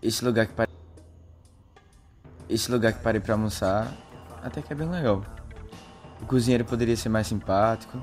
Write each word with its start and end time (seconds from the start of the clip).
Esse 0.00 0.24
lugar 0.24 0.46
que 0.46 0.52
parei. 0.52 0.74
Esse 2.48 2.70
lugar 2.70 2.92
que 2.92 3.02
parei 3.02 3.20
pra 3.20 3.34
almoçar 3.34 3.92
até 4.42 4.62
que 4.62 4.72
é 4.72 4.76
bem 4.76 4.88
legal. 4.88 5.24
O 6.22 6.26
cozinheiro 6.26 6.64
poderia 6.64 6.96
ser 6.96 7.08
mais 7.08 7.26
simpático. 7.26 8.00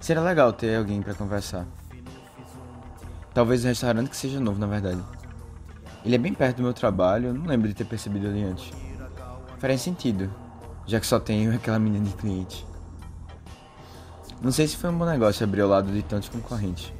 Seria 0.00 0.22
legal 0.22 0.52
ter 0.52 0.76
alguém 0.76 1.02
para 1.02 1.14
conversar. 1.14 1.66
Talvez 3.34 3.64
um 3.64 3.68
restaurante 3.68 4.10
que 4.10 4.16
seja 4.16 4.38
novo, 4.38 4.58
na 4.58 4.66
verdade. 4.66 5.02
Ele 6.04 6.14
é 6.14 6.18
bem 6.18 6.34
perto 6.34 6.58
do 6.58 6.62
meu 6.62 6.72
trabalho, 6.72 7.28
eu 7.28 7.34
não 7.34 7.46
lembro 7.46 7.68
de 7.68 7.74
ter 7.74 7.84
percebido 7.84 8.26
ali 8.28 8.44
antes. 8.44 8.70
Faria 9.58 9.78
sentido, 9.78 10.32
já 10.86 10.98
que 11.00 11.06
só 11.06 11.18
tenho 11.18 11.54
aquela 11.54 11.78
menina 11.78 12.04
de 12.04 12.14
cliente. 12.14 12.66
Não 14.40 14.50
sei 14.50 14.66
se 14.66 14.76
foi 14.76 14.90
um 14.90 14.98
bom 14.98 15.06
negócio 15.06 15.44
abrir 15.44 15.60
ao 15.60 15.68
lado 15.68 15.92
de 15.92 16.02
tantos 16.02 16.28
concorrentes. 16.28 16.92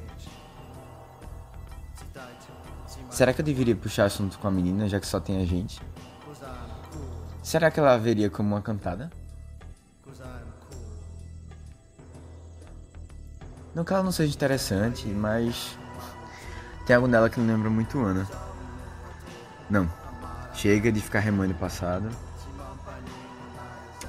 Será 3.12 3.34
que 3.34 3.42
eu 3.42 3.44
deveria 3.44 3.76
puxar 3.76 4.06
assunto 4.06 4.38
com 4.38 4.48
a 4.48 4.50
menina, 4.50 4.88
já 4.88 4.98
que 4.98 5.06
só 5.06 5.20
tem 5.20 5.42
a 5.42 5.44
gente? 5.44 5.78
Será 7.42 7.70
que 7.70 7.78
ela 7.78 7.98
veria 7.98 8.30
como 8.30 8.48
uma 8.48 8.62
cantada? 8.62 9.12
Não 13.74 13.84
que 13.84 13.92
ela 13.92 14.02
não 14.02 14.12
seja 14.12 14.34
interessante, 14.34 15.06
mas 15.08 15.76
tem 16.86 16.96
algo 16.96 17.06
nela 17.06 17.28
que 17.28 17.38
me 17.38 17.46
lembra 17.46 17.68
muito 17.68 18.02
Ana. 18.02 18.26
Não. 19.68 19.92
Chega 20.54 20.90
de 20.90 21.00
ficar 21.00 21.20
remando 21.20 21.52
o 21.52 21.56
passado. 21.56 22.08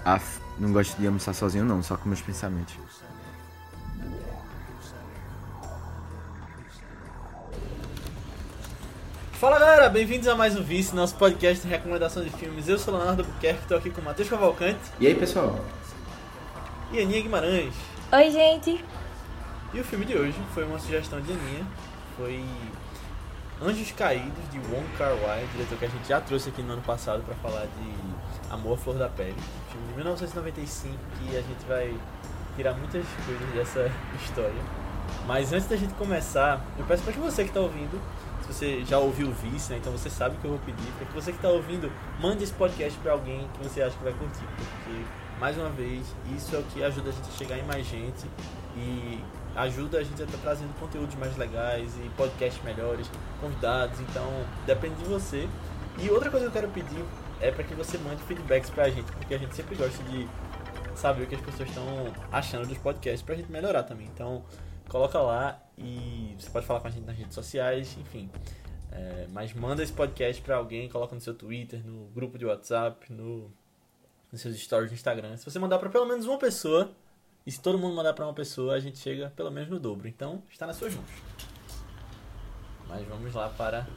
Af, 0.06 0.40
não 0.58 0.72
gosto 0.72 0.98
de 0.98 1.08
almoçar 1.08 1.34
sozinho 1.34 1.66
não, 1.66 1.84
só 1.84 1.98
com 1.98 2.08
meus 2.08 2.22
pensamentos. 2.22 2.76
Bem-vindos 9.94 10.28
a 10.28 10.36
mais 10.36 10.56
um 10.58 10.64
Vice, 10.64 10.96
nosso 10.96 11.16
podcast 11.16 11.64
de 11.64 11.70
recomendação 11.70 12.24
de 12.24 12.30
filmes. 12.32 12.68
Eu 12.68 12.80
sou 12.80 12.96
Leonardo 12.96 13.24
Buquerque, 13.24 13.62
estou 13.62 13.78
aqui 13.78 13.90
com 13.92 14.02
o 14.02 14.04
Matheus 14.04 14.28
Cavalcante 14.28 14.80
E 15.00 15.06
aí 15.08 15.16
pessoal? 15.16 15.60
e 16.92 17.00
Aninha 17.00 17.22
Guimarães. 17.22 17.74
Oi, 18.12 18.32
gente. 18.32 18.84
E 19.74 19.80
o 19.80 19.84
filme 19.84 20.06
de 20.06 20.16
hoje 20.16 20.38
foi 20.54 20.64
uma 20.64 20.80
sugestão 20.80 21.20
de 21.22 21.32
Aninha, 21.32 21.66
foi 22.18 22.44
Anjos 23.62 23.92
Caídos, 23.92 24.50
de 24.52 24.60
Wong 24.60 24.86
Kar 24.98 25.16
Wai, 25.24 25.48
diretor 25.54 25.78
que 25.78 25.86
a 25.86 25.90
gente 25.90 26.08
já 26.08 26.22
trouxe 26.22 26.50
aqui 26.50 26.62
no 26.62 26.74
ano 26.74 26.82
passado 26.82 27.24
para 27.24 27.36
falar 27.36 27.66
de 27.66 28.52
Amor 28.52 28.74
à 28.74 28.78
Flor 28.78 28.96
da 28.96 29.10
Pele, 29.10 29.36
um 29.38 29.72
filme 29.72 29.88
de 29.90 29.94
1995 29.96 30.96
que 31.20 31.38
a 31.38 31.42
gente 31.42 31.66
vai 31.68 31.94
tirar 32.56 32.74
muitas 32.74 33.06
coisas 33.26 33.50
dessa 33.54 33.92
história. 34.24 34.62
Mas 35.28 35.54
antes 35.54 35.68
da 35.68 35.76
gente 35.76 35.94
começar, 35.96 36.64
eu 36.78 36.86
peço 36.86 37.04
para 37.04 37.14
que 37.14 37.20
você 37.20 37.44
que 37.44 37.50
está 37.50 37.62
ouvindo, 37.62 38.00
se 38.44 38.54
você 38.54 38.84
já 38.86 39.00
ouviu 39.00 39.30
o 39.30 39.32
Vice, 39.32 39.72
né, 39.72 39.78
então 39.78 39.92
você 39.92 40.10
sabe 40.10 40.36
o 40.36 40.40
que 40.40 40.46
eu 40.46 40.52
vou 40.52 40.60
pedir, 40.60 40.92
para 40.98 41.06
que 41.08 41.14
você 41.14 41.32
que 41.32 41.38
está 41.38 41.50
ouvindo, 41.50 41.92
mande 42.20 42.44
esse 42.44 42.54
podcast 42.54 43.00
para 43.00 43.14
alguém 43.14 43.48
que 43.54 43.64
você 43.64 43.82
acha 43.82 43.96
que 43.96 44.04
vai 44.04 44.14
curtir, 44.14 44.46
porque, 44.58 45.06
mais 45.40 45.58
uma 45.58 45.70
vez, 45.70 46.06
isso 46.36 46.56
é 46.56 46.60
o 46.60 46.64
que 46.64 46.84
ajuda 46.84 47.10
a 47.10 47.14
gente 47.14 47.30
a 47.30 47.38
chegar 47.38 47.58
em 47.58 47.64
mais 47.64 47.86
gente 47.86 48.26
e 48.76 49.24
ajuda 49.56 50.00
a 50.00 50.04
gente 50.04 50.22
a 50.22 50.26
estar 50.26 50.38
trazendo 50.40 50.78
conteúdos 50.80 51.16
mais 51.16 51.38
legais 51.38 51.96
e 52.04 52.10
podcasts 52.18 52.62
melhores, 52.64 53.10
convidados, 53.40 54.00
então 54.02 54.28
depende 54.66 54.96
de 54.96 55.06
você. 55.06 55.48
E 56.00 56.10
outra 56.10 56.30
coisa 56.30 56.50
que 56.50 56.58
eu 56.58 56.62
quero 56.62 56.74
pedir 56.74 57.06
é 57.40 57.52
para 57.52 57.64
que 57.64 57.74
você 57.76 57.98
mande 57.98 58.22
feedbacks 58.24 58.70
pra 58.70 58.90
gente, 58.90 59.12
porque 59.12 59.34
a 59.34 59.38
gente 59.38 59.56
sempre 59.56 59.76
gosta 59.76 60.04
de 60.04 60.28
saber 60.96 61.24
o 61.24 61.28
que 61.28 61.36
as 61.36 61.42
pessoas 61.42 61.70
estão 61.70 61.86
achando 62.32 62.68
dos 62.68 62.78
podcasts 62.78 63.22
pra 63.22 63.36
gente 63.36 63.52
melhorar 63.52 63.84
também. 63.84 64.08
Então, 64.14 64.44
coloca 64.90 65.20
lá 65.20 65.60
e 65.78 66.36
você 66.38 66.50
pode 66.50 66.66
falar 66.66 66.80
com 66.80 66.88
a 66.88 66.92
gente 66.92 67.06
nas 67.06 67.18
redes 67.18 67.34
sociais, 67.34 67.98
enfim. 68.00 68.30
É, 68.92 69.28
mas 69.32 69.54
manda 69.54 69.82
esse 69.82 69.92
podcast 69.92 70.42
pra 70.42 70.58
alguém, 70.58 70.88
coloca 70.88 71.16
no 71.16 71.22
seu 71.22 71.34
Twitter, 71.34 71.86
no 71.86 72.06
grupo 72.10 72.38
de 72.38 72.46
WhatsApp, 72.46 73.12
no, 73.12 73.52
nos 74.32 74.42
seus 74.42 74.56
stories 74.58 74.92
no 74.92 74.96
Instagram. 74.96 75.36
Se 75.38 75.46
você 75.46 75.58
mandar 75.58 75.80
pra 75.80 75.90
pelo 75.90 76.06
menos 76.06 76.28
uma 76.28 76.38
pessoa, 76.38 76.92
e 77.46 77.52
se 77.52 77.60
todo 77.60 77.78
mundo 77.78 77.96
mandar 77.96 78.14
pra 78.14 78.26
uma 78.26 78.34
pessoa, 78.34 78.76
a 78.76 78.80
gente 78.80 79.00
chega 79.00 79.32
pelo 79.36 79.52
menos 79.52 79.70
no 79.70 79.80
dobro. 79.80 80.08
Então, 80.08 80.44
está 80.50 80.68
nas 80.68 80.76
suas 80.76 80.94
mãos. 80.94 81.10
Mas 82.88 83.06
vamos 83.08 83.34
lá 83.34 83.50
para 83.50 83.88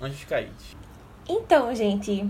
Anjos 0.00 0.24
Caídos. 0.24 0.76
Então, 1.28 1.74
gente. 1.74 2.26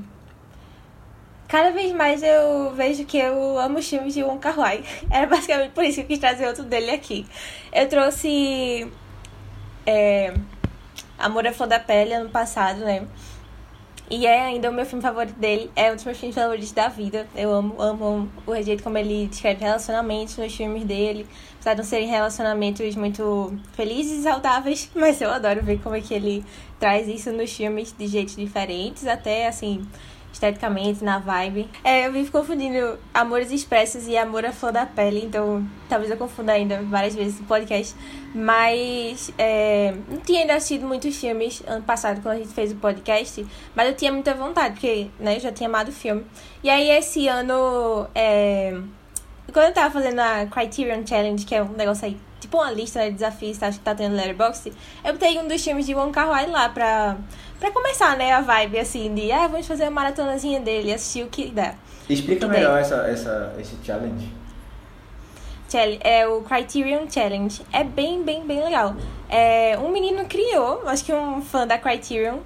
Cada 1.49 1.71
vez 1.71 1.93
mais 1.93 2.23
eu 2.23 2.75
vejo 2.75 3.07
que 3.07 3.17
eu 3.17 3.59
amo 3.59 3.79
os 3.79 3.89
filmes 3.89 4.13
de 4.13 4.23
Wong 4.23 4.39
Kar 4.39 4.59
Wai. 4.59 4.85
Era 5.11 5.27
basicamente 5.27 5.73
por 5.73 5.83
isso 5.83 5.95
que 5.97 6.03
eu 6.03 6.07
quis 6.07 6.19
trazer 6.19 6.47
outro 6.47 6.63
dele 6.63 6.91
aqui. 6.91 7.27
Eu 7.73 7.89
trouxe 7.89 8.87
é, 9.87 10.35
Amor 11.19 11.47
à 11.47 11.53
Flor 11.53 11.67
da 11.67 11.81
Pele 11.81 12.13
ano 12.13 12.29
passado, 12.29 12.81
né? 12.81 13.07
E 14.11 14.27
é 14.27 14.41
ainda 14.41 14.71
o 14.71 14.73
meu 14.73 14.87
filme 14.87 15.03
favorito 15.03 15.39
dele. 15.39 15.71
É 15.75 15.91
um 15.91 15.95
dos 15.95 16.05
meus 16.05 16.19
filmes 16.19 16.35
favoritos 16.35 16.73
da 16.73 16.89
vida. 16.89 17.27
Eu 17.35 17.51
amo, 17.53 17.81
amo, 17.81 18.05
amo 18.05 18.33
o 18.47 18.63
jeito 18.63 18.83
como 18.83 18.97
ele 18.97 19.27
descreve 19.27 19.65
relacionamentos 19.65 20.37
nos 20.37 20.55
filmes 20.55 20.85
dele. 20.85 21.27
Apesar 21.55 21.75
de 21.75 21.79
não 21.79 21.85
serem 21.85 22.09
relacionamentos 22.09 22.95
muito 22.95 23.59
felizes 23.73 24.21
e 24.21 24.23
saudáveis. 24.23 24.91
Mas 24.97 25.21
eu 25.21 25.31
adoro 25.31 25.63
ver 25.63 25.81
como 25.81 25.95
é 25.95 26.01
que 26.01 26.13
ele 26.13 26.45
traz 26.79 27.09
isso 27.09 27.33
nos 27.33 27.51
filmes 27.53 27.95
de 27.97 28.07
jeitos 28.07 28.37
diferentes. 28.37 29.07
Até, 29.07 29.47
assim, 29.47 29.87
esteticamente, 30.33 31.03
na 31.05 31.19
vibe. 31.19 31.69
É, 31.83 32.07
eu 32.07 32.13
vivo 32.13 32.31
confundindo 32.31 32.99
Amores 33.13 33.51
Expressos 33.51 34.07
e 34.07 34.17
Amor 34.17 34.45
à 34.45 34.53
Flor 34.53 34.73
da 34.73 34.87
Pele, 34.87 35.25
então 35.25 35.67
talvez 35.89 36.11
eu 36.11 36.17
confunda 36.17 36.53
ainda 36.53 36.83
várias 36.83 37.15
vezes 37.15 37.41
no 37.41 37.47
podcast. 37.47 37.95
Mas 38.35 39.33
é, 39.39 39.95
não 40.09 40.19
tinha 40.19 40.41
ainda 40.41 40.55
assistido 40.55 40.87
muitos 40.87 41.17
filmes 41.17 41.63
ano 41.67 41.83
passado 41.83 42.21
quando 42.21 42.37
a 42.37 42.39
gente 42.39 42.53
fez 42.53 42.73
o 42.73 42.77
podcast, 42.77 43.47
mas 43.75 43.89
eu 43.89 43.95
tinha 43.95 44.13
muita 44.13 44.35
vontade, 44.35 44.75
porque 44.75 45.09
né, 45.19 45.37
eu 45.37 45.41
já 45.41 45.51
tinha 45.51 45.69
amado 45.69 45.89
o 45.89 45.93
filme. 45.93 46.25
E 46.63 46.69
aí 46.69 46.91
esse 46.91 47.27
ano, 47.27 48.07
é, 48.15 48.79
quando 49.53 49.67
eu 49.67 49.73
tava 49.73 49.91
fazendo 49.91 50.21
a 50.21 50.47
Criterion 50.47 51.07
Challenge, 51.07 51.45
que 51.45 51.55
é 51.55 51.63
um 51.63 51.69
negócio 51.73 52.07
aí, 52.07 52.17
tipo 52.41 52.57
uma 52.59 52.71
lista 52.71 53.01
de 53.05 53.13
desafios, 53.13 53.63
acho 53.63 53.79
que 53.79 53.85
tá 53.85 53.95
tendo 53.95 54.15
Letterboxd, 54.17 54.73
eu 55.05 55.13
botei 55.15 55.39
um 55.39 55.49
dos 55.49 55.63
filmes 55.63 55.87
de 55.87 55.95
Wong 55.95 56.13
Kar 56.13 56.29
Wai 56.29 56.47
lá 56.47 56.69
pra 56.69 57.17
Pra 57.59 57.73
começar, 57.73 58.17
né, 58.17 58.31
a 58.33 58.41
vibe, 58.41 58.79
assim, 58.79 59.13
de, 59.13 59.33
ah, 59.33 59.49
vamos 59.49 59.67
fazer 59.67 59.83
uma 59.83 59.91
maratonazinha 59.91 60.61
dele, 60.61 60.93
assistir 60.95 61.25
o 61.25 61.27
que 61.29 61.51
dá. 61.51 61.75
Explica 62.09 62.47
Que 62.47 62.53
melhor 62.53 62.75
daí? 62.75 62.83
essa, 62.83 62.95
essa, 63.09 63.55
esse 63.59 63.77
challenge. 63.83 64.33
Chall- 65.69 65.99
É 66.01 66.27
o 66.29 66.41
Criterion 66.43 67.11
Challenge. 67.11 67.61
É 67.73 67.83
bem, 67.83 68.23
bem, 68.23 68.47
bem 68.47 68.63
legal. 68.63 68.95
É, 69.29 69.77
um 69.79 69.91
menino 69.91 70.25
criou, 70.27 70.83
acho 70.87 71.05
que 71.05 71.13
um 71.13 71.43
fã 71.43 71.67
da 71.67 71.77
Criterion, 71.77 72.39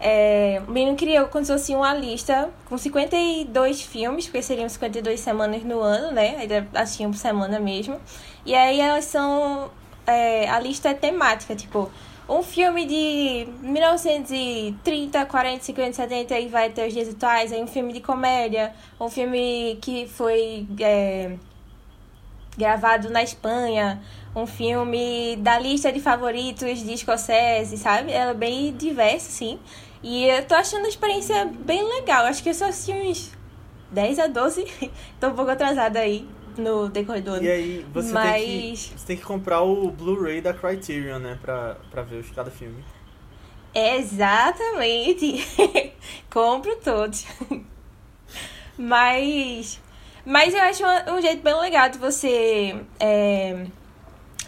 é, 0.00 0.62
o 0.66 0.70
menino 0.70 0.96
criou 0.96 1.26
como 1.28 1.44
se 1.44 1.52
fosse 1.52 1.74
uma 1.74 1.94
lista 1.94 2.50
com 2.66 2.76
52 2.76 3.82
filmes, 3.82 4.26
porque 4.26 4.42
seriam 4.42 4.68
52 4.68 5.20
semanas 5.20 5.62
no 5.62 5.80
ano, 5.80 6.12
né? 6.12 6.36
Ainda 6.38 6.68
assistiam 6.74 7.10
por 7.10 7.16
semana 7.18 7.58
mesmo. 7.58 7.98
E 8.44 8.54
aí 8.54 8.80
elas 8.80 9.06
são. 9.06 9.70
é, 10.06 10.48
a 10.48 10.60
lista 10.60 10.90
é 10.90 10.94
temática, 10.94 11.56
tipo, 11.56 11.90
um 12.28 12.42
filme 12.42 12.84
de 12.86 13.48
1930, 13.62 15.26
40, 15.26 15.64
50, 15.64 15.92
70 15.92 16.38
e 16.40 16.48
vai 16.48 16.70
ter 16.70 16.86
os 16.86 16.92
dias 16.92 17.08
atuais, 17.08 17.52
aí 17.52 17.62
um 17.62 17.66
filme 17.66 17.92
de 17.92 18.00
comédia, 18.00 18.72
um 19.00 19.08
filme 19.08 19.78
que 19.80 20.06
foi. 20.08 20.66
é, 20.80 21.36
gravado 22.56 23.10
na 23.10 23.22
Espanha, 23.22 24.00
um 24.34 24.46
filme 24.46 25.36
da 25.36 25.58
lista 25.58 25.92
de 25.92 26.00
favoritos 26.00 26.82
de 26.82 26.92
escocese, 26.92 27.76
sabe? 27.76 28.12
Ela 28.12 28.30
é 28.30 28.34
bem 28.34 28.72
diversa, 28.74 29.28
assim. 29.28 29.58
E 30.08 30.24
eu 30.28 30.44
tô 30.46 30.54
achando 30.54 30.84
a 30.86 30.88
experiência 30.88 31.46
bem 31.64 31.82
legal. 31.82 32.26
Acho 32.26 32.40
que 32.40 32.48
eu 32.50 32.54
só 32.54 32.66
assisti 32.66 32.92
uns 32.92 33.32
10 33.90 34.20
a 34.20 34.26
12. 34.28 34.64
tô 35.18 35.26
um 35.26 35.34
pouco 35.34 35.50
atrasada 35.50 35.98
aí 35.98 36.28
no 36.56 36.88
decorrer 36.88 37.22
do 37.24 37.32
ano. 37.32 37.42
E 37.42 37.50
aí 37.50 37.86
você, 37.92 38.12
tem 38.12 38.14
Mas- 38.14 38.86
que, 38.92 39.00
você 39.00 39.06
tem 39.08 39.16
que 39.16 39.24
comprar 39.24 39.62
o 39.62 39.90
Blu-ray 39.90 40.40
da 40.40 40.54
Criterion, 40.54 41.18
né? 41.18 41.36
Pra, 41.42 41.76
pra 41.90 42.02
ver 42.02 42.20
os- 42.20 42.30
cada 42.30 42.52
filme. 42.52 42.84
Exatamente. 43.74 45.44
Compro 46.30 46.76
todos. 46.76 47.26
Mas. 48.78 49.80
Mas 50.24 50.54
eu 50.54 50.60
acho 50.60 50.82
um, 50.84 51.16
um 51.16 51.20
jeito 51.20 51.42
bem 51.42 51.58
legal 51.60 51.88
de 51.88 51.98
você. 51.98 52.80
É, 53.00 53.66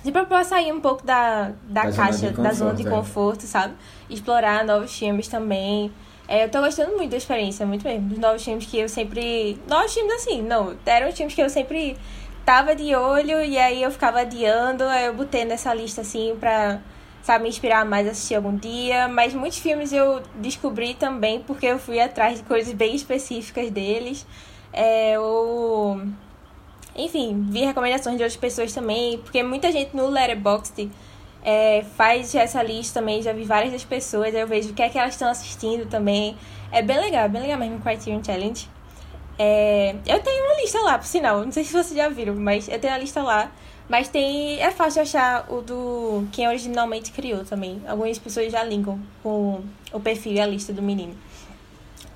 de 0.05 0.13
propor 0.13 0.45
sair 0.45 0.73
um 0.73 0.81
pouco 0.81 1.05
da, 1.05 1.53
da, 1.65 1.83
Da 1.83 1.91
zona 1.91 2.07
caixa, 2.07 2.31
de 2.31 2.41
da 2.41 2.53
zona 2.53 2.75
de 2.75 2.85
conforto, 2.85 2.89
é. 2.89 2.91
conforto, 3.01 3.43
sabe? 3.43 3.75
Explorar 4.11 4.65
novos 4.65 4.97
filmes 4.97 5.29
também. 5.29 5.93
É, 6.29 6.45
eu 6.45 6.51
tô 6.51 6.61
gostando 6.61 6.95
muito 6.95 7.11
da 7.11 7.17
experiência, 7.17 7.65
muito 7.65 7.85
mesmo. 7.85 8.09
Dos 8.09 8.19
novos 8.19 8.45
filmes 8.45 8.67
que 8.67 8.79
eu 8.79 8.89
sempre. 8.89 9.59
Novos 9.67 9.95
filmes 9.95 10.15
assim, 10.15 10.43
não. 10.43 10.77
Eram 10.85 11.11
filmes 11.11 11.35
que 11.35 11.43
eu 11.43 11.49
sempre 11.49 11.97
tava 12.45 12.75
de 12.75 12.95
olho 12.95 13.43
e 13.43 13.59
aí 13.59 13.83
eu 13.83 13.91
ficava 13.91 14.21
adiando. 14.21 14.85
Aí 14.85 15.07
eu 15.07 15.15
botei 15.15 15.47
nessa 15.47 15.73
lista 15.73 16.03
assim 16.03 16.37
pra, 16.39 16.81
sabe, 17.23 17.45
me 17.45 17.49
inspirar 17.49 17.85
mais 17.87 18.07
a 18.07 18.11
assistir 18.11 18.35
algum 18.35 18.55
dia. 18.55 19.09
Mas 19.09 19.33
muitos 19.33 19.59
filmes 19.59 19.91
eu 19.93 20.23
descobri 20.35 20.95
também 20.95 21.41
porque 21.41 21.67
eu 21.67 21.79
fui 21.79 21.99
atrás 21.99 22.39
de 22.39 22.45
coisas 22.45 22.75
bem 22.75 22.95
específicas 22.95 23.71
deles. 23.71 24.27
É, 24.73 25.19
ou. 25.19 26.03
Enfim, 26.95 27.47
vi 27.49 27.65
recomendações 27.65 28.17
de 28.17 28.23
outras 28.23 28.37
pessoas 28.37 28.73
também, 28.73 29.19
porque 29.19 29.43
muita 29.43 29.71
gente 29.71 29.97
no 29.97 30.09
Letterboxd 30.09 30.91
é, 31.45 31.85
faz 31.97 32.35
essa 32.35 32.63
lista 32.63 33.01
também, 33.01 33.23
já 33.23 33.33
vi 33.33 33.45
várias 33.45 33.73
das 33.73 33.85
pessoas, 33.85 34.35
aí 34.35 34.41
eu 34.41 34.47
vejo 34.47 34.71
o 34.71 34.75
que 34.75 34.83
é 34.83 34.89
que 34.89 34.99
elas 34.99 35.15
estão 35.15 35.29
assistindo 35.29 35.89
também. 35.89 36.37
É 36.71 36.83
bem 36.83 36.99
legal, 36.99 37.29
bem 37.29 37.43
legal 37.43 37.59
mesmo 37.59 37.77
o 37.77 37.81
Criterion 37.81 38.23
Challenge. 38.23 38.69
É, 39.39 39.95
eu 40.07 40.21
tenho 40.21 40.45
uma 40.45 40.61
lista 40.61 40.81
lá, 40.81 40.99
por 40.99 41.07
sinal, 41.07 41.45
não 41.45 41.53
sei 41.53 41.65
se 41.65 41.73
vocês 41.73 41.97
já 41.97 42.09
viram, 42.09 42.35
mas 42.35 42.69
eu 42.69 42.79
tenho 42.79 42.95
a 42.95 42.99
lista 42.99 43.23
lá. 43.23 43.51
Mas 43.89 44.09
tem. 44.09 44.61
É 44.61 44.71
fácil 44.71 45.03
achar 45.03 45.47
o 45.51 45.63
do. 45.63 46.29
Quem 46.31 46.47
originalmente 46.47 47.11
criou 47.11 47.45
também. 47.45 47.81
Algumas 47.89 48.19
pessoas 48.19 48.53
já 48.53 48.63
linkam 48.63 49.01
com 49.23 49.63
o 49.93 49.99
perfil 49.99 50.33
e 50.35 50.41
a 50.41 50.47
lista 50.47 50.73
do 50.73 50.83
menino. 50.83 51.17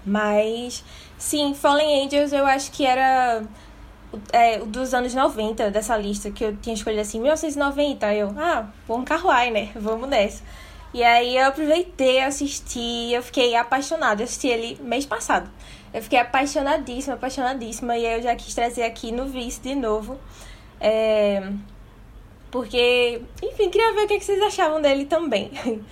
Mas. 0.05 0.85
Sim, 1.17 1.55
Fallen 1.55 2.05
Angels 2.05 2.33
eu 2.33 2.45
acho 2.45 2.71
que 2.73 2.85
era. 2.85 3.43
É, 4.33 4.59
dos 4.59 4.93
anos 4.93 5.15
90 5.15 5.71
dessa 5.71 5.97
lista, 5.97 6.31
que 6.31 6.45
eu 6.45 6.57
tinha 6.57 6.75
escolhido 6.75 7.01
assim, 7.01 7.21
1990. 7.21 8.15
Eu, 8.15 8.35
ah, 8.37 8.69
bom 8.87 9.03
Carruai, 9.05 9.51
né? 9.51 9.71
Vamos 9.75 10.09
nessa. 10.09 10.43
E 10.95 11.03
aí 11.03 11.37
eu 11.37 11.47
aproveitei, 11.47 12.21
assisti, 12.21 13.13
eu 13.13 13.23
fiquei 13.23 13.57
apaixonada. 13.57 14.23
Eu 14.23 14.25
assisti 14.25 14.49
ele 14.49 14.79
mês 14.83 15.07
passado. 15.07 15.51
Eu 15.93 16.03
fiquei 16.03 16.19
apaixonadíssima, 16.19 17.15
apaixonadíssima. 17.15 17.97
E 17.97 18.07
aí 18.07 18.19
eu 18.19 18.23
já 18.23 18.37
quis 18.37 18.55
trazer 18.55 18.83
aqui 18.83 19.11
no 19.13 19.27
Vice 19.27 19.61
de 19.61 19.75
novo. 19.75 20.19
É... 20.81 21.51
Porque, 22.51 23.23
enfim, 23.43 23.71
queria 23.71 23.95
ver 23.95 24.05
o 24.05 24.07
que 24.09 24.21
vocês 24.21 24.41
achavam 24.43 24.83
dele 24.83 25.07
também. 25.07 25.51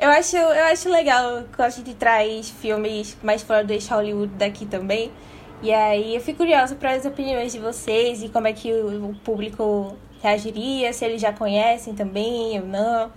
Eu 0.00 0.08
acho, 0.08 0.34
eu 0.34 0.64
acho 0.72 0.88
legal 0.88 1.44
quando 1.54 1.66
a 1.66 1.68
gente 1.68 1.92
traz 1.92 2.48
filmes 2.48 3.18
mais 3.22 3.42
fora 3.42 3.62
do 3.62 3.70
eixo 3.70 3.92
Hollywood 3.92 4.32
daqui 4.34 4.64
também. 4.64 5.12
E 5.62 5.72
aí 5.72 6.14
eu 6.14 6.20
fico 6.20 6.38
curiosa 6.38 6.74
para 6.74 6.92
as 6.92 7.04
opiniões 7.04 7.52
de 7.52 7.58
vocês 7.58 8.22
e 8.22 8.28
como 8.28 8.46
é 8.46 8.52
que 8.52 8.72
o, 8.72 9.14
público 9.22 9.94
reagiria, 10.22 10.92
se 10.92 11.04
eles 11.04 11.20
já 11.20 11.32
conhecem 11.32 11.94
também 11.94 12.58
ou 12.60 12.66
não. 12.66 13.12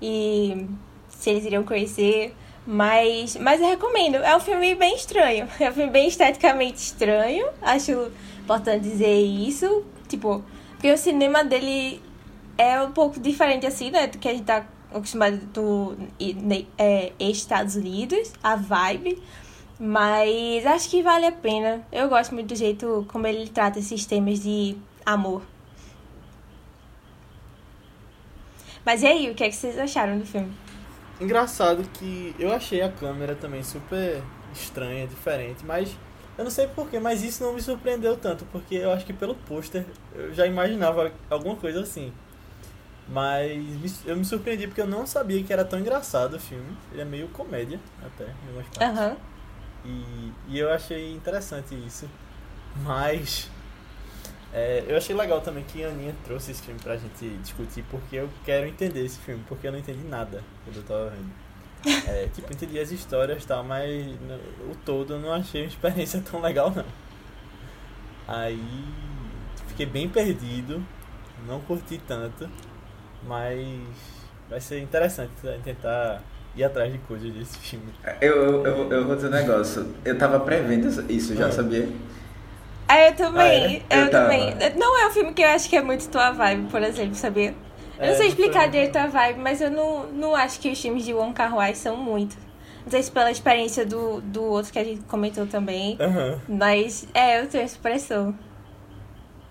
E 0.00 0.66
se 1.08 1.30
eles 1.30 1.44
iriam 1.44 1.64
conhecer. 1.64 2.34
Mas, 2.64 3.36
mas 3.36 3.60
eu 3.60 3.68
recomendo. 3.68 4.16
É 4.16 4.36
um 4.36 4.40
filme 4.40 4.74
bem 4.74 4.94
estranho. 4.94 5.48
É 5.58 5.70
um 5.70 5.72
filme 5.72 5.90
bem 5.90 6.06
esteticamente 6.06 6.78
estranho. 6.78 7.48
Acho 7.62 8.12
importante 8.40 8.82
dizer 8.82 9.20
isso. 9.20 9.84
Tipo, 10.06 10.44
porque 10.72 10.92
o 10.92 10.96
cinema 10.96 11.42
dele 11.42 12.00
é 12.56 12.80
um 12.80 12.92
pouco 12.92 13.18
diferente, 13.18 13.66
assim, 13.66 13.90
né? 13.90 14.06
Do 14.06 14.18
que 14.18 14.28
a 14.28 14.32
gente 14.32 14.44
tá 14.44 14.64
acostumado 14.92 15.36
do 15.52 15.96
é, 16.78 17.12
Estados 17.18 17.74
Unidos, 17.74 18.32
a 18.42 18.54
vibe. 18.54 19.20
Mas 19.78 20.66
acho 20.66 20.90
que 20.90 21.02
vale 21.02 21.26
a 21.26 21.32
pena. 21.32 21.86
Eu 21.92 22.08
gosto 22.08 22.34
muito 22.34 22.48
do 22.48 22.56
jeito 22.56 23.06
como 23.10 23.26
ele 23.26 23.48
trata 23.48 23.78
esses 23.78 24.04
temas 24.04 24.40
de 24.40 24.76
amor. 25.06 25.42
Mas 28.84 29.02
e 29.02 29.06
aí, 29.06 29.30
o 29.30 29.34
que, 29.34 29.44
é 29.44 29.48
que 29.48 29.54
vocês 29.54 29.78
acharam 29.78 30.18
do 30.18 30.26
filme? 30.26 30.52
Engraçado 31.20 31.82
que 31.94 32.34
eu 32.38 32.52
achei 32.52 32.80
a 32.80 32.90
câmera 32.90 33.34
também 33.34 33.62
super 33.62 34.22
estranha, 34.52 35.06
diferente, 35.06 35.64
mas 35.64 35.94
eu 36.36 36.44
não 36.44 36.50
sei 36.50 36.66
porquê, 36.68 36.98
mas 36.98 37.22
isso 37.22 37.42
não 37.42 37.52
me 37.52 37.60
surpreendeu 37.60 38.16
tanto, 38.16 38.44
porque 38.46 38.76
eu 38.76 38.92
acho 38.92 39.04
que 39.04 39.12
pelo 39.12 39.34
pôster 39.34 39.84
eu 40.14 40.32
já 40.32 40.46
imaginava 40.46 41.12
alguma 41.28 41.56
coisa 41.56 41.82
assim. 41.82 42.12
Mas 43.08 44.06
eu 44.06 44.16
me 44.16 44.24
surpreendi 44.24 44.66
porque 44.66 44.80
eu 44.80 44.86
não 44.86 45.06
sabia 45.06 45.42
que 45.42 45.52
era 45.52 45.64
tão 45.64 45.78
engraçado 45.78 46.34
o 46.34 46.40
filme. 46.40 46.76
Ele 46.92 47.00
é 47.00 47.04
meio 47.04 47.28
comédia, 47.28 47.80
até, 48.04 48.24
em 48.24 48.46
algumas 48.46 48.66
partes. 48.68 48.98
Uhum. 48.98 49.37
E, 49.84 50.32
e 50.48 50.58
eu 50.58 50.70
achei 50.70 51.12
interessante 51.12 51.74
isso. 51.74 52.08
Mas 52.76 53.50
é, 54.52 54.84
eu 54.88 54.96
achei 54.96 55.14
legal 55.14 55.40
também 55.40 55.62
que 55.64 55.84
a 55.84 55.88
Aninha 55.88 56.14
trouxe 56.24 56.52
esse 56.52 56.62
filme 56.62 56.80
pra 56.80 56.96
gente 56.96 57.28
discutir, 57.38 57.84
porque 57.90 58.16
eu 58.16 58.28
quero 58.44 58.66
entender 58.66 59.04
esse 59.04 59.18
filme, 59.18 59.42
porque 59.46 59.66
eu 59.66 59.72
não 59.72 59.78
entendi 59.78 60.04
nada 60.04 60.42
quando 60.64 60.76
eu 60.76 60.82
tava 60.82 61.10
vendo. 61.10 61.48
É, 62.08 62.28
tipo, 62.34 62.52
entendi 62.52 62.78
as 62.78 62.90
histórias 62.90 63.44
e 63.44 63.46
tal, 63.46 63.62
mas 63.62 64.06
no, 64.20 64.34
o 64.70 64.76
todo 64.84 65.14
eu 65.14 65.20
não 65.20 65.32
achei 65.32 65.62
uma 65.62 65.68
experiência 65.68 66.20
tão 66.28 66.40
legal 66.40 66.70
não. 66.70 66.84
Aí 68.26 68.84
fiquei 69.68 69.86
bem 69.86 70.08
perdido, 70.08 70.84
não 71.46 71.60
curti 71.60 71.98
tanto, 72.06 72.48
mas 73.22 73.60
vai 74.48 74.60
ser 74.60 74.80
interessante 74.80 75.32
tentar 75.62 76.22
ir 76.58 76.64
atrás 76.64 76.92
de 76.92 76.98
coisas 76.98 77.32
desse 77.32 77.56
filme. 77.58 77.86
Eu, 78.20 78.36
eu, 78.36 78.66
eu, 78.66 78.92
eu 78.92 79.06
vou 79.06 79.16
dizer 79.16 79.28
um 79.28 79.30
negócio, 79.30 79.94
eu 80.04 80.18
tava 80.18 80.40
prevendo 80.40 80.88
isso, 81.10 81.34
já 81.34 81.46
ah. 81.46 81.52
sabia? 81.52 81.88
Ah, 82.86 83.08
eu 83.08 83.14
também, 83.14 83.84
ah, 83.90 83.94
é? 83.94 84.00
eu, 84.00 84.04
eu 84.04 84.10
também. 84.10 84.54
Não 84.76 84.98
é 84.98 85.06
um 85.06 85.10
filme 85.10 85.32
que 85.34 85.42
eu 85.42 85.48
acho 85.48 85.68
que 85.68 85.76
é 85.76 85.82
muito 85.82 86.08
tua 86.08 86.30
vibe, 86.30 86.70
por 86.70 86.82
exemplo, 86.82 87.14
sabia? 87.14 87.54
Eu 87.98 88.06
não 88.06 88.12
é, 88.12 88.14
sei 88.14 88.28
explicar 88.28 88.62
foi... 88.62 88.70
direito 88.70 88.96
a 88.96 89.06
vibe, 89.06 89.40
mas 89.40 89.60
eu 89.60 89.70
não, 89.70 90.06
não 90.06 90.34
acho 90.34 90.58
que 90.60 90.70
os 90.70 90.80
filmes 90.80 91.04
de 91.04 91.12
Wong 91.12 91.32
Kar 91.32 91.54
Wai 91.54 91.74
são 91.74 91.96
muito. 91.96 92.36
Não 92.84 92.90
sei 92.90 93.02
se 93.02 93.10
pela 93.10 93.30
experiência 93.30 93.84
do, 93.84 94.20
do 94.22 94.42
outro 94.42 94.72
que 94.72 94.78
a 94.78 94.84
gente 94.84 95.02
comentou 95.02 95.46
também. 95.46 95.98
Uhum. 96.00 96.40
Mas, 96.48 97.06
é, 97.12 97.40
eu 97.40 97.46
tenho 97.46 97.64
essa 97.64 97.76
impressão. 97.76 98.34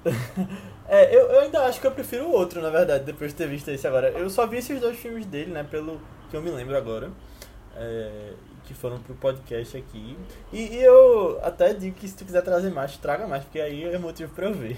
é, 0.89 1.15
eu, 1.15 1.27
eu 1.27 1.42
ainda 1.42 1.63
acho 1.65 1.80
que 1.80 1.86
eu 1.86 1.92
prefiro 1.92 2.25
o 2.25 2.31
outro, 2.31 2.62
na 2.62 2.71
verdade, 2.71 3.04
depois 3.04 3.31
de 3.31 3.38
ter 3.38 3.48
visto 3.48 3.69
esse 3.69 3.86
agora. 3.86 4.09
Eu 4.09 4.30
só 4.30 4.48
vi 4.48 4.57
esses 4.57 4.80
dois 4.80 4.98
filmes 4.98 5.25
dele, 5.25 5.51
né, 5.51 5.63
pelo 5.69 6.01
que 6.29 6.35
eu 6.35 6.41
me 6.41 6.50
lembro 6.50 6.77
agora. 6.77 7.12
É, 7.75 8.33
que 8.68 8.74
foram 8.74 9.00
pro 9.00 9.15
podcast 9.15 9.77
aqui. 9.77 10.18
E, 10.51 10.75
e, 10.75 10.83
eu 10.83 11.39
até 11.41 11.74
digo 11.74 11.95
que 11.95 12.07
se 12.07 12.15
tu 12.15 12.25
quiser 12.25 12.41
trazer 12.41 12.69
mais, 12.69 12.97
traga 12.97 13.25
mais, 13.25 13.44
porque 13.44 13.62
aí 13.62 13.83
é 13.83 13.97
motivo 13.97 14.33
pra 14.33 14.47
eu 14.47 14.53
ver. 14.53 14.77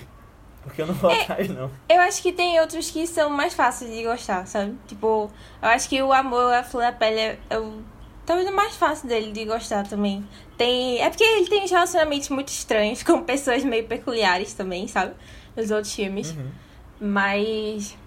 Porque 0.62 0.81
eu 0.81 0.88
não 0.88 0.94
vou 0.94 1.10
é, 1.10 1.22
atrás, 1.22 1.50
não. 1.50 1.72
Eu 1.88 2.00
acho 2.01 2.22
que 2.22 2.31
tem 2.31 2.60
outros 2.60 2.92
que 2.92 3.07
são 3.07 3.30
mais 3.30 3.54
fáceis 3.54 3.92
de 3.92 4.04
gostar, 4.04 4.46
sabe? 4.46 4.78
Tipo, 4.88 5.31
eu 5.62 5.69
acho 5.69 5.90
que 5.90 6.01
o 6.01 6.13
amor, 6.13 6.54
a 6.54 6.63
flor 6.63 6.84
da 6.84 6.92
pele 6.92 7.19
é, 7.19 7.40
é 7.50 7.57
o, 7.57 7.81
talvez 8.25 8.48
o 8.48 8.54
mais 8.54 8.75
fácil 8.75 9.07
dele 9.07 9.31
de 9.31 9.45
gostar 9.45 9.88
também. 9.88 10.28
Tem, 10.57 11.02
é 11.02 11.10
porque 11.10 11.24
ele 11.24 11.48
tem 11.48 11.66
relacionamentos 11.68 12.30
muito 12.30 12.50
estranhos 12.50 13.02
com 13.02 13.24
pessoas 13.24 13.63
meio 13.63 13.86
peculiares 13.86 14.54
também, 14.54 14.88
sabe? 14.88 15.16
Nos 15.56 15.72
outros 15.72 15.94
filmes. 15.94 16.31
Uhum. 16.31 16.52
Mas. 17.00 17.98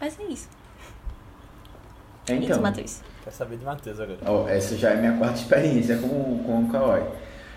Mas 0.00 0.18
é 0.18 0.24
isso. 0.24 0.48
Então. 2.24 2.38
Isso, 2.38 2.60
Matheus. 2.60 3.00
Quer 3.22 3.30
saber 3.30 3.56
de 3.56 3.64
Matheus 3.64 4.00
agora. 4.00 4.18
Oh, 4.26 4.48
essa 4.48 4.76
já 4.76 4.90
é 4.90 4.96
minha 4.96 5.16
quarta 5.16 5.38
experiência 5.38 5.96
com, 5.98 6.08
com 6.44 6.62
o 6.62 6.68
Kawaii. 6.70 7.04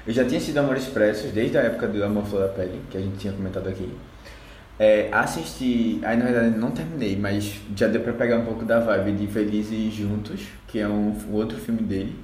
Eu 0.06 0.14
já 0.14 0.24
tinha 0.26 0.40
sido 0.40 0.58
Amor 0.58 0.78
Expressos 0.78 1.32
desde 1.32 1.58
a 1.58 1.62
época 1.62 1.88
do 1.88 2.04
Amor 2.04 2.26
Flor 2.26 2.44
da 2.44 2.48
Pele, 2.50 2.82
que 2.90 2.98
a 2.98 3.02
gente 3.02 3.18
tinha 3.18 3.34
comentado 3.34 3.68
aqui. 3.68 3.90
É, 4.80 5.10
assisti, 5.12 6.00
aí 6.04 6.16
na 6.16 6.26
verdade 6.26 6.58
não 6.58 6.70
terminei, 6.70 7.18
mas 7.18 7.60
já 7.76 7.88
deu 7.88 8.02
pra 8.02 8.14
pegar 8.14 8.38
um 8.38 8.46
pouco 8.46 8.64
da 8.64 8.80
vibe 8.80 9.18
de 9.18 9.28
Felizes 9.28 9.94
Juntos, 9.94 10.42
que 10.68 10.80
é 10.80 10.88
um, 10.88 11.14
um 11.30 11.34
outro 11.34 11.58
filme 11.58 11.82
dele. 11.82 12.16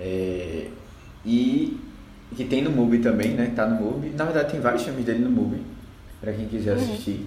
É, 0.00 0.68
e 1.24 1.78
que 2.34 2.44
tem 2.44 2.62
no 2.62 2.70
MUBI 2.70 2.98
também, 2.98 3.30
né? 3.30 3.52
Tá 3.54 3.66
no 3.66 3.80
MUBI. 3.80 4.10
Na 4.10 4.24
verdade 4.24 4.50
tem 4.50 4.60
vários 4.60 4.82
filmes 4.82 5.04
dele 5.04 5.20
no 5.20 5.30
MUBI, 5.30 5.62
pra 6.20 6.32
quem 6.32 6.48
quiser 6.48 6.76
uhum. 6.76 6.82
assistir. 6.82 7.20
Uhum. 7.20 7.26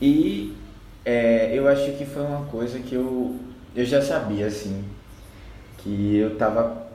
E 0.00 0.56
é, 1.04 1.50
eu 1.52 1.66
acho 1.68 1.92
que 1.92 2.04
foi 2.04 2.22
uma 2.22 2.46
coisa 2.46 2.78
que 2.78 2.94
eu, 2.94 3.36
eu 3.74 3.84
já 3.84 4.02
sabia, 4.02 4.46
assim, 4.46 4.84
que 5.78 6.16
eu 6.16 6.36
tava 6.36 6.86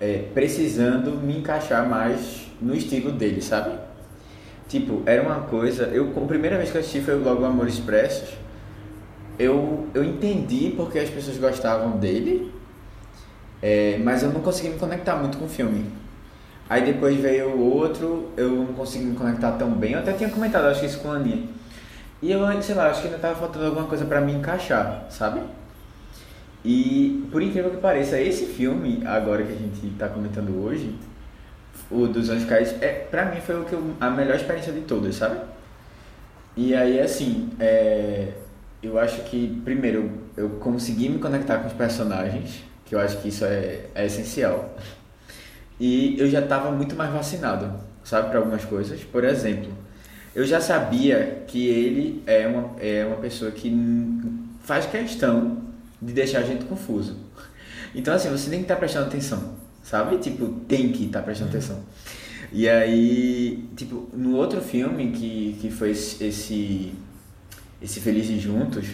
é, 0.00 0.24
precisando 0.34 1.12
me 1.12 1.38
encaixar 1.38 1.88
mais 1.88 2.46
no 2.60 2.74
estilo 2.74 3.12
dele, 3.12 3.40
sabe? 3.40 3.78
Tipo, 4.68 5.02
era 5.06 5.22
uma 5.22 5.40
coisa. 5.42 5.84
Eu, 5.84 6.10
a 6.16 6.26
primeira 6.26 6.56
vez 6.56 6.70
que 6.70 6.76
eu 6.76 6.80
assisti 6.80 7.00
foi 7.00 7.14
logo 7.14 7.44
Amor 7.44 7.68
Expressos. 7.68 8.30
Eu, 9.38 9.86
eu 9.94 10.02
entendi 10.02 10.72
porque 10.76 10.98
as 10.98 11.10
pessoas 11.10 11.36
gostavam 11.36 11.98
dele, 11.98 12.52
é, 13.62 13.98
mas 14.02 14.22
eu 14.22 14.30
não 14.30 14.40
consegui 14.40 14.70
me 14.70 14.78
conectar 14.78 15.16
muito 15.16 15.36
com 15.38 15.44
o 15.44 15.48
filme. 15.48 15.84
Aí 16.68 16.84
depois 16.84 17.16
veio 17.20 17.50
o 17.50 17.76
outro, 17.76 18.30
eu 18.36 18.50
não 18.50 18.72
consegui 18.72 19.04
me 19.04 19.16
conectar 19.16 19.52
tão 19.52 19.70
bem. 19.70 19.92
Eu 19.92 20.00
até 20.00 20.12
tinha 20.14 20.30
comentado, 20.30 20.64
acho 20.64 20.80
que 20.80 20.86
isso 20.86 20.98
com 20.98 21.12
a 21.12 21.16
Aninha. 21.16 21.44
E 22.20 22.32
eu, 22.32 22.62
sei 22.62 22.74
lá, 22.74 22.88
acho 22.88 23.02
que 23.02 23.08
ainda 23.08 23.18
tava 23.18 23.36
faltando 23.36 23.66
alguma 23.66 23.86
coisa 23.86 24.04
para 24.06 24.20
me 24.20 24.32
encaixar, 24.32 25.06
sabe? 25.10 25.40
E 26.66 27.24
por 27.30 27.40
incrível 27.40 27.70
que 27.70 27.76
pareça, 27.76 28.20
esse 28.20 28.46
filme, 28.46 29.00
agora 29.06 29.44
que 29.44 29.52
a 29.52 29.56
gente 29.56 29.86
está 29.86 30.08
comentando 30.08 30.64
hoje, 30.64 30.92
o 31.88 32.08
dos 32.08 32.28
Anjos 32.28 32.44
Caídos, 32.44 32.74
é, 32.82 33.06
pra 33.08 33.26
mim 33.26 33.40
foi 33.40 33.60
o 33.60 33.64
que 33.64 33.72
eu, 33.72 33.94
a 34.00 34.10
melhor 34.10 34.34
experiência 34.34 34.72
de 34.72 34.80
todas, 34.80 35.14
sabe? 35.14 35.38
E 36.56 36.74
aí, 36.74 36.98
assim, 36.98 37.50
é, 37.60 38.32
eu 38.82 38.98
acho 38.98 39.22
que, 39.22 39.62
primeiro, 39.64 40.10
eu 40.36 40.50
consegui 40.58 41.08
me 41.08 41.20
conectar 41.20 41.58
com 41.58 41.68
os 41.68 41.72
personagens, 41.72 42.64
que 42.84 42.96
eu 42.96 42.98
acho 42.98 43.18
que 43.18 43.28
isso 43.28 43.44
é, 43.44 43.82
é 43.94 44.04
essencial. 44.04 44.74
E 45.78 46.18
eu 46.18 46.28
já 46.28 46.40
estava 46.40 46.72
muito 46.72 46.96
mais 46.96 47.12
vacinado, 47.12 47.78
sabe, 48.02 48.30
para 48.30 48.40
algumas 48.40 48.64
coisas. 48.64 49.04
Por 49.04 49.22
exemplo, 49.22 49.70
eu 50.34 50.44
já 50.44 50.60
sabia 50.60 51.44
que 51.46 51.68
ele 51.68 52.24
é 52.26 52.44
uma, 52.48 52.72
é 52.80 53.04
uma 53.06 53.18
pessoa 53.18 53.52
que 53.52 53.70
faz 54.64 54.84
questão 54.86 55.65
de 56.00 56.12
deixar 56.12 56.40
a 56.40 56.42
gente 56.42 56.64
confuso. 56.64 57.16
Então, 57.94 58.14
assim, 58.14 58.28
você 58.30 58.50
tem 58.50 58.58
que 58.58 58.64
estar 58.64 58.74
tá 58.74 58.80
prestando 58.80 59.06
atenção, 59.06 59.54
sabe? 59.82 60.18
Tipo, 60.18 60.46
tem 60.68 60.92
que 60.92 61.06
estar 61.06 61.20
tá 61.20 61.24
prestando 61.24 61.50
uhum. 61.50 61.56
atenção. 61.56 61.82
E 62.52 62.68
aí, 62.68 63.68
tipo, 63.76 64.08
no 64.12 64.36
outro 64.36 64.60
filme 64.60 65.10
que, 65.10 65.56
que 65.60 65.70
foi 65.70 65.90
esse, 65.90 66.92
esse 67.82 68.00
Felizes 68.00 68.40
Juntos, 68.40 68.86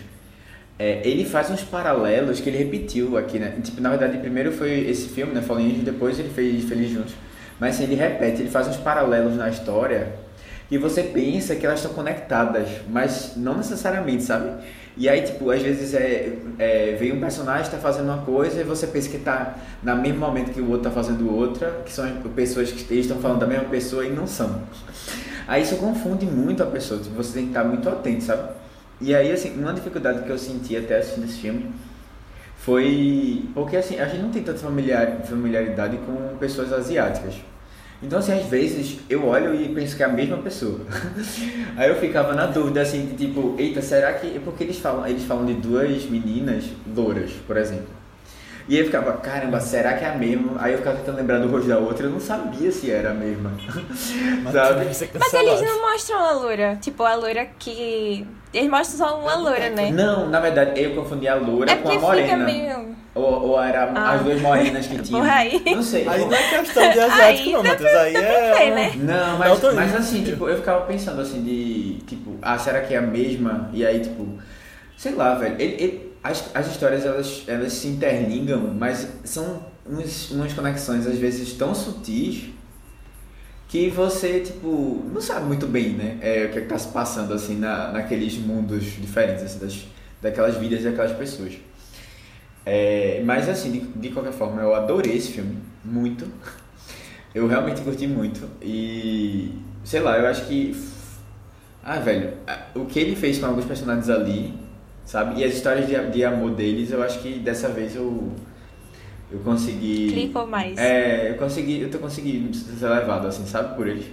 é, 0.79 1.07
ele 1.07 1.25
faz 1.25 1.51
uns 1.51 1.63
paralelos 1.63 2.41
que 2.41 2.49
ele 2.49 2.59
repetiu 2.59 3.17
aqui, 3.17 3.39
né? 3.39 3.57
Tipo, 3.63 3.81
na 3.81 3.91
verdade, 3.91 4.19
primeiro 4.19 4.53
foi 4.53 4.89
esse 4.89 5.09
filme, 5.09 5.33
né? 5.33 5.43
Fallen 5.43 5.67
Angels, 5.67 5.85
depois 5.85 6.19
ele 6.19 6.31
fez 6.31 6.65
Feliz 6.65 6.91
Juntos. 6.91 7.15
Mas 7.61 7.77
assim, 7.77 7.85
ele 7.85 7.95
repete, 7.95 8.41
ele 8.41 8.51
faz 8.51 8.67
uns 8.67 8.77
paralelos 8.79 9.37
na 9.37 9.49
história 9.49 10.13
que 10.69 10.79
você 10.79 11.03
pensa 11.03 11.55
que 11.55 11.67
elas 11.67 11.81
estão 11.81 11.93
conectadas, 11.93 12.67
mas 12.89 13.35
não 13.37 13.59
necessariamente, 13.59 14.23
sabe? 14.23 14.65
E 14.97 15.09
aí, 15.09 15.23
tipo, 15.23 15.51
às 15.51 15.63
vezes 15.63 15.95
é, 15.95 16.35
é 16.59 16.97
vem 16.99 17.13
um 17.13 17.21
personagem 17.21 17.63
está 17.63 17.79
fazendo 17.79 18.05
uma 18.05 18.19
coisa 18.19 18.61
e 18.61 18.65
você 18.65 18.87
pensa 18.87 19.09
que 19.09 19.17
está 19.17 19.57
no 19.83 19.97
mesmo 19.97 20.19
momento 20.19 20.53
que 20.53 20.61
o 20.61 20.71
outro 20.71 20.89
está 20.89 20.91
fazendo 20.91 21.35
outra, 21.35 21.83
que 21.85 21.93
são 21.93 22.07
pessoas 22.35 22.71
que 22.71 22.95
estão 22.95 23.19
falando 23.19 23.41
da 23.41 23.47
mesma 23.47 23.65
pessoa 23.65 24.05
e 24.05 24.11
não 24.11 24.27
são. 24.27 24.63
Aí 25.49 25.63
isso 25.63 25.77
confunde 25.77 26.27
muito 26.27 26.63
a 26.63 26.67
pessoa, 26.67 27.01
tipo, 27.01 27.15
você 27.17 27.33
tem 27.35 27.43
que 27.45 27.49
estar 27.51 27.65
muito 27.65 27.89
atento, 27.89 28.25
sabe? 28.25 28.51
E 29.01 29.15
aí, 29.15 29.33
assim, 29.33 29.59
uma 29.59 29.73
dificuldade 29.73 30.23
que 30.23 30.31
eu 30.31 30.39
senti 30.39 30.77
até 30.77 30.99
assistindo 30.99 31.25
esse 31.25 31.39
filme 31.39 31.73
foi 32.59 33.45
porque, 33.55 33.77
assim, 33.77 33.99
a 33.99 34.07
gente 34.07 34.23
não 34.23 34.31
tem 34.31 34.43
tanta 34.43 34.59
familiar, 34.59 35.23
familiaridade 35.25 35.97
com 36.07 36.37
pessoas 36.39 36.73
asiáticas. 36.73 37.35
Então, 38.03 38.19
assim, 38.19 38.33
às 38.33 38.47
vezes 38.47 38.99
eu 39.09 39.25
olho 39.27 39.55
e 39.55 39.69
penso 39.69 39.97
que 39.97 40.03
é 40.03 40.07
a 40.07 40.09
mesma 40.09 40.39
pessoa. 40.39 40.81
Aí 41.77 41.89
eu 41.89 41.97
ficava 41.97 42.35
na 42.35 42.47
dúvida, 42.47 42.83
assim, 42.83 43.07
de, 43.07 43.27
tipo, 43.27 43.55
eita, 43.59 43.81
será 43.81 44.13
que. 44.15 44.37
É 44.37 44.41
porque 44.41 44.65
eles 44.65 44.79
falam, 44.79 45.07
eles 45.07 45.23
falam 45.25 45.47
de 45.47 45.55
duas 45.55 46.05
meninas 46.07 46.65
louras, 46.95 47.31
por 47.47 47.57
exemplo. 47.57 48.03
E 48.69 48.75
aí 48.77 48.81
eu 48.81 48.87
ficava, 48.87 49.13
caramba, 49.15 49.61
será 49.61 49.95
que 49.95 50.05
é 50.05 50.09
a 50.09 50.15
mesma? 50.15 50.53
Aí 50.61 50.71
eu 50.73 50.79
ficava 50.79 50.97
tentando 50.99 51.17
lembrar 51.17 51.39
do 51.41 51.49
rosto 51.49 51.67
da 51.69 51.79
outra, 51.79 52.07
eu 52.07 52.11
não 52.11 52.21
sabia 52.21 52.71
se 52.71 52.93
era 52.93 53.11
a 53.11 53.15
mesma. 53.15 53.51
Mas, 54.45 54.53
Sabe? 54.53 54.85
Mas 55.19 55.35
eles 55.35 55.63
não 55.63 55.81
mostram 55.83 56.19
a 56.25 56.31
loura. 56.33 56.79
Tipo, 56.81 57.03
a 57.03 57.15
loura 57.17 57.45
que. 57.59 58.25
Eles 58.55 58.71
mostram 58.71 58.99
só 59.09 59.21
uma 59.21 59.35
loura, 59.35 59.69
né? 59.71 59.91
Não, 59.91 60.29
na 60.29 60.39
verdade, 60.39 60.81
eu 60.81 60.95
confundi 60.95 61.27
a 61.27 61.35
loura 61.35 61.73
É 61.73 61.77
com 61.77 61.89
a 61.89 61.93
porque 61.99 62.23
fica 62.23 62.37
morena. 62.37 62.45
meio. 62.45 63.02
Ou, 63.15 63.49
ou 63.51 63.63
era 63.63 63.93
Ah. 63.95 64.13
as 64.13 64.23
duas 64.23 64.41
morenas 64.41 64.87
que 64.87 64.99
tinham. 65.03 65.21
Porra, 65.21 65.35
aí. 65.35 65.63
Não 65.67 65.83
sei. 65.83 66.09
Aí 66.09 66.21
não 66.25 66.33
é 66.33 66.49
questão 66.61 66.91
de 66.91 66.99
asiático, 67.01 67.23
Aí 67.49 67.53
não, 67.53 67.63
Matheus. 67.63 67.91
Aí 67.95 68.17
é. 68.17 68.55
ver, 68.59 68.75
né? 68.75 68.93
Não, 68.97 69.39
mas, 69.39 69.49
Dalton 69.61 69.75
mas 69.77 69.95
assim, 69.95 70.25
tipo, 70.25 70.49
eu 70.49 70.57
ficava 70.57 70.87
pensando 70.87 71.21
assim 71.21 71.43
de, 71.43 71.95
tipo, 72.07 72.37
ah, 72.41 72.59
será 72.59 72.81
que 72.81 72.95
é 72.95 72.99
a 72.99 73.03
mesma? 73.03 73.69
E 73.75 73.85
aí, 73.85 74.01
tipo, 74.01 74.27
sei 74.97 75.13
lá, 75.15 75.35
velho, 75.35 75.57
ele, 75.61 75.75
ele- 75.83 76.13
as, 76.25 76.45
as 76.55 76.69
histórias, 76.69 77.05
elas, 77.05 77.43
elas 77.49 77.73
se 77.73 77.89
interligam, 77.89 78.73
mas 78.79 79.07
são 79.25 79.63
uns, 79.87 80.31
umas 80.31 80.53
conexões, 80.53 81.07
às 81.07 81.19
vezes, 81.19 81.53
tão 81.55 81.75
sutis 81.75 82.45
que 83.69 83.89
você, 83.91 84.41
tipo, 84.41 85.03
não 85.13 85.21
sabe 85.21 85.47
muito 85.47 85.67
bem, 85.67 85.91
né, 85.91 86.19
é, 86.21 86.45
o 86.45 86.53
que 86.53 86.59
é 86.59 86.63
que 86.63 86.69
tá 86.69 86.79
se 86.79 86.89
passando, 86.89 87.33
assim, 87.33 87.59
na, 87.59 87.91
naqueles 87.91 88.37
mundos 88.39 88.85
diferentes, 88.99 89.43
assim, 89.43 89.59
das, 89.59 89.79
daquelas 90.21 90.57
vidas 90.57 90.83
daquelas 90.85 91.13
pessoas. 91.13 91.55
É, 92.65 93.23
mas, 93.25 93.49
assim, 93.49 93.73
de, 93.73 93.81
de 93.81 94.09
qualquer 94.11 94.33
forma, 94.33 94.61
eu 94.63 94.75
adorei 94.75 95.17
esse 95.17 95.33
filme, 95.33 95.59
muito. 95.85 96.27
Eu 97.35 97.47
realmente 97.49 97.81
curti 97.81 98.07
muito 98.07 98.47
e 98.61 99.51
sei 99.85 100.01
lá, 100.01 100.19
eu 100.19 100.27
acho 100.27 100.47
que 100.47 100.77
ah, 101.83 101.99
velho, 101.99 102.35
o 102.75 102.85
que 102.85 102.99
ele 102.99 103.17
fez 103.17 103.39
com 103.39 103.47
alguns 103.47 103.65
personagens 103.65 104.09
ali, 104.09 104.55
sabe? 105.05 105.41
E 105.41 105.45
as 105.45 105.55
histórias 105.55 105.87
de, 105.87 106.11
de 106.11 106.25
amor 106.25 106.53
deles, 106.53 106.93
eu 106.93 107.03
acho 107.03 107.21
que 107.21 107.39
dessa 107.39 107.69
vez 107.69 107.97
eu 107.97 108.33
eu 109.31 109.39
consegui 109.41 110.13
Clicou 110.13 110.47
mais. 110.47 110.77
É, 110.79 111.31
eu 111.31 111.37
consegui, 111.37 111.81
eu 111.81 111.91
tô 111.91 111.99
conseguindo 111.99 112.55
ser 112.55 112.87
levado 112.87 113.27
assim, 113.27 113.47
sabe, 113.47 113.75
por 113.75 113.89
eles. 113.89 114.05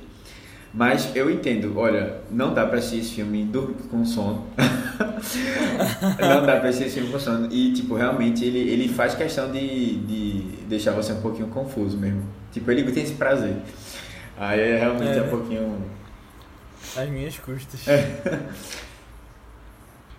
Mas 0.73 1.15
eu 1.15 1.31
entendo, 1.31 1.77
olha, 1.77 2.21
não 2.29 2.53
dá 2.53 2.65
pra 2.65 2.77
assistir 2.77 2.99
esse 2.99 3.13
filme 3.15 3.49
com 3.89 4.05
sono. 4.05 4.45
não 6.19 6.45
dá 6.45 6.59
pra 6.59 6.69
assistir 6.69 6.87
esse 6.87 6.95
filme 6.99 7.11
com 7.11 7.19
sono. 7.19 7.47
E, 7.51 7.73
tipo, 7.73 7.95
realmente 7.95 8.45
ele, 8.45 8.59
ele 8.59 8.87
faz 8.87 9.15
questão 9.15 9.51
de, 9.51 9.95
de 9.97 10.41
deixar 10.67 10.91
você 10.91 11.11
um 11.13 11.21
pouquinho 11.21 11.47
confuso 11.47 11.97
mesmo. 11.97 12.23
Tipo, 12.51 12.69
ele 12.71 12.83
tem 12.91 13.03
esse 13.03 13.13
prazer. 13.13 13.55
Aí 14.37 14.59
é 14.59 14.77
realmente 14.77 15.17
É. 15.17 15.21
um 15.23 15.29
pouquinho. 15.29 15.83
As 16.95 17.09
minhas 17.09 17.37
custas. 17.39 17.81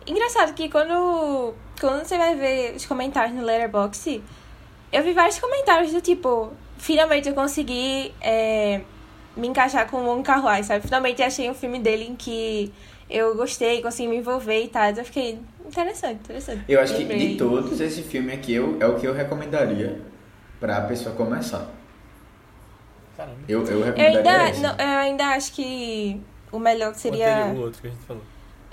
Engraçado 0.07 0.55
que 0.55 0.69
quando, 0.69 1.55
quando 1.81 2.05
você 2.05 2.17
vai 2.19 2.35
ver 2.35 2.75
os 2.75 2.85
comentários 2.87 3.37
no 3.37 3.45
Letterboxd, 3.45 4.21
eu 4.93 5.03
vi 5.05 5.13
vários 5.13 5.39
comentários 5.39 5.93
do 5.93 6.01
tipo, 6.01 6.51
finalmente 6.79 7.29
eu 7.29 7.35
consegui 7.35 8.13
é, 8.21 8.81
me 9.37 9.49
encaixar 9.49 9.89
com 9.91 9.99
o 9.99 10.07
Wong 10.07 10.23
Kar 10.23 10.45
Wai, 10.45 10.63
sabe? 10.63 10.83
Finalmente 10.85 11.23
achei 11.23 11.49
um 11.51 11.55
filme 11.55 11.79
dele 11.79 12.05
em 12.09 12.17
que 12.17 12.73
eu 13.09 13.35
gostei, 13.37 13.81
consegui 13.83 14.09
me 14.09 14.17
envolver 14.17 14.63
e 14.65 14.69
tal. 14.69 14.91
Eu 14.91 15.05
fiquei 15.05 15.39
interessante, 15.67 16.21
interessante. 16.21 16.65
Eu 16.69 16.81
acho 16.81 16.95
que 16.95 17.01
Lembrei. 17.01 17.29
de 17.31 17.37
todos, 17.37 17.81
esse 17.81 18.03
filme 18.03 18.33
aqui 18.33 18.53
eu, 18.55 18.77
é 18.81 18.87
o 18.87 18.99
que 18.99 19.07
eu 19.07 19.13
recomendaria 19.15 20.01
pra 20.59 20.81
pessoa 20.83 21.15
começar. 21.15 21.69
Caramba. 23.17 23.39
Eu, 23.49 23.65
eu 23.65 23.79
Eu 23.79 23.85
recomendaria 23.85 24.19
ainda, 24.33 24.51
esse. 24.51 24.61
não, 24.61 24.71
eu 24.73 24.99
ainda 24.99 25.25
acho 25.29 25.53
que 25.53 26.21
o 26.53 26.59
melhor 26.59 26.93
O 26.93 26.95
seria. 26.95 27.45
anterior, 27.45 27.57
O 27.57 27.65
outro 27.67 27.81
que 27.83 27.89
a 27.89 27.91
gente 27.91 28.03
falou. 28.05 28.23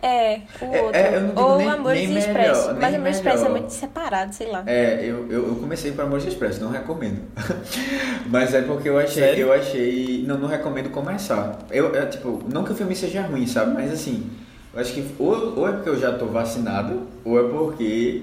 É, 0.01 0.41
o 0.61 0.65
É, 0.75 0.81
outro. 0.83 0.99
é, 1.01 1.15
eu 1.15 1.21
não 1.21 1.27
digo 1.29 1.41
Ou 1.41 1.57
nem- 1.57 1.69
Amores 1.69 2.09
nem 2.09 2.17
Expresso. 2.19 2.61
melhor, 2.67 2.81
Mas 2.81 2.95
Amores 2.95 3.15
Expresso 3.17 3.45
é 3.45 3.49
muito 3.49 3.69
separado, 3.71 4.33
sei 4.35 4.47
lá. 4.47 4.63
É, 4.67 4.99
eu, 5.01 5.27
eu, 5.31 5.47
eu 5.47 5.55
comecei 5.55 5.91
por 5.91 6.03
Amores 6.05 6.25
Expresso, 6.25 6.61
não 6.63 6.69
recomendo. 6.71 7.21
Mas 8.29 8.53
é 8.53 8.61
porque 8.61 8.89
eu 8.89 8.97
achei, 8.99 9.23
Sério? 9.23 9.47
eu 9.47 9.53
achei. 9.53 10.23
Não, 10.27 10.37
não 10.37 10.47
recomendo 10.47 10.89
começar. 10.91 11.59
Eu, 11.71 11.95
é, 11.95 12.05
tipo, 12.05 12.43
não 12.51 12.63
que 12.63 12.71
o 12.71 12.75
filme 12.75 12.95
seja 12.95 13.21
ruim, 13.23 13.47
sabe? 13.47 13.73
Mas 13.73 13.91
assim, 13.91 14.29
eu 14.73 14.79
acho 14.79 14.93
que 14.93 15.03
ou, 15.17 15.57
ou 15.59 15.67
é 15.67 15.71
porque 15.71 15.89
eu 15.89 15.99
já 15.99 16.11
tô 16.13 16.27
vacinado, 16.27 17.07
ou 17.25 17.39
é 17.39 17.49
porque 17.49 18.21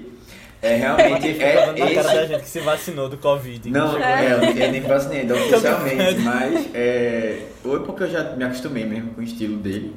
é 0.61 0.75
realmente. 0.75 1.27
É, 1.41 1.53
é, 1.53 1.65
na 1.67 1.73
cara 1.93 2.03
da 2.15 2.23
esse, 2.23 2.27
gente 2.33 2.41
que 2.43 2.49
se 2.49 2.59
vacinou 2.61 3.09
do 3.09 3.17
Covid. 3.17 3.69
não, 3.69 3.97
é, 4.01 4.33
eu 4.65 4.71
nem 4.71 4.81
vacinei 4.81 5.21
ainda 5.21 5.35
oficialmente, 5.35 6.19
mas 6.21 6.67
é, 6.73 7.39
ou 7.65 7.75
é 7.75 7.79
porque 7.79 8.03
eu 8.03 8.09
já 8.09 8.23
me 8.35 8.43
acostumei 8.45 8.85
mesmo 8.85 9.11
com 9.13 9.21
o 9.21 9.23
estilo 9.23 9.57
dele, 9.57 9.93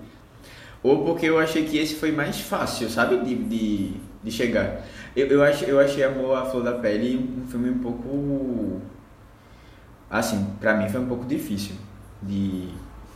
ou 0.82 1.04
porque 1.04 1.26
eu 1.26 1.38
achei 1.38 1.64
que 1.64 1.76
esse 1.78 1.94
foi 1.97 2.12
mais 2.12 2.40
fácil, 2.40 2.88
sabe, 2.88 3.18
de, 3.25 3.35
de, 3.35 3.92
de 4.23 4.30
chegar. 4.30 4.82
Eu, 5.16 5.26
eu, 5.26 5.42
achei, 5.42 5.70
eu 5.70 5.80
achei 5.80 6.04
Amor 6.04 6.37
à 6.38 6.44
Flor 6.44 6.62
da 6.62 6.73
Pele 6.73 7.16
um 7.42 7.47
filme 7.49 7.70
um 7.70 7.78
pouco, 7.78 8.80
assim, 10.11 10.47
pra 10.61 10.75
mim 10.75 10.88
foi 10.88 11.00
um 11.00 11.06
pouco 11.06 11.25
difícil 11.25 11.75
de 12.23 12.68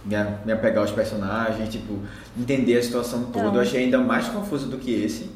me, 0.05 0.53
apegar 0.53 0.79
aos 0.83 0.91
personagens, 0.91 1.69
tipo, 1.69 1.99
entender 2.39 2.77
a 2.79 2.83
situação 2.83 3.25
toda. 3.27 3.45
Não. 3.47 3.55
Eu 3.57 3.61
achei 3.63 3.85
ainda 3.85 3.99
mais 3.99 4.29
confuso 4.29 4.67
do 4.69 4.79
que 4.79 4.93
esse. 4.93 5.31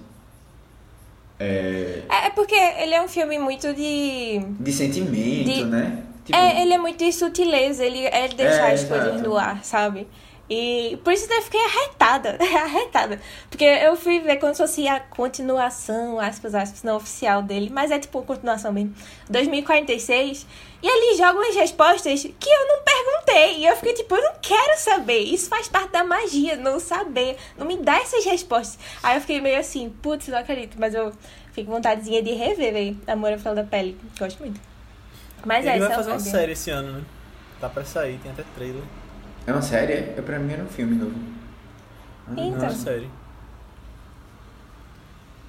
É, 1.39 2.03
É, 2.09 2.27
é 2.27 2.31
porque 2.31 2.55
ele 2.55 2.95
é 2.95 3.03
um 3.03 3.09
filme 3.09 3.39
muito 3.39 3.73
de. 3.75 4.41
de 4.59 4.73
sentimento, 4.73 5.45
De- 5.53 5.65
né? 5.65 6.03
Tipo, 6.25 6.37
É, 6.39 6.63
ele 6.63 6.73
é 6.73 6.79
muito 6.79 6.99
de 6.99 7.13
sutileza, 7.13 7.85
ele 7.85 8.05
é 8.05 8.27
deixar 8.29 8.71
É, 8.71 8.73
as 8.73 8.83
coisas 8.85 9.15
exato. 9.15 9.29
no 9.29 9.37
ar, 9.37 9.65
sabe? 9.65 10.09
E 10.49 10.99
por 11.03 11.13
isso 11.13 11.33
eu 11.33 11.43
fiquei 11.43 11.61
arretada, 11.65 12.39
arretada. 12.63 13.21
Porque 13.51 13.65
eu 13.65 13.97
fui 13.97 14.21
ver 14.21 14.37
como 14.37 14.55
se 14.55 14.63
fosse 14.63 14.87
a 14.87 15.01
continuação, 15.01 16.21
aspas, 16.21 16.55
aspas, 16.55 16.83
não 16.83 16.97
oficial 16.97 17.43
dele, 17.43 17.69
mas 17.71 17.91
é 17.91 17.99
tipo 17.99 18.19
uma 18.19 18.27
continuação 18.27 18.73
mesmo. 18.73 18.95
2046. 19.29 20.47
E 20.83 20.89
ali 20.89 21.17
jogam 21.17 21.43
as 21.49 21.57
respostas 21.57 22.23
que 22.23 22.49
eu 22.49 22.69
não 22.69 22.83
perguntei. 22.85 23.59
E 23.59 23.67
eu 23.67 23.75
fiquei 23.77 23.95
tipo, 23.95 24.15
eu 24.15 24.23
não 24.23 24.35
quero 24.41 24.79
saber. 24.79 25.19
Isso 25.19 25.49
faz 25.49 25.67
parte 25.67 25.91
da 25.91 26.05
magia, 26.05 26.57
não 26.57 26.79
saber. 26.79 27.37
Não 27.59 27.67
me 27.67 27.77
dá 27.79 27.97
essas 27.97 28.25
respostas. 28.25 28.79
Aí 29.03 29.17
eu 29.17 29.21
fiquei 29.21 29.41
meio 29.41 29.59
assim, 29.59 29.91
putz, 30.03 30.29
não 30.29 30.39
acredito. 30.39 30.77
Mas 30.79 30.95
eu 30.95 31.13
com 31.65 31.73
vontadezinha 31.73 32.23
de 32.23 32.33
rever, 32.33 32.73
velho. 32.73 33.01
Amor 33.07 33.33
à 33.33 33.39
Flor 33.39 33.55
da 33.55 33.65
Pele. 33.65 33.99
Gosto 34.19 34.39
muito. 34.41 34.61
Mas 35.45 35.65
é, 35.65 35.77
Ele 35.77 35.81
vai 35.81 35.93
é 35.93 35.95
fazer 35.95 36.11
uma 36.11 36.21
série 36.21 36.53
esse 36.53 36.71
ano, 36.71 36.93
né? 36.93 37.05
Tá 37.61 37.69
pra 37.69 37.85
sair, 37.85 38.19
tem 38.19 38.33
até 38.33 38.45
trailer. 38.55 38.83
É 39.47 39.53
uma 39.53 39.63
série? 39.63 39.93
É, 39.93 40.23
pra 40.25 40.39
mim 40.39 40.53
era 40.53 40.63
um 40.63 40.69
filme 40.69 40.97
novo. 40.97 41.15
Ah, 42.29 42.33
Então. 42.33 42.59
Não 42.59 42.67
é 42.67 42.71
série. 42.71 43.09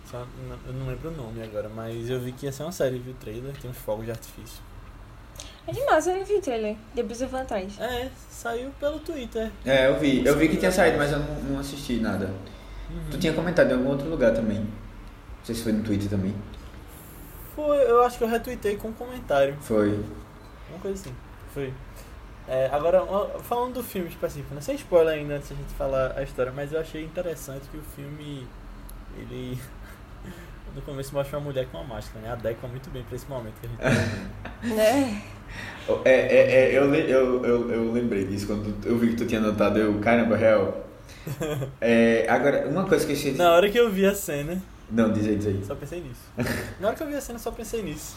Só, 0.09 0.19
não- 0.47 0.57
eu 0.67 0.73
não 0.73 0.87
lembro 0.87 1.09
o 1.09 1.11
nome 1.11 1.43
agora, 1.43 1.67
mas 1.69 2.09
eu 2.09 2.19
vi 2.19 2.31
que 2.31 2.45
ia 2.45 2.51
ser 2.51 2.63
uma 2.63 2.71
série, 2.71 2.97
viu 2.97 3.13
o 3.13 3.17
trailer, 3.17 3.53
tem 3.57 3.69
uns 3.69 3.77
fogos 3.77 4.05
de 4.05 4.11
artifício. 4.11 4.61
É 5.67 5.71
de 5.73 5.83
massa, 5.83 6.11
eu 6.11 6.19
não 6.19 6.25
vi 6.25 6.35
o 6.35 6.41
trailer. 6.41 6.77
Depois 6.95 7.21
eu 7.21 7.27
vou 7.27 7.39
atrás. 7.41 7.77
É, 7.77 8.09
saiu 8.29 8.71
pelo 8.79 8.99
Twitter. 8.99 9.51
É, 9.65 9.87
eu 9.89 9.99
vi. 9.99 10.25
Eu 10.25 10.37
vi 10.37 10.47
que 10.47 10.55
tinha 10.55 10.71
saído, 10.71 10.97
mas 10.97 11.11
eu 11.11 11.19
não, 11.19 11.35
não 11.43 11.59
assisti 11.59 11.99
nada. 11.99 12.27
Uhum. 12.89 13.01
Tu 13.11 13.17
tinha 13.17 13.33
comentado 13.33 13.69
em 13.71 13.73
algum 13.73 13.89
outro 13.89 14.07
lugar 14.09 14.33
também. 14.33 14.59
Não 14.59 15.43
sei 15.43 15.55
se 15.55 15.63
foi 15.63 15.73
no 15.73 15.83
Twitter 15.83 16.09
também. 16.09 16.33
Foi, 17.53 17.77
eu 17.83 18.01
acho 18.05 18.17
que 18.17 18.23
eu 18.23 18.29
retuitei 18.29 18.77
com 18.77 18.89
um 18.89 18.93
comentário. 18.93 19.57
Foi. 19.59 19.89
Uma 20.69 20.79
coisa 20.79 21.01
assim. 21.01 21.13
Foi. 21.53 21.73
É, 22.47 22.69
agora, 22.71 23.03
falando 23.43 23.75
do 23.75 23.83
filme 23.83 24.07
específico, 24.07 24.55
né? 24.55 24.61
sem 24.61 24.75
spoiler 24.75 25.15
ainda 25.15 25.35
antes 25.35 25.49
de 25.49 25.53
a 25.53 25.57
gente 25.57 25.73
falar 25.73 26.13
a 26.15 26.23
história, 26.23 26.51
mas 26.55 26.71
eu 26.71 26.79
achei 26.79 27.03
interessante 27.03 27.67
que 27.69 27.77
o 27.77 27.81
filme, 27.95 28.47
ele, 29.17 29.59
no 30.73 30.81
começo 30.81 31.13
mostra 31.13 31.37
uma 31.37 31.43
mulher 31.43 31.67
com 31.67 31.77
uma 31.77 31.95
máscara, 31.95 32.25
né? 32.25 32.31
Adequa 32.31 32.67
muito 32.67 32.89
bem 32.89 33.03
pra 33.03 33.15
esse 33.15 33.27
momento 33.27 33.55
que 33.59 33.67
a 33.67 33.69
gente 33.69 33.79
tá. 33.79 34.67
Né? 34.75 35.23
É, 36.03 36.11
é, 36.11 36.51
é, 36.51 36.77
eu, 36.77 36.93
eu, 36.93 37.45
eu, 37.45 37.71
eu 37.71 37.91
lembrei 37.93 38.25
disso 38.25 38.47
quando 38.47 38.75
eu 38.85 38.97
vi 38.97 39.11
que 39.11 39.15
tu 39.15 39.25
tinha 39.25 39.39
notado. 39.39 39.79
Eu, 39.79 39.97
caramba, 39.99 40.35
real. 40.35 40.85
É, 41.79 42.25
agora, 42.29 42.67
uma 42.67 42.85
coisa 42.85 43.05
que 43.05 43.13
eu 43.13 43.15
esqueci. 43.15 43.37
Na 43.37 43.51
hora 43.53 43.69
que 43.69 43.79
eu 43.79 43.89
vi 43.89 44.05
a 44.05 44.13
cena, 44.13 44.61
Não, 44.91 45.11
diz 45.11 45.25
aí, 45.25 45.37
diz 45.37 45.47
aí. 45.47 45.63
Só 45.65 45.75
pensei 45.75 46.01
nisso. 46.01 46.21
Na 46.81 46.87
hora 46.87 46.97
que 46.97 47.03
eu 47.03 47.07
vi 47.07 47.15
a 47.15 47.21
cena, 47.21 47.39
só 47.39 47.51
pensei 47.51 47.81
nisso. 47.81 48.15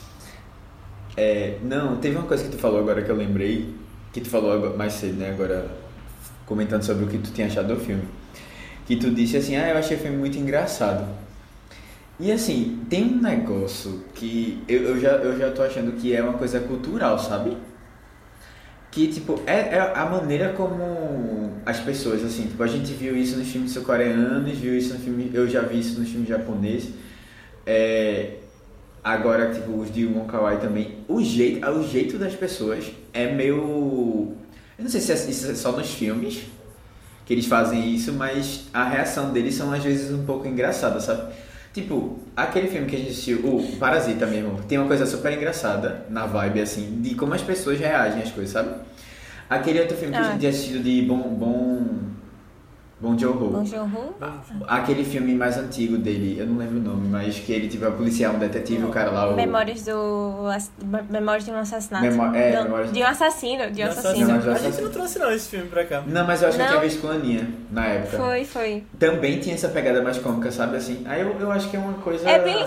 É, 1.16 1.58
não, 1.62 1.98
teve 1.98 2.16
uma 2.16 2.26
coisa 2.26 2.44
que 2.44 2.50
tu 2.50 2.58
falou 2.58 2.80
agora 2.80 3.02
que 3.02 3.10
eu 3.10 3.16
lembrei, 3.16 3.72
que 4.12 4.20
tu 4.20 4.28
falou 4.28 4.76
mais 4.76 4.94
cedo, 4.94 5.18
né? 5.18 5.30
Agora, 5.30 5.66
comentando 6.46 6.82
sobre 6.82 7.04
o 7.04 7.08
que 7.08 7.18
tu 7.18 7.30
tinha 7.32 7.46
achado 7.46 7.74
do 7.74 7.80
filme. 7.80 8.02
Que 8.86 8.96
tu 8.96 9.10
disse 9.10 9.36
assim, 9.36 9.56
ah, 9.56 9.68
eu 9.68 9.78
achei 9.78 9.96
o 9.96 10.00
filme 10.00 10.16
muito 10.16 10.36
engraçado. 10.36 11.06
E 12.18 12.30
assim, 12.30 12.84
tem 12.90 13.04
um 13.04 13.20
negócio 13.22 14.04
que 14.14 14.62
eu, 14.68 14.82
eu, 14.82 15.00
já, 15.00 15.12
eu 15.12 15.38
já 15.38 15.50
tô 15.52 15.62
achando 15.62 15.92
que 15.92 16.14
é 16.14 16.22
uma 16.22 16.34
coisa 16.34 16.60
cultural, 16.60 17.18
sabe? 17.18 17.56
Que, 18.90 19.06
tipo, 19.06 19.40
é, 19.46 19.76
é 19.76 19.92
a 19.94 20.04
maneira 20.04 20.52
como 20.52 21.52
as 21.64 21.78
pessoas, 21.78 22.24
assim, 22.24 22.48
tipo, 22.48 22.62
a 22.62 22.66
gente 22.66 22.92
viu 22.92 23.16
isso 23.16 23.38
nos 23.38 23.48
filmes 23.48 23.70
sul-coreanos, 23.70 24.58
viu 24.58 24.76
isso 24.76 24.92
no 24.92 25.00
filme, 25.00 25.30
eu 25.32 25.48
já 25.48 25.62
vi 25.62 25.78
isso 25.78 25.98
nos 26.00 26.10
filmes 26.10 26.28
japoneses. 26.28 26.90
É, 27.64 28.38
agora, 29.02 29.54
tipo, 29.54 29.78
os 29.78 29.94
de 29.94 30.04
Wong 30.04 30.28
Kar 30.28 30.42
Wai 30.42 30.60
também. 30.60 30.96
O 31.06 31.22
jeito, 31.22 31.64
o 31.70 31.88
jeito 31.88 32.18
das 32.18 32.34
pessoas 32.34 32.90
é 33.12 33.32
meio... 33.32 34.32
Eu 34.78 34.84
não 34.84 34.88
sei 34.90 35.00
se 35.00 35.12
é, 35.12 35.14
isso 35.14 35.50
é 35.50 35.54
só 35.54 35.72
nos 35.72 35.90
filmes 35.90 36.42
que 37.26 37.34
eles 37.34 37.46
fazem 37.46 37.94
isso, 37.94 38.12
mas 38.12 38.64
a 38.72 38.88
reação 38.88 39.32
deles 39.32 39.54
são 39.54 39.72
às 39.72 39.84
vezes 39.84 40.10
um 40.12 40.24
pouco 40.24 40.48
engraçada, 40.48 40.98
sabe? 41.00 41.32
Tipo, 41.72 42.18
aquele 42.36 42.66
filme 42.66 42.86
que 42.88 42.96
a 42.96 42.98
gente 42.98 43.10
assistiu, 43.12 43.38
o 43.46 43.76
Parasita 43.78 44.26
mesmo, 44.26 44.60
tem 44.66 44.78
uma 44.78 44.88
coisa 44.88 45.06
super 45.06 45.32
engraçada 45.32 46.04
na 46.10 46.26
vibe, 46.26 46.60
assim, 46.62 47.00
de 47.00 47.14
como 47.14 47.32
as 47.34 47.42
pessoas 47.42 47.78
reagem 47.78 48.22
às 48.22 48.32
coisas, 48.32 48.52
sabe? 48.52 48.70
Aquele 49.48 49.80
outro 49.80 49.96
filme 49.96 50.12
que 50.12 50.18
a 50.18 50.22
Ah. 50.22 50.30
gente 50.32 50.40
tinha 50.40 50.50
assistido 50.50 50.82
de 50.82 51.02
Bom... 51.02 51.18
Bom... 51.34 51.86
Bom 53.00 53.16
Joon-ho. 53.18 53.48
Bom 53.48 53.64
Joon-ho. 53.64 54.14
Aquele 54.68 55.02
filme 55.04 55.34
mais 55.34 55.56
antigo 55.56 55.96
dele, 55.96 56.36
eu 56.38 56.46
não 56.46 56.58
lembro 56.58 56.76
o 56.78 56.82
nome, 56.82 57.08
mas 57.08 57.38
que 57.38 57.50
ele 57.50 57.66
tipo, 57.66 57.84
é 57.84 57.88
um 57.88 57.92
policial, 57.96 58.34
um 58.34 58.38
detetive, 58.38 58.84
o 58.84 58.88
cara 58.90 59.10
lá, 59.10 59.30
o... 59.30 59.34
Memórias 59.36 59.84
do. 59.86 60.44
Memórias 61.08 61.46
de 61.46 61.50
um 61.50 61.56
assassinato. 61.56 62.04
Memó- 62.04 62.34
é, 62.34 62.52
Não, 62.56 62.64
Memórias- 62.64 62.92
de 62.92 63.00
um 63.02 63.06
assassino. 63.06 63.70
De 63.70 63.82
um 63.82 63.86
assassino. 63.86 64.28
Não, 64.28 64.40
eu 64.40 64.52
a 64.52 64.58
gente 64.58 64.82
não 64.82 64.90
trouxe 64.90 65.18
não 65.18 65.32
esse 65.32 65.48
filme 65.48 65.66
pra 65.68 65.84
cá. 65.86 66.02
Não, 66.06 66.26
mas 66.26 66.42
eu 66.42 66.48
acho 66.48 66.58
que 66.58 66.62
eu 66.62 66.66
Não. 66.66 66.72
tinha 66.78 66.88
visto 66.88 67.00
com 67.00 67.08
a 67.08 67.12
Aninha, 67.12 67.48
na 67.70 67.86
época. 67.86 68.18
Foi, 68.18 68.44
foi. 68.44 68.84
Também 68.98 69.38
tinha 69.40 69.54
essa 69.54 69.68
pegada 69.70 70.02
mais 70.02 70.18
cômica, 70.18 70.50
sabe, 70.52 70.76
assim? 70.76 71.02
Aí 71.06 71.22
eu, 71.22 71.34
eu 71.40 71.50
acho 71.50 71.70
que 71.70 71.76
é 71.76 71.80
uma 71.80 71.94
coisa... 71.94 72.28
É 72.28 72.38
bem. 72.38 72.66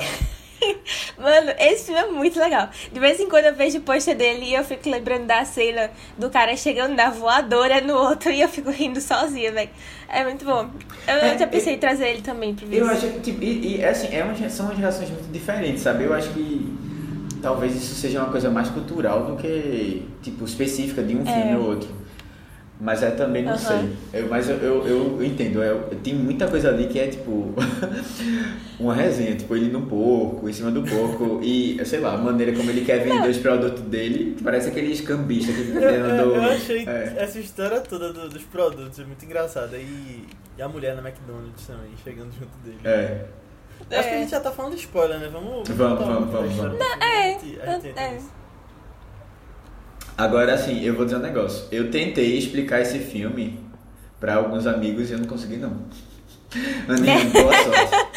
Mano, 1.17 1.51
esse 1.59 1.85
filme 1.85 1.99
é 1.99 2.07
muito 2.07 2.39
legal. 2.39 2.69
De 2.91 2.99
vez 2.99 3.19
em 3.19 3.27
quando 3.29 3.45
eu 3.45 3.55
vejo 3.55 3.77
o 3.79 3.81
pôster 3.81 4.15
dele 4.15 4.45
e 4.45 4.53
eu 4.53 4.63
fico 4.63 4.89
lembrando 4.89 5.25
da 5.25 5.43
cena 5.45 5.89
do 6.17 6.29
cara 6.29 6.55
chegando 6.55 6.95
na 6.95 7.09
voadora 7.09 7.81
no 7.81 7.93
outro 7.95 8.31
e 8.31 8.41
eu 8.41 8.47
fico 8.49 8.69
rindo 8.71 8.99
sozinha, 9.01 9.51
velho. 9.51 9.69
É 10.09 10.23
muito 10.23 10.45
bom. 10.45 10.69
Eu, 11.07 11.15
É, 11.15 11.37
já 11.37 11.47
pensei 11.47 11.73
em 11.75 11.77
trazer 11.79 12.07
ele 12.09 12.21
também 12.21 12.53
pro 12.53 12.65
Eu 12.65 12.69
vídeo. 12.71 12.87
acho 12.89 13.07
que, 13.07 13.19
tipo, 13.19 13.43
e, 13.43 13.77
e, 13.77 13.83
assim, 13.85 14.07
é 14.15 14.23
uma, 14.23 14.49
são 14.49 14.65
umas 14.67 14.77
gerações 14.77 15.09
muito 15.09 15.31
diferentes, 15.31 15.81
sabe? 15.81 16.03
Eu 16.03 16.13
acho 16.13 16.29
que 16.29 16.73
talvez 17.41 17.75
isso 17.75 17.95
seja 17.95 18.19
uma 18.19 18.29
coisa 18.29 18.49
mais 18.49 18.69
cultural 18.69 19.25
do 19.25 19.35
que, 19.35 20.03
tipo, 20.21 20.45
específica 20.45 21.01
de 21.03 21.15
um 21.15 21.21
É. 21.21 21.25
filme 21.25 21.55
ou 21.55 21.65
outro. 21.67 21.89
Mas 22.81 23.01
é 23.03 23.11
também, 23.11 23.43
não 23.43 23.53
Aham. 23.53 23.57
sei. 23.59 24.21
Eu, 24.21 24.27
mas 24.27 24.49
eu, 24.49 24.57
eu, 24.57 24.87
eu, 24.87 25.17
eu 25.17 25.23
entendo, 25.23 25.63
eu, 25.63 25.83
tem 26.03 26.13
muita 26.15 26.47
coisa 26.47 26.69
ali 26.69 26.87
que 26.87 26.99
é, 26.99 27.07
tipo, 27.07 27.53
uma 28.79 28.93
resenha, 28.93 29.35
tipo, 29.35 29.55
ele 29.55 29.71
no 29.71 29.83
porco, 29.83 30.49
em 30.49 30.53
cima 30.53 30.71
do 30.71 30.81
porco, 30.83 31.39
e, 31.41 31.79
sei 31.85 31.99
lá, 31.99 32.13
a 32.13 32.17
maneira 32.17 32.51
como 32.51 32.69
ele 32.69 32.83
quer 32.83 32.99
vender 33.03 33.29
os 33.29 33.37
produtos 33.37 33.83
dele, 33.83 34.35
parece 34.43 34.69
aqueles 34.69 34.99
cambistas 35.01 35.55
que 35.55 35.61
vendendo... 35.63 36.07
eu- 36.19 36.35
eu 36.35 36.41
achei 36.43 36.85
é. 36.87 37.13
essa 37.17 37.39
história 37.39 37.79
toda 37.79 38.11
do- 38.11 38.27
dos 38.29 38.43
produtos 38.43 38.99
é 38.99 39.03
muito 39.05 39.23
engraçada. 39.23 39.77
E, 39.77 40.25
e 40.57 40.61
a 40.61 40.67
mulher 40.67 40.95
na 40.95 41.07
McDonald's 41.07 41.65
também, 41.65 41.91
chegando 42.03 42.31
junto 42.33 42.57
dele. 42.65 42.79
É. 42.83 43.25
Acho 43.91 44.09
que 44.09 44.13
a 44.13 44.17
É. 44.17 44.19
gente 44.21 44.31
já 44.31 44.39
tá 44.39 44.51
falando 44.51 44.73
de 44.73 44.79
spoiler, 44.81 45.19
né? 45.19 45.29
Vamos. 45.31 45.67
Vamos, 45.69 45.99
vamos, 45.99 46.31
vamos, 46.31 46.53
vamos. 46.55 46.77
pra 46.77 46.87
gente- 46.87 47.01
é, 47.01 47.21
a 47.21 47.29
gente- 47.29 47.59
a 47.61 47.71
gente 47.79 47.99
é. 47.99 48.19
Agora, 50.17 50.53
assim, 50.53 50.81
eu 50.83 50.93
vou 50.95 51.05
dizer 51.05 51.17
um 51.17 51.21
negócio. 51.21 51.65
Eu 51.71 51.89
tentei 51.89 52.37
explicar 52.37 52.81
esse 52.81 52.99
filme 52.99 53.59
pra 54.19 54.35
alguns 54.35 54.67
amigos 54.67 55.09
e 55.09 55.13
eu 55.13 55.19
não 55.19 55.25
consegui, 55.27 55.57
não. 55.57 55.71
Aninha, 56.87 57.19
boa 57.31 57.53
sorte. 57.63 58.13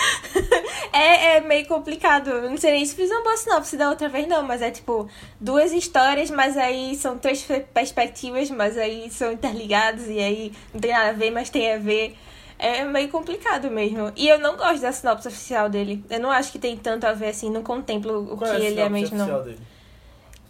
É, 0.93 1.37
é 1.37 1.41
meio 1.41 1.67
complicado. 1.67 2.29
Eu 2.31 2.51
não 2.51 2.57
sei 2.57 2.73
nem 2.73 2.85
se 2.85 2.95
fiz 2.95 3.11
uma 3.11 3.23
boa 3.23 3.37
sinopse 3.37 3.77
da 3.77 3.89
outra 3.89 4.09
vez, 4.09 4.27
não, 4.29 4.43
mas 4.43 4.61
é 4.63 4.71
tipo 4.71 5.09
duas 5.41 5.73
histórias, 5.73 6.31
mas 6.31 6.57
aí 6.57 6.95
são 6.97 7.17
três 7.19 7.43
pe- 7.43 7.61
perspectivas, 7.73 8.51
mas 8.51 8.77
aí 8.77 9.11
são 9.11 9.33
interligados 9.33 10.07
e 10.07 10.19
aí 10.19 10.53
não 10.75 10.81
tem 10.81 10.93
nada 10.93 11.11
a 11.11 11.13
ver, 11.13 11.31
mas 11.31 11.49
tem 11.51 11.73
a 11.73 11.79
ver. 11.79 12.15
É 12.59 12.85
meio 12.85 13.09
complicado 13.11 13.71
mesmo. 13.71 14.11
E 14.17 14.29
eu 14.29 14.39
não 14.39 14.57
gosto 14.57 14.81
da 14.81 14.91
sinopse 14.93 15.29
oficial 15.29 15.69
dele. 15.69 16.03
Eu 16.09 16.21
não 16.21 16.31
acho 16.31 16.51
que 16.53 16.59
tem 16.59 16.75
tanto 16.77 17.05
a 17.07 17.13
ver 17.13 17.29
assim, 17.29 17.51
não 17.51 17.63
contemplo 17.63 18.33
o 18.33 18.37
Qual 18.37 18.51
que 18.51 18.63
é 18.63 18.65
ele 18.67 18.81
é 18.81 18.89
mesmo, 18.89 19.17
não. 19.17 19.25
oficial 19.27 19.43
dele? 19.45 19.59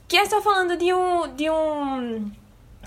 Que 0.08 0.16
é 0.16 0.26
só 0.26 0.40
falando 0.40 0.76
de 0.76 0.92
um. 0.92 1.34
De 1.34 1.50
um 1.50 2.30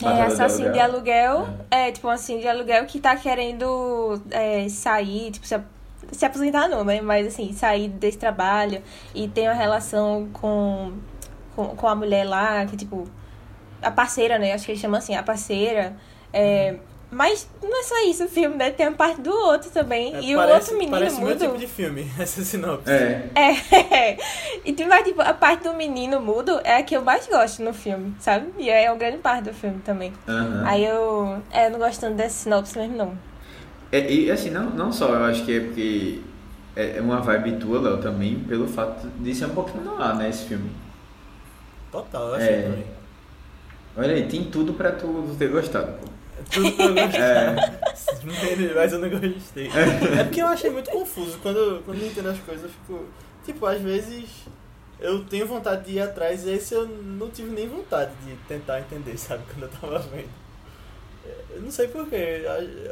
é, 0.02 0.22
assassino 0.22 0.72
de 0.72 0.80
aluguel. 0.80 1.38
aluguel. 1.40 1.66
É, 1.70 1.92
tipo 1.92 2.08
um 2.08 2.12
assassino 2.12 2.40
de 2.40 2.48
aluguel 2.48 2.86
que 2.86 3.00
tá 3.00 3.16
querendo 3.16 4.22
é, 4.32 4.68
sair, 4.70 5.32
tipo, 5.32 5.46
se, 5.46 5.60
se 6.12 6.26
aposentar 6.26 6.70
não, 6.70 6.84
né? 6.84 7.02
Mas 7.02 7.28
assim, 7.28 7.52
sair 7.54 7.90
desse 7.90 8.18
trabalho 8.18 8.82
e 9.14 9.28
tem 9.28 9.48
uma 9.48 9.54
relação 9.54 10.30
com, 10.32 10.94
com, 11.56 11.76
com 11.76 11.88
a 11.88 11.96
mulher 11.96 12.26
lá, 12.26 12.66
que 12.66 12.78
tipo. 12.78 13.08
A 13.82 13.92
parceira, 13.92 14.38
né? 14.38 14.54
Acho 14.54 14.66
que 14.66 14.72
ele 14.74 14.80
chama 14.80 14.98
assim, 14.98 15.16
a 15.16 15.24
parceira. 15.24 15.96
É, 16.34 16.76
Mas 17.12 17.50
não 17.62 17.80
é 17.80 17.84
só 17.84 18.06
isso 18.08 18.26
o 18.26 18.28
filme, 18.28 18.56
né? 18.56 18.70
Tem 18.70 18.86
a 18.86 18.92
parte 18.92 19.20
do 19.22 19.32
outro 19.32 19.70
também. 19.72 20.16
É, 20.16 20.22
e 20.22 20.36
parece, 20.36 20.72
o 20.72 20.76
outro 20.76 20.78
menino 20.78 20.92
Parece 20.92 21.16
o 21.16 21.20
meu 21.22 21.30
mudo. 21.30 21.40
tipo 21.46 21.58
de 21.58 21.68
filme, 21.68 22.08
essa 22.20 22.44
sinopse. 22.44 22.92
É. 22.92 23.30
É, 23.36 24.18
e 24.64 24.74
tem 24.74 24.88
mais, 24.88 25.04
tipo, 25.04 25.20
a 25.22 25.34
parte 25.34 25.64
do 25.64 25.74
menino 25.74 26.20
mudo 26.22 26.60
é 26.64 26.76
a 26.78 26.84
que 26.84 26.96
eu 26.96 27.02
mais 27.04 27.26
gosto 27.28 27.64
no 27.64 27.74
filme, 27.74 28.14
sabe? 28.20 28.52
E 28.60 28.70
é 28.70 28.92
uma 28.92 28.98
grande 28.98 29.18
parte 29.18 29.46
do 29.46 29.54
filme 29.54 29.80
também. 29.84 30.14
aham. 30.28 30.64
Aí 30.68 30.86
eu, 30.86 31.42
é, 31.52 31.66
eu 31.66 31.72
não 31.72 31.80
gosto 31.80 32.00
tanto 32.02 32.16
dessa 32.16 32.44
sinopse 32.44 32.78
mesmo, 32.78 32.96
não. 32.96 33.18
É, 33.92 34.12
e 34.12 34.30
assim, 34.30 34.52
não, 34.52 34.70
não 34.70 34.92
só, 34.92 35.08
eu 35.16 35.24
acho 35.26 35.44
que 35.46 35.58
é 35.58 35.60
porque 35.62 36.20
é 36.76 36.98
é 36.98 37.02
uma 37.02 37.22
vibe 37.22 37.54
tua, 37.54 37.82
Léo, 37.82 37.98
também, 37.98 38.40
pelo 38.42 38.68
fato 38.68 39.08
de 39.08 39.34
ser 39.34 39.46
um 39.46 39.56
pouquinho 39.56 39.84
no 39.84 40.00
ar, 40.00 40.16
né, 40.16 40.30
esse 40.30 40.46
filme. 40.46 40.70
Total, 41.92 42.28
eu 42.30 42.36
achei 42.36 42.50
É. 42.54 42.62
também. 42.62 42.86
Olha 43.98 44.14
aí, 44.14 44.28
tem 44.28 44.44
tudo 44.44 44.74
pra 44.74 44.92
tu, 44.92 45.08
tu 45.08 45.36
ter 45.40 45.50
gostado, 45.50 45.94
pô. 45.94 46.19
É 46.40 46.44
Tudo 46.52 46.72
que 46.72 46.82
eu 46.82 46.94
gostei. 46.94 47.22
É. 47.22 48.74
Mas 48.76 48.94
eu 48.94 49.00
não 49.00 49.10
gostei. 49.10 49.70
É 50.20 50.24
porque 50.24 50.42
eu 50.42 50.48
achei 50.48 50.70
muito 50.70 50.90
confuso. 50.90 51.38
Quando, 51.40 51.84
quando 51.84 52.02
eu 52.02 52.08
entendo 52.08 52.30
as 52.30 52.40
coisas, 52.40 52.64
eu 52.66 52.70
fico. 52.70 53.06
Tipo, 53.46 53.66
às 53.66 53.82
vezes 53.82 54.30
eu 55.00 55.24
tenho 55.26 55.48
vontade 55.48 55.86
de 55.86 55.94
ir 55.98 56.02
atrás 56.02 56.46
e 56.46 56.52
esse 56.52 56.74
eu 56.74 56.88
não 56.88 57.30
tive 57.30 57.50
nem 57.52 57.68
vontade 57.68 58.12
de 58.26 58.36
tentar 58.48 58.80
entender, 58.80 59.18
sabe? 59.18 59.44
Quando 59.52 59.64
eu 59.64 59.70
tava 59.70 60.00
vendo. 60.00 60.30
É, 61.26 61.56
Eu 61.56 61.62
não 61.62 61.72
sei 61.72 61.88
porquê. 61.88 62.44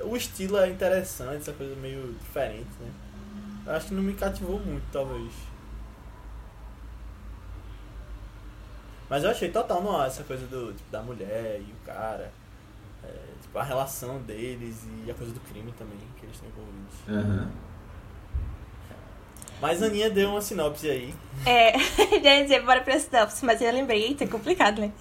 O 0.03 0.15
estilo 0.15 0.57
é 0.57 0.69
interessante, 0.69 1.38
essa 1.38 1.53
coisa 1.53 1.75
meio 1.75 2.13
diferente, 2.19 2.67
né? 2.79 2.91
Eu 3.65 3.73
acho 3.73 3.88
que 3.88 3.93
não 3.93 4.01
me 4.03 4.13
cativou 4.13 4.60
muito, 4.60 4.83
talvez. 4.91 5.31
Mas 9.10 9.23
eu 9.23 9.29
achei 9.29 9.49
total 9.49 9.81
no 9.81 9.95
ar 9.95 10.07
essa 10.07 10.23
coisa 10.23 10.45
do, 10.47 10.73
tipo, 10.73 10.89
da 10.91 11.01
mulher 11.01 11.60
e 11.60 11.71
o 11.71 11.86
cara. 11.86 12.31
Tipo, 13.47 13.60
a 13.60 13.63
relação 13.63 14.19
deles 14.19 14.75
e 15.05 15.10
a 15.10 15.13
coisa 15.13 15.33
do 15.33 15.39
crime 15.41 15.71
também 15.77 15.97
que 16.19 16.25
eles 16.25 16.36
estão 16.36 16.49
envolvidos. 16.49 16.95
Aham. 17.10 17.49
Mas 19.60 19.81
a 19.81 19.88
Aninha 19.88 20.10
deu 20.10 20.29
uma 20.29 20.41
sinopse 20.41 20.88
aí. 20.89 21.15
É, 21.45 21.73
já 22.23 22.36
ia 22.36 22.43
dizer, 22.43 22.63
bora 22.63 22.81
pra 22.81 22.99
sinopse, 22.99 23.43
mas 23.43 23.60
eu 23.62 23.71
lembrei, 23.73 24.03
eita, 24.03 24.23
é 24.23 24.27
complicado, 24.27 24.79
né? 24.79 24.91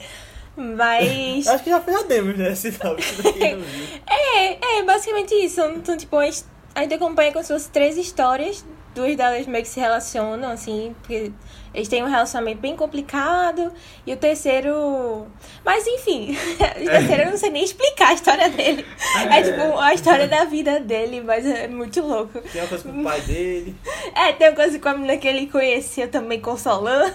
Mas. 0.57 1.47
Acho 1.47 1.63
que 1.65 1.69
já 1.71 1.81
foi 1.81 1.95
a 1.95 2.03
demos, 2.03 2.39
né? 2.39 2.55
Sinopse. 2.55 3.17
É, 4.09 4.79
é 4.79 4.83
basicamente 4.85 5.35
isso. 5.35 5.57
São, 5.85 5.97
tipo, 5.97 6.17
a 6.17 6.25
gente- 6.27 6.45
a 6.75 6.83
gente 6.83 6.95
acompanha 6.95 7.33
como 7.33 7.45
se 7.45 7.53
fossem 7.53 7.71
três 7.73 7.97
histórias. 7.99 8.65
Duas 8.97 9.15
delas 9.15 9.47
meio 9.47 9.63
que 9.63 9.69
se 9.69 9.79
relacionam, 9.79 10.51
assim, 10.51 10.97
porque 11.03 11.31
eles 11.75 11.87
têm 11.87 12.03
um 12.03 12.09
relacionamento 12.09 12.59
bem 12.63 12.75
complicado. 12.75 13.71
E 14.07 14.13
o 14.15 14.17
terceiro. 14.17 15.27
Mas 15.63 15.87
enfim, 15.87 16.35
o 16.81 16.85
terceiro 16.87 17.25
eu 17.25 17.31
não 17.31 17.37
sei 17.37 17.51
nem 17.51 17.63
explicar 17.63 18.09
a 18.09 18.15
história 18.15 18.49
dele. 18.49 18.87
É 19.31 19.43
tipo 19.43 19.79
a 19.79 19.93
história 19.93 20.27
da 20.27 20.47
vida 20.47 20.81
dele, 20.81 21.21
mas 21.21 21.45
é 21.45 21.69
muito 21.69 22.01
louco. 22.01 22.41
Tem 22.41 22.63
uma 22.63 22.69
coisa 22.69 22.85
com 22.89 23.01
o 23.01 23.05
pai 23.05 23.21
dele. 23.21 23.77
É, 24.17 24.33
tem 24.33 24.49
uma 24.49 24.57
coisa 24.57 24.79
com 24.79 24.89
a 24.89 24.95
menina 24.95 25.19
que 25.19 25.29
ele 25.29 25.47
conhecia 25.49 26.09
também 26.09 26.41
consolando. 26.41 27.13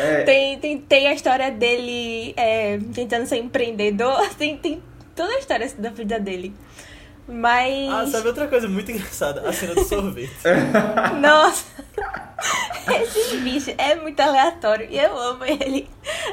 É. 0.00 0.22
Tem, 0.24 0.58
tem, 0.58 0.78
tem 0.78 1.06
a 1.06 1.12
história 1.12 1.48
dele 1.48 2.34
é, 2.36 2.78
tentando 2.92 3.26
ser 3.26 3.36
empreendedor. 3.36 4.28
Tem, 4.36 4.56
tem 4.56 4.82
toda 5.14 5.32
a 5.32 5.38
história 5.38 5.70
da 5.78 5.90
vida 5.90 6.18
dele. 6.18 6.52
Mas. 7.30 7.88
Ah, 7.92 8.06
sabe 8.06 8.28
outra 8.28 8.48
coisa 8.48 8.68
muito 8.68 8.90
engraçada? 8.90 9.48
A 9.48 9.52
cena 9.52 9.74
do 9.74 9.84
sorvete. 9.84 10.32
Nossa! 11.20 11.64
Esse 13.02 13.36
bicho 13.38 13.72
é 13.78 13.94
muito 13.94 14.18
aleatório 14.20 14.88
e 14.90 14.98
eu 14.98 15.16
amo 15.16 15.44
ele. 15.44 15.88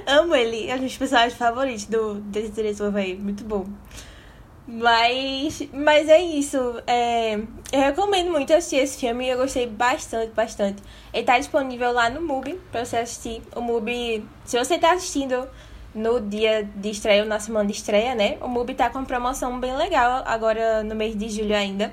Amo 0.07 0.35
ele. 0.35 0.69
É 0.69 0.75
um 0.75 0.79
dos 0.79 0.97
personagens 0.97 1.37
favoritos 1.37 1.85
do, 1.85 2.15
desse 2.15 2.51
diretor, 2.51 2.91
velho. 2.91 3.19
Muito 3.19 3.43
bom. 3.43 3.65
Mas, 4.67 5.61
mas 5.71 6.09
é 6.09 6.19
isso. 6.19 6.57
É, 6.87 7.35
eu 7.71 7.79
recomendo 7.79 8.31
muito 8.31 8.51
assistir 8.53 8.77
esse 8.77 8.99
filme. 8.99 9.27
Eu 9.27 9.37
gostei 9.37 9.67
bastante, 9.67 10.31
bastante. 10.33 10.81
Ele 11.13 11.23
tá 11.23 11.37
disponível 11.37 11.91
lá 11.91 12.09
no 12.09 12.21
MUBI 12.21 12.59
pra 12.71 12.83
você 12.83 12.97
assistir. 12.97 13.41
O 13.55 13.61
MUBI, 13.61 14.25
se 14.45 14.57
você 14.57 14.77
tá 14.77 14.93
assistindo 14.93 15.47
no 15.97 16.21
dia 16.21 16.63
de 16.75 16.91
estreia 16.91 17.23
ou 17.23 17.27
na 17.27 17.39
semana 17.39 17.65
de 17.65 17.73
estreia, 17.73 18.13
né? 18.13 18.37
O 18.39 18.47
MUBI 18.47 18.75
tá 18.75 18.89
com 18.89 18.99
uma 18.99 19.05
promoção 19.05 19.59
bem 19.59 19.75
legal 19.75 20.23
agora 20.27 20.83
no 20.83 20.93
mês 20.93 21.17
de 21.17 21.27
julho 21.27 21.55
ainda. 21.55 21.91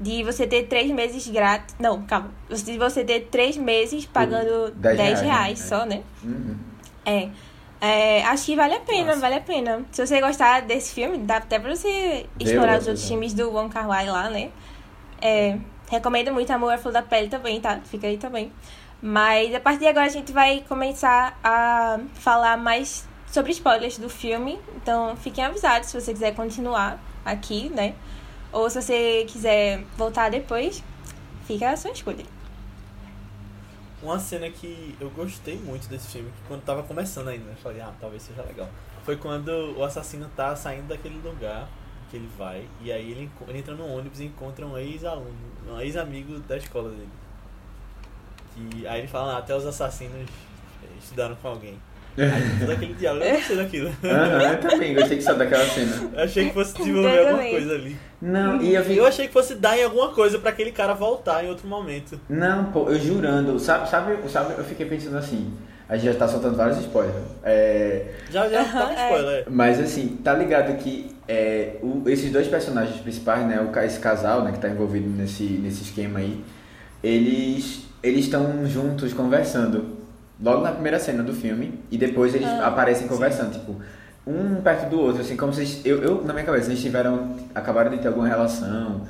De 0.00 0.24
você 0.24 0.46
ter 0.46 0.64
três 0.64 0.90
meses 0.90 1.28
grátis. 1.28 1.76
Não, 1.78 2.02
calma. 2.02 2.30
De 2.48 2.78
você 2.78 3.04
ter 3.04 3.28
três 3.30 3.56
meses 3.56 4.06
pagando 4.06 4.72
10 4.72 4.98
reais, 4.98 5.20
reais 5.20 5.60
né? 5.60 5.66
só, 5.66 5.84
né? 5.84 6.02
Uhum. 6.24 6.56
É. 7.04 7.28
É, 7.80 8.24
acho 8.24 8.46
que 8.46 8.56
vale 8.56 8.74
a 8.74 8.80
pena, 8.80 9.08
Nossa. 9.08 9.20
vale 9.20 9.34
a 9.34 9.40
pena. 9.40 9.84
Se 9.92 10.04
você 10.04 10.20
gostar 10.20 10.62
desse 10.62 10.94
filme, 10.94 11.18
dá 11.18 11.36
até 11.36 11.58
pra 11.58 11.76
você 11.76 12.26
explorar 12.40 12.78
os 12.78 12.86
outros 12.86 13.06
filmes 13.06 13.34
do 13.34 13.50
Wong 13.50 13.68
Kar 13.68 13.86
Wai 13.86 14.06
lá, 14.06 14.30
né? 14.30 14.50
É, 15.20 15.58
recomendo 15.90 16.32
muito 16.32 16.50
Amor 16.50 16.72
à 16.72 16.78
Flor 16.78 16.94
da 16.94 17.02
Pele 17.02 17.28
também, 17.28 17.60
tá? 17.60 17.78
Fica 17.84 18.06
aí 18.06 18.16
também. 18.16 18.50
Mas 19.02 19.54
a 19.54 19.60
partir 19.60 19.80
de 19.80 19.86
agora 19.86 20.06
a 20.06 20.10
gente 20.10 20.32
vai 20.32 20.64
começar 20.66 21.38
a 21.44 22.00
falar 22.14 22.56
mais 22.56 23.06
sobre 23.34 23.50
spoilers 23.50 23.98
do 23.98 24.08
filme. 24.08 24.60
Então 24.76 25.16
fiquem 25.16 25.44
avisados 25.44 25.88
se 25.88 26.00
você 26.00 26.12
quiser 26.12 26.34
continuar 26.36 27.02
aqui, 27.24 27.68
né? 27.68 27.96
Ou 28.52 28.70
se 28.70 28.80
você 28.80 29.24
quiser 29.26 29.82
voltar 29.96 30.30
depois, 30.30 30.84
fica 31.44 31.70
a 31.70 31.76
sua 31.76 31.90
escolha. 31.90 32.24
Uma 34.00 34.20
cena 34.20 34.48
que 34.48 34.94
eu 35.00 35.10
gostei 35.10 35.56
muito 35.56 35.88
desse 35.88 36.06
filme, 36.08 36.30
que 36.30 36.46
quando 36.46 36.62
tava 36.62 36.82
começando 36.84 37.28
ainda, 37.28 37.50
eu 37.50 37.56
falei, 37.56 37.80
ah, 37.80 37.92
talvez 37.98 38.22
seja 38.22 38.42
legal. 38.42 38.68
Foi 39.02 39.16
quando 39.16 39.48
o 39.76 39.82
assassino 39.82 40.30
tá 40.36 40.54
saindo 40.54 40.88
daquele 40.88 41.18
lugar 41.20 41.68
que 42.10 42.16
ele 42.16 42.30
vai, 42.38 42.68
e 42.82 42.92
aí 42.92 43.10
ele, 43.10 43.30
ele 43.48 43.58
entra 43.58 43.74
no 43.74 43.86
ônibus 43.86 44.20
e 44.20 44.24
encontra 44.24 44.64
um 44.64 44.76
ex-aluno, 44.76 45.34
um 45.66 45.80
ex-amigo 45.80 46.38
da 46.40 46.56
escola 46.56 46.90
dele. 46.90 47.08
Que, 48.54 48.86
aí 48.86 49.00
ele 49.00 49.08
fala, 49.08 49.34
ah, 49.34 49.38
até 49.38 49.56
os 49.56 49.66
assassinos 49.66 50.28
eh, 50.82 50.86
estudaram 51.00 51.34
com 51.36 51.48
alguém. 51.48 51.78
Aí 52.16 52.60
todo 52.60 52.70
aquele 52.72 52.94
diálogo, 52.94 53.24
eu 53.24 53.34
gostei 53.36 53.56
daquilo. 53.56 53.88
Aham, 54.04 54.42
eu 54.52 54.60
também 54.60 54.94
gostei 54.94 55.16
que 55.18 55.24
só 55.24 55.34
daquela 55.34 55.64
cena. 55.66 56.10
Eu 56.14 56.22
achei 56.24 56.46
que 56.48 56.54
fosse 56.54 56.76
desenvolver 56.76 57.08
Eu 57.08 57.18
alguma 57.20 57.36
também. 57.38 57.50
coisa 57.52 57.74
ali. 57.74 57.96
Não, 58.22 58.62
e 58.62 58.74
eu 58.74 58.82
vi. 58.84 58.96
Eu 58.96 59.06
achei 59.06 59.26
que 59.26 59.32
fosse 59.32 59.54
dar 59.56 59.76
em 59.78 59.82
alguma 59.84 60.08
coisa 60.12 60.38
pra 60.38 60.50
aquele 60.50 60.70
cara 60.72 60.94
voltar 60.94 61.44
em 61.44 61.48
outro 61.48 61.66
momento. 61.66 62.20
Não, 62.28 62.66
pô, 62.66 62.88
eu 62.88 62.98
jurando, 63.00 63.58
sabe, 63.58 63.88
sabe, 63.90 64.16
sabe, 64.30 64.54
eu 64.56 64.64
fiquei 64.64 64.86
pensando 64.86 65.16
assim, 65.18 65.52
a 65.88 65.96
gente 65.96 66.12
já 66.12 66.18
tá 66.18 66.28
soltando 66.28 66.56
vários 66.56 66.78
spoilers. 66.78 67.16
É, 67.42 68.06
Já, 68.30 68.48
já 68.48 68.64
tá 68.64 68.70
com 68.70 68.78
Aham, 68.78 68.92
é. 68.92 69.04
spoiler. 69.04 69.44
mas 69.50 69.80
assim, 69.80 70.16
tá 70.22 70.32
ligado 70.34 70.76
que 70.78 71.14
é, 71.28 71.76
o- 71.82 72.02
esses 72.08 72.30
dois 72.30 72.46
personagens 72.48 73.00
principais, 73.00 73.44
né, 73.46 73.60
o, 73.60 73.78
esse 73.80 73.98
casal, 73.98 74.42
né, 74.44 74.52
que 74.52 74.58
tá 74.58 74.68
envolvido 74.68 75.08
nesse, 75.08 75.42
nesse 75.44 75.82
esquema 75.82 76.20
aí, 76.20 76.42
eles 77.02 77.82
eles 78.02 78.26
estão 78.26 78.66
juntos 78.66 79.12
conversando. 79.14 79.93
Logo 80.42 80.62
na 80.62 80.72
primeira 80.72 80.98
cena 80.98 81.22
do 81.22 81.32
filme, 81.32 81.78
e 81.90 81.96
depois 81.96 82.34
eles 82.34 82.48
Ah, 82.48 82.66
aparecem 82.68 83.06
conversando, 83.06 83.52
tipo, 83.52 83.76
um 84.26 84.60
perto 84.62 84.88
do 84.90 85.00
outro, 85.00 85.20
assim, 85.22 85.36
como 85.36 85.52
se 85.52 85.80
eu, 85.84 86.02
eu, 86.02 86.24
na 86.24 86.32
minha 86.32 86.44
cabeça, 86.44 86.68
eles 86.70 86.80
tiveram, 86.82 87.36
acabaram 87.54 87.90
de 87.90 87.98
ter 87.98 88.08
alguma 88.08 88.26
relação, 88.26 89.02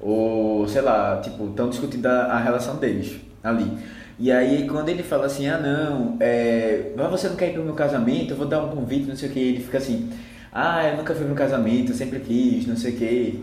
ou 0.00 0.66
sei 0.68 0.80
lá, 0.80 1.20
tipo, 1.22 1.48
estão 1.50 1.68
discutindo 1.68 2.06
a, 2.06 2.24
a 2.26 2.38
relação 2.38 2.76
deles 2.76 3.20
ali. 3.42 3.70
E 4.18 4.30
aí 4.30 4.66
quando 4.68 4.88
ele 4.90 5.02
fala 5.02 5.26
assim, 5.26 5.48
ah 5.48 5.58
não, 5.58 6.16
é, 6.20 6.92
mas 6.96 7.10
você 7.10 7.28
não 7.28 7.36
quer 7.36 7.50
ir 7.50 7.54
pro 7.54 7.62
meu 7.64 7.74
casamento, 7.74 8.32
eu 8.32 8.36
vou 8.36 8.46
dar 8.46 8.62
um 8.62 8.68
convite, 8.68 9.06
não 9.08 9.16
sei 9.16 9.28
o 9.28 9.32
que, 9.32 9.38
ele 9.40 9.60
fica 9.62 9.78
assim, 9.78 10.10
ah, 10.52 10.86
eu 10.88 10.96
nunca 10.96 11.14
fui 11.14 11.24
pro 11.24 11.34
casamento, 11.34 11.92
eu 11.92 11.96
sempre 11.96 12.20
quis, 12.20 12.66
não 12.66 12.76
sei 12.76 12.92
o 12.94 12.96
que. 12.96 13.42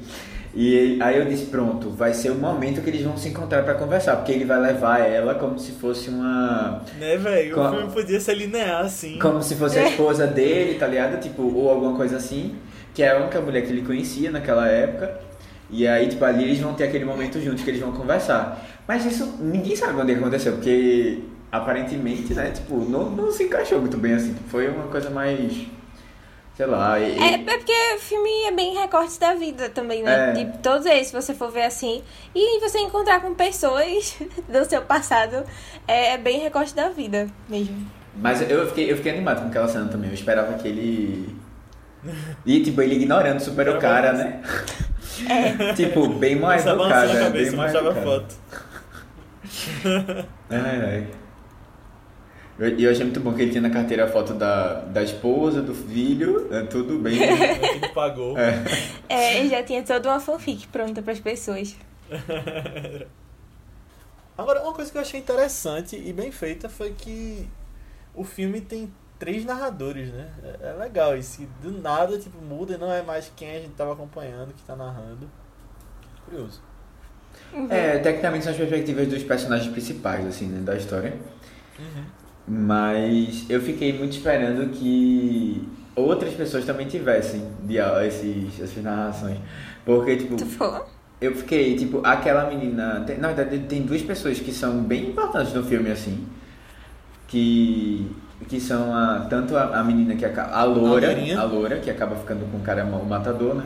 E 0.55 0.97
aí 1.01 1.17
eu 1.19 1.25
disse, 1.25 1.45
pronto, 1.47 1.89
vai 1.91 2.13
ser 2.13 2.31
o 2.31 2.35
momento 2.35 2.81
que 2.81 2.89
eles 2.89 3.01
vão 3.03 3.15
se 3.17 3.29
encontrar 3.29 3.63
pra 3.63 3.75
conversar, 3.75 4.15
porque 4.15 4.31
ele 4.31 4.45
vai 4.45 4.59
levar 4.59 4.99
ela 4.99 5.35
como 5.35 5.59
se 5.59 5.73
fosse 5.73 6.09
uma 6.09 6.81
Né, 6.99 7.15
velho? 7.17 7.53
Com- 7.53 7.61
O 7.67 7.71
filme 7.71 7.91
podia 7.93 8.19
ser 8.19 8.33
linear 8.35 8.83
assim. 8.85 9.19
como 9.19 9.41
se 9.43 9.55
fosse 9.55 9.77
a 9.77 9.87
esposa 9.89 10.25
dele, 10.25 10.79
tá 10.79 10.87
ligado? 10.87 11.19
Tipo, 11.21 11.43
ou 11.43 11.69
alguma 11.69 11.95
coisa 11.95 12.17
assim, 12.17 12.55
que 12.93 13.03
é 13.03 13.11
a 13.11 13.17
única 13.19 13.39
mulher 13.39 13.61
que 13.63 13.69
ele 13.71 13.83
conhecia 13.83 14.31
naquela 14.31 14.67
época. 14.67 15.19
E 15.69 15.85
aí, 15.85 16.07
tipo, 16.07 16.23
ali 16.25 16.45
eles 16.45 16.59
vão 16.59 16.73
ter 16.73 16.85
aquele 16.85 17.03
momento 17.05 17.39
juntos 17.41 17.61
que 17.63 17.69
eles 17.69 17.81
vão 17.81 17.91
conversar. 17.91 18.65
Mas 18.87 19.05
isso, 19.05 19.37
ninguém 19.39 19.75
sabe 19.75 19.99
onde 20.01 20.13
aconteceu, 20.13 20.53
porque 20.53 21.19
aparentemente, 21.51 22.33
né, 22.33 22.51
tipo, 22.51 22.75
não, 22.89 23.09
não 23.09 23.31
se 23.31 23.43
encaixou 23.43 23.79
muito 23.79 23.97
bem 23.97 24.13
assim. 24.13 24.33
Foi 24.49 24.67
uma 24.69 24.85
coisa 24.87 25.09
mais, 25.09 25.67
sei 26.57 26.65
lá. 26.65 26.99
E, 26.99 27.17
É, 27.19 27.33
é 27.35 27.37
porque 27.37 27.71
o 27.95 27.99
filme 27.99 28.43
é 28.47 28.51
bem 28.51 28.75
recorte 28.75 29.19
da 29.19 29.35
vida 29.35 29.69
também, 29.69 30.01
né? 30.01 30.31
É. 30.31 30.33
De 30.33 30.57
todos 30.57 30.87
eles, 30.87 31.07
se 31.07 31.13
você 31.13 31.33
for 31.33 31.51
ver 31.51 31.63
assim. 31.63 32.03
E 32.33 32.59
você 32.59 32.79
encontrar 32.79 33.21
com 33.21 33.33
pessoas 33.35 34.17
do 34.49 34.65
seu 34.65 34.81
passado 34.81 35.45
é, 35.87 36.13
é 36.13 36.17
bem 36.17 36.39
recorte 36.39 36.75
da 36.75 36.89
vida 36.89 37.27
mesmo. 37.47 37.85
Mas 38.15 38.41
eu 38.49 38.67
fiquei, 38.67 38.91
eu 38.91 38.97
fiquei 38.97 39.11
animado 39.11 39.41
com 39.41 39.47
aquela 39.47 39.67
cena 39.67 39.87
também. 39.87 40.09
Eu 40.09 40.15
esperava 40.15 40.53
que 40.55 40.67
ele. 40.67 41.37
E, 42.45 42.63
tipo, 42.63 42.81
ele 42.81 42.95
ignorando 42.95 43.39
super 43.39 43.69
o 43.69 43.79
cara, 43.79 44.13
né? 44.13 44.41
tipo, 45.75 46.07
bem 46.07 46.35
mais 46.35 46.61
Essa 46.61 46.75
balançando 46.75 47.11
educado. 47.11 47.23
a 47.23 47.27
é, 47.27 47.43
bem 47.43 47.51
mais 47.51 47.71
foto. 48.03 48.35
Ai, 50.49 50.81
ai. 50.81 51.07
Eu- 52.59 52.77
E 52.77 52.83
eu, 52.83 52.91
achei 52.91 53.03
muito 53.03 53.19
bom 53.19 53.33
que 53.33 53.41
ele 53.43 53.51
tinha 53.51 53.61
na 53.61 53.69
carteira 53.69 54.05
a 54.05 54.07
foto 54.07 54.33
da, 54.33 54.81
da 54.81 55.03
esposa, 55.03 55.61
do 55.61 55.75
filho, 55.75 56.47
é, 56.51 56.63
tudo 56.63 56.97
bem. 56.99 57.17
O 57.77 57.79
que 57.79 57.89
pagou. 57.93 58.35
É, 59.09 59.39
ele 59.39 59.49
já 59.49 59.63
tinha 59.63 59.83
toda 59.83 60.09
uma 60.09 60.19
fanfic 60.19 60.67
pronta 60.67 61.01
pras 61.01 61.19
pessoas. 61.19 61.75
Agora, 64.37 64.61
uma 64.61 64.73
coisa 64.73 64.91
que 64.91 64.97
eu 64.97 65.01
achei 65.01 65.19
interessante 65.19 65.95
e 65.95 66.13
bem 66.13 66.31
feita 66.31 66.69
foi 66.69 66.91
que 66.91 67.47
o 68.13 68.23
filme 68.23 68.61
tem 68.61 68.91
três 69.17 69.43
narradores, 69.45 70.09
né? 70.11 70.29
É, 70.61 70.69
é 70.69 70.73
legal 70.73 71.17
isso. 71.17 71.39
que 71.39 71.45
Do 71.61 71.71
nada, 71.81 72.19
tipo, 72.19 72.39
muda 72.41 72.75
e 72.75 72.77
não 72.77 72.91
é 72.91 73.01
mais 73.01 73.31
quem 73.35 73.49
a 73.49 73.59
gente 73.59 73.71
tava 73.73 73.93
acompanhando 73.93 74.53
que 74.53 74.61
tá 74.63 74.75
narrando. 74.75 75.29
Curioso. 76.25 76.61
É, 77.69 77.97
tecnicamente 77.99 78.43
são 78.43 78.51
as 78.51 78.57
perspectivas 78.57 79.07
dos 79.07 79.23
personagens 79.23 79.71
principais, 79.71 80.25
assim, 80.25 80.47
né, 80.47 80.61
da 80.61 80.75
história. 80.75 81.17
Mas 82.47 83.45
eu 83.49 83.59
fiquei 83.61 83.91
muito 83.97 84.13
esperando 84.13 84.69
que 84.71 85.67
outras 85.95 86.33
pessoas 86.33 86.63
também 86.65 86.87
tivessem 86.87 87.43
dia- 87.63 88.05
esses, 88.05 88.61
essas 88.61 88.81
narrações. 88.83 89.37
Porque, 89.85 90.15
tipo, 90.15 90.35
Tu 90.37 90.45
eu 91.19 91.35
fiquei, 91.35 91.75
tipo, 91.75 92.01
aquela 92.05 92.45
menina. 92.49 93.03
tem- 93.05 93.17
na 93.17 93.29
verdade, 93.33 93.59
tem 93.67 93.81
duas 93.81 94.01
pessoas 94.01 94.39
que 94.39 94.51
são 94.53 94.79
bem 94.81 95.09
importantes 95.09 95.53
no 95.53 95.63
filme, 95.63 95.91
assim. 95.91 96.25
Que. 97.27 98.07
Que 98.47 98.59
são 98.61 98.93
a, 98.95 99.25
tanto 99.29 99.57
a, 99.57 99.79
a 99.79 99.83
menina 99.83 100.15
que 100.15 100.23
acaba. 100.23 100.51
A 100.53 100.63
loura, 100.63 101.07
loirinha. 101.07 101.39
a 101.39 101.43
loura, 101.43 101.77
que 101.79 101.89
acaba 101.89 102.15
ficando 102.15 102.49
com 102.51 102.57
o 102.57 102.61
cara 102.61 102.85
o 102.85 103.03
matador, 103.05 103.55
né? 103.55 103.63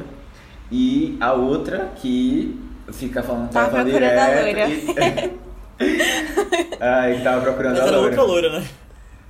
E 0.71 1.17
a 1.19 1.33
outra 1.33 1.91
que 1.97 2.57
fica 2.93 3.21
falando 3.21 3.49
Tava 3.51 3.81
a 3.81 3.83
direto 3.83 4.47
e- 4.47 5.31
Ai, 6.79 7.21
tava 7.23 7.41
procurando 7.41 7.73
Mas 7.73 7.83
a 7.83 7.87
era 7.87 7.97
loira. 7.97 8.09
outra 8.09 8.23
loira, 8.23 8.59
né? 8.59 8.67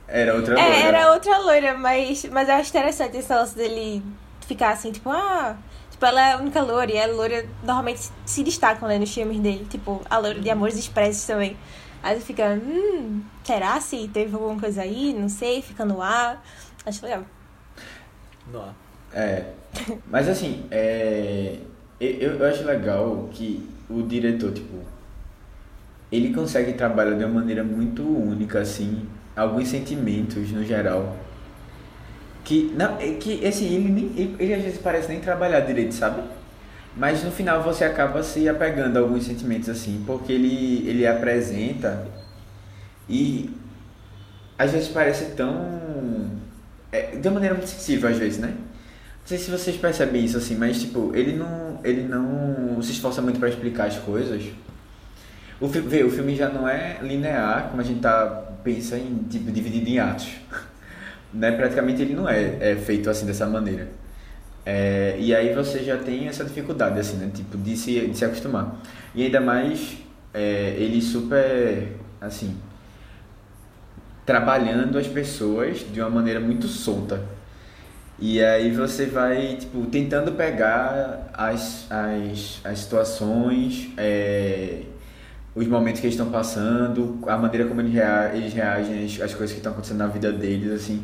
Era 0.07 0.35
outra 0.35 0.55
loira. 0.55 0.69
É, 0.75 0.81
era 0.81 1.11
outra 1.13 1.37
loira, 1.39 1.77
mas, 1.77 2.25
mas 2.25 2.49
eu 2.49 2.55
acho 2.55 2.69
interessante 2.69 3.17
esse 3.17 3.33
lance 3.33 3.55
dele 3.55 4.03
ficar 4.45 4.71
assim, 4.71 4.91
tipo, 4.91 5.09
ah. 5.09 5.55
Tipo, 5.89 6.05
ela 6.05 6.29
é 6.29 6.33
a 6.33 6.37
única 6.37 6.61
loira, 6.61 6.91
e 6.91 6.99
a 6.99 7.07
loira 7.07 7.45
normalmente 7.63 8.09
se 8.25 8.43
destacam, 8.43 8.87
né, 8.87 8.97
nos 8.97 9.13
filmes 9.13 9.39
dele. 9.39 9.65
Tipo, 9.69 10.01
a 10.09 10.17
loira 10.17 10.39
de 10.39 10.49
Amores 10.49 10.77
Expressos 10.77 11.25
também. 11.25 11.55
Aí 12.03 12.15
você 12.15 12.25
fica, 12.25 12.59
hum, 12.61 13.21
será 13.43 13.79
se 13.79 14.07
teve 14.07 14.33
alguma 14.33 14.59
coisa 14.59 14.81
aí? 14.81 15.13
Não 15.13 15.29
sei, 15.29 15.61
fica 15.61 15.85
no 15.85 16.01
ar. 16.01 16.43
Acho 16.85 17.05
legal. 17.05 17.23
Não. 18.51 18.73
É. 19.13 19.45
Mas 20.09 20.27
assim, 20.27 20.65
é, 20.71 21.57
eu, 21.99 22.33
eu 22.37 22.45
acho 22.47 22.63
legal 22.63 23.29
que 23.31 23.69
o 23.89 24.01
diretor, 24.01 24.51
tipo, 24.51 24.79
ele 26.11 26.33
consegue 26.33 26.73
trabalhar 26.73 27.15
de 27.15 27.23
uma 27.23 27.39
maneira 27.39 27.63
muito 27.63 28.03
única, 28.03 28.59
assim, 28.59 29.07
alguns 29.35 29.69
sentimentos 29.69 30.51
no 30.51 30.63
geral. 30.63 31.15
Que, 32.43 32.73
não, 32.75 32.97
é 32.99 33.13
que 33.13 33.45
assim, 33.45 33.73
ele, 33.73 33.89
nem, 33.89 34.35
ele, 34.39 34.53
às 34.53 34.63
vezes 34.63 34.79
parece 34.79 35.07
nem 35.07 35.19
trabalhar 35.19 35.61
direito, 35.61 35.93
sabe? 35.93 36.21
Mas 36.97 37.23
no 37.23 37.31
final 37.31 37.63
você 37.63 37.85
acaba 37.85 38.21
se 38.23 38.49
apegando 38.49 38.97
a 38.97 38.99
alguns 38.99 39.25
sentimentos, 39.25 39.69
assim, 39.69 40.03
porque 40.05 40.33
ele, 40.33 40.87
ele 40.87 41.07
apresenta 41.07 42.05
e 43.07 43.49
às 44.57 44.71
vezes 44.71 44.89
parece 44.89 45.25
tão. 45.35 46.29
É, 46.91 47.15
de 47.15 47.25
uma 47.27 47.35
maneira 47.35 47.55
muito 47.55 47.69
sensível, 47.69 48.09
às 48.09 48.17
vezes, 48.17 48.39
né? 48.39 48.49
Não 48.49 49.27
sei 49.27 49.37
se 49.37 49.49
vocês 49.49 49.77
percebem 49.77 50.25
isso 50.25 50.37
assim, 50.37 50.55
mas 50.55 50.81
tipo, 50.81 51.11
ele 51.15 51.33
não, 51.37 51.79
ele 51.83 52.03
não 52.03 52.81
se 52.81 52.91
esforça 52.91 53.21
muito 53.21 53.39
pra 53.39 53.47
explicar 53.47 53.85
as 53.85 53.97
coisas. 53.97 54.43
O, 55.61 55.69
fi- 55.69 55.81
vê, 55.81 56.03
o 56.03 56.11
filme 56.11 56.35
já 56.35 56.49
não 56.49 56.67
é 56.67 56.99
linear, 57.03 57.69
como 57.69 57.81
a 57.81 57.85
gente 57.85 58.01
tá, 58.01 58.25
pensa 58.63 58.97
em 58.97 59.17
tipo, 59.29 59.51
dividido 59.51 59.89
em 59.89 59.99
atos. 59.99 60.29
né? 61.33 61.51
Praticamente 61.51 62.01
ele 62.01 62.15
não 62.15 62.27
é, 62.29 62.71
é 62.73 62.75
feito 62.77 63.09
assim 63.09 63.25
dessa 63.25 63.47
maneira. 63.47 63.89
É, 64.65 65.17
e 65.19 65.35
aí 65.35 65.53
você 65.55 65.83
já 65.83 65.97
tem 65.97 66.27
essa 66.27 66.43
dificuldade, 66.45 66.99
assim, 66.99 67.17
né? 67.17 67.31
Tipo, 67.33 67.57
de 67.57 67.75
se, 67.77 68.07
de 68.07 68.17
se 68.17 68.25
acostumar. 68.25 68.75
E 69.15 69.23
ainda 69.25 69.41
mais, 69.41 69.97
é, 70.33 70.75
ele 70.79 71.01
super, 71.01 71.93
assim, 72.21 72.57
trabalhando 74.25 74.97
as 74.97 75.07
pessoas 75.07 75.79
de 75.91 75.99
uma 75.99 76.09
maneira 76.09 76.39
muito 76.39 76.67
solta. 76.67 77.21
E 78.19 78.43
aí 78.43 78.71
você 78.71 79.07
vai, 79.07 79.55
tipo, 79.57 79.85
tentando 79.87 80.33
pegar 80.33 81.29
as, 81.33 81.87
as, 81.91 82.61
as 82.63 82.79
situações, 82.79 83.89
é, 83.97 84.83
os 85.55 85.67
momentos 85.67 85.99
que 85.99 86.07
eles 86.07 86.15
estão 86.15 86.31
passando, 86.31 87.19
a 87.27 87.37
maneira 87.37 87.67
como 87.67 87.81
eles, 87.81 87.93
rea 87.93 88.31
eles 88.33 88.53
reagem 88.53 89.05
às, 89.05 89.21
às 89.21 89.33
coisas 89.33 89.51
que 89.51 89.57
estão 89.57 89.71
acontecendo 89.71 89.97
na 89.97 90.07
vida 90.07 90.31
deles, 90.31 90.71
assim, 90.71 91.03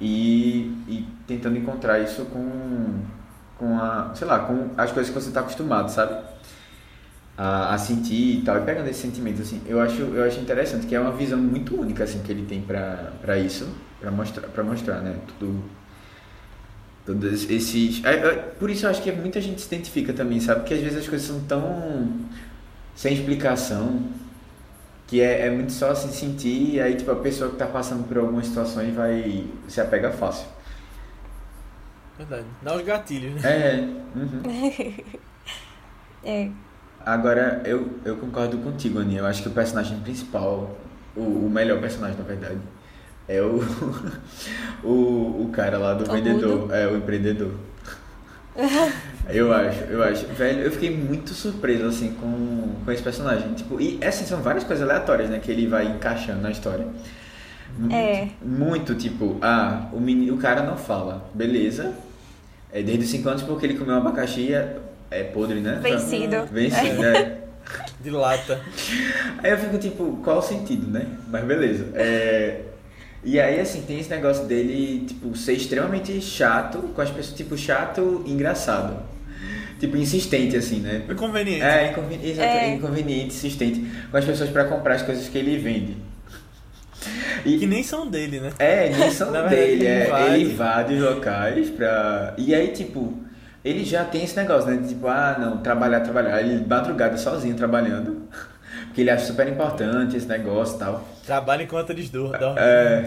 e, 0.00 0.76
e 0.88 1.08
tentando 1.26 1.56
encontrar 1.56 2.00
isso 2.00 2.24
com, 2.26 3.00
com 3.58 3.78
a, 3.78 4.12
sei 4.14 4.26
lá, 4.26 4.40
com 4.40 4.70
as 4.76 4.90
coisas 4.90 5.12
que 5.12 5.20
você 5.20 5.28
está 5.28 5.40
acostumado, 5.40 5.90
sabe? 5.90 6.24
A, 7.36 7.74
a, 7.74 7.78
sentir 7.78 8.38
e 8.38 8.42
tal, 8.42 8.58
e 8.58 8.60
pegando 8.62 8.88
esses 8.88 9.02
sentimentos, 9.02 9.40
assim, 9.42 9.60
eu 9.66 9.80
acho, 9.80 10.02
eu 10.02 10.24
acho 10.24 10.40
interessante, 10.40 10.86
que 10.86 10.94
é 10.94 11.00
uma 11.00 11.12
visão 11.12 11.38
muito 11.38 11.80
única, 11.80 12.04
assim, 12.04 12.20
que 12.22 12.30
ele 12.30 12.46
tem 12.46 12.62
para 12.62 13.38
isso, 13.38 13.68
para 14.00 14.10
mostrar, 14.10 14.48
pra 14.48 14.64
mostrar, 14.64 15.00
né, 15.00 15.16
tudo 15.26 15.64
Todos 17.04 17.50
esses. 17.50 18.02
É, 18.02 18.14
é, 18.14 18.32
por 18.58 18.70
isso 18.70 18.86
eu 18.86 18.90
acho 18.90 19.02
que 19.02 19.12
muita 19.12 19.38
gente 19.38 19.60
se 19.60 19.66
identifica 19.66 20.12
também, 20.12 20.40
sabe? 20.40 20.60
Porque 20.60 20.72
às 20.72 20.80
vezes 20.80 20.98
as 20.98 21.08
coisas 21.08 21.26
são 21.26 21.40
tão. 21.40 22.08
Sem 22.94 23.14
explicação. 23.14 24.02
Que 25.06 25.20
é, 25.20 25.46
é 25.46 25.50
muito 25.50 25.70
só 25.70 25.90
assim 25.90 26.10
sentir, 26.10 26.74
e 26.74 26.80
aí 26.80 26.94
tipo, 26.96 27.10
a 27.10 27.16
pessoa 27.16 27.50
que 27.50 27.56
tá 27.56 27.66
passando 27.66 28.08
por 28.08 28.16
algumas 28.16 28.46
situações 28.46 28.94
vai. 28.94 29.46
se 29.68 29.80
apega 29.80 30.10
fácil. 30.10 30.46
Verdade. 32.16 32.46
Dá 32.62 32.74
os 32.74 32.82
gatilhos, 32.82 33.42
né? 33.42 33.50
É. 33.50 33.80
Uhum. 34.16 34.42
é. 36.24 36.50
Agora, 37.04 37.60
eu, 37.66 37.98
eu 38.04 38.16
concordo 38.16 38.56
contigo, 38.58 38.98
Aninha. 38.98 39.20
Eu 39.20 39.26
acho 39.26 39.42
que 39.42 39.48
o 39.48 39.52
personagem 39.52 40.00
principal, 40.00 40.74
o, 41.14 41.20
o 41.20 41.50
melhor 41.50 41.80
personagem, 41.80 42.16
na 42.16 42.24
verdade, 42.24 42.58
é 43.28 43.42
o, 43.42 43.60
o, 44.82 45.42
o 45.44 45.50
cara 45.52 45.76
lá 45.76 45.92
do 45.92 46.08
o 46.08 46.12
vendedor, 46.12 46.60
mudo. 46.60 46.74
é 46.74 46.86
o 46.86 46.96
empreendedor. 46.96 47.52
eu 49.28 49.52
acho, 49.52 49.80
eu 49.84 50.02
acho. 50.02 50.26
Velho, 50.26 50.60
eu 50.60 50.70
fiquei 50.70 50.90
muito 50.90 51.34
surpreso 51.34 51.86
assim 51.86 52.12
com, 52.12 52.74
com 52.84 52.92
esse 52.92 53.02
personagem. 53.02 53.52
Tipo, 53.54 53.80
e 53.80 53.98
essas 54.00 54.28
são 54.28 54.40
várias 54.40 54.64
coisas 54.64 54.88
aleatórias, 54.88 55.30
né, 55.30 55.40
que 55.42 55.50
ele 55.50 55.66
vai 55.66 55.86
encaixando 55.86 56.40
na 56.40 56.50
história. 56.50 56.86
É. 57.90 58.28
Muito, 58.40 58.94
tipo, 58.94 59.36
ah, 59.42 59.88
o, 59.92 60.00
menino, 60.00 60.34
o 60.34 60.38
cara 60.38 60.62
não 60.62 60.76
fala, 60.76 61.28
beleza. 61.34 61.94
É 62.72 62.82
desde 62.82 63.04
os 63.04 63.10
5 63.10 63.28
anos 63.28 63.42
porque 63.42 63.66
ele 63.66 63.78
comeu 63.78 63.94
um 63.94 63.98
abacaxi 63.98 64.52
é, 64.52 64.78
é 65.10 65.22
podre, 65.24 65.60
né? 65.60 65.78
Vencido. 65.82 66.44
Vencido, 66.50 67.00
né? 67.00 67.38
De 68.00 68.10
lata. 68.10 68.60
Aí 69.42 69.50
eu 69.50 69.58
fico 69.58 69.78
tipo, 69.78 70.18
qual 70.22 70.38
o 70.38 70.42
sentido, 70.42 70.90
né? 70.90 71.06
Mas 71.28 71.44
beleza. 71.44 71.86
É, 71.94 72.60
e 73.24 73.40
aí, 73.40 73.58
assim, 73.58 73.82
tem 73.82 73.98
esse 73.98 74.10
negócio 74.10 74.44
dele, 74.44 75.06
tipo, 75.06 75.34
ser 75.36 75.54
extremamente 75.54 76.20
chato 76.20 76.78
com 76.94 77.00
as 77.00 77.10
pessoas, 77.10 77.36
tipo, 77.36 77.56
chato 77.56 78.22
e 78.26 78.32
engraçado. 78.32 78.96
Tipo, 79.80 79.96
insistente, 79.96 80.56
assim, 80.56 80.80
né? 80.80 81.02
Inconveniente. 81.08 81.62
É, 81.62 81.90
inconveniente, 81.90 82.28
exato, 82.28 82.48
é. 82.48 82.74
inconveniente, 82.74 83.26
insistente 83.26 83.90
com 84.10 84.16
as 84.16 84.24
pessoas 84.24 84.50
para 84.50 84.64
comprar 84.64 84.94
as 84.94 85.02
coisas 85.02 85.28
que 85.28 85.38
ele 85.38 85.56
vende. 85.58 85.96
E, 87.44 87.58
que 87.58 87.66
nem 87.66 87.82
são 87.82 88.08
dele, 88.08 88.40
né? 88.40 88.52
É, 88.58 88.90
nem 88.90 89.10
são 89.10 89.32
dele. 89.32 89.48
Verdade, 89.48 89.70
ele, 89.72 89.86
é, 89.86 90.06
invade. 90.06 90.34
ele 90.34 90.44
invade 90.44 90.94
os 90.94 91.02
locais 91.02 91.70
pra. 91.70 92.34
E 92.38 92.54
aí, 92.54 92.68
tipo, 92.68 93.14
ele 93.64 93.84
já 93.84 94.04
tem 94.04 94.24
esse 94.24 94.36
negócio, 94.36 94.70
né? 94.70 94.86
Tipo, 94.86 95.08
ah, 95.08 95.36
não, 95.38 95.58
trabalhar, 95.58 96.00
trabalhar. 96.00 96.40
Ele 96.40 96.64
madrugada 96.66 97.16
sozinho 97.16 97.56
trabalhando. 97.56 98.28
Porque 98.86 99.00
ele 99.00 99.10
acha 99.10 99.26
super 99.26 99.48
importante 99.48 100.16
esse 100.16 100.26
negócio 100.26 100.76
e 100.76 100.78
tal. 100.78 101.13
Trabalha 101.26 101.62
enquanto 101.62 101.90
eles 101.90 102.10
dormem. 102.10 102.40
É. 102.56 103.04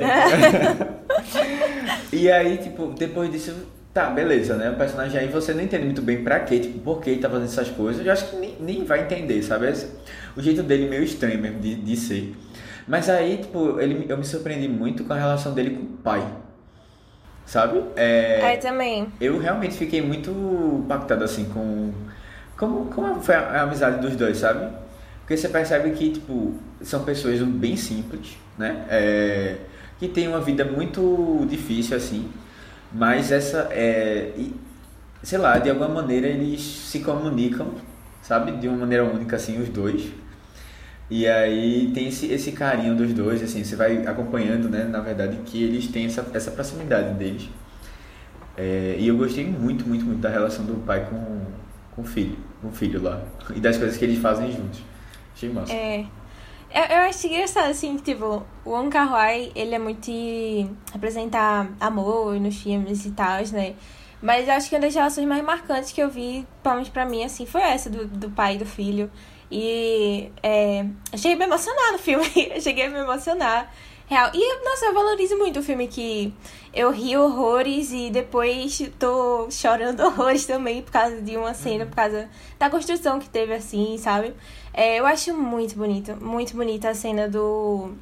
e 2.12 2.32
aí, 2.32 2.58
tipo, 2.58 2.88
depois 2.98 3.32
disso, 3.32 3.54
tá, 3.94 4.10
beleza, 4.10 4.56
né? 4.56 4.72
O 4.72 4.76
personagem 4.76 5.20
aí 5.20 5.28
você 5.28 5.54
não 5.54 5.62
entende 5.62 5.86
muito 5.86 6.02
bem 6.02 6.24
pra 6.24 6.40
quê, 6.40 6.60
tipo, 6.60 6.80
por 6.80 7.02
que 7.02 7.12
ele 7.12 7.22
tá 7.22 7.30
fazendo 7.30 7.46
essas 7.46 7.70
coisas. 7.70 8.06
Eu 8.06 8.12
acho 8.12 8.30
que 8.30 8.36
nem, 8.38 8.56
nem 8.60 8.84
vai 8.84 9.02
entender, 9.02 9.42
sabe? 9.44 9.72
O 10.36 10.42
jeito 10.42 10.64
dele 10.64 10.90
meio 10.90 11.04
estranho 11.04 11.40
mesmo 11.40 11.60
de, 11.60 11.76
de 11.76 11.96
ser. 11.96 12.36
Mas 12.88 13.10
aí, 13.10 13.38
tipo, 13.38 13.80
ele, 13.80 14.06
eu 14.08 14.18
me 14.18 14.24
surpreendi 14.24 14.68
muito 14.68 15.04
com 15.04 15.14
a 15.14 15.18
relação 15.18 15.54
dele 15.54 15.72
com 15.72 15.84
o 15.84 15.98
pai. 15.98 16.26
Sabe? 17.46 17.84
É, 17.96 18.56
eu 18.56 18.60
também. 18.60 19.08
Eu 19.22 19.40
realmente 19.40 19.76
fiquei 19.76 20.02
muito 20.02 20.32
impactado, 20.84 21.24
assim, 21.24 21.46
com. 21.46 21.94
Como, 22.58 22.86
como 22.86 23.22
foi 23.22 23.36
a, 23.36 23.40
a 23.40 23.62
amizade 23.62 24.02
dos 24.02 24.16
dois, 24.16 24.38
sabe? 24.38 24.68
Porque 25.20 25.38
você 25.38 25.48
percebe 25.48 25.92
que, 25.92 26.12
tipo, 26.12 26.54
são 26.82 27.04
pessoas 27.04 27.42
bem 27.42 27.76
simples, 27.76 28.38
né? 28.58 28.86
É, 28.90 29.58
que 30.00 30.08
têm 30.08 30.28
uma 30.28 30.42
vida 30.42 30.66
muito 30.66 31.46
difícil, 31.50 31.98
assim. 31.98 32.30
Mas 32.92 33.32
essa 33.32 33.68
é... 33.72 34.34
Sei 35.24 35.38
lá, 35.38 35.58
de 35.58 35.70
alguma 35.70 35.90
maneira 35.90 36.28
eles 36.28 36.62
se 36.62 37.00
comunicam, 37.00 37.72
sabe? 38.22 38.52
De 38.54 38.68
uma 38.68 38.78
maneira 38.78 39.04
única, 39.04 39.36
assim, 39.36 39.60
os 39.62 39.70
dois. 39.70 40.12
E 41.10 41.26
aí 41.26 41.92
tem 41.94 42.08
esse, 42.10 42.32
esse 42.32 42.52
carinho 42.52 42.96
dos 42.96 43.14
dois, 43.14 43.42
assim, 43.42 43.64
você 43.64 43.76
vai 43.76 44.06
acompanhando, 44.06 44.70
né? 44.70 44.84
Na 44.84 45.00
verdade, 45.00 45.38
que 45.46 45.64
eles 45.64 45.88
têm 45.88 46.06
essa, 46.06 46.26
essa 46.34 46.52
proximidade 46.52 47.14
deles. 47.16 47.50
É, 48.58 48.96
e 49.00 49.08
eu 49.08 49.16
gostei 49.16 49.46
muito, 49.46 49.88
muito, 49.88 50.06
muito 50.06 50.20
da 50.20 50.30
relação 50.30 50.66
do 50.66 50.76
pai 50.86 51.06
com, 51.10 51.42
com 51.96 52.02
o 52.02 52.06
filho, 52.06 52.36
com 52.62 52.68
o 52.68 52.72
filho 52.72 53.02
lá. 53.02 53.22
E 53.56 53.60
das 53.60 53.78
coisas 53.78 53.98
que 53.98 54.04
eles 54.04 54.20
fazem 54.20 54.52
juntos. 54.52 54.82
Achei 55.34 55.50
massa. 55.50 55.74
É. 55.74 56.06
Eu, 56.70 56.84
eu 56.84 56.98
acho 57.04 57.28
engraçado, 57.28 57.70
assim, 57.70 57.96
tipo, 57.98 58.44
o 58.66 58.70
Wong 58.70 58.90
Kar 58.90 59.12
Wai, 59.12 59.52
ele 59.56 59.74
é 59.74 59.80
muito 59.80 60.12
de 60.12 60.68
representar 60.92 61.70
amor 61.80 62.40
nos 62.40 62.62
filmes 62.62 63.06
e 63.06 63.12
tal, 63.12 63.42
né? 63.54 63.76
Mas 64.22 64.48
eu 64.48 64.54
acho 64.54 64.70
que 64.70 64.76
uma 64.76 64.82
das 64.82 64.94
relações 64.94 65.28
mais 65.28 65.44
marcantes 65.44 65.92
que 65.92 66.02
eu 66.02 66.10
vi, 66.10 66.46
principalmente 66.62 66.92
pra 66.92 67.06
mim, 67.06 67.24
assim, 67.24 67.46
foi 67.46 67.62
essa 67.62 67.90
do, 67.90 68.08
do 68.08 68.30
pai 68.32 68.56
e 68.56 68.58
do 68.58 68.66
filho. 68.66 69.10
E 69.50 70.32
é, 70.44 70.86
eu 71.12 71.18
cheguei 71.18 71.36
a 71.36 71.38
me 71.38 71.46
emocionar 71.46 71.94
no 71.94 72.00
filme, 72.00 72.28
eu 72.54 72.60
cheguei 72.60 72.88
a 72.88 72.90
me 72.90 73.00
emocionar. 73.00 73.72
Real. 74.10 74.32
E, 74.34 74.64
nossa, 74.64 74.86
eu 74.86 74.94
valorizo 74.94 75.38
muito 75.38 75.60
o 75.60 75.64
filme 75.64 75.86
que 75.86 76.34
eu 76.74 76.92
ri 76.92 77.18
horrores 77.18 77.92
e 77.92 78.10
depois 78.10 78.82
tô 78.98 79.50
chorando 79.52 80.00
horrores 80.08 80.46
também 80.46 80.82
por 80.82 80.92
causa 80.92 81.22
de 81.22 81.36
uma 81.36 81.54
cena, 81.54 81.86
por 81.86 81.96
causa 81.96 82.30
da 82.58 82.70
construção 82.70 83.20
que 83.20 83.30
teve, 83.30 83.54
assim, 83.54 83.98
sabe? 83.98 84.34
É, 84.78 85.00
eu 85.00 85.08
acho 85.08 85.34
muito 85.34 85.76
bonito, 85.76 86.16
muito 86.24 86.56
bonita 86.56 86.90
a 86.90 86.94
cena 86.94 87.28
do. 87.28 87.96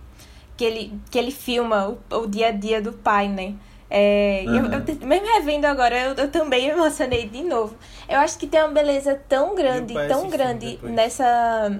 que 0.57 0.65
ele, 0.65 0.99
que 1.09 1.17
ele 1.17 1.31
filma 1.31 1.97
o, 2.11 2.17
o 2.17 2.27
dia 2.27 2.49
a 2.49 2.51
dia 2.51 2.81
do 2.81 2.91
pai, 2.91 3.29
né? 3.29 3.55
É, 3.89 4.43
uhum. 4.45 4.73
eu, 4.73 4.79
eu, 4.79 5.07
mesmo 5.07 5.25
revendo 5.25 5.67
agora, 5.67 5.97
eu, 5.97 6.15
eu, 6.15 6.29
também 6.29 6.65
me 6.65 6.73
emocionei 6.73 7.29
de 7.29 7.43
novo. 7.43 7.77
Eu 8.09 8.19
acho 8.19 8.37
que 8.37 8.45
tem 8.45 8.59
uma 8.59 8.73
beleza 8.73 9.15
tão 9.29 9.55
grande, 9.55 9.93
tão 10.09 10.29
grande 10.29 10.77
nessa 10.83 11.79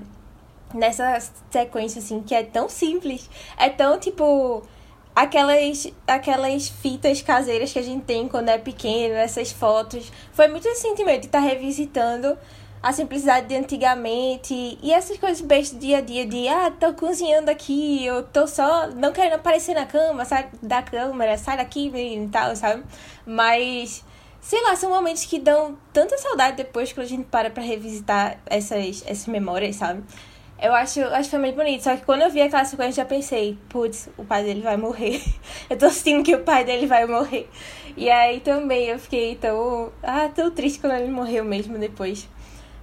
nessa 0.73 1.19
sequência, 1.51 1.99
assim, 1.99 2.21
que 2.21 2.33
é 2.33 2.43
tão 2.43 2.69
simples. 2.69 3.29
É 3.57 3.69
tão, 3.69 3.99
tipo, 3.99 4.63
aquelas, 5.13 5.91
aquelas 6.07 6.69
fitas 6.69 7.21
caseiras 7.21 7.73
que 7.73 7.79
a 7.79 7.83
gente 7.83 8.05
tem 8.05 8.29
quando 8.29 8.47
é 8.47 8.57
pequeno, 8.57 9.15
essas 9.15 9.51
fotos. 9.51 10.09
Foi 10.31 10.47
muito 10.47 10.65
esse 10.69 10.83
sentimento 10.83 11.21
de 11.21 11.25
estar 11.27 11.41
tá 11.41 11.45
revisitando 11.45 12.37
a 12.85 12.93
simplicidade 12.93 13.47
de 13.47 13.55
antigamente 13.55 14.77
e 14.79 14.93
essas 14.93 15.17
coisas 15.17 15.41
bestas 15.41 15.71
do 15.71 15.79
dia 15.79 15.97
a 15.97 16.01
dia 16.01 16.23
de 16.23 16.47
ah, 16.47 16.69
tô 16.69 16.93
cozinhando 16.93 17.49
aqui, 17.49 18.05
eu 18.05 18.21
tô 18.21 18.45
só 18.45 18.91
não 18.91 19.11
querendo 19.11 19.33
aparecer 19.33 19.73
na 19.73 19.87
cama, 19.87 20.23
sai 20.23 20.51
da 20.61 20.83
câmera, 20.83 21.35
sai 21.35 21.57
daqui 21.57 21.91
e 21.91 22.29
tal, 22.29 22.55
sabe? 22.55 22.83
Mas 23.25 24.05
sei 24.39 24.61
lá, 24.61 24.75
são 24.75 24.91
momentos 24.91 25.25
que 25.25 25.39
dão 25.39 25.75
tanta 25.91 26.15
saudade 26.19 26.57
depois 26.57 26.93
que 26.93 26.99
a 26.99 27.05
gente 27.05 27.23
para 27.23 27.49
pra 27.49 27.63
revisitar 27.63 28.37
essas, 28.45 29.03
essas 29.07 29.25
memórias, 29.25 29.77
sabe? 29.77 30.03
Eu 30.61 30.71
acho, 30.75 31.01
acho 31.05 31.23
que 31.23 31.29
foi 31.31 31.39
muito 31.39 31.55
bonito. 31.55 31.83
Só 31.83 31.95
que 31.97 32.05
quando 32.05 32.21
eu 32.21 32.29
vi 32.29 32.41
aquela 32.41 32.65
sequência, 32.65 33.03
já 33.03 33.05
pensei, 33.05 33.57
putz, 33.67 34.09
o 34.15 34.23
pai 34.23 34.43
dele 34.43 34.61
vai 34.61 34.77
morrer. 34.77 35.21
eu 35.69 35.77
tô 35.77 35.89
sentindo 35.89 36.23
que 36.23 36.35
o 36.35 36.43
pai 36.43 36.63
dele 36.63 36.85
vai 36.85 37.05
morrer. 37.07 37.49
E 37.97 38.09
aí 38.09 38.39
também 38.39 38.85
eu 38.85 38.99
fiquei 38.99 39.35
tão. 39.35 39.91
Ah, 40.03 40.29
tão 40.33 40.51
triste 40.51 40.79
quando 40.79 40.93
ele 40.93 41.11
morreu 41.11 41.43
mesmo 41.43 41.77
depois. 41.77 42.29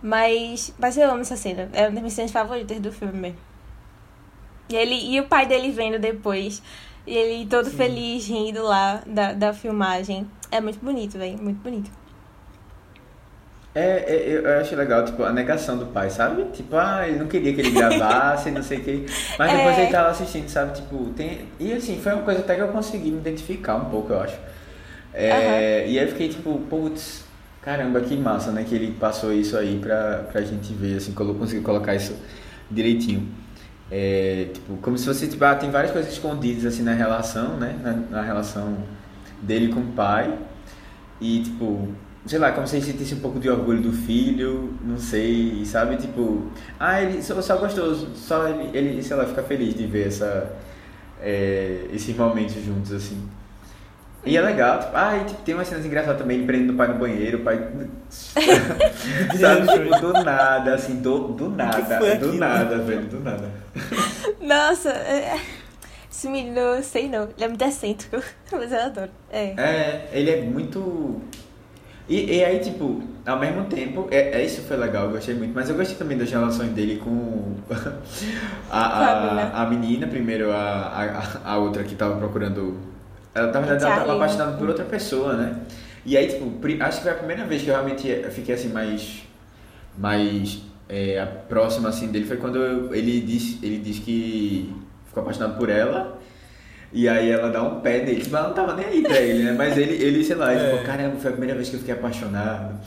Mas. 0.03 0.75
Mas 0.79 0.97
eu 0.97 1.11
amo 1.11 1.21
essa 1.21 1.37
cena. 1.37 1.69
É 1.73 1.83
uma 1.83 1.91
das 1.93 2.01
minhas 2.01 2.13
cenas 2.13 2.33
favoritas 2.33 2.79
do 2.81 2.93
filme. 2.93 3.35
E, 4.69 4.77
ele, 4.77 4.95
e 4.95 5.21
o 5.21 5.27
pai 5.27 5.47
dele 5.47 5.71
vendo 5.71 5.99
depois. 5.99 6.63
E 7.07 7.17
ele 7.17 7.47
todo 7.47 7.69
Sim. 7.69 7.77
feliz, 7.77 8.27
rindo 8.29 8.63
lá 8.63 9.03
da, 9.07 9.33
da 9.33 9.53
filmagem. 9.53 10.29
É 10.51 10.61
muito 10.61 10.79
bonito, 10.85 11.19
velho. 11.19 11.39
Muito 11.39 11.61
bonito. 11.63 11.91
É, 13.75 13.81
é, 13.81 14.41
eu 14.45 14.61
acho 14.61 14.77
legal, 14.77 15.03
tipo, 15.05 15.23
a 15.23 15.33
negação 15.33 15.79
do 15.79 15.87
pai, 15.87 16.11
sabe? 16.11 16.45
Tipo, 16.53 16.77
ah, 16.77 17.09
ele 17.09 17.19
não 17.19 17.27
queria 17.27 17.55
que 17.55 17.61
ele 17.61 17.71
gravasse, 17.71 18.51
não 18.51 18.63
sei 18.63 18.79
o 18.79 18.85
que. 18.85 19.07
Mas 19.39 19.51
depois 19.57 19.79
é. 19.79 19.83
ele 19.83 19.91
tava 19.91 20.11
assistindo, 20.11 20.49
sabe? 20.49 20.75
Tipo, 20.75 21.07
tem. 21.15 21.49
E 21.59 21.73
assim, 21.73 21.99
foi 21.99 22.13
uma 22.13 22.23
coisa 22.23 22.41
até 22.41 22.55
que 22.55 22.61
eu 22.61 22.69
consegui 22.69 23.11
me 23.11 23.19
identificar 23.19 23.77
um 23.77 23.87
pouco, 23.87 24.13
eu 24.13 24.21
acho. 24.21 24.39
É, 25.15 25.87
E 25.89 25.99
aí 25.99 26.05
eu 26.05 26.09
fiquei 26.09 26.29
tipo, 26.29 26.59
putz, 26.71 27.25
caramba, 27.63 28.01
que 28.01 28.17
massa, 28.17 28.51
né? 28.51 28.65
Que 28.65 28.75
ele 28.75 28.93
passou 28.93 29.33
isso 29.33 29.57
aí 29.57 29.79
pra, 29.79 30.25
pra 30.31 30.43
gente 30.43 30.73
ver, 30.75 30.97
assim, 30.97 31.13
conseguiu 31.13 31.63
colocar 31.63 31.95
isso 31.95 32.15
direitinho. 32.71 33.29
É, 33.91 34.49
tipo, 34.53 34.77
como 34.79 34.99
se 34.99 35.05
fosse, 35.07 35.29
tipo, 35.29 35.45
ah, 35.45 35.55
tem 35.55 35.71
várias 35.71 35.93
coisas 35.93 36.13
escondidas, 36.13 36.65
assim, 36.67 36.83
na 36.83 36.95
relação, 36.95 37.57
né? 37.59 37.79
Na, 37.83 37.93
na 38.19 38.23
relação 38.23 38.77
dele 39.41 39.73
com 39.73 39.81
o 39.81 39.93
pai. 39.93 40.39
E, 41.21 41.43
tipo, 41.43 41.89
sei 42.27 42.39
lá, 42.39 42.53
como 42.53 42.67
se 42.67 42.77
ele 42.77 42.85
sentisse 42.85 43.15
um 43.15 43.21
pouco 43.21 43.39
de 43.39 43.49
orgulho 43.49 43.83
do 43.83 43.93
filho, 43.93 44.75
não 44.83 44.99
sei, 44.99 45.65
sabe? 45.65 45.97
Tipo, 45.97 46.51
ah, 46.79 47.03
ele 47.03 47.23
só, 47.23 47.41
só 47.43 47.57
gostou, 47.57 47.95
só 48.15 48.49
ele, 48.49 48.77
ele, 48.77 49.03
sei 49.03 49.17
lá, 49.17 49.27
fica 49.27 49.43
feliz 49.43 49.75
de 49.75 49.87
ver 49.87 50.09
essa, 50.09 50.53
é, 51.21 51.87
esses 51.93 52.17
momentos 52.17 52.55
juntos, 52.65 52.93
assim. 52.93 53.19
E 54.25 54.37
é 54.37 54.41
legal, 54.41 54.79
tipo, 54.79 54.93
ah, 54.95 55.17
e, 55.17 55.25
tipo, 55.25 55.43
tem 55.43 55.55
umas 55.55 55.67
cenas 55.67 55.85
engraçadas 55.85 56.19
também, 56.19 56.39
ele 56.39 56.47
prendendo 56.47 56.75
o 56.75 56.77
pai 56.77 56.89
no 56.89 56.95
banheiro, 56.95 57.39
o 57.39 57.43
pai. 57.43 57.59
Sabe, 58.09 59.67
tipo, 59.67 60.01
do 60.01 60.13
nada, 60.13 60.75
assim, 60.75 61.01
do, 61.01 61.29
do 61.29 61.51
nada, 61.51 61.99
do 61.99 62.07
aquilo? 62.07 62.35
nada, 62.35 62.79
velho, 62.79 63.03
do 63.03 63.21
nada. 63.21 63.51
Nossa, 64.41 64.91
é... 64.91 65.41
esse 66.11 66.29
menino, 66.29 66.59
eu 66.59 66.83
sei 66.85 67.09
não, 67.09 67.25
ele 67.37 67.45
é 67.45 67.49
muito 67.49 67.65
excêntrico, 67.65 68.23
mas 68.53 68.71
eu 68.71 68.81
adoro. 68.81 69.11
É. 69.31 69.55
É, 69.61 70.09
ele 70.13 70.31
é 70.31 70.41
muito. 70.43 71.21
E, 72.09 72.37
e 72.37 72.45
aí, 72.45 72.61
tipo, 72.61 73.03
ao 73.27 73.39
mesmo 73.41 73.65
tempo, 73.65 74.07
é, 74.11 74.41
é, 74.41 74.45
isso 74.45 74.63
foi 74.63 74.77
legal, 74.77 75.07
eu 75.07 75.13
gostei 75.13 75.35
muito, 75.35 75.53
mas 75.55 75.69
eu 75.69 75.77
gostei 75.77 75.97
também 75.97 76.17
das 76.17 76.31
relações 76.31 76.71
dele 76.71 76.97
com 77.03 77.55
a, 78.71 79.35
né? 79.35 79.51
a, 79.53 79.63
a 79.63 79.67
menina, 79.67 80.07
primeiro 80.07 80.53
a, 80.53 81.41
a, 81.45 81.53
a 81.53 81.59
outra 81.59 81.83
que 81.83 81.97
tava 81.97 82.17
procurando. 82.17 82.92
Ela, 83.35 83.47
na 83.53 83.61
verdade, 83.61 83.85
ela 83.85 83.91
tava 83.95 83.97
Charlie, 84.07 84.17
apaixonada 84.17 84.51
né? 84.53 84.57
por 84.59 84.69
outra 84.69 84.85
pessoa, 84.85 85.35
né? 85.35 85.57
E 86.05 86.17
aí, 86.17 86.27
tipo, 86.29 86.51
acho 86.85 86.97
que 86.99 87.03
foi 87.05 87.13
a 87.13 87.17
primeira 87.17 87.45
vez 87.45 87.63
que 87.63 87.69
eu 87.69 87.75
realmente 87.75 88.07
fiquei 88.31 88.55
assim 88.55 88.69
mais. 88.69 89.23
mais 89.97 90.61
é, 90.89 91.21
a 91.21 91.27
próxima 91.27 91.89
assim 91.89 92.09
dele 92.09 92.27
foi 92.27 92.37
quando 92.37 92.57
eu- 92.59 92.95
ele 92.95 93.21
disse, 93.21 93.59
ele 93.63 93.79
disse 93.79 94.01
que 94.01 94.75
ficou 95.07 95.23
apaixonado 95.23 95.57
por 95.59 95.69
ela. 95.71 96.19
E 96.93 97.09
aí 97.09 97.31
ela 97.31 97.49
dá 97.51 97.63
um 97.63 97.81
pé 97.81 98.03
nele, 98.05 98.21
tipo, 98.21 98.37
ela 98.37 98.49
não 98.49 98.55
tava 98.55 98.75
nem 98.77 98.85
aí 98.85 99.03
pra 99.03 99.19
ele, 99.19 99.45
né? 99.45 99.53
Mas 99.57 99.79
ele, 99.79 99.95
ele 99.95 100.23
sei 100.23 100.37
lá, 100.37 100.53
ele 100.53 100.61
É. 100.67 100.71
falou, 100.71 100.85
caramba, 100.85 101.17
foi 101.17 101.31
a 101.31 101.33
primeira 101.33 101.55
vez 101.57 101.71
que 101.71 101.77
eu 101.77 101.81
fiquei 101.81 101.95
apaixonado. 101.95 102.79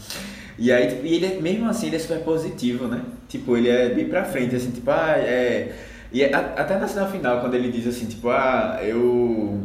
E 0.59 0.71
aí, 0.71 0.87
tipo, 0.87 1.05
e 1.07 1.15
ele, 1.15 1.25
é- 1.25 1.41
mesmo 1.41 1.67
assim, 1.67 1.87
ele 1.87 1.95
é 1.95 1.99
super 1.99 2.19
positivo, 2.19 2.87
né? 2.87 3.01
Tipo, 3.27 3.57
ele 3.57 3.67
é 3.69 3.89
bem 3.89 4.07
pra 4.07 4.23
frente, 4.23 4.55
assim, 4.55 4.69
tipo, 4.71 4.91
ah, 4.91 5.15
é... 5.17 5.73
E 6.11 6.23
a- 6.23 6.53
até 6.55 6.77
na 6.77 6.87
cena 6.87 7.07
final, 7.07 7.41
quando 7.41 7.55
ele 7.55 7.71
diz 7.71 7.87
assim, 7.87 8.05
tipo, 8.05 8.29
ah, 8.29 8.77
eu... 8.83 9.59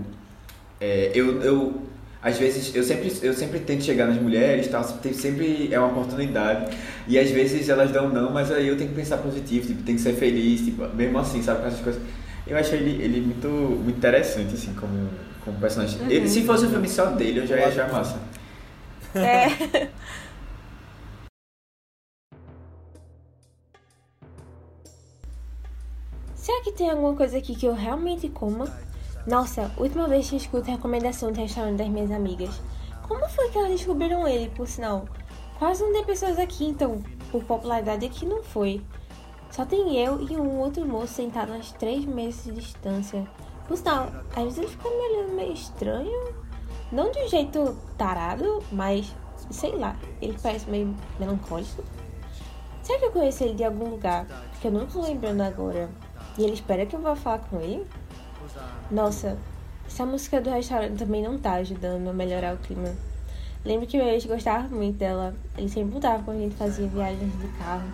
é, 0.81 1.11
eu, 1.15 1.43
eu... 1.43 1.83
Às 2.23 2.37
vezes, 2.39 2.75
eu 2.75 2.83
sempre, 2.83 3.11
eu 3.23 3.33
sempre 3.33 3.61
tento 3.61 3.83
chegar 3.83 4.07
nas 4.07 4.21
mulheres, 4.21 4.69
tal, 4.69 4.85
sempre, 4.85 5.15
sempre 5.15 5.69
é 5.73 5.79
uma 5.79 5.89
oportunidade. 5.89 6.77
E 7.09 7.19
às 7.19 7.31
vezes 7.31 7.67
elas 7.71 7.91
dão 7.91 8.11
não, 8.11 8.31
mas 8.31 8.53
aí 8.53 8.69
eu 8.69 8.77
tenho 8.77 8.91
que 8.91 8.97
pensar 8.97 9.17
positivo, 9.19 9.67
tipo, 9.69 9.83
tem 9.85 9.95
que 9.97 10.03
ser 10.03 10.13
feliz, 10.13 10.61
tipo, 10.61 10.87
mesmo 10.95 11.19
assim, 11.19 11.43
sabe, 11.43 11.63
com 11.63 11.69
essas 11.69 11.81
coisas. 11.81 12.03
Eu 12.47 12.59
acho 12.59 12.75
ele, 12.75 13.03
ele 13.03 13.21
muito, 13.23 13.49
muito 13.49 13.97
interessante, 13.97 14.53
assim, 14.53 14.75
como, 14.75 15.09
como 15.45 15.59
personagem. 15.59 15.99
Ele- 16.11 16.29
se 16.29 16.43
fosse 16.43 16.67
um 16.67 16.71
filme 16.71 16.89
só 16.89 17.07
dele, 17.07 17.41
eu 17.41 17.47
já 17.47 17.57
ia 17.57 17.69
achar 17.69 17.91
massa. 17.91 18.19
É. 19.15 19.89
Será 26.35 26.61
que 26.63 26.73
tem 26.73 26.91
alguma 26.91 27.15
coisa 27.15 27.39
aqui 27.39 27.55
que 27.55 27.67
eu 27.67 27.75
realmente 27.75 28.29
coma? 28.29 28.67
Nossa, 29.27 29.71
última 29.77 30.09
vez 30.09 30.31
que 30.31 30.37
escuto 30.37 30.71
recomendação 30.71 31.31
do 31.31 31.39
restaurante 31.39 31.77
das 31.77 31.89
minhas 31.89 32.11
amigas. 32.11 32.61
Como 33.07 33.29
foi 33.29 33.51
que 33.51 33.59
elas 33.59 33.73
descobriram 33.73 34.27
ele, 34.27 34.49
por 34.51 34.67
sinal? 34.67 35.05
Quase 35.59 35.83
não 35.83 35.93
tem 35.93 36.05
pessoas 36.05 36.39
aqui, 36.39 36.65
então, 36.65 37.03
por 37.31 37.45
popularidade 37.45 38.07
aqui 38.07 38.25
não 38.25 38.43
foi. 38.43 38.83
Só 39.51 39.67
tem 39.67 39.97
eu 39.99 40.23
e 40.23 40.37
um 40.37 40.59
outro 40.59 40.87
moço 40.87 41.15
sentado 41.15 41.53
a 41.53 41.59
três 41.79 42.07
meses 42.07 42.45
de 42.45 42.53
distância. 42.53 43.29
Por 43.69 43.77
sinal, 43.77 44.09
às 44.35 44.45
vezes 44.45 44.59
ele 44.59 44.69
fica 44.69 44.89
me 44.89 44.97
olhando 44.97 45.35
meio 45.35 45.53
estranho. 45.53 46.35
Não 46.91 47.11
de 47.11 47.19
um 47.19 47.29
jeito 47.29 47.77
tarado, 47.99 48.63
mas 48.73 49.15
sei 49.51 49.77
lá, 49.77 49.97
ele 50.23 50.37
parece 50.43 50.69
meio 50.71 50.97
melancólico. 51.19 51.85
Será 52.83 52.99
que 52.99 53.05
eu 53.05 53.13
conheço 53.13 53.45
ele 53.45 53.55
de 53.55 53.65
algum 53.65 53.91
lugar 53.91 54.27
que 54.61 54.67
eu 54.67 54.73
não 54.73 54.87
tô 54.87 55.03
lembrando 55.03 55.43
agora? 55.43 55.91
E 56.39 56.43
ele 56.43 56.55
espera 56.55 56.87
que 56.87 56.97
eu 56.97 57.01
vá 57.01 57.15
falar 57.15 57.41
com 57.41 57.61
ele? 57.61 57.87
Nossa, 58.91 59.39
essa 59.87 60.05
música 60.05 60.41
do 60.41 60.51
restaurante 60.51 60.99
também 60.99 61.23
não 61.23 61.39
tá 61.39 61.55
ajudando 61.55 62.09
a 62.09 62.13
melhorar 62.13 62.55
o 62.55 62.59
clima. 62.59 62.93
Lembro 63.65 63.87
que 63.87 63.97
meu 63.97 64.07
ex 64.07 64.27
gostava 64.27 64.67
muito 64.69 64.99
dela. 64.99 65.33
Ele 65.57 65.69
sempre 65.69 65.95
mudava 65.95 66.23
quando 66.25 66.39
a 66.39 66.41
gente 66.41 66.57
fazia 66.57 66.89
viagens 66.89 67.39
de 67.39 67.49
carro. 67.59 67.89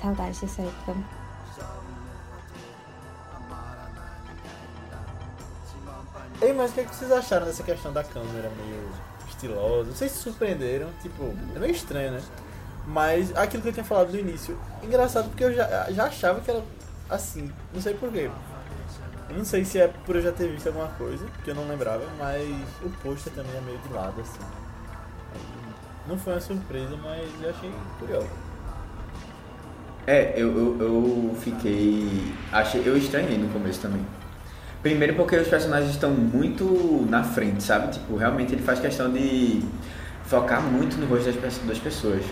Saudades 0.00 0.40
dessa 0.40 0.62
época. 0.62 0.94
Ei, 6.42 6.52
mas 6.52 6.72
o 6.72 6.74
que, 6.74 6.80
é 6.80 6.84
que 6.84 6.94
vocês 6.94 7.10
acharam 7.10 7.46
dessa 7.46 7.62
questão 7.62 7.90
da 7.90 8.04
câmera 8.04 8.50
meio 8.50 8.90
estilosa? 9.26 9.90
Vocês 9.90 10.12
se 10.12 10.18
surpreenderam? 10.18 10.90
Tipo, 11.00 11.32
é 11.54 11.58
meio 11.58 11.72
estranho, 11.72 12.12
né? 12.12 12.22
Mas 12.86 13.34
aquilo 13.34 13.62
que 13.62 13.70
eu 13.70 13.72
tinha 13.72 13.84
falado 13.84 14.12
no 14.12 14.18
início, 14.18 14.58
engraçado 14.82 15.30
porque 15.30 15.44
eu 15.44 15.54
já, 15.54 15.90
já 15.90 16.04
achava 16.04 16.40
que 16.42 16.50
era 16.50 16.62
assim, 17.08 17.50
não 17.72 17.80
sei 17.80 17.94
porquê. 17.94 18.30
Eu 19.28 19.38
não 19.38 19.44
sei 19.44 19.64
se 19.64 19.78
é 19.78 19.88
por 19.88 20.16
eu 20.16 20.22
já 20.22 20.32
ter 20.32 20.48
visto 20.48 20.66
alguma 20.66 20.88
coisa, 20.88 21.24
que 21.42 21.50
eu 21.50 21.54
não 21.54 21.66
lembrava, 21.66 22.04
mas 22.18 22.46
o 22.82 22.90
pôster 23.02 23.32
também 23.32 23.56
é 23.56 23.60
meio 23.60 23.78
de 23.78 23.92
lado, 23.92 24.20
assim. 24.20 24.40
Não 26.06 26.18
foi 26.18 26.34
uma 26.34 26.40
surpresa, 26.40 26.96
mas 27.02 27.28
eu 27.42 27.50
achei 27.50 27.72
curioso. 27.98 28.28
É, 30.06 30.34
eu, 30.36 30.48
eu, 30.56 30.80
eu 30.80 31.36
fiquei. 31.40 32.34
Achei, 32.52 32.82
eu 32.84 32.96
estranhei 32.96 33.38
no 33.38 33.48
começo 33.48 33.80
também. 33.80 34.04
Primeiro 34.82 35.14
porque 35.14 35.34
os 35.36 35.48
personagens 35.48 35.92
estão 35.92 36.10
muito 36.10 37.06
na 37.08 37.24
frente, 37.24 37.62
sabe? 37.62 37.90
Tipo, 37.92 38.16
realmente 38.16 38.52
ele 38.52 38.62
faz 38.62 38.78
questão 38.78 39.10
de 39.10 39.62
focar 40.26 40.60
muito 40.60 40.98
no 40.98 41.06
rosto 41.06 41.32
das, 41.40 41.56
das 41.58 41.78
pessoas. 41.78 42.22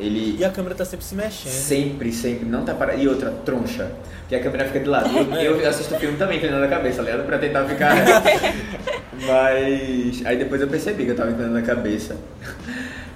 Ele 0.00 0.36
E 0.38 0.44
a 0.44 0.50
câmera 0.50 0.74
tá 0.74 0.84
sempre 0.84 1.04
se 1.04 1.14
mexendo. 1.14 1.52
sempre, 1.52 2.12
sempre, 2.12 2.44
não 2.46 2.64
tá 2.64 2.74
parado. 2.74 3.00
E 3.00 3.08
outra, 3.08 3.30
troncha. 3.44 3.90
Que 4.28 4.36
a 4.36 4.40
câmera 4.42 4.64
fica 4.66 4.80
de 4.80 4.86
lado. 4.88 5.08
Eu, 5.40 5.56
eu 5.60 5.68
assisto 5.68 5.94
o 5.94 5.98
filme 5.98 6.16
também, 6.18 6.36
inclinando 6.36 6.64
a 6.64 6.68
cabeça, 6.68 7.02
ligado? 7.02 7.24
Pra 7.26 7.38
tentar 7.38 7.64
ficar. 7.64 7.94
Mas. 9.26 10.24
Aí 10.24 10.36
depois 10.36 10.60
eu 10.60 10.68
percebi 10.68 11.04
que 11.04 11.10
eu 11.10 11.16
tava 11.16 11.30
inclinando 11.30 11.58
a 11.58 11.62
cabeça. 11.62 12.16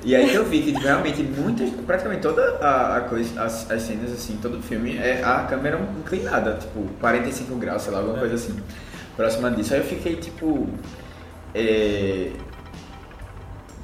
E 0.04 0.16
aí 0.16 0.28
que 0.28 0.34
eu 0.34 0.44
vi 0.44 0.62
que 0.62 0.72
realmente 0.72 1.22
muitas, 1.22 1.70
praticamente 1.86 2.22
toda 2.22 2.42
a, 2.60 2.96
a 2.96 3.00
coisa, 3.02 3.40
as, 3.40 3.70
as 3.70 3.82
cenas 3.82 4.10
assim, 4.10 4.36
todo 4.42 4.58
o 4.58 4.62
filme 4.62 4.96
é 4.96 5.22
a 5.22 5.44
câmera 5.48 5.78
inclinada, 6.00 6.54
tipo, 6.60 6.88
45 7.00 7.54
graus, 7.54 7.82
sei 7.82 7.92
lá, 7.92 7.98
alguma 8.00 8.16
É. 8.16 8.20
coisa 8.20 8.34
assim. 8.34 8.56
Próxima 9.16 9.50
disso. 9.52 9.74
Aí 9.74 9.80
eu 9.80 9.84
fiquei 9.86 10.16
tipo. 10.16 10.68
É, 11.54 12.30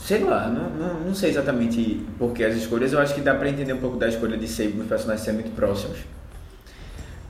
sei 0.08 0.24
lá, 0.24 0.48
não, 0.48 0.70
não, 0.70 1.00
não 1.00 1.14
sei 1.14 1.28
exatamente 1.28 2.02
por 2.18 2.32
que 2.32 2.42
as 2.42 2.56
escolhas, 2.56 2.94
eu 2.94 2.98
acho 2.98 3.14
que 3.14 3.20
dá 3.20 3.34
pra 3.34 3.46
entender 3.46 3.74
um 3.74 3.78
pouco 3.78 3.98
da 3.98 4.08
escolha 4.08 4.38
de 4.38 4.48
ser 4.48 4.68
os 4.68 4.86
personagens 4.86 5.22
serem 5.22 5.40
muito 5.40 5.54
próximos. 5.54 5.98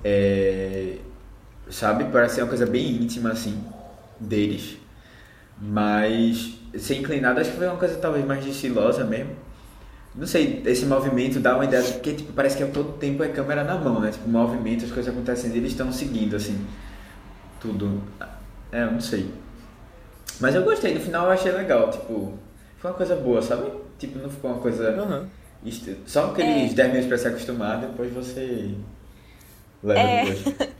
É, 0.04 0.98
sabe? 1.68 2.04
Parece 2.04 2.36
ser 2.36 2.42
uma 2.42 2.48
coisa 2.48 2.66
bem 2.66 2.88
íntima, 3.02 3.32
assim, 3.32 3.60
deles. 4.20 4.76
Mas 5.60 6.54
ser 6.78 6.98
inclinado 6.98 7.40
acho 7.40 7.50
que 7.50 7.56
foi 7.56 7.66
uma 7.66 7.76
coisa 7.76 7.96
talvez 7.96 8.24
mais 8.24 8.46
estilosa 8.46 9.02
mesmo. 9.02 9.32
Não 10.14 10.28
sei, 10.28 10.62
esse 10.64 10.86
movimento 10.86 11.40
dá 11.40 11.56
uma 11.56 11.64
ideia, 11.64 11.82
porque 11.82 12.12
tipo, 12.12 12.32
parece 12.32 12.56
que 12.56 12.64
todo 12.66 12.92
tempo 12.92 13.24
é 13.24 13.28
câmera 13.28 13.64
na 13.64 13.74
mão, 13.76 13.98
né? 13.98 14.12
Tipo, 14.12 14.28
movimento, 14.28 14.84
as 14.84 14.92
coisas 14.92 15.12
acontecendo 15.12 15.56
eles 15.56 15.72
estão 15.72 15.90
seguindo, 15.90 16.36
assim, 16.36 16.64
tudo. 17.60 18.00
É, 18.70 18.84
não 18.86 19.00
sei. 19.00 19.28
Mas 20.38 20.54
eu 20.54 20.62
gostei, 20.62 20.94
no 20.94 21.00
final 21.00 21.26
eu 21.26 21.32
achei 21.32 21.50
legal, 21.50 21.90
tipo, 21.90 22.38
foi 22.78 22.90
uma 22.90 22.96
coisa 22.96 23.16
boa, 23.16 23.42
sabe? 23.42 23.70
Tipo, 23.98 24.18
não 24.18 24.30
ficou 24.30 24.50
uma 24.52 24.60
coisa. 24.60 25.30
Est- 25.64 25.96
Só 26.06 26.26
aqueles 26.30 26.72
É. 26.72 26.74
10 26.74 26.88
minutos 26.88 27.08
pra 27.08 27.18
se 27.18 27.28
acostumar, 27.28 27.80
depois 27.80 28.12
você 28.12 28.74
leva 29.82 30.00
É. 30.00 30.24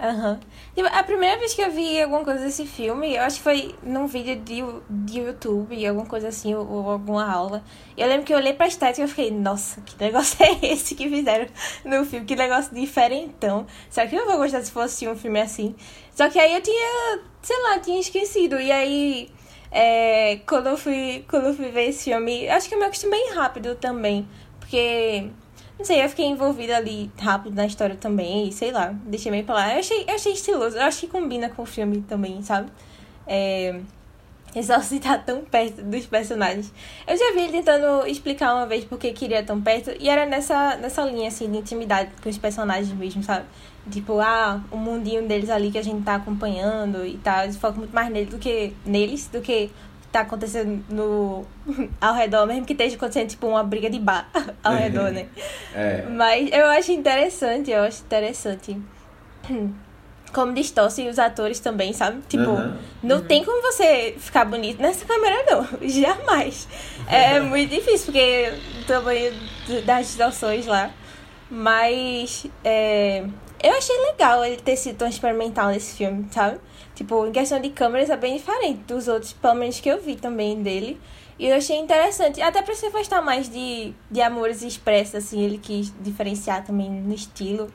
Aham. 0.00 0.38
Tipo, 0.76 0.88
a 0.92 1.02
primeira 1.02 1.36
vez 1.40 1.54
que 1.54 1.60
eu 1.60 1.72
vi 1.72 2.00
alguma 2.00 2.22
coisa 2.24 2.44
desse 2.44 2.64
filme, 2.64 3.16
eu 3.16 3.22
acho 3.22 3.38
que 3.38 3.42
foi 3.42 3.74
num 3.82 4.06
vídeo 4.06 4.36
de, 4.36 4.62
de 4.88 5.18
YouTube, 5.18 5.84
alguma 5.84 6.06
coisa 6.06 6.28
assim, 6.28 6.54
ou, 6.54 6.64
ou 6.70 6.90
alguma 6.90 7.28
aula. 7.28 7.64
Eu 7.96 8.06
lembro 8.06 8.24
que 8.24 8.32
eu 8.32 8.36
olhei 8.38 8.52
pra 8.52 8.68
estética 8.68 9.00
e 9.00 9.04
eu 9.04 9.08
fiquei, 9.08 9.32
nossa, 9.32 9.80
que 9.80 10.00
negócio 10.00 10.36
é 10.44 10.66
esse 10.72 10.94
que 10.94 11.08
fizeram 11.08 11.46
no 11.84 12.04
filme? 12.04 12.24
Que 12.24 12.36
negócio 12.36 12.72
diferentão. 12.72 13.66
Será 13.90 14.06
que 14.06 14.14
eu 14.14 14.24
vou 14.24 14.36
gostar 14.36 14.62
se 14.62 14.70
fosse 14.70 15.08
um 15.08 15.16
filme 15.16 15.40
assim? 15.40 15.74
Só 16.14 16.28
que 16.30 16.38
aí 16.38 16.54
eu 16.54 16.60
tinha, 16.62 17.18
sei 17.42 17.60
lá, 17.62 17.80
tinha 17.80 17.98
esquecido. 17.98 18.60
E 18.60 18.70
aí, 18.70 19.28
é, 19.70 20.40
quando, 20.46 20.68
eu 20.68 20.76
fui, 20.76 21.24
quando 21.28 21.48
eu 21.48 21.54
fui 21.54 21.70
ver 21.70 21.88
esse 21.88 22.04
filme, 22.04 22.48
acho 22.48 22.68
que 22.68 22.74
eu 22.74 22.78
me 22.78 22.86
acostumei 22.86 23.32
rápido 23.34 23.74
também. 23.74 24.26
Porque 24.58 25.30
não 25.78 25.84
sei, 25.84 26.02
eu 26.04 26.08
fiquei 26.08 26.26
envolvida 26.26 26.76
ali 26.76 27.10
rápido 27.18 27.54
na 27.54 27.64
história 27.64 27.96
também, 27.96 28.48
e 28.48 28.52
sei 28.52 28.72
lá, 28.72 28.94
deixei 29.04 29.30
meio 29.30 29.44
pra 29.44 29.54
lá. 29.54 29.74
Eu 29.74 29.80
achei, 29.80 30.04
eu 30.08 30.14
achei 30.14 30.32
estiloso, 30.32 30.76
eu 30.76 30.82
acho 30.82 31.00
que 31.00 31.06
combina 31.06 31.48
com 31.48 31.62
o 31.62 31.66
filme 31.66 32.02
também, 32.02 32.42
sabe? 32.42 32.70
É, 33.26 33.80
exorcitar 34.54 35.24
tão 35.24 35.42
perto 35.44 35.82
dos 35.82 36.06
personagens. 36.06 36.72
Eu 37.06 37.16
já 37.16 37.32
vi 37.32 37.40
ele 37.40 37.52
tentando 37.52 38.06
explicar 38.06 38.54
uma 38.54 38.66
vez 38.66 38.84
por 38.84 38.98
que 38.98 39.12
queria 39.12 39.42
tão 39.42 39.60
perto, 39.60 39.92
e 39.98 40.08
era 40.08 40.26
nessa, 40.26 40.76
nessa 40.76 41.02
linha, 41.04 41.28
assim, 41.28 41.50
de 41.50 41.58
intimidade 41.58 42.10
com 42.22 42.28
os 42.28 42.38
personagens 42.38 42.92
mesmo, 42.92 43.22
sabe? 43.22 43.44
Tipo, 43.90 44.20
ah, 44.20 44.60
o 44.70 44.76
mundinho 44.76 45.26
deles 45.26 45.48
ali 45.48 45.70
que 45.70 45.78
a 45.78 45.82
gente 45.82 46.04
tá 46.04 46.16
acompanhando 46.16 47.06
e 47.06 47.16
tal. 47.18 47.44
Eles 47.44 47.56
focam 47.56 47.78
muito 47.78 47.94
mais 47.94 48.10
neles 48.10 48.28
do 48.28 48.38
que 48.38 48.74
neles, 48.84 49.28
do 49.28 49.40
que 49.40 49.70
tá 50.12 50.20
acontecendo 50.20 50.84
no, 50.90 51.46
ao 52.00 52.14
redor, 52.14 52.46
mesmo 52.46 52.66
que 52.66 52.72
esteja 52.72 52.96
acontecendo, 52.96 53.28
tipo, 53.28 53.46
uma 53.46 53.62
briga 53.62 53.88
de 53.88 53.98
bar 53.98 54.28
ao 54.62 54.74
redor, 54.74 55.10
né? 55.10 55.26
É. 55.74 56.06
Mas 56.08 56.50
eu 56.50 56.66
acho 56.66 56.92
interessante, 56.92 57.70
eu 57.70 57.82
acho 57.82 58.02
interessante. 58.02 58.76
Como 60.32 60.52
distorce 60.52 61.08
os 61.08 61.18
atores 61.18 61.60
também, 61.60 61.92
sabe? 61.92 62.20
Tipo, 62.28 62.50
Aham. 62.50 62.76
não 63.02 63.22
tem 63.22 63.44
como 63.44 63.62
você 63.62 64.14
ficar 64.18 64.44
bonito 64.44 64.80
nessa 64.80 65.04
câmera, 65.04 65.44
não. 65.50 65.66
Jamais. 65.88 66.68
É 67.06 67.40
muito 67.40 67.70
difícil, 67.70 68.06
porque 68.06 68.52
o 68.80 68.84
tamanho 68.84 69.34
das 69.84 70.06
distorções 70.06 70.66
lá. 70.66 70.90
Mas 71.50 72.46
é, 72.62 73.24
eu 73.62 73.72
achei 73.72 73.96
legal 74.06 74.44
ele 74.44 74.58
ter 74.58 74.76
sido 74.76 74.98
tão 74.98 75.08
experimental 75.08 75.68
nesse 75.68 75.96
filme, 75.96 76.26
sabe? 76.30 76.60
Tipo, 76.94 77.26
em 77.26 77.32
questão 77.32 77.60
de 77.60 77.70
câmeras 77.70 78.10
é 78.10 78.16
bem 78.16 78.36
diferente 78.36 78.80
dos 78.80 79.08
outros, 79.08 79.32
pelo 79.32 79.54
menos 79.54 79.80
que 79.80 79.88
eu 79.88 80.00
vi 80.00 80.16
também 80.16 80.62
dele. 80.62 81.00
E 81.38 81.46
eu 81.46 81.56
achei 81.56 81.76
interessante, 81.76 82.42
até 82.42 82.60
pra 82.62 82.74
se 82.74 82.86
afastar 82.86 83.22
mais 83.22 83.48
de, 83.48 83.94
de 84.10 84.20
amores 84.20 84.62
expressos, 84.62 85.14
assim, 85.14 85.40
ele 85.40 85.58
quis 85.58 85.92
diferenciar 86.00 86.64
também 86.64 86.90
no 86.90 87.14
estilo, 87.14 87.72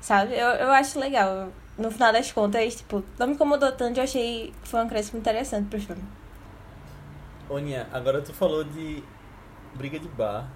sabe? 0.00 0.34
Eu, 0.34 0.48
eu 0.48 0.70
acho 0.70 0.98
legal. 0.98 1.48
No 1.78 1.90
final 1.90 2.12
das 2.12 2.32
contas, 2.32 2.76
tipo, 2.76 3.04
não 3.18 3.26
me 3.26 3.34
incomodou 3.34 3.70
tanto, 3.72 3.98
eu 3.98 4.04
achei 4.04 4.52
que 4.62 4.68
foi 4.68 4.80
um 4.82 4.88
crescimento 4.88 5.22
interessante 5.22 5.68
pro 5.68 5.80
filme. 5.80 6.02
Ô, 7.48 7.56
agora 7.92 8.22
tu 8.22 8.32
falou 8.32 8.64
de 8.64 9.02
briga 9.74 9.98
de 9.98 10.08
bar. 10.08 10.50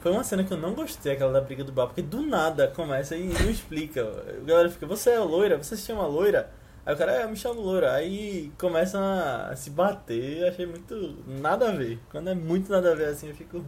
Foi 0.00 0.12
uma 0.12 0.24
cena 0.24 0.44
que 0.44 0.52
eu 0.52 0.56
não 0.56 0.74
gostei, 0.74 1.12
aquela 1.12 1.32
da 1.32 1.40
briga 1.40 1.64
do 1.64 1.72
bar, 1.72 1.86
porque 1.86 2.02
do 2.02 2.22
nada 2.22 2.68
começa 2.68 3.16
e 3.16 3.28
não 3.28 3.50
explica. 3.50 4.02
A 4.02 4.44
galera 4.44 4.70
fica, 4.70 4.86
você 4.86 5.10
é 5.10 5.18
loira? 5.18 5.56
Você 5.56 5.76
se 5.76 5.86
chama 5.86 6.06
loira? 6.06 6.50
Aí 6.86 6.94
o 6.94 6.98
cara, 6.98 7.12
é, 7.12 7.24
eu 7.24 7.28
me 7.28 7.36
chamo 7.36 7.60
loira. 7.60 7.92
Aí 7.92 8.52
começam 8.58 9.02
a 9.02 9.54
se 9.56 9.70
bater, 9.70 10.48
achei 10.48 10.66
muito 10.66 11.16
nada 11.26 11.68
a 11.68 11.72
ver. 11.72 11.98
Quando 12.10 12.28
é 12.30 12.34
muito 12.34 12.70
nada 12.70 12.92
a 12.92 12.94
ver 12.94 13.06
assim, 13.06 13.28
eu 13.28 13.34
fico 13.34 13.64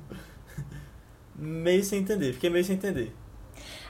meio 1.36 1.82
sem 1.84 2.00
entender. 2.00 2.32
Fiquei 2.32 2.50
meio 2.50 2.64
sem 2.64 2.76
entender. 2.76 3.14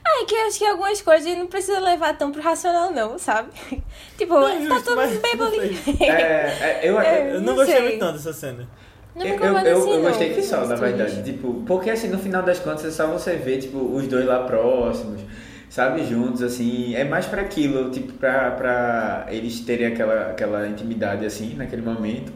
Ah, 0.05 0.23
é 0.23 0.25
que 0.27 0.35
eu 0.35 0.47
acho 0.47 0.59
que 0.59 0.67
algumas 0.67 1.01
coisas 1.01 1.37
não 1.39 1.47
precisa 1.47 1.79
levar 1.79 2.17
tão 2.19 2.33
pro 2.33 2.43
racional, 2.43 2.91
não, 2.93 3.19
sabe? 3.19 3.51
tipo, 4.19 4.35
Não, 4.35 4.49
tá 4.49 4.59
justo, 4.61 4.85
todo 4.85 5.01
mundo 5.01 5.21
bem 5.21 5.37
não 5.37 5.51
bolinho. 5.51 5.79
É, 6.01 6.05
é, 6.07 6.81
eu, 6.83 6.99
É, 7.01 7.31
Eu 7.31 7.35
não, 7.41 7.41
Não 7.41 7.55
gostei 7.55 7.77
sei. 7.77 7.85
muito 7.89 8.05
não 8.05 8.13
dessa 8.13 8.33
cena. 8.33 8.69
Não 9.15 9.27
eu, 9.27 9.37
eu, 9.37 9.45
eu, 9.59 9.79
assim, 9.79 9.91
eu 9.91 9.97
não. 9.99 10.09
gostei 10.09 10.35
que 10.35 10.43
só, 10.43 10.67
na 10.67 10.75
verdade. 10.75 11.23
Tipo, 11.23 11.63
porque 11.67 11.91
assim, 11.91 12.09
no 12.09 12.19
final 12.19 12.43
das 12.43 12.59
contas 12.59 12.85
é 12.87 12.91
só 12.91 13.07
você 13.07 13.37
ver, 13.37 13.59
tipo, 13.59 13.79
os 13.79 14.07
dois 14.09 14.25
lá 14.27 14.41
próximos, 14.45 15.21
sabe, 15.69 16.05
juntos, 16.05 16.43
assim. 16.43 16.95
É 16.95 17.05
mais 17.05 17.27
pra 17.27 17.43
aquilo, 17.43 17.91
tipo, 17.91 18.15
pra, 18.15 18.51
pra 18.53 19.27
eles 19.29 19.61
terem 19.61 19.87
aquela, 19.87 20.31
aquela 20.31 20.67
intimidade, 20.67 21.25
assim, 21.27 21.55
naquele 21.55 21.83
momento. 21.83 22.33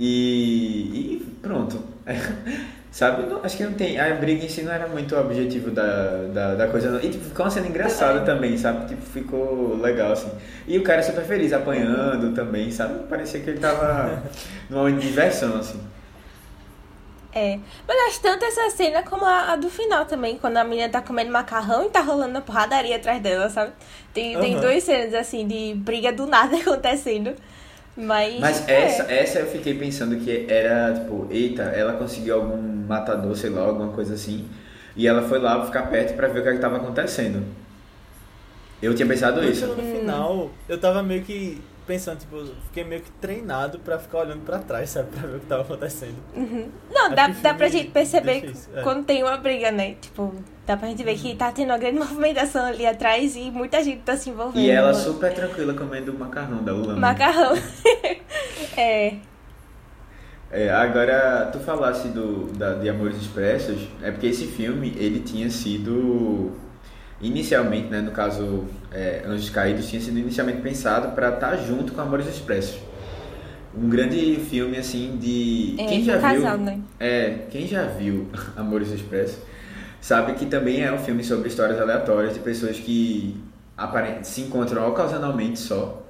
E, 0.00 1.16
e 1.20 1.26
pronto. 1.42 1.82
Sabe? 2.96 3.26
Não- 3.26 3.44
acho 3.44 3.58
que 3.58 3.62
não 3.62 3.74
tem. 3.74 4.00
A 4.00 4.14
briga 4.14 4.42
em 4.42 4.48
si 4.48 4.62
não 4.62 4.72
era 4.72 4.88
muito 4.88 5.14
o 5.14 5.20
objetivo 5.20 5.70
da, 5.70 6.22
da, 6.32 6.54
da 6.54 6.66
coisa. 6.68 6.90
Não. 6.90 6.98
E 6.98 7.10
tipo, 7.10 7.24
ficou 7.26 7.44
uma 7.44 7.50
cena 7.50 7.66
engraçada 7.66 8.20
também, 8.20 8.56
sabe? 8.56 8.86
Tipo, 8.88 9.02
ficou 9.02 9.76
legal, 9.76 10.12
assim. 10.12 10.30
E 10.66 10.78
o 10.78 10.82
cara 10.82 11.02
super 11.02 11.22
feliz 11.22 11.52
apanhando 11.52 12.34
também, 12.34 12.70
sabe? 12.72 13.00
Parecia 13.06 13.40
que 13.40 13.50
ele 13.50 13.58
tava 13.60 14.22
numa 14.70 14.84
momento 14.84 15.00
de 15.02 15.08
diversão, 15.08 15.58
assim. 15.58 15.78
É. 17.34 17.58
Mas 17.86 17.98
acho 18.08 18.22
tanto 18.22 18.46
essa 18.46 18.70
cena 18.70 19.02
como 19.02 19.26
a, 19.26 19.52
a 19.52 19.56
do 19.56 19.68
final 19.68 20.06
também, 20.06 20.38
quando 20.38 20.56
a 20.56 20.64
menina 20.64 20.88
tá 20.88 21.02
comendo 21.02 21.30
macarrão 21.30 21.84
e 21.84 21.90
tá 21.90 22.00
rolando 22.00 22.38
a 22.38 22.40
porradaria 22.40 22.96
atrás 22.96 23.20
dela, 23.20 23.50
sabe? 23.50 23.72
Tem, 24.14 24.40
tem 24.40 24.54
Aham. 24.54 24.62
duas 24.62 24.82
cenas, 24.82 25.12
assim, 25.12 25.46
de 25.46 25.74
briga 25.74 26.10
do 26.14 26.26
nada 26.26 26.56
acontecendo. 26.64 27.34
Mas. 27.96 28.38
Mas 28.38 28.68
é. 28.68 28.82
essa, 28.82 29.02
essa 29.04 29.38
eu 29.40 29.46
fiquei 29.46 29.74
pensando 29.74 30.16
que 30.16 30.46
era, 30.48 30.92
tipo, 30.94 31.26
eita, 31.30 31.62
ela 31.62 31.94
conseguiu 31.94 32.36
algum 32.36 32.56
matador, 32.86 33.34
sei 33.34 33.50
lá, 33.50 33.62
alguma 33.62 33.92
coisa 33.92 34.14
assim. 34.14 34.46
E 34.94 35.06
ela 35.06 35.22
foi 35.22 35.38
lá 35.38 35.64
ficar 35.64 35.82
perto 35.88 36.14
pra 36.14 36.28
ver 36.28 36.40
o 36.40 36.42
que 36.42 36.50
estava 36.50 36.76
acontecendo. 36.76 37.42
Eu 38.82 38.94
tinha 38.94 39.06
pensado 39.06 39.40
Quando 39.40 39.50
isso. 39.50 39.66
no 39.66 39.74
final, 39.76 40.50
eu 40.68 40.78
tava 40.78 41.02
meio 41.02 41.22
que 41.22 41.60
pensando, 41.86 42.18
tipo, 42.18 42.44
fiquei 42.64 42.84
meio 42.84 43.02
que 43.02 43.10
treinado 43.12 43.78
pra 43.78 43.98
ficar 43.98 44.18
olhando 44.18 44.44
pra 44.44 44.58
trás, 44.58 44.90
sabe? 44.90 45.10
Pra 45.10 45.26
ver 45.28 45.36
o 45.36 45.40
que 45.40 45.46
tava 45.46 45.62
acontecendo. 45.62 46.16
Não, 46.90 47.06
Acho 47.06 47.14
dá, 47.14 47.28
dá 47.28 47.54
pra 47.54 47.68
gente 47.68 47.90
perceber 47.90 48.44
isso, 48.44 48.68
é. 48.74 48.82
quando 48.82 49.04
tem 49.04 49.22
uma 49.22 49.36
briga, 49.36 49.70
né? 49.70 49.94
Tipo, 50.00 50.34
dá 50.66 50.76
pra 50.76 50.88
gente 50.88 51.02
ver 51.02 51.16
que 51.16 51.34
tá 51.36 51.52
tendo 51.52 51.70
uma 51.70 51.78
grande 51.78 51.98
movimentação 52.00 52.66
ali 52.66 52.86
atrás 52.86 53.36
e 53.36 53.50
muita 53.50 53.82
gente 53.82 54.02
tá 54.02 54.16
se 54.16 54.30
envolvendo. 54.30 54.62
E 54.62 54.70
ela 54.70 54.92
super 54.92 55.32
tranquila 55.32 55.74
comendo 55.74 56.12
o 56.12 56.18
macarrão 56.18 56.62
da 56.62 56.72
Lula. 56.72 56.96
Macarrão. 56.96 57.54
é. 58.76 59.14
É, 60.50 60.70
agora, 60.70 61.50
tu 61.52 61.58
falasse 61.58 62.08
do, 62.08 62.46
da, 62.52 62.74
de 62.74 62.88
Amores 62.88 63.16
Expressos, 63.16 63.88
é 64.00 64.10
porque 64.10 64.28
esse 64.28 64.46
filme, 64.46 64.94
ele 64.96 65.20
tinha 65.20 65.50
sido, 65.50 66.52
inicialmente, 67.20 67.88
né, 67.88 68.00
no 68.00 68.10
caso, 68.10 68.64
é, 68.92 69.22
Anjos 69.26 69.50
Caídos, 69.50 69.88
tinha 69.88 70.00
sido 70.00 70.18
inicialmente 70.18 70.60
pensado 70.60 71.14
para 71.14 71.30
estar 71.30 71.56
junto 71.56 71.92
com 71.92 72.00
Amores 72.00 72.26
Expressos. 72.26 72.78
Um 73.74 73.88
grande 73.88 74.36
filme, 74.48 74.76
assim, 74.76 75.16
de... 75.20 75.74
É, 75.78 75.86
quem 75.86 76.04
já 76.04 76.18
casal, 76.18 76.56
viu, 76.56 76.66
né? 76.66 76.80
É, 76.98 77.38
quem 77.50 77.66
já 77.66 77.84
viu 77.84 78.28
Amores 78.56 78.90
Expressos, 78.90 79.38
sabe 80.00 80.34
que 80.34 80.46
também 80.46 80.82
é 80.82 80.92
um 80.92 80.98
filme 80.98 81.22
sobre 81.22 81.48
histórias 81.48 81.80
aleatórias 81.80 82.34
de 82.34 82.40
pessoas 82.40 82.78
que 82.78 83.36
se 84.22 84.42
encontram 84.42 84.88
ocasionalmente 84.88 85.58
só. 85.58 86.02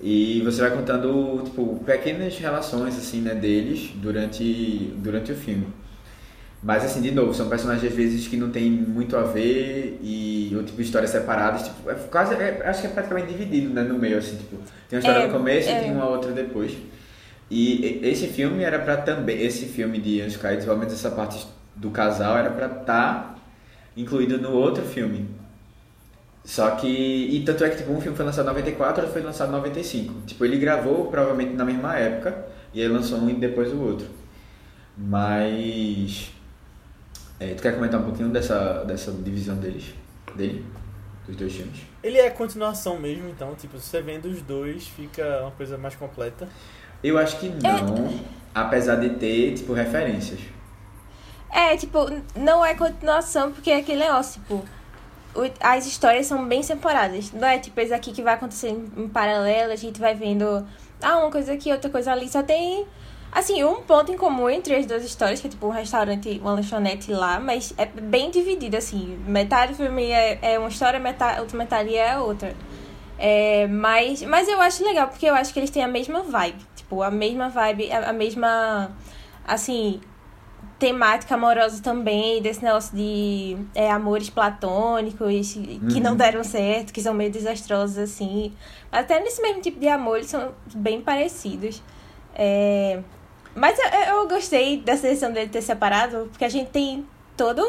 E 0.00 0.42
você 0.42 0.60
vai 0.60 0.70
contando, 0.70 1.42
tipo, 1.44 1.82
pequenas 1.84 2.36
relações, 2.38 2.96
assim, 2.96 3.20
né, 3.20 3.34
deles 3.34 3.90
durante, 3.94 4.92
durante 4.98 5.32
o 5.32 5.36
filme. 5.36 5.66
Mas, 6.64 6.84
assim, 6.84 7.02
de 7.02 7.10
novo, 7.10 7.34
são 7.34 7.48
personagens, 7.48 7.90
às 7.92 7.96
vezes, 7.96 8.26
que 8.26 8.36
não 8.38 8.50
tem 8.50 8.70
muito 8.70 9.16
a 9.16 9.22
ver 9.22 9.98
e, 10.02 10.50
ou, 10.56 10.64
tipo, 10.64 10.80
histórias 10.80 11.10
separadas, 11.10 11.64
tipo, 11.64 11.90
é 11.90 11.94
quase, 11.94 12.34
é- 12.34 12.62
acho 12.66 12.80
que 12.80 12.86
é 12.86 12.90
praticamente 12.90 13.28
dividido, 13.28 13.68
né, 13.74 13.82
no 13.82 13.98
meio, 13.98 14.18
assim, 14.18 14.36
tipo, 14.36 14.56
tem 14.88 14.96
uma 14.96 15.00
história 15.00 15.20
É, 15.24 15.26
no 15.26 15.32
começo 15.32 15.68
é. 15.68 15.78
e 15.78 15.82
tem 15.82 15.92
uma 15.92 16.08
outra 16.08 16.32
depois. 16.32 16.72
E 17.50 18.00
esse 18.02 18.28
filme 18.28 18.62
era 18.64 18.78
pra 18.78 18.96
também, 18.96 19.42
esse 19.42 19.66
filme 19.66 19.98
de 20.00 20.22
Anjos 20.22 20.38
Caídos, 20.38 20.64
pelo 20.64 20.78
menos 20.78 20.94
essa 20.94 21.10
parte 21.10 21.46
do 21.76 21.90
casal, 21.90 22.36
era 22.38 22.50
pra 22.50 22.66
estar 22.66 23.38
incluído 23.96 24.38
no 24.38 24.52
outro 24.52 24.84
filme. 24.84 25.28
Só 26.44 26.72
que. 26.72 26.86
E 26.88 27.42
tanto 27.44 27.64
é 27.64 27.70
que 27.70 27.76
tipo, 27.78 27.92
um 27.92 28.00
filme 28.00 28.16
foi 28.16 28.24
lançado 28.26 28.44
em 28.44 28.48
94 28.48 29.02
outro 29.02 29.12
foi 29.12 29.22
lançado 29.22 29.48
em 29.48 29.52
95. 29.52 30.14
Tipo, 30.26 30.44
ele 30.44 30.58
gravou 30.58 31.06
provavelmente 31.06 31.54
na 31.54 31.64
mesma 31.64 31.96
época 31.98 32.46
e 32.72 32.82
aí 32.82 32.88
lançou 32.88 33.18
um 33.18 33.30
e 33.30 33.34
depois 33.34 33.72
o 33.72 33.80
outro. 33.80 34.06
Mas. 34.96 36.33
É, 37.44 37.54
tu 37.54 37.62
quer 37.62 37.74
comentar 37.74 38.00
um 38.00 38.04
pouquinho 38.04 38.28
dessa, 38.30 38.84
dessa 38.84 39.12
divisão 39.12 39.56
deles? 39.56 39.94
Dele? 40.34 40.64
Dos 41.26 41.36
dois 41.36 41.52
filmes? 41.52 41.80
Ele 42.02 42.18
é 42.18 42.28
continuação 42.30 42.98
mesmo, 42.98 43.28
então, 43.28 43.54
tipo, 43.54 43.78
se 43.78 43.88
você 43.88 44.00
vendo 44.02 44.26
os 44.26 44.42
dois, 44.42 44.86
fica 44.86 45.40
uma 45.42 45.50
coisa 45.50 45.78
mais 45.78 45.94
completa. 45.94 46.48
Eu 47.02 47.18
acho 47.18 47.38
que 47.38 47.48
não, 47.48 48.20
apesar 48.54 48.96
de 48.96 49.10
ter, 49.10 49.54
tipo, 49.54 49.72
referências. 49.72 50.40
É, 51.50 51.76
tipo, 51.76 51.98
não 52.36 52.64
é 52.64 52.74
continuação, 52.74 53.52
porque 53.52 53.70
é 53.70 53.76
aquele 53.76 54.00
negócio, 54.00 54.40
tipo, 54.40 54.64
as 55.60 55.86
histórias 55.86 56.26
são 56.26 56.46
bem 56.46 56.62
separadas. 56.62 57.32
Não 57.32 57.46
é 57.46 57.58
tipo 57.58 57.78
esse 57.80 57.92
aqui 57.92 58.12
que 58.12 58.22
vai 58.22 58.34
acontecer 58.34 58.70
em 58.96 59.08
paralelo, 59.08 59.72
a 59.72 59.76
gente 59.76 60.00
vai 60.00 60.14
vendo, 60.14 60.66
ah, 61.02 61.18
uma 61.18 61.30
coisa 61.30 61.52
aqui, 61.52 61.70
outra 61.72 61.90
coisa 61.90 62.12
ali. 62.12 62.28
Só 62.28 62.42
tem, 62.42 62.86
assim, 63.34 63.64
um 63.64 63.82
ponto 63.82 64.12
em 64.12 64.16
comum 64.16 64.48
entre 64.48 64.74
as 64.76 64.86
duas 64.86 65.04
histórias, 65.04 65.40
que 65.40 65.48
é 65.48 65.50
tipo 65.50 65.66
um 65.66 65.70
restaurante, 65.70 66.38
uma 66.40 66.52
lanchonete 66.52 67.12
lá, 67.12 67.40
mas 67.40 67.74
é 67.76 67.84
bem 67.84 68.30
dividido, 68.30 68.76
assim. 68.76 69.18
Metade 69.26 69.72
do 69.72 69.76
filme 69.78 70.04
é, 70.10 70.38
é 70.40 70.58
uma 70.58 70.68
história, 70.68 71.00
metade, 71.00 71.40
outra 71.40 71.58
metade 71.58 71.94
é 71.96 72.16
outra. 72.18 72.54
É, 73.18 73.66
mas, 73.66 74.22
mas 74.22 74.48
eu 74.48 74.60
acho 74.60 74.84
legal, 74.84 75.08
porque 75.08 75.26
eu 75.26 75.34
acho 75.34 75.52
que 75.52 75.58
eles 75.58 75.70
têm 75.70 75.82
a 75.82 75.88
mesma 75.88 76.22
vibe. 76.22 76.64
Tipo, 76.76 77.02
a 77.02 77.10
mesma 77.10 77.48
vibe, 77.48 77.90
a, 77.92 78.10
a 78.10 78.12
mesma, 78.12 78.90
assim, 79.46 80.00
temática 80.78 81.34
amorosa 81.34 81.82
também, 81.82 82.42
desse 82.42 82.62
negócio 82.62 82.96
de 82.96 83.56
é, 83.74 83.90
amores 83.90 84.30
platônicos 84.30 85.54
que 85.54 86.00
não 86.00 86.12
Uhum. 86.12 86.16
deram 86.16 86.44
certo, 86.44 86.92
que 86.92 87.00
são 87.00 87.14
meio 87.14 87.30
desastrosos, 87.30 87.98
assim. 87.98 88.52
Até 88.92 89.20
nesse 89.20 89.40
mesmo 89.40 89.60
tipo 89.60 89.78
de 89.80 89.88
amor, 89.88 90.16
eles 90.18 90.30
são 90.30 90.52
bem 90.74 91.00
parecidos. 91.00 91.82
É, 92.34 93.00
Mas 93.54 93.78
eu, 93.78 94.14
eu 94.16 94.28
gostei 94.28 94.78
dessa 94.78 95.02
decisão 95.02 95.32
dele 95.32 95.48
ter 95.48 95.62
separado, 95.62 96.28
porque 96.30 96.44
a 96.44 96.48
gente 96.48 96.70
tem 96.70 97.06
todo 97.36 97.62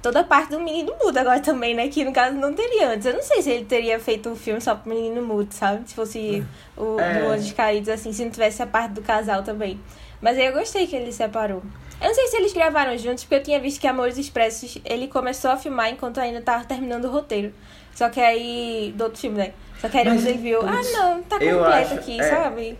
toda 0.00 0.20
a 0.20 0.24
parte 0.24 0.50
do 0.50 0.60
menino 0.60 0.94
mudo 1.02 1.18
agora 1.18 1.40
também, 1.40 1.74
né? 1.74 1.88
Que 1.88 2.04
no 2.04 2.12
caso 2.12 2.36
não 2.36 2.54
teria 2.54 2.90
antes. 2.90 3.04
Eu 3.06 3.14
não 3.14 3.22
sei 3.22 3.42
se 3.42 3.50
ele 3.50 3.64
teria 3.64 3.98
feito 3.98 4.28
um 4.28 4.36
filme 4.36 4.60
só 4.60 4.74
pro 4.74 4.88
menino 4.94 5.20
mudo, 5.22 5.52
sabe? 5.52 5.88
Se 5.88 5.94
fosse 5.94 6.44
o 6.76 6.98
É. 7.00 7.20
do 7.20 7.28
Anjos 7.30 7.52
Caídos, 7.52 7.88
assim, 7.88 8.12
se 8.12 8.24
não 8.24 8.30
tivesse 8.30 8.62
a 8.62 8.66
parte 8.66 8.92
do 8.92 9.02
casal 9.02 9.42
também. 9.42 9.78
Mas 10.22 10.38
aí 10.38 10.46
eu 10.46 10.52
gostei 10.52 10.86
que 10.86 10.94
ele 10.96 11.12
separou. 11.12 11.62
Eu 12.00 12.06
não 12.08 12.14
sei 12.14 12.28
se 12.28 12.36
eles 12.36 12.52
gravaram 12.52 12.96
juntos, 12.96 13.24
porque 13.24 13.34
eu 13.34 13.42
tinha 13.42 13.58
visto 13.60 13.80
que 13.80 13.88
Amores 13.88 14.16
Expressos 14.16 14.78
ele 14.84 15.08
começou 15.08 15.50
a 15.50 15.56
filmar 15.56 15.90
enquanto 15.90 16.18
ainda 16.18 16.40
tava 16.40 16.64
terminando 16.64 17.06
o 17.06 17.10
roteiro. 17.10 17.52
Só 17.94 18.08
que 18.08 18.20
aí. 18.20 18.94
Do 18.96 19.04
outro 19.04 19.18
filme, 19.20 19.36
né? 19.38 19.52
Só 19.80 19.88
que 19.88 19.98
aí 19.98 20.04
Mas, 20.04 20.24
ele 20.24 20.38
viu, 20.38 20.60
ah 20.62 20.80
não, 20.92 21.22
tá 21.24 21.38
completo 21.40 21.66
acho- 21.70 21.94
aqui, 21.94 22.20
é. 22.20 22.22
sabe? 22.22 22.78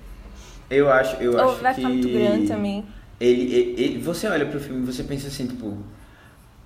Eu 0.70 0.90
acho, 0.92 1.16
eu 1.16 1.32
Ou 1.32 1.40
acho 1.40 1.62
vai 1.62 1.74
que 1.74 1.80
ficar 1.80 1.92
muito 1.92 2.08
grande 2.08 2.46
também. 2.48 2.84
Ele, 3.20 3.42
ele, 3.54 3.82
ele- 3.82 3.98
você 3.98 4.28
olha 4.28 4.46
pro 4.46 4.60
filme 4.60 4.82
e 4.82 4.86
você 4.86 5.02
pensa 5.02 5.28
assim, 5.28 5.46
tipo, 5.46 5.78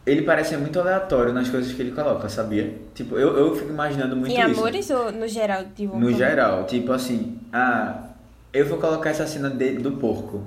ele 0.05 0.23
parece 0.23 0.57
muito 0.57 0.79
aleatório 0.81 1.33
nas 1.33 1.49
coisas 1.49 1.73
que 1.73 1.81
ele 1.81 1.93
coloca, 1.93 2.29
sabia? 2.29 2.79
Tipo, 2.95 3.17
eu, 3.17 3.37
eu 3.39 3.55
fico 3.57 3.71
imaginando 3.71 4.17
muito 4.17 4.33
Em 4.33 4.41
isso. 4.51 4.61
Amores 4.61 4.91
ou 4.91 5.13
no 5.13 5.29
geral? 5.29 5.63
Wong 5.79 5.87
No 5.87 5.93
Kar-wai? 6.11 6.15
geral, 6.15 6.67
tipo 6.67 6.93
assim, 6.93 7.39
ah, 7.53 8.09
eu 8.53 8.67
vou 8.67 8.79
colocar 8.79 9.11
essa 9.11 9.27
cena 9.27 9.49
de- 9.49 9.79
do 9.79 9.93
porco. 9.93 10.43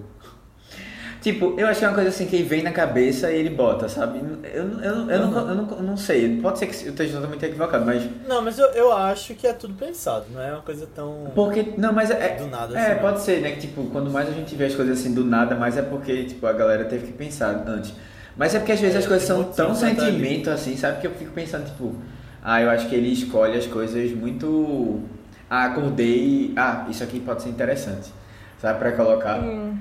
Tipo, 1.26 1.56
eu 1.58 1.66
acho 1.66 1.80
que 1.80 1.86
é 1.86 1.88
uma 1.88 1.96
coisa 1.96 2.10
assim 2.12 2.28
que 2.28 2.44
vem 2.44 2.62
na 2.62 2.72
cabeça 2.72 3.32
e 3.32 3.40
ele 3.40 3.50
bota, 3.50 3.90
sabe? 3.90 4.20
Eu, 4.44 4.64
eu, 4.64 4.80
eu, 4.80 5.10
eu, 5.10 5.28
não, 5.28 5.50
eu, 5.50 5.56
não, 5.56 5.70
eu 5.72 5.82
não 5.82 5.98
sei, 5.98 6.40
pode 6.40 6.60
ser 6.60 6.68
que 6.68 6.86
eu 6.86 6.92
esteja 6.92 7.16
totalmente 7.16 7.44
equivocado, 7.44 7.84
mas. 7.84 8.08
Não, 8.28 8.44
mas 8.44 8.60
eu, 8.60 8.68
eu 8.68 8.94
acho 8.94 9.34
que 9.34 9.48
é 9.48 9.54
tudo 9.54 9.74
pensado, 9.74 10.28
não 10.32 10.40
é 10.40 10.52
uma 10.52 10.62
coisa 10.62 10.88
tão. 10.94 11.32
Porque. 11.34 11.74
Não, 11.78 11.92
mas 11.92 12.12
é. 12.12 12.36
Do 12.36 12.46
nada, 12.46 12.78
É, 12.78 12.92
assim, 12.92 13.02
pode 13.02 13.22
ser, 13.22 13.42
né? 13.42 13.54
Que 13.54 13.62
tipo, 13.62 13.86
quando 13.86 14.12
mais 14.12 14.30
a 14.30 14.34
gente 14.34 14.54
vê 14.54 14.66
as 14.66 14.76
coisas 14.76 15.00
assim 15.00 15.16
do 15.16 15.24
nada, 15.26 15.56
mais 15.56 15.76
é 15.78 15.82
porque, 15.82 16.26
tipo, 16.26 16.46
a 16.46 16.54
galera 16.54 16.86
teve 16.86 17.08
que 17.08 17.14
pensar 17.14 17.64
antes. 17.66 17.92
Mas 18.38 18.54
é 18.54 18.60
porque 18.60 18.74
às 18.74 18.80
vezes 18.80 18.96
É, 18.96 19.00
as 19.00 19.08
coisas 19.08 19.28
são 19.28 19.44
tão 19.46 19.74
sentimento 19.74 20.52
assim, 20.52 20.78
sabe? 20.78 21.02
Que 21.02 21.08
eu 21.08 21.12
fico 21.12 21.32
pensando, 21.32 21.66
tipo, 21.66 21.96
ah, 22.44 22.62
eu 22.62 22.70
acho 22.70 22.88
que 22.88 22.94
ele 22.94 23.12
escolhe 23.12 23.58
as 23.58 23.66
coisas 23.66 24.12
muito. 24.12 25.02
Ah, 25.50 25.66
acordei. 25.66 26.54
Ah, 26.56 26.86
isso 26.88 27.04
aqui 27.04 27.20
pode 27.20 27.42
ser 27.42 27.50
interessante. 27.50 28.14
Sabe? 28.62 28.78
Pra 28.78 28.92
colocar. 28.92 29.40
Hum. 29.40 29.76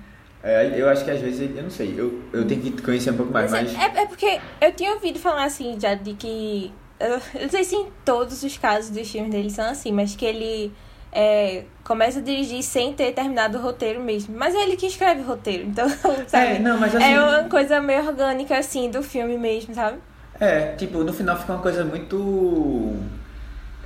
É, 0.47 0.79
eu 0.79 0.87
acho 0.91 1.03
que 1.07 1.11
às 1.11 1.21
vezes, 1.21 1.41
eu 1.57 1.63
não 1.63 1.71
sei, 1.71 1.95
eu, 1.97 2.21
eu 2.31 2.47
tenho 2.47 2.61
que 2.61 2.83
conhecer 2.83 3.11
um 3.13 3.17
pouco 3.17 3.33
mais, 3.33 3.51
Mas 3.51 3.73
mas. 3.73 3.83
é, 3.97 4.03
é 4.03 4.07
porque 4.07 4.39
eu 4.61 4.73
tinha 4.73 4.93
ouvido 4.93 5.19
falar 5.19 5.45
assim 5.45 5.79
já 5.81 5.95
de 5.95 6.13
que. 6.13 6.71
Eu 7.01 7.13
eu 7.35 7.43
não 7.43 7.49
sei 7.49 7.65
se 7.65 7.75
em 7.75 7.87
todos 8.05 8.43
os 8.43 8.59
casos 8.59 8.91
dos 8.91 9.11
filmes 9.11 9.31
dele 9.33 9.49
são 9.51 9.65
assim, 9.65 9.91
mas 9.91 10.15
que 10.15 10.25
ele 10.25 10.71
é, 11.11 11.65
começa 11.83 12.19
a 12.19 12.23
dirigir 12.23 12.63
sem 12.63 12.93
ter 12.93 13.13
terminado 13.13 13.57
o 13.57 13.61
roteiro 13.63 14.03
mesmo. 14.03 14.37
Mas 14.37 14.55
é 14.55 14.63
ele 14.63 14.77
que 14.77 14.87
escreve 14.87 15.23
o 15.23 15.25
roteiro, 15.25 15.65
então, 15.65 15.89
sabe? 16.29 16.57
É, 16.57 16.59
não, 16.59 16.79
mas 16.79 16.95
assim. 16.95 17.05
É 17.15 17.21
uma 17.21 17.45
coisa 17.49 17.81
meio 17.81 18.07
orgânica, 18.07 18.59
assim, 18.59 18.91
do 18.91 19.03
filme 19.03 19.39
mesmo, 19.39 19.75
sabe? 19.75 19.97
É, 20.39 20.73
tipo, 20.77 21.03
no 21.05 21.13
final 21.13 21.39
fica 21.39 21.53
uma 21.55 21.63
coisa 21.63 21.85
muito. 21.85 22.93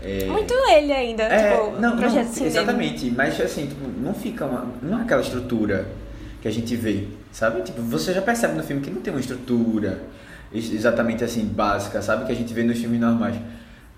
é, 0.03 0.27
Muito 0.27 0.53
ele 0.71 0.93
ainda, 0.93 1.23
É, 1.25 1.57
tipo, 1.57 1.81
não, 1.81 1.95
o 1.95 1.99
projeto 1.99 2.37
não, 2.41 2.47
exatamente, 2.47 3.11
mas 3.11 3.41
assim, 3.41 3.67
tipo, 3.67 3.87
não 4.01 4.13
fica 4.15 4.45
uma, 4.47 4.67
não 4.83 4.99
é 4.99 5.03
aquela 5.03 5.21
estrutura 5.23 5.87
que 6.43 6.49
a 6.49 6.51
gente 6.53 6.75
vê, 6.77 7.09
sabe? 7.33 7.63
Tipo, 7.63 7.83
você 7.83 8.13
já 8.13 8.23
percebe 8.23 8.55
no 8.57 8.63
filme 8.63 8.83
que 8.83 8.91
não 8.91 9.01
tem 9.01 9.13
uma 9.13 9.21
estrutura 9.21 10.01
ex- 10.53 10.73
exatamente 10.73 11.25
assim, 11.25 11.45
básica, 11.45 12.01
sabe? 12.03 12.27
Que 12.27 12.33
a 12.33 12.35
gente 12.35 12.53
vê 12.55 12.63
nos 12.63 12.79
filmes 12.79 13.01
normais. 13.01 13.37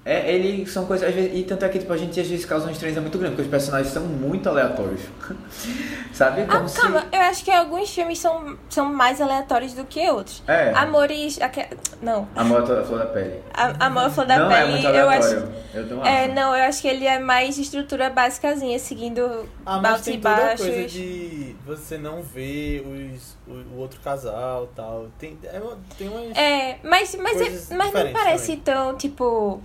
É, 0.03 0.33
ele 0.33 0.67
são 0.67 0.87
coisas, 0.87 1.07
às 1.07 1.15
vezes, 1.15 1.39
e 1.39 1.43
tanto 1.43 1.63
é 1.65 1.69
que 1.69 1.79
tipo, 1.79 1.93
a 1.93 1.97
gente 1.97 2.19
às 2.19 2.27
vezes 2.27 2.47
causa 2.47 2.65
uma 2.65 2.73
estranheza 2.73 3.03
muito 3.03 3.19
grande, 3.19 3.33
porque 3.37 3.43
os 3.47 3.51
personagens 3.51 3.93
são 3.93 4.03
muito 4.03 4.49
aleatórios, 4.49 5.03
sabe? 6.13 6.43
Ah, 6.49 6.65
calma, 6.75 7.05
eu 7.13 7.21
acho 7.21 7.45
que 7.45 7.51
alguns 7.51 7.91
filmes 7.91 8.19
são, 8.19 8.57
são 8.69 8.87
mais 8.87 9.21
aleatórios 9.21 9.75
do 9.75 9.85
que 9.85 10.09
outros. 10.11 10.43
É, 10.49 10.71
Amores. 10.75 11.41
aque- 11.41 11.69
Não, 12.01 12.27
a 12.35 12.43
moto 12.45 12.75
da 12.75 12.83
flor 12.83 12.99
da 13.01 13.07
pele. 13.07 13.41
a, 13.53 13.87
Amor 13.87 14.11
Flor 14.11 14.27
da 14.27 14.39
não 14.39 14.51
é 14.51 14.61
Pele, 14.61 14.73
muito 14.73 14.87
eu 14.87 15.09
acho. 15.11 15.29
aleatório, 15.29 15.53
eu 15.75 15.87
não 15.87 16.05
É, 16.07 16.25
acho. 16.25 16.35
não, 16.35 16.57
eu 16.57 16.65
acho 16.65 16.81
que 16.83 16.89
ele 16.89 17.07
é 17.07 17.19
mais 17.19 17.59
estrutura 17.59 18.09
básicazinha, 18.11 18.79
seguindo 18.79 19.47
Ah, 19.67 19.79
mas 19.83 20.01
e 20.01 20.05
tem 20.13 20.21
toda 20.21 20.35
a 20.35 20.39
baixos. 20.47 20.67
coisa 20.67 20.87
de 20.89 21.57
você 21.67 21.99
não 21.99 22.23
ver 22.23 22.81
os, 22.87 23.37
o, 23.47 23.77
o 23.77 23.79
outro 23.81 24.01
casal 24.01 24.65
e 24.73 24.75
tal. 24.75 25.09
Tem, 25.19 25.39
é, 25.45 25.59
uma- 25.61 25.79
tem 25.99 26.09
umas. 26.09 26.37
É, 26.37 26.79
mas, 26.83 27.15
mas, 27.17 27.71
é, 27.71 27.75
mas 27.77 27.93
não 27.93 28.13
parece 28.13 28.57
tão, 28.57 28.97
tipo, 28.97 29.61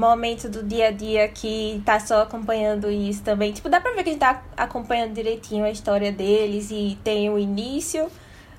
momento 0.00 0.48
do 0.48 0.62
dia 0.62 0.88
a 0.88 0.90
dia 0.90 1.28
que 1.28 1.82
tá 1.84 1.98
só 1.98 2.22
acompanhando 2.22 2.90
isso 2.90 3.22
também. 3.22 3.52
Tipo, 3.52 3.68
dá 3.68 3.80
pra 3.80 3.90
ver 3.92 4.02
que 4.04 4.10
a 4.10 4.12
gente 4.12 4.20
tá 4.20 4.42
acompanhando 4.56 5.12
direitinho 5.12 5.64
a 5.64 5.70
história 5.70 6.12
deles 6.12 6.70
e 6.70 6.96
tem 7.02 7.28
um 7.28 7.38
início, 7.38 8.08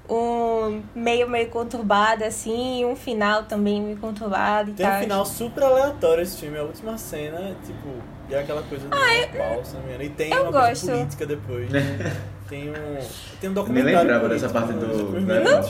um 0.09 0.81
meio, 0.93 1.29
meio 1.29 1.49
conturbado, 1.49 2.23
assim, 2.23 2.83
um 2.83 2.95
final 2.95 3.43
também 3.43 3.81
meio 3.81 3.97
conturbado 3.97 4.71
e 4.71 4.73
Tem 4.73 4.85
tal. 4.85 4.97
um 4.97 5.01
final 5.01 5.25
super 5.25 5.63
aleatório 5.63 6.23
esse 6.23 6.37
filme. 6.37 6.57
A 6.57 6.63
última 6.63 6.97
cena, 6.97 7.55
tipo, 7.65 7.87
é 8.29 8.39
aquela 8.39 8.61
coisa 8.63 8.87
do 8.87 8.95
não 9.73 9.81
me 9.81 9.87
engano. 9.89 10.03
E 10.03 10.09
tem 10.09 10.31
eu 10.33 10.43
uma 10.43 10.51
gosto. 10.51 10.85
coisa 10.87 10.91
política 10.97 11.25
depois. 11.25 11.69
tem 12.49 12.69
um. 12.69 12.73
Tem 13.39 13.49
um 13.49 13.53
Me 13.53 13.55
documentário. 13.55 13.97
lembrava 13.99 14.27
político 14.27 14.29
dessa 14.29 14.49
parte 14.49 14.73
do. 14.73 15.11
né? 15.21 15.39
minutos. 15.39 15.69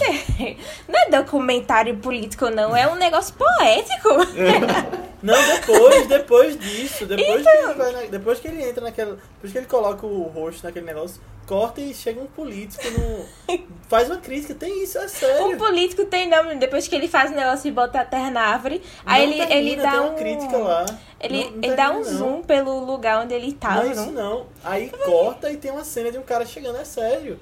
Não 0.87 0.99
é 0.99 1.09
documentário 1.09 1.97
político, 1.97 2.49
não, 2.49 2.75
é 2.75 2.87
um 2.87 2.95
negócio 2.95 3.35
poético. 3.35 4.09
Não, 5.21 5.35
depois, 5.35 6.07
depois 6.07 6.57
disso, 6.59 7.05
depois, 7.05 7.41
Então. 7.41 7.51
que 7.75 7.81
ele 7.81 7.91
na- 7.91 8.01
depois 8.09 8.39
que 8.39 8.47
ele 8.47 8.63
entra 8.63 8.83
naquela. 8.83 9.17
Depois 9.35 9.51
que 9.51 9.57
ele 9.57 9.67
coloca 9.67 10.05
o 10.05 10.23
rosto 10.23 10.63
naquele 10.65 10.85
negócio, 10.85 11.21
corta 11.45 11.81
e 11.81 11.93
chega 11.93 12.21
um 12.21 12.27
político 12.27 12.83
no. 12.91 13.25
faz 13.89 14.09
uma 14.09 14.17
crítica, 14.19 14.53
tem 14.53 14.81
isso, 14.83 14.97
é 14.97 15.07
sério. 15.07 15.47
Um 15.47 15.57
político 15.57 16.05
tem 16.05 16.29
nome, 16.29 16.55
depois 16.55 16.87
que 16.87 16.95
ele 16.95 17.07
faz 17.07 17.31
o 17.31 17.35
negócio 17.35 17.63
de 17.63 17.71
botar 17.71 18.01
a 18.01 18.05
terra 18.05 18.31
na 18.31 18.41
árvore, 18.41 18.81
aí 19.05 19.25
Não 19.25 19.33
ele, 19.33 19.45
termina, 19.47 19.71
ele 19.71 19.75
dá 19.81 19.91
tem 19.91 19.99
um. 19.99 20.03
uma 20.07 20.13
crítica 20.15 20.57
lá. 20.57 20.85
Ele, 21.19 21.43
Não- 21.43 21.51
não 21.51 21.63
ele 21.63 21.75
dá 21.75 21.91
um 21.91 21.95
não. 21.95 22.03
zoom 22.03 22.41
pelo 22.43 22.79
lugar 22.85 23.21
onde 23.23 23.33
ele 23.33 23.47
Não 23.47 23.53
tava, 23.53 23.87
é 23.87 23.91
isso 23.91 24.05
não? 24.11 24.11
não. 24.11 24.45
Aí 24.63 24.89
corta 24.89 25.51
e 25.51 25.57
tem 25.57 25.69
uma 25.71 25.83
cena 25.83 26.11
de 26.11 26.17
um 26.17 26.21
cara 26.23 26.45
chegando, 26.45 26.77
é 26.77 26.85
sério. 26.85 27.37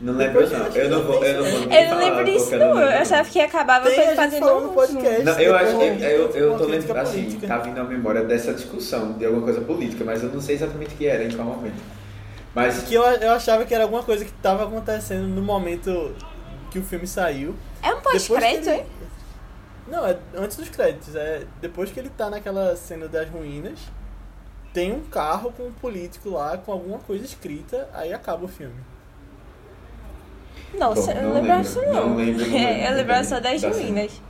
Não 0.00 0.14
lembro 0.14 0.48
não. 0.48 0.66
Eu 0.68 0.88
não 0.88 1.02
vou, 1.02 1.22
eu 1.24 1.42
não 1.42 1.50
vou. 1.50 1.72
Eu 1.72 1.90
não 1.90 1.98
lembro 1.98 2.24
disso, 2.24 2.56
não. 2.56 2.80
Eu 2.80 2.98
achava 3.00 3.28
que 3.28 3.40
acabava 3.40 3.90
Tem 3.90 4.16
fazendo 4.16 4.46
um 4.46 4.60
no 4.62 4.72
podcast. 4.72 5.22
Não, 5.22 5.38
eu 5.38 5.54
acho 5.54 5.76
que 5.76 5.84
eu, 5.84 6.30
eu 6.30 6.58
tô 6.58 6.64
lembrando 6.64 6.96
assim, 6.96 7.38
tá 7.46 7.58
vindo 7.58 7.78
à 7.78 7.84
memória 7.84 8.24
dessa 8.24 8.54
discussão 8.54 9.12
de 9.12 9.26
alguma 9.26 9.42
coisa 9.42 9.60
política, 9.60 10.02
mas 10.04 10.22
eu 10.22 10.30
não 10.30 10.40
sei 10.40 10.54
exatamente 10.54 10.94
o 10.94 10.96
que 10.96 11.06
era, 11.06 11.24
em 11.24 11.30
qual 11.30 11.46
momento. 11.46 11.80
Mas 12.54 12.82
Que 12.82 12.94
eu, 12.94 13.02
eu 13.02 13.32
achava 13.32 13.64
que 13.64 13.74
era 13.74 13.84
alguma 13.84 14.02
coisa 14.02 14.24
que 14.24 14.32
tava 14.32 14.64
acontecendo 14.64 15.26
no 15.28 15.42
momento 15.42 16.14
que 16.70 16.78
o 16.78 16.82
filme 16.82 17.06
saiu. 17.06 17.54
É 17.82 17.92
um 17.92 18.00
pós-crédito, 18.00 18.70
hein? 18.70 18.86
Não, 19.86 20.06
é 20.06 20.16
antes 20.34 20.56
dos 20.56 20.68
créditos. 20.68 21.14
É 21.14 21.42
depois 21.60 21.90
que 21.90 22.00
ele 22.00 22.10
tá 22.10 22.30
naquela 22.30 22.74
cena 22.74 23.06
das 23.06 23.28
ruínas, 23.28 23.78
tem 24.72 24.92
um 24.92 25.00
carro 25.00 25.52
com 25.52 25.64
um 25.64 25.72
político 25.72 26.30
lá 26.30 26.56
com 26.56 26.72
alguma 26.72 26.98
coisa 27.00 27.24
escrita, 27.24 27.88
aí 27.92 28.12
acaba 28.12 28.44
o 28.44 28.48
filme. 28.48 28.80
Nossa, 30.72 31.12
Bom, 31.14 31.20
eu 31.20 31.32
lembrava 31.32 31.62
lembro, 31.62 31.62
disso, 31.62 31.80
não. 31.86 32.10
não 32.10 32.16
lembro, 32.16 32.46
não 32.48 32.58
É, 32.58 32.60
lembro 32.60 32.90
eu 32.90 32.96
lembrava 32.96 33.24
só 33.24 33.40
das 33.40 33.60
da 33.60 33.72
cena. 33.72 33.72
ruínas. 33.72 34.22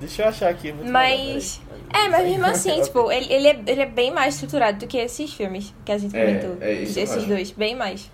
Deixa 0.00 0.22
eu 0.22 0.28
achar 0.28 0.48
aqui. 0.50 0.72
te 0.72 0.82
Mas. 0.82 1.60
É, 1.94 2.08
mas 2.08 2.24
mesmo 2.26 2.46
assim, 2.46 2.80
tipo, 2.82 3.10
ele, 3.12 3.32
ele, 3.32 3.48
é, 3.48 3.62
ele 3.66 3.82
é 3.82 3.86
bem 3.86 4.10
mais 4.10 4.34
estruturado 4.34 4.78
do 4.78 4.86
que 4.86 4.96
esses 4.98 5.32
filmes 5.32 5.74
que 5.84 5.92
a 5.92 5.98
gente 5.98 6.16
É, 6.16 6.20
comentou. 6.20 6.56
é 6.60 6.72
isso 6.82 6.98
eu 7.04 7.04
esses 7.04 7.26
dois, 7.26 7.50
bem 7.52 7.74
mais. 7.76 8.10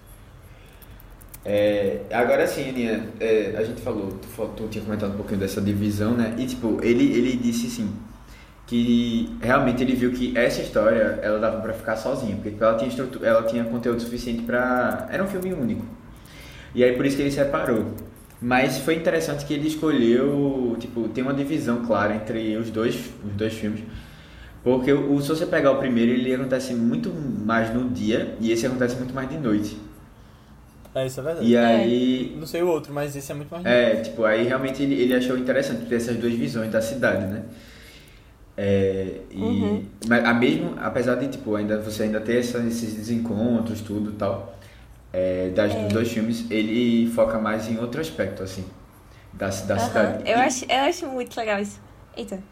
É, 1.45 2.01
agora 2.13 2.47
sim, 2.47 2.69
Aninha, 2.69 3.09
é, 3.21 3.55
a 3.57 3.65
gente 3.65 3.81
falou, 3.81 4.09
tu, 4.13 4.49
tu 4.57 4.69
tinha 4.69 4.85
comentado 4.85 5.13
um 5.15 5.17
pouquinho 5.17 5.41
dessa 5.41 5.61
divisão, 5.61 6.13
né? 6.15 6.35
E 6.37 6.47
tipo, 6.47 6.79
ele, 6.83 7.05
ele 7.17 7.37
disse 7.37 7.69
assim, 7.69 7.91
que 8.67 9.39
realmente 9.41 9.83
ele 9.83 9.95
viu 9.95 10.13
que 10.13 10.37
essa 10.37 10.61
história 10.63 11.21
ela 11.23 11.39
dava 11.39 11.61
pra 11.61 11.73
ficar 11.73 11.97
sozinha, 11.97 12.37
porque 12.37 12.51
tipo, 12.51 12.65
ela 12.65 12.77
tinha 12.77 12.89
estrutura, 12.89 13.27
ela 13.29 13.43
tinha 13.45 13.65
conteúdo 13.65 14.01
suficiente 14.01 14.43
pra. 14.43 15.09
Era 15.11 15.25
um 15.25 15.29
filme 15.29 15.53
único. 15.55 15.85
E 16.75 16.85
aí 16.85 16.93
por 16.97 17.07
isso 17.07 17.17
que 17.17 17.23
ele 17.23 17.31
separou. 17.31 17.87
Mas 18.41 18.79
foi 18.79 18.95
interessante 18.95 19.45
que 19.45 19.53
ele 19.53 19.67
escolheu, 19.67 20.77
tipo, 20.79 21.09
tem 21.09 21.25
uma 21.25 21.35
divisão 21.35 21.85
clara 21.85 22.15
entre 22.15 22.57
os 22.57 22.71
dois, 22.71 22.95
os 23.25 23.33
dois 23.33 23.53
filmes. 23.55 23.83
Porque 24.63 24.93
o, 24.93 25.21
se 25.21 25.29
você 25.29 25.47
pegar 25.47 25.73
o 25.73 25.79
primeiro, 25.79 26.13
ele 26.13 26.33
acontece 26.35 26.75
muito 26.75 27.11
mais 27.13 27.73
no 27.75 27.89
dia 27.89 28.37
e 28.41 28.53
esse 28.53 28.67
acontece 28.67 28.97
muito 28.97 29.15
mais 29.15 29.29
de 29.29 29.39
noite. 29.39 29.79
É, 30.95 31.07
isso 31.07 31.21
é 31.21 31.23
verdade. 31.23 31.47
E 31.47 31.57
aí, 31.57 32.37
Não 32.39 32.47
sei 32.47 32.63
o 32.63 32.69
outro, 32.69 32.93
mas 32.93 33.15
esse 33.15 33.31
é 33.31 33.35
muito 33.35 33.51
mais 33.51 33.65
é, 33.65 33.97
tipo, 33.97 34.25
aí 34.25 34.45
realmente 34.47 34.83
ele, 34.83 34.95
ele 34.95 35.15
achou 35.15 35.37
interessante 35.37 35.87
ter 35.87 35.97
essas 35.97 36.17
duas 36.17 36.33
visões 36.35 36.71
da 36.71 36.81
cidade, 36.81 37.27
né? 37.27 37.43
É, 38.57 39.21
e, 39.31 39.41
Uhum. 39.41 39.83
mas 40.09 40.25
a 40.25 40.35
mesmo, 40.35 40.75
apesar 40.79 41.15
de 41.15 41.29
tipo, 41.29 41.55
ainda 41.55 41.79
você 41.81 42.05
ainda 42.05 42.21
ter 42.21 42.39
essa- 42.41 42.59
esses 42.67 42.95
desencontros, 42.95 43.81
tudo 43.81 44.11
e 44.11 44.15
tal, 44.15 44.58
é, 45.13 45.51
das, 45.51 45.75
dos 45.75 45.93
dois 45.93 46.11
filmes, 46.13 46.51
ele 46.51 47.11
foca 47.13 47.39
mais 47.39 47.69
em 47.69 47.79
outro 47.79 48.01
aspecto, 48.01 48.43
assim, 48.43 48.65
da, 49.33 49.49
da 49.49 49.79
Aham. 49.79 49.79
cidade. 49.79 50.25
Eu, 50.25 50.39
E- 50.39 50.41
acho, 50.41 50.65
eu 50.71 50.81
acho 50.85 51.07
muito 51.09 51.37
legal 51.39 51.61
isso. 51.61 51.81
Eita. 52.13 52.43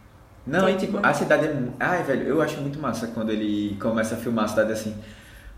Não, 0.47 0.69
e 0.69 0.77
Tem 0.77 0.77
tipo, 0.77 0.99
uma- 0.99 1.03
a 1.03 1.13
cidade 1.13 1.47
é. 1.47 1.55
Ai, 1.81 2.03
velho, 2.05 2.23
eu 2.27 2.41
acho 2.41 2.61
muito 2.61 2.79
massa 2.79 3.09
quando 3.09 3.31
ele 3.33 3.77
começa 3.81 4.15
a 4.15 4.19
filmar 4.19 4.45
a 4.45 4.49
cidade 4.49 4.73
assim. 4.73 4.97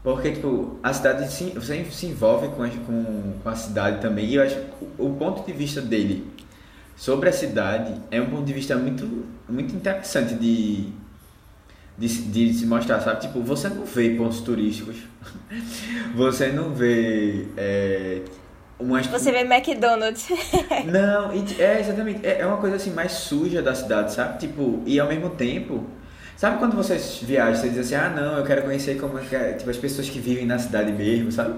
Porque, 0.02 0.32
tipo, 0.32 0.78
a 0.82 0.92
cidade 0.94 1.30
se, 1.32 1.50
você 1.50 1.84
se 1.86 2.06
envolve 2.06 2.48
com 2.50 2.62
a, 2.62 2.68
com, 2.70 3.40
com 3.42 3.48
a 3.48 3.54
cidade 3.56 4.00
também. 4.00 4.26
E 4.26 4.36
eu 4.36 4.42
acho 4.42 4.56
que 4.56 4.84
o, 4.98 5.06
o 5.08 5.16
ponto 5.16 5.44
de 5.46 5.52
vista 5.52 5.80
dele 5.82 6.26
sobre 6.96 7.28
a 7.28 7.32
cidade 7.32 8.00
é 8.10 8.20
um 8.22 8.30
ponto 8.30 8.44
de 8.44 8.52
vista 8.54 8.76
muito, 8.76 9.06
muito 9.48 9.74
interessante 9.74 10.34
de, 10.34 10.92
de, 11.98 12.08
se- 12.08 12.22
de 12.22 12.54
se 12.54 12.66
mostrar, 12.66 13.00
sabe? 13.00 13.20
Tipo, 13.22 13.42
você 13.42 13.68
não 13.68 13.84
vê 13.84 14.10
pontos 14.10 14.40
turísticos, 14.40 14.96
você 16.14 16.48
não 16.48 16.72
vê 16.74 17.46
é, 17.56 18.22
umas... 18.78 19.06
Você 19.06 19.32
vê 19.32 19.40
McDonald's. 19.40 20.28
Não, 20.86 21.32
é 21.58 21.80
exatamente, 21.80 22.24
é 22.26 22.40
é 22.40 22.46
uma 22.46 22.58
coisa 22.58 22.76
assim 22.76 22.90
mais 22.92 23.12
suja 23.12 23.60
da 23.62 23.74
cidade, 23.74 24.12
sabe? 24.12 24.38
Tipo, 24.38 24.82
e 24.86 24.98
ao 25.00 25.08
mesmo 25.08 25.30
tempo, 25.30 25.84
sabe 26.36 26.58
quando 26.58 26.76
você 26.76 26.96
viaja, 27.24 27.60
você 27.60 27.68
diz 27.68 27.78
assim, 27.78 27.94
ah 27.96 28.08
não, 28.10 28.38
eu 28.38 28.44
quero 28.44 28.62
conhecer 28.62 28.96
como 28.98 29.18
é 29.18 29.22
que 29.22 29.34
é, 29.34 29.52
tipo, 29.54 29.68
as 29.70 29.76
pessoas 29.76 30.08
que 30.08 30.18
vivem 30.20 30.46
na 30.46 30.58
cidade 30.58 30.92
mesmo, 30.92 31.32
sabe? 31.32 31.54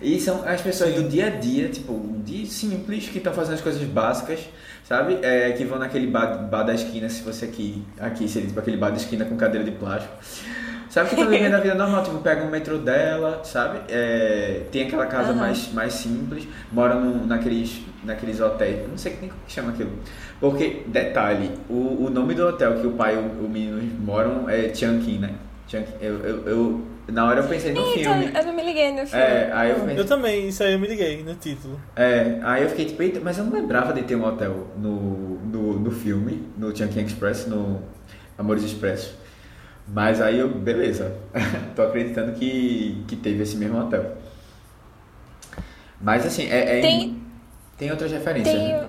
E 0.00 0.20
são 0.20 0.46
as 0.46 0.60
pessoas 0.60 0.94
do 0.94 1.08
dia 1.08 1.26
a 1.26 1.30
dia, 1.30 1.68
tipo, 1.68 2.16
de 2.24 2.46
simples, 2.46 3.08
que 3.08 3.18
estão 3.18 3.32
fazendo 3.32 3.54
as 3.54 3.60
coisas 3.60 3.82
básicas, 3.82 4.40
sabe? 4.84 5.18
É, 5.22 5.52
que 5.52 5.64
vão 5.64 5.78
naquele 5.78 6.06
bar, 6.06 6.46
bar 6.48 6.64
da 6.64 6.74
esquina, 6.74 7.08
se 7.08 7.22
fosse 7.22 7.44
aqui, 7.44 7.82
aqui 7.98 8.28
seria 8.28 8.48
tipo 8.48 8.60
aquele 8.60 8.76
bar 8.76 8.90
da 8.90 8.96
esquina 8.96 9.24
com 9.24 9.36
cadeira 9.36 9.64
de 9.64 9.72
plástico. 9.72 10.12
Sabe 10.88 11.08
que 11.10 11.14
estão 11.16 11.28
vivendo 11.30 11.54
a 11.54 11.60
vida 11.60 11.74
normal, 11.74 12.02
tipo, 12.04 12.18
pega 12.18 12.44
o 12.44 12.50
metrô 12.50 12.78
dela, 12.78 13.40
sabe? 13.44 13.80
É, 13.88 14.62
tem 14.70 14.82
aquela 14.86 15.06
casa 15.06 15.30
Aham. 15.30 15.40
mais, 15.40 15.72
mais 15.72 15.92
simples, 15.94 16.46
mora 16.72 16.94
no, 16.94 17.26
naqueles, 17.26 17.80
naqueles 18.04 18.40
hotéis, 18.40 18.88
não 18.88 18.96
sei 18.96 19.16
nem 19.20 19.28
como 19.28 19.42
que 19.46 19.52
chama 19.52 19.70
aquilo. 19.72 19.90
Porque, 20.40 20.82
detalhe, 20.86 21.50
o, 21.68 22.04
o 22.06 22.10
nome 22.10 22.34
do 22.34 22.46
hotel 22.46 22.80
que 22.80 22.86
o 22.86 22.92
pai 22.92 23.14
e 23.14 23.18
o, 23.18 23.46
o 23.46 23.48
menino 23.48 23.82
moram 24.00 24.48
é 24.48 24.72
Chunkin, 24.74 25.18
né? 25.18 25.34
Chunkin, 25.66 25.92
eu, 26.00 26.18
eu, 26.20 26.48
eu- 26.48 26.80
na 27.08 27.24
hora 27.24 27.40
eu 27.40 27.48
pensei 27.48 27.72
no 27.72 27.80
Então, 27.80 27.92
filme. 27.92 28.30
eu 28.34 28.44
não 28.44 28.52
me 28.52 28.62
liguei 28.64 28.90
no 28.92 29.06
filme. 29.06 29.22
É, 29.24 29.50
aí 29.52 29.70
eu 29.70 29.76
pensei, 29.80 29.98
Eu 29.98 30.04
também, 30.04 30.48
isso 30.48 30.62
aí 30.62 30.72
eu 30.72 30.78
me 30.78 30.86
liguei 30.88 31.22
no 31.22 31.34
título. 31.36 31.80
é, 31.94 32.38
aí 32.42 32.62
eu 32.62 32.68
fiquei 32.70 32.84
tipo, 32.86 33.02
eita, 33.02 33.20
mas 33.20 33.38
eu 33.38 33.44
não 33.44 33.52
lembrava 33.52 33.92
de 33.92 34.02
ter 34.02 34.16
um 34.16 34.24
hotel 34.24 34.66
no, 34.76 35.38
no, 35.40 35.78
no 35.80 35.90
filme, 35.90 36.48
no 36.56 36.76
Chunkin 36.76 37.00
Express, 37.04 37.46
no 37.46 37.80
Amores 38.36 38.64
Expressos. 38.64 39.14
Mas 39.88 40.20
aí 40.20 40.38
eu, 40.40 40.48
beleza, 40.48 41.16
tô 41.76 41.82
acreditando 41.82 42.32
que, 42.32 43.04
que 43.06 43.14
teve 43.14 43.42
esse 43.44 43.56
mesmo 43.56 43.78
hotel. 43.78 44.16
Mas 46.00 46.26
assim, 46.26 46.44
é, 46.50 46.78
é- 46.78 46.80
Tem- 46.82 47.22
tem 47.78 47.90
outras 47.90 48.10
referências, 48.10 48.54
Tem. 48.54 48.72
né? 48.72 48.88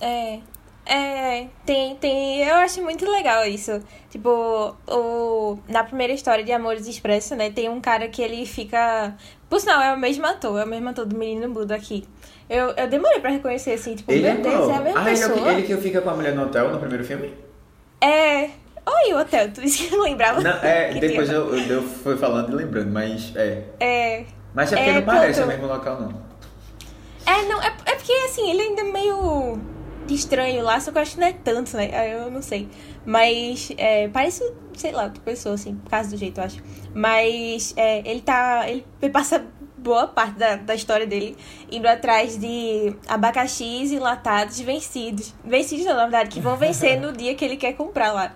É. 0.00 0.38
É, 0.86 1.46
tem, 1.64 1.96
tem. 1.96 2.42
Eu 2.46 2.56
acho 2.56 2.82
muito 2.82 3.10
legal 3.10 3.46
isso. 3.46 3.80
Tipo, 4.10 4.76
o, 4.86 5.58
na 5.66 5.82
primeira 5.82 6.12
história 6.12 6.44
de 6.44 6.52
Amores 6.52 6.86
Expresso, 6.86 7.34
né? 7.34 7.50
Tem 7.50 7.68
um 7.68 7.80
cara 7.80 8.08
que 8.08 8.20
ele 8.20 8.44
fica. 8.44 9.14
Por 9.48 9.60
sinal, 9.60 9.80
é 9.80 9.94
o 9.94 9.98
mesmo 9.98 10.26
ator, 10.26 10.60
é 10.60 10.64
o 10.64 10.68
mesmo 10.68 10.88
ator 10.90 11.06
do 11.06 11.16
Menino 11.16 11.48
Mudo 11.48 11.72
aqui. 11.72 12.06
Eu, 12.48 12.70
eu 12.72 12.86
demorei 12.88 13.20
pra 13.20 13.30
reconhecer 13.30 13.72
assim, 13.72 13.94
tipo, 13.94 14.12
Ele 14.12 14.26
é 14.26 14.34
meu 14.34 14.42
Deus, 14.42 14.66
qual? 14.66 14.70
é 14.70 14.76
a 14.76 14.80
mesma 14.80 15.00
ah, 15.00 15.02
ele 15.02 15.10
é, 15.10 15.12
pessoa. 15.28 15.42
que, 15.42 15.48
ele 15.48 15.62
que 15.62 15.76
fica 15.78 16.02
com 16.02 16.10
a 16.10 16.14
mulher 16.14 16.34
no 16.34 16.42
hotel 16.44 16.70
no 16.70 16.78
primeiro 16.78 17.02
filme? 17.04 17.32
É. 18.00 18.50
Oi, 18.86 19.14
o 19.14 19.18
hotel, 19.18 19.50
tu 19.50 19.62
disse 19.62 19.84
que 19.84 19.96
não 19.96 20.04
lembrava. 20.04 20.42
Não, 20.42 20.58
é, 20.58 20.92
depois 20.92 21.26
tinha. 21.28 21.38
eu, 21.38 21.56
eu, 21.56 21.66
eu 21.76 21.82
fui 21.82 22.16
falando 22.18 22.52
e 22.52 22.54
lembrando, 22.56 22.90
mas 22.92 23.32
é. 23.34 23.62
É. 23.80 24.24
Mas 24.52 24.70
é 24.72 24.76
porque 24.76 24.90
É, 24.90 24.94
não 24.94 25.02
parece 25.02 25.40
pronto. 25.40 25.44
o 25.44 25.56
mesmo 25.56 25.66
local, 25.72 26.00
não. 26.02 26.24
É, 27.26 27.42
não, 27.48 27.62
é, 27.62 27.74
é 27.86 27.94
porque 27.94 28.12
assim, 28.26 28.50
ele 28.50 28.60
ainda 28.60 28.82
é 28.82 28.84
meio 28.84 29.58
estranho 30.08 30.62
lá, 30.62 30.78
só 30.80 30.90
que 30.90 30.98
eu 30.98 31.02
acho 31.02 31.14
que 31.14 31.20
não 31.20 31.26
é 31.26 31.32
tanto, 31.32 31.76
né? 31.76 31.90
Aí 31.92 32.12
Eu 32.12 32.30
não 32.30 32.42
sei. 32.42 32.68
Mas 33.06 33.72
é, 33.76 34.08
parece, 34.08 34.42
sei 34.74 34.92
lá, 34.92 35.04
outra 35.04 35.22
pessoa, 35.22 35.54
assim, 35.54 35.76
por 35.76 35.90
causa 35.90 36.10
do 36.10 36.16
jeito, 36.16 36.38
eu 36.40 36.44
acho. 36.44 36.62
Mas 36.94 37.72
é, 37.76 38.08
ele 38.08 38.20
tá. 38.20 38.64
Ele 38.68 38.84
passa 39.12 39.44
boa 39.84 40.06
parte 40.06 40.38
da, 40.38 40.56
da 40.56 40.74
história 40.74 41.06
dele 41.06 41.36
indo 41.70 41.86
atrás 41.86 42.38
de 42.38 42.96
abacaxis 43.06 43.92
enlatados 43.92 44.58
vencidos. 44.60 45.34
Vencidos 45.44 45.84
não, 45.84 45.94
na 45.94 46.04
verdade, 46.04 46.30
que 46.30 46.40
vão 46.40 46.56
vencer 46.56 46.98
no 47.00 47.12
dia 47.12 47.34
que 47.34 47.44
ele 47.44 47.56
quer 47.56 47.74
comprar 47.74 48.12
lá. 48.12 48.34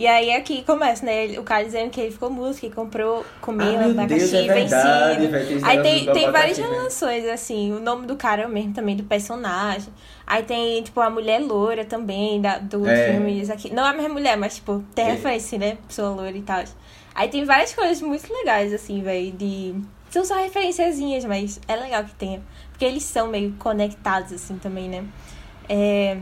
E 0.00 0.06
aí 0.06 0.32
aqui 0.32 0.62
começa, 0.62 1.04
né? 1.04 1.38
O 1.38 1.42
cara 1.42 1.62
dizendo 1.62 1.90
que 1.90 2.00
ele 2.00 2.10
ficou 2.10 2.30
músico, 2.30 2.66
que 2.66 2.74
comprou, 2.74 3.22
comeu 3.42 3.78
Ah, 3.78 3.84
abacaxi 3.84 4.30
Deus, 4.30 4.32
é 4.32 4.54
verdade, 4.54 5.26
vencido. 5.26 5.66
Aí 5.66 5.82
tem, 5.82 6.06
tem 6.06 6.30
várias 6.32 6.56
né? 6.56 6.66
relações, 6.66 7.26
assim. 7.28 7.70
O 7.74 7.80
nome 7.80 8.06
do 8.06 8.16
cara 8.16 8.44
é 8.44 8.46
o 8.46 8.48
mesmo 8.48 8.72
também, 8.72 8.96
do 8.96 9.02
personagem. 9.04 9.92
Aí 10.26 10.42
tem, 10.42 10.82
tipo, 10.82 10.98
a 11.02 11.10
mulher 11.10 11.38
loura 11.42 11.84
também, 11.84 12.40
da, 12.40 12.56
do 12.56 12.88
É. 12.88 13.12
filme 13.12 13.42
aqui. 13.52 13.74
Não 13.74 13.84
é 13.86 13.90
a 13.90 13.92
mesma 13.92 14.08
mulher, 14.08 14.38
mas, 14.38 14.54
tipo, 14.54 14.82
tem 14.94 15.04
É. 15.04 15.10
referência, 15.10 15.58
né? 15.58 15.76
Pessoa 15.86 16.08
loura 16.08 16.30
e 16.34 16.40
tal. 16.40 16.64
Aí 17.14 17.28
tem 17.28 17.44
várias 17.44 17.74
coisas 17.74 18.00
muito 18.00 18.32
legais, 18.32 18.72
assim, 18.72 19.02
velho, 19.02 19.32
de... 19.32 19.74
São 20.08 20.24
só 20.24 20.34
referenciazinhas, 20.36 21.26
mas 21.26 21.60
é 21.68 21.76
legal 21.76 22.04
que 22.04 22.14
tenha. 22.14 22.40
Porque 22.70 22.86
eles 22.86 23.02
são 23.02 23.28
meio 23.28 23.52
conectados, 23.58 24.32
assim, 24.32 24.56
também, 24.56 24.88
né? 24.88 25.04
É... 25.68 26.16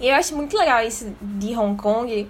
E 0.00 0.08
eu 0.08 0.14
acho 0.16 0.34
muito 0.34 0.58
legal 0.58 0.82
isso 0.84 1.14
de 1.22 1.56
Hong 1.56 1.80
Kong, 1.80 2.28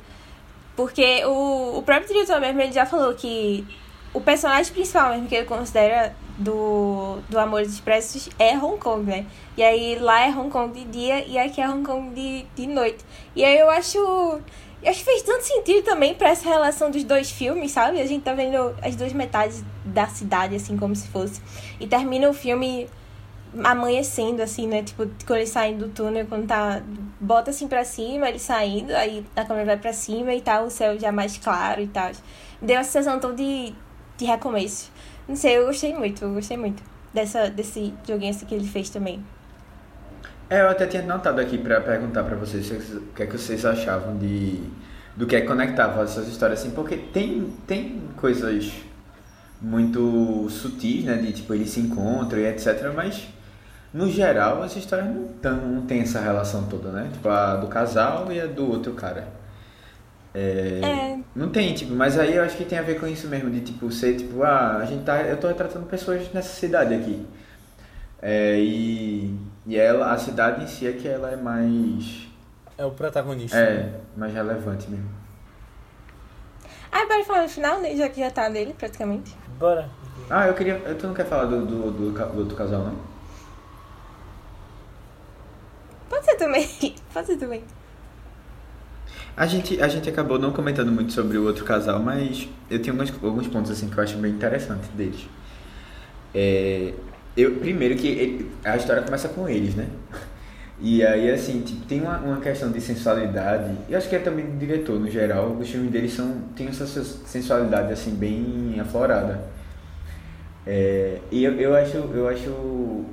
porque 0.76 1.24
o, 1.24 1.78
o 1.78 1.82
próprio 1.82 2.08
diretor 2.08 2.40
mesmo, 2.40 2.60
ele 2.60 2.72
já 2.72 2.84
falou 2.84 3.14
que 3.14 3.66
o 4.12 4.20
personagem 4.20 4.72
principal 4.72 5.10
mesmo 5.10 5.26
que 5.26 5.34
ele 5.34 5.46
considera 5.46 6.14
do, 6.38 7.18
do 7.28 7.38
Amores 7.38 7.72
Expressos 7.72 8.28
é 8.38 8.56
Hong 8.56 8.78
Kong, 8.78 9.04
né? 9.04 9.26
E 9.56 9.62
aí 9.62 9.98
lá 9.98 10.26
é 10.26 10.30
Hong 10.30 10.50
Kong 10.50 10.78
de 10.78 10.84
dia 10.86 11.26
e 11.26 11.38
aqui 11.38 11.60
é 11.60 11.68
Hong 11.68 11.84
Kong 11.84 12.14
de, 12.14 12.44
de 12.54 12.66
noite. 12.66 13.04
E 13.34 13.44
aí 13.44 13.58
eu 13.58 13.70
acho. 13.70 13.98
Eu 13.98 14.90
acho 14.90 15.00
que 15.00 15.04
fez 15.06 15.22
tanto 15.22 15.42
sentido 15.42 15.82
também 15.84 16.14
pra 16.14 16.28
essa 16.28 16.48
relação 16.48 16.90
dos 16.90 17.02
dois 17.02 17.30
filmes, 17.30 17.72
sabe? 17.72 18.00
A 18.00 18.06
gente 18.06 18.22
tá 18.22 18.34
vendo 18.34 18.74
as 18.82 18.94
duas 18.94 19.12
metades 19.12 19.64
da 19.84 20.06
cidade, 20.06 20.54
assim, 20.54 20.76
como 20.76 20.94
se 20.94 21.08
fosse. 21.08 21.40
E 21.80 21.86
termina 21.86 22.28
o 22.28 22.34
filme 22.34 22.86
amanhecendo, 23.64 24.42
assim, 24.42 24.66
né? 24.66 24.82
Tipo, 24.82 25.08
quando 25.26 25.38
eles 25.38 25.50
saem 25.50 25.76
do 25.76 25.88
túnel, 25.88 26.26
quando 26.26 26.46
tá. 26.46 26.82
Bota 27.20 27.50
assim 27.50 27.68
pra 27.68 27.84
cima, 27.84 28.28
eles 28.28 28.42
saindo, 28.42 28.94
aí 28.94 29.24
a 29.34 29.44
câmera 29.44 29.66
vai 29.66 29.76
pra 29.78 29.92
cima 29.92 30.34
e 30.34 30.40
tá 30.40 30.60
o 30.62 30.70
céu 30.70 30.98
já 30.98 31.10
mais 31.10 31.38
claro 31.38 31.80
e 31.80 31.86
tal. 31.86 32.12
Deu 32.60 32.76
uma 32.76 32.84
sensação 32.84 33.18
tão 33.18 33.34
de, 33.34 33.72
de 34.16 34.24
recomeço. 34.24 34.90
Não 35.28 35.34
sei, 35.34 35.56
eu 35.58 35.66
gostei 35.66 35.94
muito, 35.94 36.24
eu 36.24 36.34
gostei 36.34 36.56
muito 36.56 36.82
dessa, 37.12 37.48
desse 37.50 37.92
joguinho 38.06 38.30
assim 38.30 38.46
que 38.46 38.54
ele 38.54 38.66
fez 38.66 38.90
também. 38.90 39.24
É, 40.48 40.60
eu 40.60 40.68
até 40.68 40.86
tinha 40.86 41.02
notado 41.02 41.40
aqui 41.40 41.58
pra 41.58 41.80
perguntar 41.80 42.22
pra 42.22 42.36
vocês 42.36 42.70
o 42.70 43.00
que 43.14 43.22
é 43.22 43.26
que 43.26 43.32
vocês 43.32 43.64
achavam 43.64 44.16
de 44.16 44.62
do 45.16 45.26
que 45.26 45.34
é 45.34 45.40
que 45.40 45.46
conectava 45.46 46.02
essas 46.02 46.28
histórias 46.28 46.60
assim, 46.60 46.70
porque 46.70 46.96
tem 46.96 47.52
tem 47.66 48.02
coisas 48.16 48.70
muito 49.60 50.46
sutis, 50.50 51.04
né, 51.04 51.16
de 51.16 51.32
tipo 51.32 51.54
eles 51.54 51.70
se 51.70 51.80
encontram 51.80 52.38
e 52.38 52.46
etc, 52.46 52.92
mas 52.94 53.26
no 53.96 54.10
geral 54.10 54.62
as 54.62 54.76
histórias 54.76 55.08
não, 55.08 55.28
tão, 55.40 55.56
não 55.56 55.86
tem 55.86 56.02
essa 56.02 56.20
relação 56.20 56.66
toda, 56.66 56.90
né? 56.90 57.08
Tipo 57.10 57.30
a 57.30 57.56
do 57.56 57.66
casal 57.66 58.30
e 58.30 58.38
a 58.38 58.46
do 58.46 58.70
outro 58.70 58.92
cara. 58.92 59.26
É, 60.34 60.80
É. 60.84 61.18
Não 61.34 61.48
tem, 61.48 61.72
tipo, 61.74 61.94
mas 61.94 62.18
aí 62.18 62.36
eu 62.36 62.44
acho 62.44 62.56
que 62.58 62.64
tem 62.64 62.78
a 62.78 62.82
ver 62.82 63.00
com 63.00 63.06
isso 63.06 63.26
mesmo, 63.26 63.50
de 63.50 63.60
tipo, 63.60 63.90
ser 63.90 64.16
tipo, 64.16 64.42
ah, 64.42 64.76
a 64.76 64.84
gente 64.84 65.02
tá. 65.02 65.22
Eu 65.22 65.38
tô 65.38 65.48
retratando 65.48 65.86
pessoas 65.86 66.30
nessa 66.32 66.54
cidade 66.54 66.94
aqui. 66.94 67.26
É, 68.20 68.58
e, 68.58 69.34
e 69.66 69.76
ela, 69.78 70.12
a 70.12 70.18
cidade 70.18 70.64
em 70.64 70.66
si 70.66 70.86
é 70.86 70.92
que 70.92 71.08
ela 71.08 71.30
é 71.30 71.36
mais. 71.36 72.28
É 72.76 72.84
o 72.84 72.90
protagonista. 72.90 73.56
É, 73.56 73.98
mais 74.14 74.32
relevante 74.34 74.90
mesmo. 74.90 75.08
Ah, 76.92 77.06
bora 77.06 77.24
falar 77.24 77.42
no 77.42 77.48
final, 77.48 77.80
né? 77.80 77.96
Já 77.96 78.08
que 78.10 78.20
já 78.20 78.30
tá 78.30 78.48
dele, 78.50 78.74
praticamente. 78.76 79.34
Bora. 79.58 79.88
Ah, 80.28 80.46
eu 80.48 80.54
queria. 80.54 80.78
Tu 80.98 81.06
não 81.06 81.14
quer 81.14 81.24
falar 81.24 81.46
do, 81.46 81.64
do, 81.64 81.90
do, 81.90 82.10
do 82.12 82.38
outro 82.38 82.56
casal, 82.56 82.82
não? 82.82 83.15
Pode 86.08 86.24
ser 86.24 86.36
também. 86.36 86.68
Pode 87.12 87.26
ser 87.26 87.36
também. 87.36 87.62
A 89.36 89.46
gente, 89.46 89.80
a 89.80 89.88
gente 89.88 90.08
acabou 90.08 90.38
não 90.38 90.52
comentando 90.52 90.90
muito 90.90 91.12
sobre 91.12 91.36
o 91.38 91.44
outro 91.44 91.64
casal, 91.64 92.00
mas 92.02 92.48
eu 92.70 92.80
tenho 92.82 92.94
alguns, 93.00 93.12
alguns 93.22 93.46
pontos 93.48 93.70
assim 93.70 93.88
que 93.88 93.96
eu 93.98 94.02
acho 94.02 94.16
bem 94.18 94.32
interessante 94.32 94.88
deles. 94.96 95.28
É, 96.34 96.92
eu, 97.36 97.56
primeiro 97.56 97.96
que 97.96 98.06
ele- 98.08 98.50
a 98.64 98.76
história 98.76 99.02
começa 99.02 99.28
com 99.28 99.48
eles, 99.48 99.74
né? 99.74 99.86
E 100.80 101.04
aí, 101.04 101.30
assim, 101.30 101.62
tipo, 101.62 101.86
tem 101.86 102.02
uma, 102.02 102.18
uma 102.18 102.40
questão 102.40 102.70
de 102.70 102.80
sensualidade, 102.80 103.74
e 103.88 103.94
acho 103.96 104.08
que 104.10 104.16
é 104.16 104.18
também 104.18 104.44
do 104.46 104.58
diretor, 104.58 105.00
no 105.00 105.10
geral, 105.10 105.52
os 105.58 105.70
filmes 105.70 105.90
deles 105.90 106.12
são, 106.14 106.42
tem 106.56 106.68
essa 106.68 106.86
sens- 106.86 107.22
sensualidade, 107.26 107.92
assim, 107.92 108.14
bem 108.14 108.78
aflorada. 108.80 109.40
É, 110.66 111.18
e 111.30 111.44
eu, 111.44 111.52
eu 111.60 111.74
acho, 111.76 111.96
eu 111.96 112.28
acho 112.28 113.04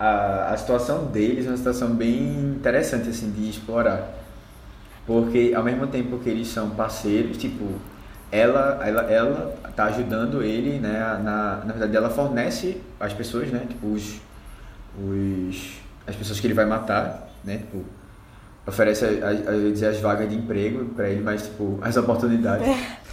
a, 0.00 0.52
a 0.52 0.56
situação 0.56 1.04
deles 1.04 1.46
uma 1.46 1.56
situação 1.56 1.90
bem 1.94 2.22
interessante, 2.56 3.10
assim, 3.10 3.30
de 3.30 3.50
explorar. 3.50 4.08
Porque 5.06 5.52
ao 5.54 5.62
mesmo 5.62 5.86
tempo 5.86 6.18
que 6.18 6.28
eles 6.30 6.48
são 6.48 6.70
parceiros, 6.70 7.36
tipo, 7.36 7.66
ela, 8.32 8.80
ela, 8.82 9.02
ela 9.02 9.54
tá 9.76 9.84
ajudando 9.84 10.42
ele, 10.42 10.78
né? 10.78 10.98
Na, 11.22 11.56
na 11.64 11.72
verdade, 11.72 11.96
ela 11.96 12.08
fornece 12.08 12.80
as 12.98 13.12
pessoas, 13.12 13.50
né? 13.50 13.66
Tipo, 13.68 13.88
os, 13.88 14.20
os, 14.98 15.72
as 16.06 16.16
pessoas 16.16 16.40
que 16.40 16.46
ele 16.46 16.54
vai 16.54 16.64
matar, 16.64 17.28
né? 17.44 17.58
Tipo, 17.58 17.84
oferece, 18.66 19.04
a- 19.04 19.50
vezes, 19.52 19.82
as 19.82 19.98
vagas 20.00 20.28
de 20.28 20.36
emprego 20.36 20.84
pra 20.94 21.08
ele, 21.08 21.22
mas, 21.22 21.42
tipo, 21.42 21.78
as 21.82 21.96
oportunidades. 21.96 22.66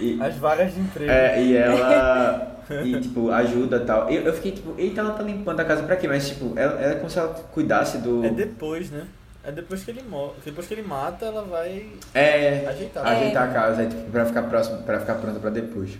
E, 0.00 0.18
As 0.20 0.36
vagas 0.36 0.74
de 0.74 0.80
emprego. 0.80 1.10
é, 1.10 1.42
e 1.42 1.56
ela, 1.56 2.56
e, 2.84 3.00
tipo, 3.00 3.30
ajuda 3.30 3.76
e 3.76 3.80
tal. 3.84 4.10
Eu, 4.10 4.22
eu 4.22 4.32
fiquei, 4.34 4.52
tipo, 4.52 4.74
eita, 4.78 5.00
ela 5.00 5.12
tá 5.12 5.22
limpando 5.22 5.60
a 5.60 5.64
casa 5.64 5.82
pra 5.84 5.96
quê? 5.96 6.08
Mas, 6.08 6.28
tipo, 6.28 6.52
ela, 6.58 6.80
ela 6.80 6.92
é 6.92 6.96
como 6.96 7.08
se 7.10 7.18
ela 7.18 7.28
cuidasse 7.52 7.98
do... 7.98 8.24
É 8.24 8.30
depois, 8.30 8.90
né? 8.90 9.04
Aí 9.46 9.52
depois 9.52 9.84
que 9.84 9.90
ele 9.90 10.02
morre, 10.02 10.32
depois 10.42 10.66
que 10.66 10.72
ele 10.72 10.80
mata, 10.82 11.26
ela 11.26 11.42
vai 11.42 11.86
É, 12.14 12.64
ajeitar. 12.66 13.06
ajeitar 13.06 13.50
a 13.50 13.52
casa 13.52 13.82
aí, 13.82 13.88
tipo, 13.88 14.10
pra 14.10 14.24
ficar 14.24 14.42
próximo, 14.44 14.78
para 14.84 14.98
ficar 15.00 15.16
pronta 15.16 15.38
pra 15.38 15.50
depois. 15.50 15.90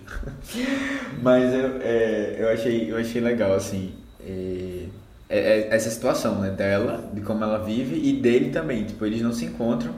Mas 1.22 1.52
eu, 1.52 1.78
é, 1.82 2.36
eu 2.38 2.48
achei, 2.48 2.90
eu 2.90 2.96
achei 2.96 3.20
legal 3.20 3.52
assim, 3.54 3.94
é, 4.26 4.86
é- 5.28 5.38
é 5.68 5.68
essa 5.76 5.90
situação, 5.90 6.40
né, 6.40 6.50
dela, 6.50 7.04
de 7.12 7.20
como 7.20 7.44
ela 7.44 7.58
vive 7.58 7.96
e 7.96 8.14
dele 8.20 8.50
também, 8.50 8.84
tipo, 8.84 9.04
eles 9.04 9.20
não 9.20 9.32
se 9.32 9.44
encontram. 9.44 9.94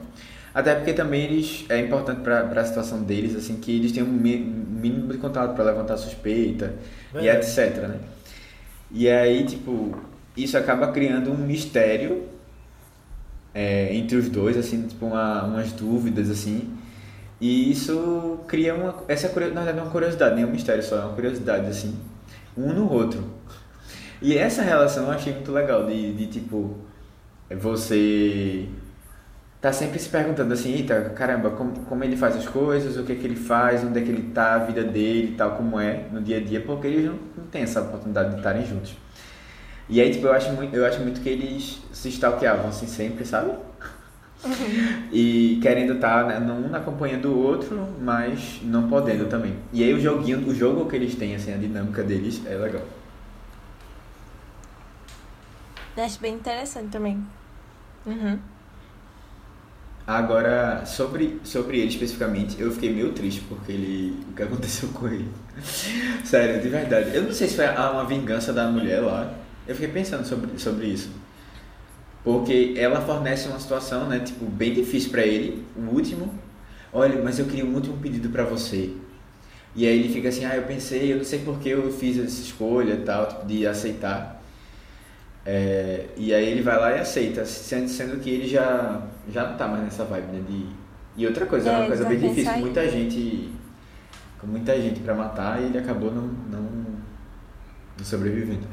Até 0.57 0.73
porque 0.73 0.91
também 0.91 1.25
eles 1.25 1.65
é 1.69 1.79
importante 1.79 2.21
pra, 2.21 2.43
pra 2.45 2.65
situação 2.65 3.03
deles 3.03 3.35
assim 3.35 3.57
que 3.57 3.75
eles 3.75 3.91
tenham 3.91 4.07
um 4.07 4.11
mínimo 4.11 5.07
de 5.13 5.19
contato 5.19 5.53
pra 5.53 5.63
levantar 5.63 5.97
suspeita 5.97 6.73
e 7.13 7.19
Verdade. 7.19 7.47
etc, 7.47 7.87
né? 7.87 7.99
E 8.91 9.07
aí, 9.07 9.45
tipo, 9.45 9.95
isso 10.35 10.57
acaba 10.57 10.91
criando 10.91 11.31
um 11.31 11.37
mistério 11.37 12.23
é, 13.53 13.93
entre 13.95 14.17
os 14.17 14.29
dois, 14.29 14.57
assim, 14.57 14.87
tipo, 14.87 15.05
uma, 15.05 15.43
umas 15.43 15.71
dúvidas, 15.73 16.27
assim. 16.31 16.75
E 17.39 17.69
isso 17.71 18.39
cria 18.47 18.73
uma. 18.73 18.95
Essa 19.07 19.27
na 19.27 19.33
verdade, 19.61 19.77
é 19.77 19.81
uma 19.83 19.91
curiosidade, 19.91 20.35
nem 20.35 20.45
um 20.45 20.51
mistério 20.51 20.81
só, 20.81 20.97
é 20.97 21.01
uma 21.05 21.13
curiosidade, 21.13 21.67
assim, 21.67 21.95
um 22.57 22.73
no 22.73 22.91
outro. 22.91 23.23
E 24.21 24.35
essa 24.35 24.63
relação 24.63 25.05
eu 25.05 25.11
achei 25.11 25.33
muito 25.33 25.51
legal, 25.51 25.85
de, 25.85 26.13
de 26.13 26.27
tipo, 26.27 26.77
você 27.51 28.67
tá 29.59 29.73
sempre 29.73 29.99
se 29.99 30.09
perguntando 30.09 30.53
assim, 30.53 30.73
eita, 30.73 31.09
caramba, 31.15 31.49
como, 31.51 31.79
como 31.81 32.03
ele 32.03 32.15
faz 32.15 32.35
as 32.35 32.47
coisas, 32.47 32.97
o 32.97 33.03
que 33.03 33.13
é 33.13 33.15
que 33.15 33.25
ele 33.25 33.35
faz, 33.35 33.83
onde 33.83 33.99
é 33.99 34.03
que 34.03 34.09
ele 34.09 34.31
tá, 34.31 34.55
a 34.55 34.59
vida 34.59 34.83
dele 34.83 35.33
e 35.33 35.35
tal, 35.35 35.51
como 35.55 35.79
é 35.79 36.05
no 36.11 36.21
dia 36.21 36.37
a 36.37 36.39
dia, 36.39 36.61
porque 36.61 36.87
eles 36.87 37.05
não, 37.05 37.19
não 37.35 37.45
têm 37.45 37.63
essa 37.63 37.81
oportunidade 37.81 38.31
de 38.31 38.37
estarem 38.37 38.65
juntos. 38.65 38.95
E 39.89 40.01
aí, 40.01 40.11
tipo, 40.11 40.27
eu 40.27 40.33
acho 40.33 40.51
muito, 40.51 40.75
eu 40.75 40.85
acho 40.85 40.99
muito 40.99 41.21
que 41.21 41.29
eles 41.29 41.81
se 41.91 42.09
stalkeavam 42.09 42.67
assim 42.67 42.87
sempre, 42.87 43.25
sabe? 43.25 43.51
E 45.11 45.57
querendo 45.61 45.93
estar 45.93 46.25
né, 46.25 46.37
um 46.39 46.69
na 46.69 46.79
companhia 46.79 47.17
do 47.17 47.37
outro, 47.37 47.87
mas 47.99 48.59
não 48.63 48.87
podendo 48.87 49.25
também. 49.25 49.55
E 49.73 49.83
aí 49.83 49.93
o 49.93 49.99
joguinho, 49.99 50.47
o 50.47 50.53
jogo 50.53 50.87
que 50.87 50.95
eles 50.95 51.15
têm, 51.15 51.35
assim, 51.35 51.53
a 51.53 51.57
dinâmica 51.57 52.03
deles 52.03 52.41
é 52.45 52.55
legal. 52.55 52.83
Eu 55.95 56.03
Acho 56.03 56.19
bem 56.19 56.35
interessante 56.35 56.89
também. 56.89 57.25
Uhum. 58.05 58.37
Agora, 60.07 60.85
sobre, 60.85 61.37
sobre 61.43 61.79
ele 61.79 61.89
especificamente, 61.89 62.55
eu 62.61 62.71
fiquei 62.71 62.93
meio 62.93 63.11
triste 63.11 63.41
porque 63.41 63.73
ele. 63.73 64.17
O 64.29 64.33
que 64.33 64.41
aconteceu 64.41 64.87
com 64.95 65.05
ele? 65.05 65.27
Sério, 66.23 66.61
de 66.61 66.69
verdade. 66.69 67.13
Eu 67.13 67.23
não 67.23 67.33
sei 67.33 67.49
se 67.49 67.57
foi 67.57 67.65
uma 67.67 68.05
vingança 68.05 68.53
da 68.53 68.69
mulher 68.69 69.01
lá. 69.01 69.33
Eu 69.67 69.75
fiquei 69.75 69.89
pensando 69.89 70.25
sobre, 70.25 70.57
sobre 70.57 70.85
isso. 70.87 71.09
Porque 72.23 72.73
ela 72.77 73.01
fornece 73.01 73.49
uma 73.49 73.59
situação, 73.59 74.07
né, 74.07 74.19
tipo, 74.19 74.45
bem 74.45 74.73
difícil 74.73 75.11
pra 75.11 75.23
ele, 75.23 75.65
o 75.75 75.93
último. 75.93 76.33
Olha, 76.93 77.21
mas 77.21 77.37
eu 77.39 77.45
queria 77.45 77.65
um 77.65 77.73
último 77.73 77.97
pedido 77.97 78.29
pra 78.29 78.43
você. 78.43 78.91
E 79.75 79.85
aí 79.85 79.99
ele 79.99 80.13
fica 80.13 80.29
assim, 80.29 80.45
ah, 80.45 80.55
eu 80.55 80.63
pensei, 80.63 81.11
eu 81.11 81.17
não 81.17 81.25
sei 81.25 81.39
por 81.39 81.59
que 81.59 81.69
eu 81.69 81.91
fiz 81.91 82.17
essa 82.17 82.41
escolha 82.41 82.93
e 82.93 83.01
tal, 83.03 83.27
tipo, 83.27 83.45
de 83.45 83.67
aceitar. 83.67 84.41
É, 85.45 86.07
e 86.17 86.33
aí 86.33 86.45
ele 86.47 86.61
vai 86.61 86.77
lá 86.77 86.91
e 86.97 86.99
aceita, 86.99 87.45
sendo 87.45 88.19
que 88.19 88.29
ele 88.29 88.47
já, 88.47 89.01
já 89.29 89.47
não 89.47 89.57
tá 89.57 89.67
mais 89.67 89.83
nessa 89.83 90.03
vibe, 90.05 90.27
né? 90.27 90.43
De... 90.47 90.65
E 91.15 91.25
outra 91.27 91.45
coisa, 91.45 91.69
é 91.69 91.73
É, 91.73 91.77
uma 91.77 91.87
coisa 91.87 92.05
ele 92.05 92.17
bem 92.17 92.29
difícil, 92.29 92.57
muita 92.59 92.87
gente. 92.89 93.51
Com 94.39 94.47
muita 94.47 94.79
gente 94.79 94.99
pra 94.99 95.15
matar 95.15 95.59
e 95.61 95.65
ele 95.65 95.77
acabou 95.79 96.11
não, 96.11 96.21
não, 96.21 96.61
não 97.97 98.05
sobrevivendo. 98.05 98.67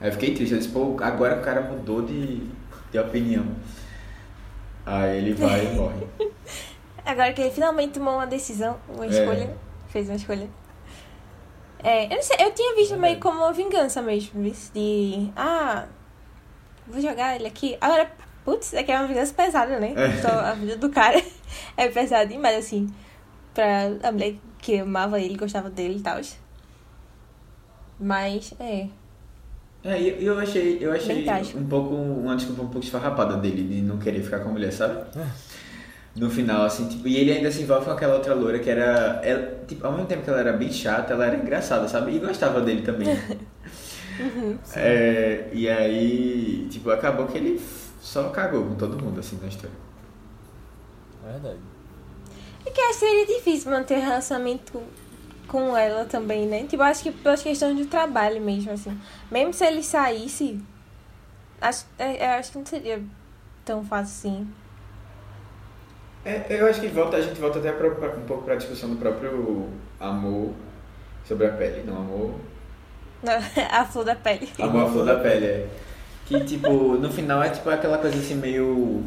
Aí 0.00 0.08
eu 0.08 0.12
fiquei 0.12 0.34
triste, 0.34 0.52
eu 0.52 0.58
disse, 0.58 0.70
pô, 0.70 0.96
agora 1.00 1.38
o 1.38 1.42
cara 1.42 1.62
mudou 1.62 2.02
de, 2.02 2.46
de 2.92 2.98
opinião. 2.98 3.46
Aí 4.84 5.18
ele 5.18 5.34
vai 5.34 5.66
e 5.66 5.72
morre. 5.76 6.06
Agora 7.04 7.32
que 7.32 7.40
ele 7.40 7.50
finalmente 7.50 7.94
tomou 7.94 8.14
uma 8.14 8.26
decisão, 8.26 8.76
uma 8.94 9.06
É. 9.06 9.08
escolha, 9.08 9.56
fez 9.88 10.08
uma 10.08 10.16
escolha. 10.16 10.48
É, 11.82 12.04
eu 12.06 12.10
não 12.16 12.22
sei, 12.22 12.36
eu 12.40 12.52
tinha 12.52 12.74
visto 12.76 12.96
meio 12.98 13.18
como 13.18 13.38
uma 13.38 13.52
vingança 13.54 14.02
mesmo, 14.02 14.42
de, 14.74 15.30
ah, 15.34 15.86
vou 16.86 17.00
jogar 17.00 17.36
ele 17.36 17.46
aqui. 17.46 17.76
Agora, 17.80 18.10
putz, 18.44 18.72
é 18.74 18.82
que 18.82 18.92
é 18.92 18.98
uma 18.98 19.08
vingança 19.08 19.34
pesada, 19.34 19.78
né? 19.80 19.94
É. 19.96 20.08
Então, 20.18 20.30
a 20.38 20.54
vida 20.54 20.76
do 20.76 20.90
cara 20.90 21.22
é 21.76 21.88
pesada 21.88 22.26
demais, 22.26 22.56
assim, 22.58 22.86
pra 23.54 23.88
a 24.02 24.12
mulher 24.12 24.36
que 24.60 24.78
amava 24.80 25.20
ele, 25.20 25.36
gostava 25.36 25.70
dele 25.70 25.98
e 25.98 26.02
tal. 26.02 26.20
Mas, 27.98 28.52
é, 28.58 28.88
É, 29.82 29.98
e 30.00 30.22
e 30.22 30.26
eu 30.26 30.38
achei, 30.38 30.78
eu 30.80 30.92
achei 30.92 31.42
um 31.54 31.66
pouco, 31.66 31.94
uma 31.94 32.36
desculpa 32.36 32.62
um 32.62 32.68
pouco 32.68 32.84
esfarrapada 32.84 33.36
dele, 33.38 33.62
de 33.66 33.80
não 33.82 33.98
querer 33.98 34.22
ficar 34.22 34.40
com 34.40 34.50
a 34.50 34.52
mulher, 34.52 34.72
sabe? 34.72 35.00
No 36.14 36.28
final, 36.28 36.64
assim, 36.64 36.88
tipo, 36.88 37.06
e 37.06 37.16
ele 37.16 37.32
ainda 37.32 37.50
se 37.52 37.62
envolve 37.62 37.84
com 37.84 37.92
aquela 37.92 38.14
outra 38.16 38.34
loura 38.34 38.58
que 38.58 38.68
era, 38.68 39.20
ela, 39.22 39.64
tipo, 39.66 39.86
ao 39.86 39.92
mesmo 39.92 40.06
tempo 40.08 40.22
que 40.24 40.30
ela 40.30 40.40
era 40.40 40.52
bem 40.52 40.70
chata, 40.72 41.12
ela 41.12 41.26
era 41.26 41.36
engraçada, 41.36 41.86
sabe? 41.88 42.12
E 42.16 42.18
gostava 42.18 42.60
dele 42.60 42.82
também. 42.82 43.08
É, 44.74 45.48
e 45.52 45.68
aí, 45.68 46.68
tipo, 46.70 46.90
acabou 46.90 47.26
que 47.26 47.38
ele 47.38 47.58
só 48.00 48.28
cagou 48.30 48.64
com 48.64 48.74
todo 48.74 49.02
mundo, 49.02 49.20
assim, 49.20 49.38
na 49.40 49.48
história. 49.48 49.76
Verdade. 51.24 51.58
É 52.66 52.70
que 52.70 52.92
seria 52.94 53.26
difícil 53.26 53.70
manter 53.70 53.98
relacionamento 53.98 54.82
com 55.46 55.76
ela 55.76 56.04
também, 56.04 56.46
né? 56.46 56.64
Tipo, 56.66 56.82
acho 56.82 57.02
que 57.02 57.10
pelas 57.12 57.42
questões 57.42 57.76
de 57.76 57.86
trabalho 57.86 58.40
mesmo, 58.40 58.72
assim. 58.72 58.98
Mesmo 59.30 59.52
se 59.52 59.64
ele 59.64 59.82
saísse, 59.82 60.60
acho, 61.60 61.84
é, 61.98 62.26
eu 62.26 62.38
acho 62.38 62.52
que 62.52 62.58
não 62.58 62.66
seria 62.66 63.02
tão 63.64 63.84
fácil 63.84 64.30
assim. 64.30 64.48
É, 66.24 66.44
eu 66.50 66.66
acho 66.68 66.80
que 66.80 66.88
volta, 66.88 67.16
a 67.16 67.22
gente 67.22 67.40
volta 67.40 67.58
até 67.58 67.72
pra, 67.72 67.90
pra- 67.90 68.16
um 68.16 68.26
pouco 68.26 68.44
pra 68.44 68.54
discussão 68.56 68.90
do 68.90 68.96
próprio 68.96 69.68
amor 69.98 70.52
sobre 71.26 71.46
a 71.46 71.52
pele, 71.52 71.82
não 71.84 71.96
amor 71.96 72.34
A 73.70 73.84
flor 73.84 74.04
da 74.04 74.14
pele. 74.16 74.48
Amor 74.58 74.84
à 74.86 74.90
flor 74.90 75.04
da 75.06 75.16
pele, 75.20 75.46
é. 75.46 75.68
Que, 76.30 76.44
tipo, 76.44 76.96
no 76.96 77.10
final 77.10 77.42
é 77.42 77.50
tipo 77.50 77.68
aquela 77.68 77.98
coisa 77.98 78.16
assim 78.16 78.36
meio 78.36 79.02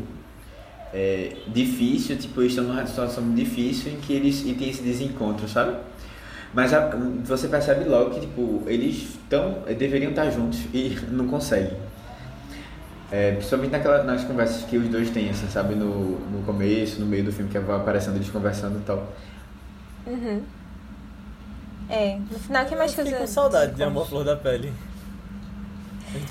é, 0.93 1.37
difícil, 1.47 2.17
tipo, 2.17 2.41
eles 2.41 2.53
estão 2.53 2.65
numa 2.65 2.85
situação 2.85 3.33
difícil 3.33 3.93
em 3.93 3.97
que 3.97 4.13
eles 4.13 4.43
e 4.45 4.53
tem 4.53 4.69
esse 4.69 4.83
desencontro, 4.83 5.47
sabe? 5.47 5.77
Mas 6.53 6.73
a- 6.73 6.91
você 7.25 7.47
percebe 7.47 7.85
logo 7.85 8.11
que, 8.11 8.21
tipo, 8.21 8.63
eles 8.67 8.97
estão, 9.23 9.63
deveriam 9.77 10.11
estar 10.11 10.29
juntos 10.31 10.59
e 10.73 10.97
não 11.11 11.27
conseguem. 11.27 11.77
É, 13.11 13.33
principalmente 13.33 13.71
naquela, 13.71 14.03
nas 14.03 14.23
conversas 14.23 14.63
que 14.65 14.77
os 14.77 14.87
dois 14.89 15.09
têm, 15.11 15.29
assim, 15.29 15.47
sabe? 15.47 15.75
No, 15.75 16.19
no 16.31 16.43
começo, 16.45 16.99
no 16.99 17.05
meio 17.05 17.23
do 17.23 17.31
filme, 17.31 17.49
que 17.51 17.59
vai 17.59 17.77
aparecendo 17.77 18.15
eles 18.15 18.29
conversando 18.29 18.79
e 18.79 18.83
tal. 18.83 19.07
Uhum. 20.05 20.43
É, 21.89 22.17
no 22.17 22.39
final, 22.39 22.65
que 22.65 22.75
mais 22.75 22.91
Eu 22.91 22.97
fiquei 22.97 23.13
coisa? 23.13 23.17
com 23.17 23.27
saudade 23.27 23.75
de 23.75 23.83
Amor 23.83 24.07
Flor 24.07 24.23
da 24.23 24.35
Pele. 24.35 24.73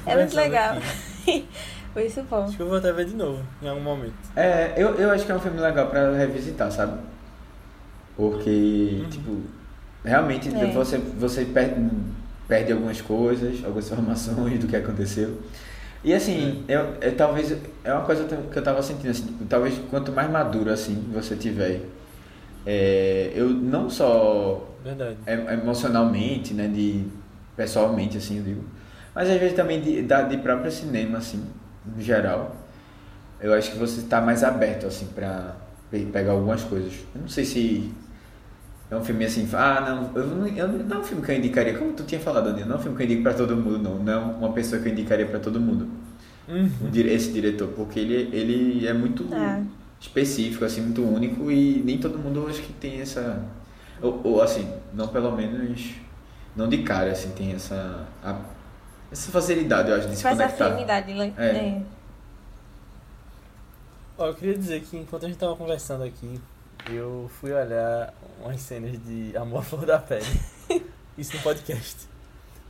É 0.07 0.17
muito 0.17 0.35
legal. 0.37 0.77
aqui. 0.77 1.47
Foi 1.93 2.07
isso 2.07 2.23
bom. 2.23 2.45
Acho 2.45 2.57
que 2.57 2.63
eu 2.63 2.69
vou 2.69 2.79
até 2.79 2.91
ver 2.93 3.05
de 3.05 3.15
novo, 3.15 3.43
em 3.63 3.69
algum 3.69 3.83
momento. 3.83 4.15
É, 4.35 4.73
eu, 4.77 4.95
eu 4.95 5.11
acho 5.11 5.27
que 5.27 5.33
é 5.33 5.35
um 5.35 5.41
filme 5.41 5.61
legal 5.61 5.89
pra 5.89 6.11
revisitar, 6.13 6.71
sabe? 6.73 6.99
Porque, 8.17 9.05
tipo, 9.11 9.41
realmente 10.05 10.49
É. 10.55 10.67
você, 10.73 10.99
você 10.99 11.45
per- 11.45 11.75
perde 12.49 12.73
algumas 12.73 13.01
coisas, 13.01 13.63
algumas 13.65 13.87
informações 13.91 14.59
do 14.59 14.67
que 14.67 14.77
aconteceu. 14.77 15.39
E 16.05 16.13
assim, 16.13 16.65
eu, 16.67 16.95
eu- 17.01 17.15
talvez 17.17 17.57
é 17.85 17.93
uma 17.93 18.03
coisa 18.05 18.25
que 18.25 18.59
eu 18.59 18.63
tava 18.63 18.83
sentindo, 18.83 19.11
assim, 19.11 19.27
tipo, 19.27 19.45
talvez 19.45 19.79
quanto 19.91 20.11
mais 20.13 20.31
maduro 20.31 20.71
assim 20.71 20.95
você 21.13 21.37
tiver, 21.37 21.83
é, 22.67 23.31
eu 23.35 23.49
não 23.49 23.89
só 23.89 24.67
Verdade. 24.83 25.17
é- 25.27 25.55
emocionalmente, 25.55 26.55
né, 26.55 26.67
de 26.69 27.05
pessoalmente 27.57 28.17
assim, 28.19 28.39
eu 28.39 28.43
digo, 28.43 28.65
mas 29.15 29.29
às 29.31 29.39
vezes 29.39 29.55
também 29.57 29.81
de, 29.81 30.03
da, 30.03 30.23
de 30.23 30.37
próprio 30.39 30.71
cinema 30.71 31.19
assim, 31.19 31.45
no 31.85 32.01
geral. 32.03 32.57
Eu 33.41 33.53
acho 33.55 33.73
que 33.73 33.79
você 33.79 34.01
está 34.01 34.21
mais 34.21 34.45
aberto 34.45 34.87
assim 34.87 35.07
para 35.07 35.57
pegar 36.13 36.33
algumas 36.33 36.63
coisas. 36.63 36.93
Eu 37.15 37.23
não 37.23 37.29
sei 37.29 37.45
se 37.45 37.93
é 38.91 38.97
um 38.97 39.03
filme 39.05 39.25
assim, 39.25 39.49
ah, 39.55 39.81
não, 39.81 40.23
eu 40.23 40.27
não, 40.29 40.47
eu 40.47 40.69
não 40.69 40.97
é 40.97 41.01
um 41.01 41.05
filme 41.05 41.25
que 41.25 41.33
eu 41.33 41.37
indicaria, 41.37 41.77
como 41.77 41.93
tu 41.93 42.05
tinha 42.05 42.21
falado, 42.21 42.51
Aninha, 42.51 42.67
não 42.67 42.77
é 42.77 42.79
um 42.79 42.83
filme 42.83 42.97
que 42.97 43.03
eu 43.03 43.07
indico 43.07 43.23
para 43.23 43.35
todo 43.35 43.57
mundo, 43.57 43.79
não, 43.79 43.99
não 43.99 44.13
é 44.13 44.17
uma 44.17 44.53
pessoa 44.53 44.81
que 44.81 44.89
eu 44.89 44.93
indicaria 44.93 45.27
para 45.27 45.41
todo 45.41 45.59
mundo. 45.61 45.89
Uhum. 46.49 46.71
Esse 46.95 47.33
diretor, 47.33 47.69
porque 47.69 47.99
ele 48.01 48.29
ele 48.37 48.87
é 48.87 48.93
muito 48.93 49.27
Ah. 49.33 49.63
específico, 50.01 50.65
assim, 50.65 50.83
muito 50.83 51.03
único 51.03 51.51
e 51.51 51.83
nem 51.85 51.99
todo 51.99 52.19
mundo 52.19 52.47
acho 52.49 52.61
que 52.63 52.73
tem 52.75 53.01
essa. 53.01 53.43
Ou, 54.01 54.21
ou, 54.25 54.43
assim, 54.43 54.69
não 54.93 55.09
pelo 55.09 55.33
menos. 55.33 55.95
Não 56.55 56.69
de 56.69 56.79
cara, 56.83 57.13
assim, 57.13 57.31
tem 57.31 57.53
essa. 57.53 58.07
a- 58.23 58.41
essa 59.13 59.31
facilidade, 59.31 59.91
eu 59.91 59.97
acho, 59.97 60.09
de 60.09 60.17
se 60.17 60.23
Faz 60.23 60.37
conectar. 60.39 60.67
afinidade, 60.67 61.13
né? 61.15 61.33
É. 61.37 61.47
É. 61.47 61.83
Ó, 64.19 64.27
eu 64.27 64.35
queria 64.35 64.57
dizer 64.57 64.81
que 64.83 64.97
enquanto 64.97 65.25
a 65.27 65.29
gente 65.29 65.39
tava 65.39 65.55
conversando 65.57 66.05
aqui, 66.05 66.41
eu 66.91 67.31
fui 67.41 67.53
olhar 67.53 68.13
umas 68.43 68.61
cenas 68.61 68.93
de 69.05 69.37
Amor 69.37 69.61
à 69.61 69.63
Flor 69.63 69.87
da 69.87 69.99
Pele. 69.99 70.25
Isso 71.17 71.37
no 71.37 71.43
podcast. 71.43 72.09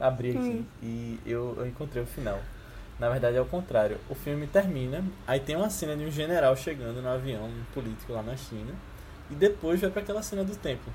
Abri 0.00 0.30
aqui 0.30 0.38
Hum. 0.38 0.64
e 0.82 1.20
eu, 1.24 1.54
eu 1.58 1.66
encontrei 1.66 2.02
o 2.02 2.06
final. 2.06 2.38
Na 2.98 3.08
verdade 3.08 3.36
é 3.36 3.40
o 3.40 3.46
contrário. 3.46 3.98
O 4.10 4.14
filme 4.14 4.46
termina, 4.46 5.04
aí 5.26 5.40
tem 5.40 5.56
uma 5.56 5.70
cena 5.70 5.96
de 5.96 6.04
um 6.04 6.10
general 6.10 6.54
chegando 6.56 7.00
no 7.00 7.08
avião, 7.08 7.44
um 7.44 7.64
político 7.72 8.12
lá 8.12 8.22
na 8.22 8.36
China, 8.36 8.72
e 9.30 9.34
depois 9.34 9.80
vai 9.80 9.90
pra 9.90 10.02
aquela 10.02 10.22
cena 10.22 10.44
do 10.44 10.54
templo. 10.56 10.92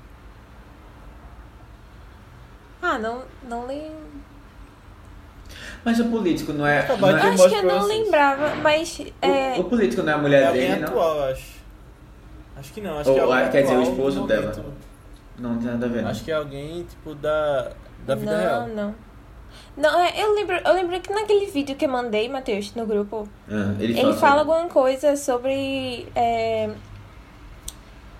Ah, 2.80 2.98
não, 2.98 3.24
não 3.42 3.66
lembro. 3.66 3.98
Mas 5.84 5.98
o 6.00 6.04
político 6.06 6.52
não 6.52 6.66
é. 6.66 6.80
Acabar 6.80 7.12
não 7.12 7.18
é- 7.18 7.28
Acho 7.30 7.48
que 7.48 7.54
eu 7.54 7.62
não 7.62 7.86
lembrava, 7.86 8.54
mas. 8.56 9.00
É, 9.22 9.54
o, 9.56 9.60
o 9.60 9.64
político 9.64 10.02
não 10.02 10.12
é 10.12 10.14
a 10.14 10.18
É 10.18 10.20
mulher 10.20 10.46
alguém 10.46 10.68
dele, 10.68 10.80
não? 10.80 10.88
atual, 10.88 11.16
eu 11.16 11.24
acho. 11.32 11.58
Acho 12.56 12.72
que 12.72 12.80
não, 12.80 12.98
acho 12.98 13.08
Ou, 13.10 13.14
que 13.14 13.20
é 13.20 13.24
alguém 13.24 13.50
quer 13.50 13.62
dizer, 13.62 13.76
o 13.76 13.82
esposo 13.82 14.26
dela. 14.26 14.64
Não 15.38 15.56
tem 15.58 15.68
nada 15.70 15.86
a 15.86 15.88
ver. 15.88 16.02
não. 16.02 16.10
Acho 16.10 16.24
que 16.24 16.30
é 16.30 16.34
alguém, 16.34 16.82
tipo, 16.84 17.14
da, 17.14 17.70
da 18.04 18.14
vida 18.16 18.32
não, 18.32 18.40
real. 18.40 18.68
não. 18.68 18.94
Não, 19.76 20.00
é, 20.00 20.12
eu 20.22 20.34
lembro, 20.34 20.56
eu 20.56 20.72
lembro 20.74 21.00
que 21.00 21.12
naquele 21.12 21.46
vídeo 21.46 21.76
que 21.76 21.84
eu 21.84 21.88
mandei, 21.88 22.28
Matheus, 22.28 22.74
no 22.74 22.84
grupo, 22.84 23.28
Ah, 23.48 23.74
ele 23.78 23.92
ele 23.92 23.94
fala, 24.02 24.14
fala 24.14 24.38
sobre- 24.40 24.52
alguma 24.52 24.68
coisa 24.70 25.16
sobre. 25.16 26.08
é, 26.14 26.70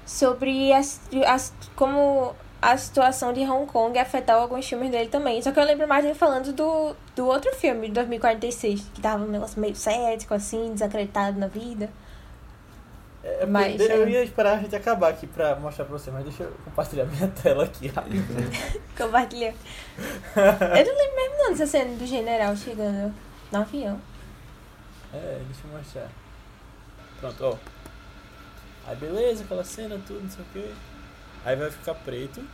sobre 0.07 0.73
as, 0.73 1.01
as, 1.27 1.53
como 1.77 2.35
a 2.61 2.77
situação 2.77 3.33
de 3.33 3.41
Hong 3.41 3.67
Kong 3.67 3.97
afetar 3.99 4.37
alguns 4.37 4.69
filmes 4.69 4.91
dele 4.91 5.09
também. 5.09 5.41
Só 5.41 5.53
que 5.53 5.61
eu 5.61 5.65
lembro 5.65 5.87
mais 5.87 6.05
dele 6.05 6.17
falando 6.17 6.53
do, 6.53 6.95
do 7.15 7.27
outro 7.27 7.55
filme, 7.55 7.87
de 7.87 7.95
2046, 7.95 8.91
que 8.95 9.01
tava 9.01 9.25
um 9.25 9.29
negócio 9.29 9.61
meio 9.61 9.77
cético, 9.77 10.35
assim, 10.35 10.73
desacreditado 10.73 11.39
na 11.39 11.47
vida. 11.47 11.89
É, 13.23 13.47
Mas, 13.47 13.77
porque 13.77 13.93
eu 13.93 14.07
é. 14.07 14.11
ia 14.11 14.25
esperar 14.25 14.55
a 14.59 14.61
gente 14.61 14.75
acabar 14.75 15.11
aqui 15.11 15.27
pra 15.27 15.57
mostrar 15.57 15.85
pra 15.85 15.99
você, 15.99 16.11
mas 16.11 16.25
deixa 16.25 16.45
eu 16.45 16.53
compartilhar 16.65 17.05
minha 17.05 17.29
tela 17.43 17.65
aqui 17.65 17.89
rapidinho. 17.89 18.51
Compartilhando. 18.97 19.57
eu 20.37 20.87
não 20.87 20.97
lembro 20.97 21.17
mesmo 21.17 21.39
não 21.39 21.51
dessa 21.51 21.67
cena 21.67 21.97
do 21.97 22.07
general 22.07 22.57
chegando 22.57 23.15
no 23.53 23.59
avião. 23.59 24.01
É, 25.13 25.41
deixa 25.47 25.61
eu 25.67 25.79
mostrar. 25.79 26.09
Pronto, 27.21 27.45
ó. 27.45 27.57
Aí 28.87 28.97
beleza, 28.97 29.45
aquela 29.45 29.65
cena, 29.65 30.01
tudo, 30.07 30.23
não 30.23 30.31
sei 30.31 30.45
o 30.45 30.47
que. 30.53 30.75
Aí 31.45 31.57
vai 31.57 31.71
ficar 31.71 31.95
preto. 31.95 32.45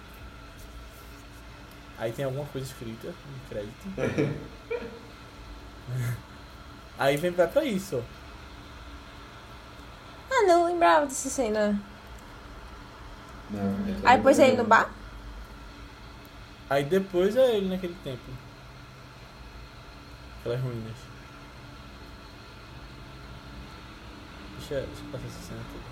Aí 1.98 2.12
tem 2.12 2.24
alguma 2.24 2.46
coisa 2.46 2.66
escrita, 2.66 3.08
um 3.08 3.48
crédito. 3.48 3.88
Aí 6.98 7.16
vem 7.16 7.32
pra 7.32 7.64
isso, 7.64 7.98
ó. 7.98 8.02
Ah, 10.30 10.46
não 10.46 10.66
lembrava 10.66 11.06
dessa 11.06 11.28
cena. 11.28 11.80
Não, 13.50 13.74
tô 14.00 14.06
Aí 14.06 14.16
depois 14.16 14.38
lembrando. 14.38 14.40
ele 14.40 14.56
no 14.62 14.68
bar? 14.68 14.90
Aí 16.68 16.84
depois 16.84 17.36
é 17.36 17.56
ele 17.56 17.68
naquele 17.68 17.94
templo. 18.02 18.34
Aquelas 20.40 20.60
ruínas. 20.60 20.96
Deixa, 24.58 24.86
deixa 24.86 25.02
eu 25.02 25.10
passar 25.12 25.26
essa 25.26 25.42
cena 25.48 25.60
toda. 25.72 25.84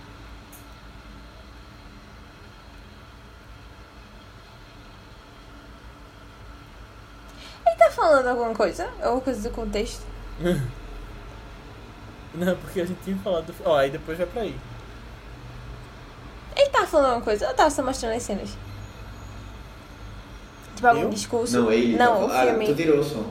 Ele 7.66 7.76
tá 7.76 7.90
falando 8.02 8.26
alguma 8.26 8.54
coisa? 8.54 8.90
Alguma 9.00 9.20
coisa 9.20 9.48
do 9.48 9.54
contexto? 9.54 10.02
Não, 12.34 12.56
porque 12.56 12.80
a 12.80 12.86
gente 12.86 13.00
tinha 13.04 13.16
falado 13.18 13.46
do. 13.46 13.54
Ó, 13.64 13.76
aí 13.76 13.90
depois 13.90 14.16
vai 14.18 14.26
pra 14.26 14.42
aí. 14.42 14.58
Ele 16.56 16.70
tá 16.70 16.86
falando 16.86 17.06
alguma 17.06 17.24
coisa? 17.24 17.44
Eu 17.46 17.54
tava 17.54 17.70
só 17.70 17.82
mostrando 17.82 18.14
as 18.16 18.22
cenas. 18.22 18.56
Tipo, 20.74 20.86
algum 20.86 21.02
Eu? 21.02 21.10
discurso? 21.10 21.60
Não, 21.60 21.70
ele. 21.70 21.96
Não, 21.96 22.16
tá... 22.16 22.24
o 22.24 22.32
ah, 22.32 22.46
filme. 22.46 22.66
tu 22.66 22.74
tirou 22.74 23.00
o 23.00 23.04
som. 23.04 23.26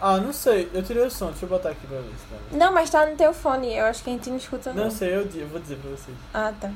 Ah, 0.00 0.18
não 0.18 0.32
sei, 0.32 0.70
eu 0.74 0.82
tirei 0.82 1.04
o 1.04 1.10
som, 1.10 1.28
deixa 1.30 1.46
eu 1.46 1.48
botar 1.48 1.70
aqui 1.70 1.86
pra 1.86 1.96
ver 1.96 2.10
se 2.10 2.26
tá. 2.26 2.56
Não, 2.56 2.72
mas 2.72 2.90
tá 2.90 3.06
no 3.06 3.16
teu 3.16 3.32
fone. 3.32 3.74
Eu 3.74 3.86
acho 3.86 4.04
que 4.04 4.10
a 4.10 4.12
gente 4.12 4.28
não 4.30 4.36
escuta, 4.36 4.72
não. 4.72 4.84
Não 4.84 4.90
sei, 4.90 5.14
eu, 5.14 5.28
eu 5.34 5.48
vou 5.48 5.58
dizer 5.58 5.76
pra 5.78 5.90
vocês. 5.90 6.16
Ah, 6.32 6.52
tá. 6.60 6.70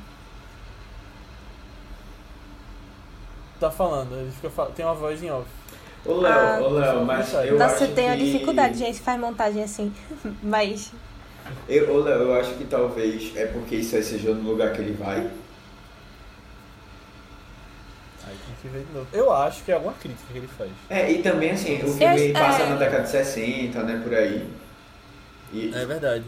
Tá 3.60 3.70
falando, 3.70 4.16
ele 4.16 4.32
fica 4.32 4.48
fal- 4.50 4.70
tem 4.70 4.84
uma 4.84 4.94
voz 4.94 5.22
em 5.22 5.30
off. 5.30 5.46
Ô, 6.04 6.14
Léo, 6.14 6.32
Ah. 6.32 6.58
ô, 6.62 6.68
Léo, 6.70 7.04
mas 7.04 7.32
eu 7.34 7.58
Nossa, 7.58 7.74
acho 7.74 7.84
eu 7.84 7.94
tenho 7.94 8.16
que... 8.16 8.24
dificuldade, 8.32 8.78
gente, 8.78 9.00
faz 9.00 9.20
montagem 9.20 9.62
assim. 9.62 9.92
mas. 10.42 10.92
Eu, 11.68 11.92
ô, 11.94 11.98
Léo, 12.00 12.18
eu 12.22 12.34
acho 12.40 12.54
que 12.54 12.64
talvez 12.64 13.36
é 13.36 13.46
porque 13.46 13.76
isso 13.76 13.96
aí 13.96 14.02
seja 14.02 14.32
no 14.32 14.50
lugar 14.50 14.72
que 14.72 14.80
ele 14.80 14.92
vai. 14.92 15.18
Aí 18.26 18.36
tem 18.46 18.54
que 18.62 18.68
ver 18.68 18.84
de 18.84 18.92
novo. 18.92 19.06
Eu 19.12 19.32
acho 19.32 19.62
que 19.64 19.72
é 19.72 19.74
alguma 19.74 19.92
crítica 19.94 20.24
que 20.32 20.38
ele 20.38 20.46
faz. 20.48 20.70
É, 20.88 21.10
e 21.10 21.22
também 21.22 21.50
assim, 21.50 21.76
o 21.82 21.86
Eu 21.86 21.92
filme 21.94 22.04
acho- 22.04 22.32
passa 22.32 22.62
é. 22.62 22.68
na 22.68 22.76
década 22.76 23.02
de 23.02 23.08
60, 23.10 23.82
né, 23.82 24.00
por 24.02 24.14
aí. 24.14 24.48
E 25.52 25.72
É 25.74 25.84
verdade. 25.84 26.24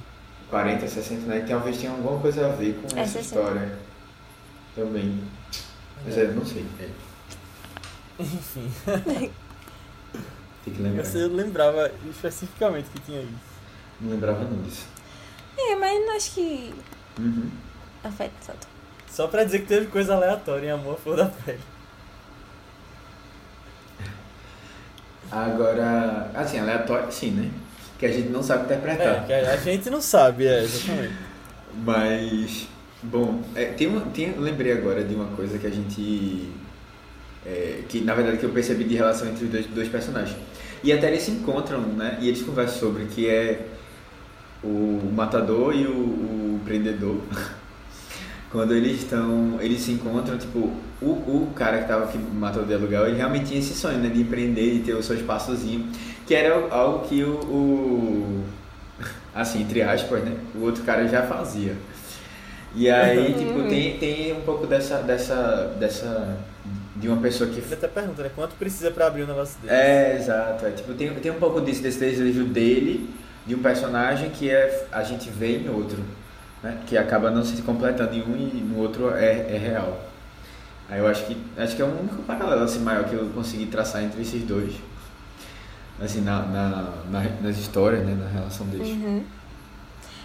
40, 0.50 0.86
60, 0.88 1.26
né? 1.26 1.38
E 1.38 1.48
talvez 1.48 1.78
tenha 1.78 1.92
alguma 1.92 2.18
coisa 2.20 2.46
a 2.46 2.48
ver 2.50 2.74
com 2.82 2.98
É, 2.98 3.02
essa 3.02 3.22
60. 3.22 3.40
história. 3.40 3.78
Também. 4.74 5.22
Mas 6.04 6.18
é, 6.18 6.24
não 6.24 6.44
sei. 6.44 6.66
Enfim, 8.18 8.70
Tem 10.64 10.72
que 10.74 10.82
lembrar. 10.82 11.04
você 11.04 11.26
lembrava 11.26 11.90
especificamente 12.08 12.88
que 12.90 13.00
tinha 13.00 13.20
isso. 13.20 13.32
Não 14.00 14.10
lembrava 14.12 14.44
não 14.44 14.62
disso. 14.62 14.86
É, 15.58 15.74
mas 15.76 16.00
não 16.06 16.16
acho 16.16 16.32
que 16.34 16.74
Uhum. 17.18 17.50
afeta 18.04 18.32
tanto. 18.46 18.66
Só 19.10 19.26
pra 19.28 19.44
dizer 19.44 19.60
que 19.60 19.66
teve 19.66 19.86
coisa 19.86 20.14
aleatória 20.14 20.68
em 20.68 20.70
Amor 20.70 20.94
à 20.94 20.96
Flor 20.96 21.16
da 21.18 21.26
Pele. 21.26 21.60
Agora, 25.30 26.30
assim, 26.34 26.58
aleatório 26.58 27.10
sim, 27.10 27.30
né? 27.30 27.50
Que 27.98 28.06
a 28.06 28.12
gente 28.12 28.28
não 28.28 28.42
sabe 28.42 28.62
É, 28.62 28.64
interpretar. 28.76 29.26
que 29.26 29.32
a 29.32 29.56
gente 29.56 29.88
não 29.88 30.00
sabe, 30.00 30.46
é, 30.46 30.62
exatamente. 30.62 31.14
Mas, 31.84 32.68
bom, 33.02 33.40
é, 33.54 33.66
tem 33.66 33.86
uma, 33.86 34.00
tem, 34.02 34.34
eu 34.34 34.40
lembrei 34.40 34.72
agora 34.72 35.02
de 35.02 35.14
uma 35.14 35.26
coisa 35.36 35.58
que 35.58 35.66
a 35.66 35.70
gente. 35.70 36.50
é, 37.46 37.82
que 37.88 38.00
na 38.02 38.14
verdade 38.14 38.38
que 38.38 38.44
eu 38.44 38.50
percebi 38.50 38.84
de 38.84 38.94
relação 38.94 39.28
entre 39.28 39.44
os 39.44 39.50
dois, 39.50 39.66
dois 39.68 39.88
personagens. 39.88 40.36
E 40.82 40.92
até 40.92 41.08
eles 41.08 41.22
se 41.22 41.30
encontram, 41.30 41.80
né? 41.80 42.18
E 42.20 42.28
eles 42.28 42.42
conversam 42.42 42.78
sobre 42.80 43.04
que 43.06 43.28
é 43.28 43.66
o 44.62 45.00
matador 45.14 45.74
e 45.74 45.86
o, 45.86 45.92
o 45.92 46.60
prendedor. 46.64 47.16
Quando 48.50 48.74
eles 48.74 48.98
estão. 49.02 49.58
Eles 49.60 49.80
se 49.80 49.92
encontram, 49.92 50.36
tipo, 50.36 50.70
o, 51.00 51.06
o 51.06 51.52
cara 51.56 51.78
que 51.78 51.88
tava 51.88 52.06
que 52.08 52.18
matou 52.18 52.64
de 52.64 52.74
aluguel, 52.74 53.06
ele 53.06 53.16
realmente 53.16 53.46
tinha 53.46 53.60
esse 53.60 53.72
sonho, 53.74 53.98
né? 53.98 54.08
De 54.10 54.20
empreender, 54.20 54.74
de 54.78 54.80
ter 54.80 54.94
o 54.94 55.02
seu 55.02 55.16
espaçozinho. 55.16 55.88
Que 56.26 56.34
era 56.34 56.54
algo 56.74 57.06
que 57.08 57.22
o- 57.24 57.40
o 57.40 58.44
assim, 59.34 59.62
entre 59.62 59.82
aspas, 59.82 60.22
né? 60.22 60.36
O 60.54 60.64
outro 60.64 60.84
cara 60.84 61.08
já 61.08 61.22
fazia. 61.22 61.74
E 62.74 62.88
aí, 62.90 63.32
tipo, 63.38 63.62
tem, 63.68 63.98
tem 63.98 64.32
um 64.34 64.42
pouco 64.42 64.66
dessa, 64.66 64.98
dessa, 64.98 65.74
dessa, 65.78 66.36
de 67.02 67.08
uma 67.08 67.20
pessoa 67.20 67.50
que... 67.50 67.58
Ele 67.58 67.74
até 67.74 67.88
pergunta, 67.88 68.22
né? 68.22 68.30
Quanto 68.34 68.54
precisa 68.54 68.90
pra 68.92 69.08
abrir 69.08 69.24
um 69.24 69.26
negócio 69.26 69.60
desse? 69.60 69.74
É, 69.74 70.16
exato. 70.16 70.64
É, 70.64 70.70
tipo, 70.70 70.94
tem, 70.94 71.12
tem 71.16 71.32
um 71.32 71.38
pouco 71.40 71.60
disso, 71.60 71.82
desse 71.82 71.98
desejo 71.98 72.44
dele, 72.44 73.10
de 73.44 73.54
um 73.56 73.58
personagem 73.58 74.30
que 74.30 74.48
é, 74.48 74.86
a 74.92 75.02
gente 75.02 75.28
vê 75.28 75.58
em 75.58 75.68
outro, 75.68 75.98
né? 76.62 76.78
Que 76.86 76.96
acaba 76.96 77.28
não 77.30 77.44
se 77.44 77.60
completando 77.62 78.14
em 78.14 78.22
um 78.22 78.36
e 78.36 78.60
no 78.62 78.78
outro 78.78 79.10
é, 79.14 79.54
é 79.54 79.58
real. 79.58 80.00
Aí 80.88 81.00
eu 81.00 81.06
acho 81.08 81.26
que, 81.26 81.36
acho 81.58 81.74
que 81.74 81.82
é 81.82 81.84
o 81.84 81.88
único 81.88 82.22
paralelo, 82.22 82.62
assim, 82.62 82.78
maior 82.78 83.04
que 83.04 83.14
eu 83.14 83.26
consegui 83.34 83.66
traçar 83.66 84.02
entre 84.04 84.22
esses 84.22 84.42
dois. 84.44 84.72
Assim, 86.00 86.20
na, 86.20 86.40
na, 86.42 86.88
na- 87.10 87.30
nas 87.42 87.58
histórias, 87.58 88.04
né? 88.06 88.14
Na 88.18 88.28
relação 88.28 88.66
deles. 88.66 88.88
Uhum. 88.88 89.24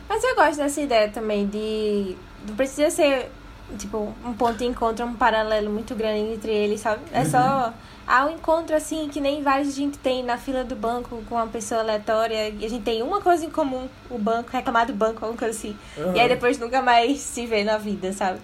Mas 0.07 0.23
eu 0.23 0.35
gosto 0.35 0.57
dessa 0.57 0.79
ideia 0.81 1.09
também 1.09 1.47
de. 1.47 2.15
Não 2.47 2.55
precisa 2.55 2.89
ser, 2.89 3.29
tipo, 3.77 4.13
um 4.23 4.33
ponto 4.33 4.57
de 4.57 4.65
encontro, 4.65 5.05
um 5.05 5.13
paralelo 5.13 5.69
muito 5.69 5.95
grande 5.95 6.33
entre 6.33 6.51
eles, 6.51 6.81
sabe? 6.81 7.01
É 7.11 7.25
só. 7.25 7.73
Há 8.07 8.25
um 8.25 8.29
encontro 8.29 8.73
assim 8.73 9.09
que 9.09 9.19
nem 9.19 9.43
vários 9.43 9.67
a 9.67 9.71
gente 9.71 9.97
tem 9.97 10.23
na 10.23 10.37
fila 10.37 10.63
do 10.63 10.77
banco 10.77 11.21
com 11.27 11.35
uma 11.35 11.47
pessoa 11.47 11.81
aleatória 11.81 12.49
e 12.57 12.65
a 12.65 12.69
gente 12.69 12.83
tem 12.83 13.03
uma 13.03 13.19
coisa 13.19 13.45
em 13.45 13.49
comum, 13.49 13.89
o 14.09 14.17
banco, 14.17 14.49
reclamar 14.49 14.87
do 14.87 14.93
banco, 14.93 15.25
alguma 15.25 15.37
coisa 15.37 15.57
assim. 15.57 15.75
Uhum. 15.97 16.15
E 16.15 16.19
aí 16.21 16.29
depois 16.29 16.57
nunca 16.57 16.81
mais 16.81 17.19
se 17.19 17.45
vê 17.45 17.65
na 17.65 17.77
vida, 17.77 18.13
sabe? 18.13 18.39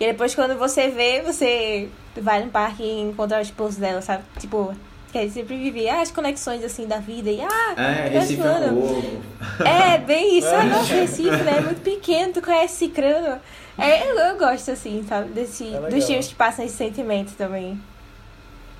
E 0.00 0.06
depois 0.06 0.34
quando 0.34 0.56
você 0.58 0.88
vê, 0.88 1.20
você 1.20 1.90
vai 2.16 2.42
no 2.42 2.50
parque 2.50 2.82
e 2.82 3.00
encontra 3.02 3.38
o 3.38 3.42
esposo 3.42 3.78
dela, 3.78 4.00
sabe? 4.00 4.24
Tipo, 4.38 4.74
que 5.12 5.18
aí 5.18 5.30
sempre 5.30 5.58
vive 5.58 5.86
ah, 5.90 6.00
as 6.00 6.10
conexões 6.10 6.64
assim 6.64 6.86
da 6.86 6.96
vida 6.96 7.30
e 7.30 7.38
ah, 7.42 7.74
É, 7.76 8.08
eu 8.08 8.20
Recife 8.20 8.42
é. 8.42 9.94
É, 9.94 9.98
bem 9.98 10.38
isso. 10.38 10.48
Ah, 10.48 10.64
nossa, 10.64 10.94
Recife, 10.94 11.42
né? 11.42 11.58
É 11.58 11.60
muito 11.60 11.82
pequeno, 11.82 12.32
tu 12.32 12.40
conhece 12.40 12.76
Cicrano. 12.76 13.38
É, 13.76 14.10
eu, 14.10 14.18
eu 14.18 14.38
gosto, 14.38 14.70
assim, 14.70 15.04
sabe? 15.06 15.28
Desse, 15.30 15.74
É 15.74 15.90
dos 15.90 16.06
filmes 16.06 16.28
que 16.28 16.34
passam 16.34 16.64
esse 16.64 16.76
sentimento 16.76 17.34
também. 17.36 17.78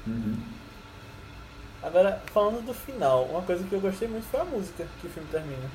Uhum. 0.07 0.37
Agora, 1.83 2.23
falando 2.33 2.65
do 2.65 2.73
final, 2.73 3.25
uma 3.25 3.43
coisa 3.43 3.65
que 3.65 3.73
eu 3.75 3.81
gostei 3.81 4.09
muito 4.09 4.25
foi 4.31 4.41
a 4.41 4.45
música 4.45 4.87
que 5.01 5.07
o 5.07 5.11
filme 5.11 5.29
termina. 5.31 5.71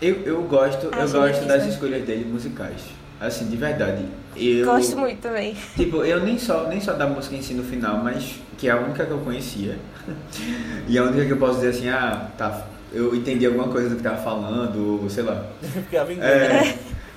Eu, 0.00 0.20
eu 0.22 0.42
gosto, 0.42 0.84
eu 0.86 0.92
Achei 0.92 1.18
gosto 1.18 1.44
das 1.46 1.66
escolhas 1.66 2.04
dele 2.04 2.24
musicais. 2.24 2.80
Assim, 3.20 3.48
de 3.48 3.56
verdade. 3.56 4.04
Eu, 4.36 4.66
Gosto 4.66 4.96
muito 4.96 5.20
também. 5.20 5.56
Tipo, 5.76 6.04
eu 6.04 6.20
nem 6.24 6.38
só, 6.38 6.66
nem 6.68 6.80
só 6.80 6.92
da 6.92 7.06
música 7.06 7.34
em 7.36 7.42
si 7.42 7.54
no 7.54 7.62
final, 7.62 7.98
mas 8.02 8.36
que 8.58 8.68
é 8.68 8.72
a 8.72 8.76
única 8.76 9.04
que 9.04 9.10
eu 9.10 9.18
conhecia. 9.18 9.78
e 10.88 10.98
a 10.98 11.04
única 11.04 11.24
que 11.24 11.32
eu 11.32 11.36
posso 11.36 11.60
dizer 11.60 11.68
assim, 11.68 11.88
ah, 11.88 12.28
tá, 12.36 12.66
eu 12.92 13.14
entendi 13.14 13.46
alguma 13.46 13.68
coisa 13.68 13.90
do 13.90 13.96
que 13.96 14.02
tava 14.02 14.16
falando, 14.16 15.02
ou 15.02 15.08
sei 15.08 15.22
lá. 15.22 15.44
Ficava 15.62 16.12
em 16.12 16.20
É, 16.20 16.76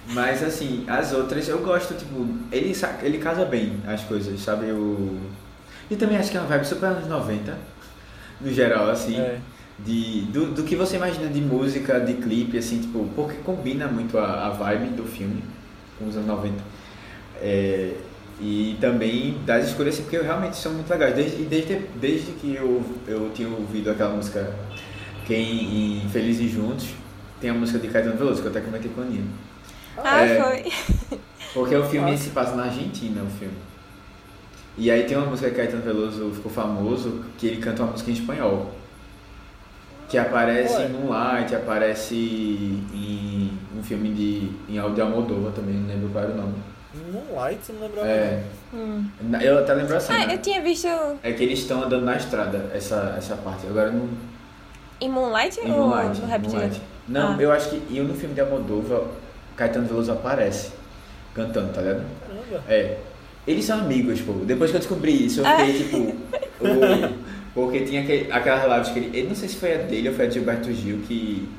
mas 0.09 0.43
assim, 0.43 0.85
as 0.87 1.13
outras 1.13 1.47
eu 1.47 1.59
gosto, 1.59 1.93
tipo, 1.95 2.27
ele, 2.51 2.73
ele 3.03 3.17
casa 3.17 3.45
bem 3.45 3.77
as 3.87 4.03
coisas, 4.03 4.39
sabe? 4.39 4.67
Eu... 4.67 5.17
E 5.89 5.95
também 5.95 6.17
acho 6.17 6.29
que 6.29 6.37
é 6.37 6.39
uma 6.39 6.49
vibe 6.49 6.65
super 6.65 6.87
anos 6.87 7.07
90, 7.07 7.57
no 8.41 8.51
geral, 8.51 8.89
assim. 8.89 9.17
É. 9.19 9.39
De, 9.79 10.21
do, 10.31 10.47
do 10.53 10.63
que 10.63 10.75
você 10.75 10.95
imagina 10.95 11.27
de 11.27 11.39
música, 11.39 11.99
de 11.99 12.15
clipe, 12.15 12.57
assim, 12.57 12.79
tipo, 12.79 13.07
porque 13.15 13.37
combina 13.43 13.87
muito 13.87 14.17
a, 14.17 14.47
a 14.47 14.49
vibe 14.49 14.95
do 14.95 15.03
filme 15.03 15.43
com 15.97 16.07
os 16.07 16.15
anos 16.15 16.27
90. 16.27 16.55
É, 17.41 17.93
e 18.39 18.77
também 18.79 19.37
das 19.45 19.67
escolhas, 19.67 19.95
assim, 19.95 20.03
porque 20.03 20.17
realmente 20.17 20.57
são 20.57 20.73
muito 20.73 20.89
legais. 20.89 21.15
Desde, 21.15 21.41
e 21.41 21.45
desde, 21.45 21.75
desde 21.95 22.31
que 22.33 22.55
eu, 22.55 22.83
eu 23.07 23.31
tinha 23.33 23.49
ouvido 23.49 23.89
aquela 23.89 24.13
música 24.15 24.53
Quem 25.25 26.03
em 26.03 26.09
Felizes 26.09 26.51
Juntos, 26.51 26.87
tem 27.41 27.49
a 27.49 27.53
música 27.53 27.79
de 27.79 27.87
Caetano 27.87 28.17
Veloso, 28.17 28.41
que 28.41 28.47
eu 28.47 28.51
até 28.51 28.61
comentei 28.61 28.91
com 28.93 29.01
a 29.01 29.05
Nina. 29.05 29.27
Ah, 29.97 30.21
É. 30.21 30.41
foi. 30.41 31.17
Porque 31.53 31.75
o 31.75 31.83
filme 31.85 32.11
Nossa. 32.11 32.23
se 32.23 32.29
passa 32.29 32.55
na 32.55 32.63
Argentina, 32.65 33.21
o 33.23 33.29
filme. 33.39 33.55
E 34.77 34.91
aí 34.91 35.03
tem 35.05 35.17
uma 35.17 35.25
música 35.25 35.49
que 35.49 35.55
Caetano 35.55 35.81
Veloso 35.81 36.31
ficou 36.35 36.51
famoso, 36.51 37.23
que 37.37 37.47
ele 37.47 37.57
canta 37.57 37.81
uma 37.81 37.91
música 37.93 38.11
em 38.11 38.13
espanhol. 38.13 38.71
Que 40.09 40.17
aparece 40.17 40.75
Ué. 40.77 40.85
em 40.85 40.89
Moonlight, 40.89 41.55
aparece 41.55 42.15
em 42.15 43.51
um 43.77 43.83
filme 43.83 44.09
de 44.13 44.51
em 44.69 44.77
Aldo 44.77 45.01
Almodóvar 45.01 45.51
também, 45.51 45.75
não 45.75 45.87
lembro 45.87 46.09
qual 46.09 46.23
era 46.23 46.33
o 46.33 46.37
nome. 46.37 46.53
Moonlight, 47.11 47.59
eu 47.69 47.75
não 47.75 47.81
lembrava. 47.87 48.07
É, 48.07 48.43
Hum. 48.73 49.05
eu 49.41 49.59
até 49.59 49.73
lembro 49.73 49.95
assim, 49.95 50.13
Ah, 50.13 50.25
né? 50.27 50.33
eu 50.35 50.37
tinha 50.39 50.61
visto 50.61 50.87
É 51.23 51.31
que 51.31 51.43
eles 51.43 51.59
estão 51.59 51.83
andando 51.83 52.03
na 52.05 52.15
estrada, 52.15 52.69
essa, 52.73 53.15
essa 53.17 53.35
parte. 53.35 53.67
Agora 53.67 53.91
não. 53.91 54.07
em 54.99 55.09
Moonlight 55.09 55.59
Em 55.59 55.71
ou 55.71 55.89
Moonlight. 55.89 56.21
no? 56.21 56.27
Moonlight. 56.27 56.81
Não, 57.07 57.33
Ah. 57.33 57.41
eu 57.41 57.51
acho 57.51 57.69
que 57.69 57.81
e 57.93 57.99
no 57.99 58.13
filme 58.15 58.33
de 58.33 58.41
Almodóvar, 58.41 59.01
Caetano 59.55 59.87
Veloso 59.87 60.11
aparece 60.11 60.71
cantando, 61.35 61.71
tá 61.73 61.81
ligado? 61.81 62.03
Caramba. 62.27 62.63
É. 62.67 62.97
Eles 63.45 63.63
são 63.65 63.79
amigos, 63.79 64.19
pô. 64.21 64.33
Depois 64.43 64.71
que 64.71 64.77
eu 64.77 64.79
descobri 64.79 65.25
isso, 65.25 65.41
eu 65.41 65.45
fiquei 65.45 65.73
tipo. 65.77 65.97
o- 66.61 67.27
porque 67.57 67.79
tinha 67.79 68.03
aquele, 68.03 68.31
aquelas 68.31 68.71
lives 68.71 68.89
que 68.89 68.99
ele. 68.99 69.19
Eu 69.19 69.29
não 69.29 69.35
sei 69.35 69.49
se 69.49 69.55
foi 69.55 69.73
a 69.73 69.77
dele 69.79 70.09
ou 70.09 70.13
foi 70.13 70.25
a 70.25 70.27
de 70.27 70.35
Gilberto 70.35 70.71
Gil, 70.71 70.99
que 71.07 71.49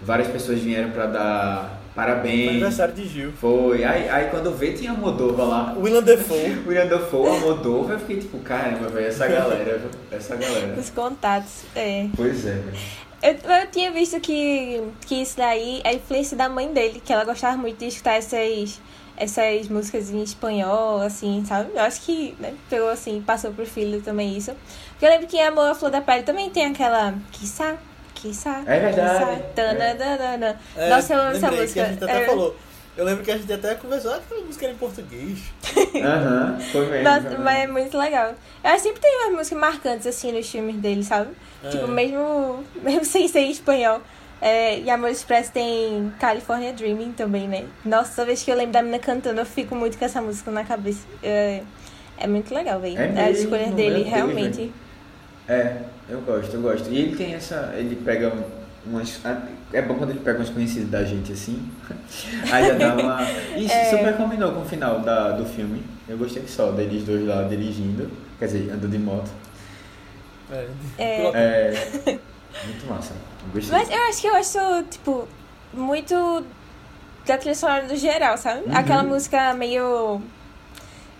várias 0.00 0.28
pessoas 0.28 0.58
vieram 0.60 0.90
pra 0.92 1.04
dar 1.04 1.78
Foi 1.94 1.94
parabéns. 1.94 2.48
aniversário 2.52 2.94
de 2.94 3.06
Gil. 3.06 3.32
Foi. 3.32 3.84
Aí, 3.84 4.08
aí 4.08 4.30
quando 4.30 4.50
vê 4.56 4.72
tinha 4.72 4.92
a 4.92 4.94
Moldova 4.94 5.44
lá. 5.44 5.76
William 5.78 6.02
Defoe. 6.02 6.56
William 6.66 6.86
Dafoe, 6.86 7.28
a 7.28 7.40
Moldova, 7.40 7.92
eu 7.92 7.98
fiquei 7.98 8.16
tipo, 8.16 8.38
caramba, 8.38 8.88
velho, 8.88 9.06
essa 9.06 9.28
galera, 9.28 9.82
essa 10.10 10.36
galera. 10.36 10.80
Os 10.80 10.88
contatos. 10.88 11.64
É. 11.76 12.06
Pois 12.16 12.46
é, 12.46 12.52
velho. 12.52 12.78
Eu, 13.22 13.32
eu 13.32 13.66
tinha 13.70 13.92
visto 13.92 14.18
que, 14.20 14.82
que 15.06 15.16
isso 15.16 15.36
daí 15.36 15.82
é 15.84 15.90
a 15.90 15.92
influência 15.92 16.34
da 16.34 16.48
mãe 16.48 16.72
dele, 16.72 17.02
que 17.04 17.12
ela 17.12 17.24
gostava 17.24 17.58
muito 17.58 17.78
de 17.78 17.88
escutar 17.88 18.14
essas, 18.14 18.80
essas 19.18 19.68
músicas 19.68 20.10
em 20.10 20.22
espanhol, 20.22 21.02
assim, 21.02 21.44
sabe? 21.46 21.72
Eu 21.74 21.82
acho 21.82 22.00
que 22.00 22.34
né, 22.40 22.54
pegou 22.70 22.88
assim, 22.88 23.20
passou 23.20 23.52
pro 23.52 23.66
filho 23.66 24.00
também 24.00 24.34
isso. 24.34 24.52
Porque 25.02 25.10
eu 25.10 25.16
lembro 25.16 25.26
que 25.26 25.36
em 25.36 25.42
Amor 25.44 25.68
à 25.68 25.74
Flor 25.74 25.90
da 25.90 26.00
Pele 26.00 26.22
também 26.22 26.48
tem 26.48 26.64
aquela. 26.64 27.12
Quissá, 27.32 27.74
quissá. 28.14 28.62
É 28.64 28.78
verdade, 28.78 29.18
quissá, 29.18 29.32
é. 29.32 29.36
tananana. 29.52 30.60
É, 30.76 30.88
Nossa, 30.90 31.14
eu 31.14 31.20
amo 31.20 31.30
essa 31.32 31.50
música. 31.50 31.72
Que 31.72 31.80
a 31.80 31.84
gente 31.86 32.04
até 32.04 32.22
É. 32.22 32.26
falou. 32.26 32.56
Eu 32.96 33.04
lembro 33.04 33.24
que 33.24 33.32
a 33.32 33.36
gente 33.36 33.52
até 33.52 33.74
conversou, 33.74 34.12
ah, 34.12 34.16
aquela 34.18 34.44
música 34.44 34.64
era 34.64 34.74
em 34.74 34.76
português. 34.76 35.40
Aham, 36.00 36.56
foi 36.70 36.86
mesmo. 36.86 37.02
Nossa, 37.02 37.20
foi 37.22 37.30
mesmo. 37.30 37.44
mas 37.44 37.58
é 37.58 37.66
muito 37.66 37.98
legal. 37.98 38.28
Eu 38.62 38.70
acho 38.70 38.76
que 38.76 38.82
sempre 38.82 39.00
tem 39.00 39.16
umas 39.24 39.38
músicas 39.38 39.58
marcantes 39.58 40.06
assim 40.06 40.30
nos 40.30 40.48
filmes 40.48 40.76
dele, 40.76 41.02
sabe? 41.02 41.32
É. 41.64 41.68
Tipo, 41.70 41.88
mesmo, 41.88 42.62
mesmo 42.80 43.04
sem 43.04 43.26
ser 43.26 43.40
em 43.40 43.50
espanhol. 43.50 44.00
É, 44.40 44.78
e 44.78 44.88
Amor 44.88 45.10
Express 45.10 45.48
tem 45.50 46.14
California 46.20 46.72
Dreaming 46.72 47.10
também, 47.10 47.48
né? 47.48 47.64
Nossa, 47.84 48.12
toda 48.14 48.26
vez 48.26 48.44
que 48.44 48.52
eu 48.52 48.56
lembro 48.56 48.72
da 48.72 48.82
menina 48.82 49.00
cantando, 49.00 49.40
eu 49.40 49.46
fico 49.46 49.74
muito 49.74 49.98
com 49.98 50.04
essa 50.04 50.22
música 50.22 50.48
na 50.52 50.62
cabeça. 50.62 51.04
É, 51.24 51.62
é 52.18 52.28
muito 52.28 52.54
legal, 52.54 52.78
velho. 52.78 52.96
É 53.00 53.32
escolhas 53.32 53.66
meu 53.66 53.74
dele, 53.76 54.04
Deus, 54.04 54.08
realmente. 54.08 54.72
É, 55.48 55.76
eu 56.08 56.20
gosto, 56.20 56.54
eu 56.54 56.60
gosto. 56.62 56.88
E 56.90 56.98
ele 56.98 57.16
tem 57.16 57.34
essa. 57.34 57.72
Ele 57.76 57.96
pega 57.96 58.32
umas. 58.86 59.20
É 59.72 59.80
bom 59.82 59.94
quando 59.94 60.10
ele 60.10 60.20
pega 60.20 60.38
umas 60.38 60.50
conhecidas 60.50 60.90
da 60.90 61.04
gente 61.04 61.32
assim. 61.32 61.68
Aí 62.52 62.66
já 62.66 62.74
dá 62.74 62.94
uma. 62.94 63.22
Isso 63.56 63.72
É. 63.74 63.84
super 63.90 64.16
combinou 64.16 64.52
com 64.52 64.60
o 64.60 64.64
final 64.64 65.00
da, 65.00 65.32
do 65.32 65.44
filme. 65.44 65.82
Eu 66.08 66.18
gostei 66.18 66.46
só 66.46 66.70
deles 66.72 67.04
dois 67.04 67.26
lá 67.26 67.42
dirigindo. 67.44 68.10
Quer 68.38 68.46
dizer, 68.46 68.70
andando 68.72 68.88
de 68.90 68.98
moto. 68.98 69.30
É. 70.50 70.66
É. 70.98 71.26
É. 71.34 72.18
Muito 72.66 72.86
massa. 72.88 73.14
Eu 73.46 73.52
gostei. 73.54 73.78
Mas 73.78 73.90
eu 73.90 74.02
acho 74.08 74.20
que 74.20 74.26
eu 74.26 74.34
acho, 74.36 74.82
tipo, 74.90 75.26
muito 75.72 76.44
da 77.26 77.38
trilha 77.38 77.54
sonora 77.54 77.86
do 77.86 77.96
geral, 77.96 78.36
sabe? 78.36 78.60
Uhum. 78.66 78.76
Aquela 78.76 79.02
música 79.02 79.54
meio. 79.54 80.20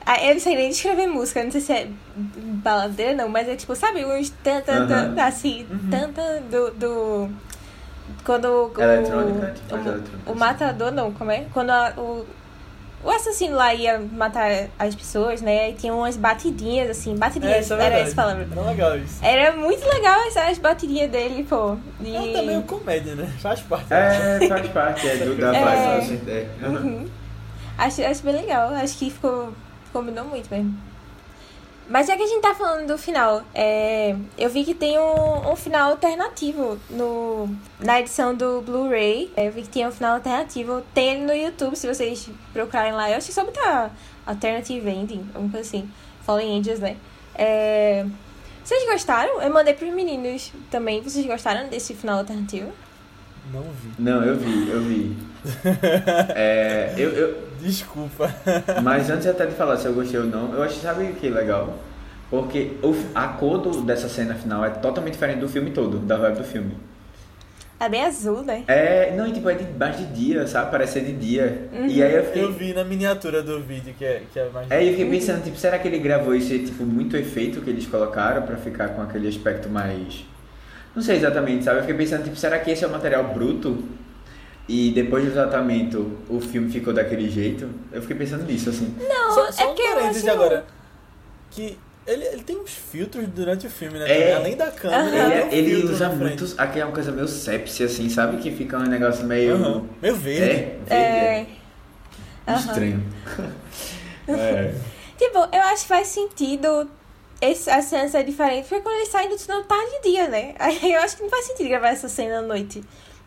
Ah, 0.05 0.25
eu 0.25 0.35
não 0.35 0.41
sei 0.41 0.57
nem 0.57 0.69
descrever 0.71 1.07
música, 1.07 1.43
não 1.45 1.51
sei 1.51 1.61
se 1.61 1.73
é 1.73 1.89
baladeira, 2.17 3.15
não, 3.15 3.29
mas 3.29 3.49
é 3.49 3.55
tipo, 3.57 3.75
sabe, 3.77 4.05
uns 4.05 4.31
tan, 4.43 4.61
tan, 4.63 4.87
tan, 4.87 5.23
assim, 5.25 5.67
tan, 5.91 6.11
tan, 6.13 6.43
do, 6.51 6.71
do. 6.73 7.31
Quando 8.25 8.45
o. 8.47 8.81
Eletrônica, 8.83 9.53
tipo, 9.55 9.69
faz 9.71 9.87
o, 9.87 9.89
eletrônica, 9.89 10.19
o 10.27 10.31
assim. 10.31 10.39
matador, 10.39 10.93
não, 10.93 11.13
como 11.13 11.31
é? 11.31 11.47
Quando 11.53 11.71
a- 11.71 11.93
o. 11.97 12.27
O 13.05 13.11
assassino 13.11 13.57
lá 13.57 13.75
ia 13.75 13.99
matar 13.99 14.69
as 14.79 14.95
pessoas, 14.95 15.43
né? 15.43 15.71
E 15.71 15.73
tinha 15.73 15.93
umas 15.93 16.17
batidinhas, 16.17 16.89
assim, 16.89 17.15
É, 17.15 17.17
batidinhas, 17.17 17.65
isso 17.65 17.75
é 17.75 17.85
era 17.85 17.95
essa 17.99 18.15
palavra. 18.15 18.47
Era 18.53 18.61
legal 18.63 18.97
isso. 18.97 19.19
Era 19.25 19.57
muito 19.57 19.85
legal 19.89 20.21
essas 20.29 20.59
batidinhas 20.59 21.11
dele, 21.11 21.43
pô. 21.43 21.77
E... 22.01 22.15
É 22.15 22.19
até 22.31 22.43
meio 22.43 22.63
comédia, 22.63 23.17
né? 23.17 23.29
Faz 23.41 23.59
parte. 23.63 23.87
É, 23.93 24.47
faz 24.49 24.69
parte, 24.69 25.09
é 25.09 25.17
do 25.17 25.35
da 25.41 25.49
É. 25.53 25.65
vibe, 25.65 25.99
assim, 26.05 26.21
é. 26.29 26.47
Uhum. 26.65 27.09
Acho, 27.77 28.05
acho 28.05 28.23
bem 28.23 28.35
legal. 28.37 28.69
Acho 28.73 28.97
que 28.97 29.11
ficou. 29.11 29.53
Combinou 29.93 30.25
muito 30.25 30.51
mesmo. 30.51 30.75
Mas 31.89 32.07
já 32.07 32.17
que 32.17 32.23
a 32.23 32.27
gente 32.27 32.41
tá 32.41 32.55
falando 32.55 32.87
do 32.87 32.97
final, 32.97 33.43
é, 33.55 34.17
eu 34.39 34.49
vi 34.49 34.65
que 34.65 34.73
tem 34.73 34.99
um, 34.99 35.51
um 35.53 35.57
final 35.57 35.91
alternativo 35.91 36.79
no, 36.89 37.49
na 37.81 38.01
edição 38.01 38.35
do 38.35 38.63
Blu-ray. 38.63 39.31
É, 39.37 39.49
Eu 39.49 39.53
vi 39.53 39.63
que 39.63 39.69
tinha 39.69 39.89
um 39.89 39.93
final 39.93 40.15
alternativo. 40.15 40.83
Tem 40.95 41.15
ele 41.15 41.27
no 41.27 41.35
YouTube, 41.35 41.77
se 41.77 41.87
vocês 41.87 42.31
procurarem 42.53 42.93
lá. 42.93 43.11
Eu 43.11 43.17
acho 43.17 43.27
que 43.27 43.33
só 43.35 43.45
botar 43.45 43.91
Alternative 44.25 44.89
Ending, 44.89 45.29
alguma 45.35 45.53
coisa 45.53 45.69
assim. 45.69 45.91
Fallen 46.25 46.59
Angels, 46.59 46.79
né? 46.79 46.97
É, 47.35 48.07
vocês 48.65 48.89
gostaram? 48.89 49.43
Eu 49.43 49.53
mandei 49.53 49.75
pros 49.75 49.93
meninos 49.93 50.53
também. 50.71 51.03
Vocês 51.03 51.27
gostaram 51.27 51.69
desse 51.69 51.95
final 51.95 52.21
alternativo? 52.21 52.71
Não 53.53 53.63
vi. 53.63 53.91
Não, 53.99 54.23
eu 54.23 54.37
vi, 54.37 54.71
eu 54.71 54.81
vi. 54.81 55.17
É, 56.35 56.95
eu, 56.97 57.11
eu, 57.11 57.52
Desculpa. 57.63 58.35
Mas 58.83 59.09
antes 59.09 59.27
até 59.27 59.47
de 59.47 59.55
falar 59.55 59.77
se 59.77 59.87
eu 59.87 59.95
gostei 59.95 60.19
ou 60.21 60.27
não, 60.27 60.53
eu 60.55 60.63
acho, 60.63 60.81
sabe 60.81 61.05
o 61.05 61.15
que 61.15 61.29
é 61.29 61.31
legal? 61.31 61.79
Porque 62.29 62.73
o, 62.83 62.95
a 63.15 63.29
cor 63.29 63.59
do- 63.59 63.83
dessa 63.83 64.09
cena 64.09 64.35
final 64.35 64.65
é 64.65 64.71
totalmente 64.71 65.13
diferente 65.15 65.39
do 65.41 65.49
filme 65.49 65.71
todo, 65.71 65.99
da 65.99 66.17
vibe 66.17 66.39
do 66.39 66.45
filme. 66.45 66.77
É 67.79 67.89
bem 67.89 68.05
azul, 68.05 68.43
né? 68.43 68.63
É, 68.69 69.13
não, 69.17 69.27
e 69.27 69.33
tipo, 69.33 69.51
é 69.51 69.55
de, 69.55 69.65
mais 69.77 69.97
de 69.97 70.07
dia, 70.07 70.47
sabe? 70.47 70.71
Parece 70.71 70.93
ser 70.95 71.05
de 71.05 71.13
dia. 71.15 71.69
Uhum. 71.73 71.87
E 71.87 72.01
aí 72.03 72.15
eu 72.15 72.25
fiquei. 72.25 72.45
Eu 72.45 72.53
vi 72.53 72.73
na 72.73 72.85
miniatura 72.85 73.43
do 73.43 73.61
vídeo, 73.61 73.93
que 73.99 74.05
é, 74.05 74.23
que 74.33 74.39
é 74.39 74.49
mais. 74.51 74.71
É, 74.71 74.85
eu 74.85 74.91
fiquei 74.91 75.11
pensando, 75.11 75.43
tipo, 75.43 75.57
será 75.57 75.79
que 75.81 75.89
ele 75.89 75.99
gravou 75.99 76.33
isso 76.35 76.53
e, 76.55 76.65
tipo, 76.65 76.85
muito 76.85 77.17
efeito 77.17 77.61
que 77.61 77.69
eles 77.69 77.85
colocaram 77.87 78.43
pra 78.43 78.57
ficar 78.57 78.91
com 78.91 79.03
aquele 79.03 79.27
aspecto 79.27 79.69
mais. 79.69 80.25
Não 80.95 81.03
sei 81.03 81.17
exatamente, 81.17 81.65
sabe? 81.65 81.79
Eu 81.79 81.83
fiquei 81.83 81.97
pensando, 81.97 82.23
tipo, 82.23 82.37
será 82.37 82.59
que 82.61 82.71
esse 82.71 82.85
é 82.85 82.87
o 82.87 82.91
material 82.91 83.25
bruto? 83.35 83.83
E 84.69 84.91
depois 84.93 85.25
do 85.25 85.33
tratamento 85.33 86.19
o 86.29 86.41
filme 86.41 86.71
ficou 86.71 86.93
daquele 86.93 87.29
jeito? 87.29 87.69
Eu 87.91 88.01
fiquei 88.01 88.17
pensando 88.17 88.45
nisso, 88.45 88.71
assim. 88.71 88.95
Não, 88.99 89.35
Só, 89.35 89.51
só 89.53 89.65
é 89.65 89.67
um 89.67 89.75
que 89.75 89.83
eu 89.83 89.95
parênteses 89.95 90.23
acho... 90.23 90.33
agora. 90.33 90.65
Que 91.51 91.79
ele, 92.07 92.25
ele 92.25 92.43
tem 92.43 92.57
uns 92.57 92.71
filtros 92.73 93.27
durante 93.29 93.67
o 93.67 93.71
filme, 93.71 93.99
né? 93.99 94.31
É. 94.31 94.35
Além 94.35 94.57
da 94.57 94.71
câmera. 94.71 95.47
Ele, 95.47 95.57
ele 95.57 95.71
filtro 95.77 95.93
usa 95.95 96.09
na 96.09 96.17
frente. 96.17 96.41
muito 96.41 96.55
aquela 96.61 96.91
coisa 96.93 97.13
meio 97.13 97.29
sepsi, 97.29 97.85
assim, 97.85 98.09
sabe? 98.09 98.39
Que 98.39 98.51
fica 98.51 98.79
um 98.79 98.83
negócio 98.87 99.25
meio. 99.25 99.55
Aham. 99.55 99.87
Meio 100.01 100.17
verde. 100.17 100.43
É, 100.43 100.79
verde, 100.87 100.91
É... 100.91 101.47
é. 102.47 102.55
Estranho. 102.55 103.03
é. 104.29 104.75
Tipo, 105.19 105.39
eu 105.53 105.61
acho 105.63 105.83
que 105.83 105.89
faz 105.89 106.09
sentido 106.09 106.91
esse, 107.41 107.71
a 107.71 107.81
cena 107.81 108.09
ser 108.09 108.25
diferente, 108.25 108.67
porque 108.69 108.83
quando 108.83 108.97
eles 108.97 109.09
saem 109.09 109.29
do 109.29 109.37
túnel 109.37 109.63
tá 109.65 109.77
de 109.77 110.11
dia, 110.11 110.27
né? 110.27 110.55
Aí 110.59 110.79
eu 110.93 111.01
acho 111.01 111.17
que 111.17 111.23
não 111.23 111.31
faz 111.31 111.45
sentido 111.45 111.69
gravar 111.69 111.91
essa 111.91 112.09
cena 112.09 112.39
à 112.39 112.43
noite. 112.43 112.83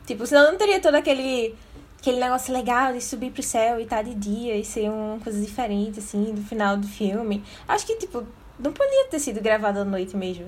Tipo, 0.05 0.25
senão 0.25 0.51
não 0.51 0.57
teria 0.57 0.79
todo 0.79 0.95
aquele, 0.95 1.55
aquele 1.99 2.19
negócio 2.19 2.53
legal 2.53 2.93
de 2.93 3.01
subir 3.01 3.31
pro 3.31 3.41
céu 3.43 3.79
e 3.79 3.85
tá 3.85 4.01
de 4.01 4.13
dia 4.13 4.55
e 4.55 4.63
ser 4.63 4.89
uma 4.89 5.19
coisa 5.19 5.39
diferente, 5.41 5.99
assim, 5.99 6.33
do 6.33 6.41
final 6.41 6.77
do 6.77 6.87
filme. 6.87 7.43
Acho 7.67 7.85
que, 7.85 7.95
tipo, 7.97 8.23
não 8.59 8.71
podia 8.71 9.05
ter 9.09 9.19
sido 9.19 9.41
gravado 9.41 9.79
à 9.79 9.85
noite 9.85 10.15
mesmo. 10.15 10.45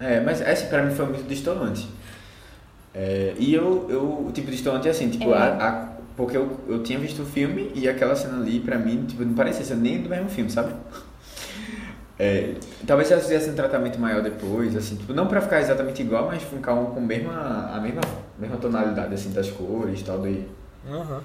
É, 0.00 0.18
mas 0.20 0.40
essa 0.40 0.66
pra 0.66 0.82
mim 0.82 0.94
foi 0.94 1.06
muito 1.06 1.22
distoante. 1.28 1.88
É, 2.94 3.34
e 3.38 3.54
eu, 3.54 3.86
eu, 3.88 4.26
o 4.26 4.32
tipo 4.32 4.50
distoante 4.50 4.86
é 4.88 4.90
assim, 4.90 5.08
tipo, 5.08 5.32
É. 5.32 5.38
a, 5.38 5.68
a- 5.68 5.92
porque 6.16 6.36
eu, 6.36 6.60
eu 6.68 6.82
tinha 6.82 6.98
visto 6.98 7.22
o 7.22 7.24
filme 7.24 7.70
e 7.74 7.88
aquela 7.88 8.14
cena 8.14 8.36
ali, 8.38 8.60
pra 8.60 8.76
mim, 8.78 9.06
tipo, 9.06 9.24
não 9.24 9.32
parecia 9.34 9.64
ser 9.64 9.76
nem 9.76 10.02
do 10.02 10.10
mesmo 10.10 10.28
filme, 10.28 10.50
sabe? 10.50 10.74
É, 12.18 12.54
talvez 12.86 13.08
se 13.08 13.14
elas 13.14 13.26
fizessem 13.26 13.52
um 13.52 13.56
tratamento 13.56 13.98
maior 13.98 14.22
depois, 14.22 14.76
assim, 14.76 14.96
tipo, 14.96 15.12
não 15.12 15.26
pra 15.26 15.40
ficar 15.40 15.60
exatamente 15.60 16.02
igual, 16.02 16.26
mas 16.26 16.42
ficar 16.42 16.74
um, 16.74 16.86
com 16.86 16.98
a 16.98 17.02
mesma, 17.02 17.70
a 17.72 17.80
mesma, 17.80 18.00
mesma 18.38 18.56
tonalidade, 18.58 19.14
assim, 19.14 19.32
das 19.32 19.50
cores 19.50 20.00
e 20.00 20.04
tal, 20.04 20.18
do... 20.18 20.44
Aham. 20.88 21.22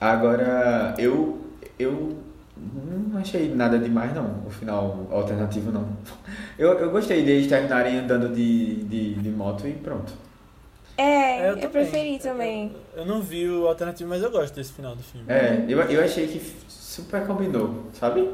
Agora, 0.00 0.94
eu, 0.98 1.40
eu 1.78 2.18
não 2.56 3.18
achei 3.18 3.54
nada 3.54 3.78
demais, 3.78 4.14
não, 4.14 4.42
o 4.46 4.50
final 4.50 5.06
alternativo, 5.10 5.72
não. 5.72 5.88
Eu, 6.56 6.78
eu 6.78 6.90
gostei 6.92 7.24
deles 7.24 7.48
terminarem 7.48 7.98
andando 7.98 8.32
de, 8.32 8.84
de, 8.84 9.14
de 9.14 9.28
moto 9.28 9.66
e 9.66 9.72
pronto. 9.72 10.12
É, 10.96 11.50
eu, 11.50 11.54
também. 11.54 11.68
preferi 11.68 12.18
também. 12.20 12.76
Eu, 12.94 13.00
eu 13.00 13.06
não 13.06 13.20
vi 13.20 13.48
o 13.48 13.66
alternativo, 13.66 14.08
mas 14.08 14.22
eu 14.22 14.30
gosto 14.30 14.54
desse 14.54 14.72
final 14.72 14.94
do 14.94 15.02
filme. 15.02 15.26
É, 15.28 15.64
eu, 15.68 15.80
eu 15.80 16.04
achei 16.04 16.28
que 16.28 16.40
super 16.68 17.26
combinou, 17.26 17.86
sabe? 17.98 18.30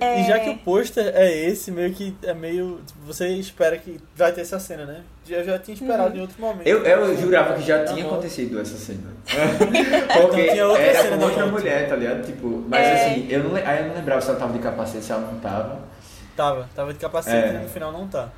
É, 0.00 0.20
E 0.20 0.24
já 0.26 0.38
que 0.38 0.48
o 0.48 0.56
pôster 0.58 1.12
é 1.14 1.30
esse, 1.30 1.70
meio 1.70 1.92
que 1.92 2.14
é 2.22 2.32
meio. 2.32 2.80
Tipo, 2.86 3.00
você 3.06 3.28
espera 3.28 3.76
que 3.76 3.98
vai 4.16 4.32
ter 4.32 4.42
essa 4.42 4.58
cena, 4.60 4.86
né? 4.86 5.02
Eu 5.28 5.44
já 5.44 5.58
tinha 5.58 5.74
esperado 5.74 6.16
em 6.16 6.20
outro 6.20 6.40
momento. 6.40 6.66
eu, 6.66 6.84
eu 6.84 7.16
jurava 7.20 7.54
que 7.54 7.62
já 7.62 7.84
tinha 7.84 8.04
Aham. 8.04 8.12
acontecido 8.14 8.60
essa 8.60 8.76
cena. 8.76 9.10
Porque 9.26 10.40
Então 10.42 10.52
tinha 10.52 10.66
outra 10.66 10.82
era 10.82 11.02
cena 11.02 11.16
com 11.18 11.24
outra 11.24 11.46
mulher, 11.46 11.88
tá 11.88 11.96
ligado? 11.96 12.24
Tipo, 12.24 12.64
mas 12.68 12.86
É. 12.86 12.92
assim, 12.94 13.26
eu 13.28 13.44
não, 13.44 13.56
aí 13.56 13.80
eu 13.82 13.88
não 13.88 13.94
lembrava 13.96 14.20
se 14.20 14.28
ela 14.30 14.38
tava 14.38 14.52
de 14.52 14.58
capacete, 14.60 15.04
se 15.04 15.12
ela 15.12 15.20
não 15.30 15.38
tava. 15.40 15.80
Tava, 16.36 16.68
tava 16.74 16.92
de 16.92 16.98
capacete 16.98 17.36
É. 17.36 17.58
e 17.60 17.62
no 17.64 17.68
final 17.68 17.92
não 17.92 18.06
tá. 18.08 18.30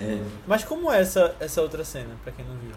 É. 0.00 0.18
Mas 0.46 0.64
como 0.64 0.90
é 0.92 1.00
essa, 1.00 1.34
essa 1.40 1.60
outra 1.62 1.84
cena, 1.84 2.10
pra 2.24 2.32
quem 2.32 2.44
não 2.44 2.54
viu? 2.56 2.72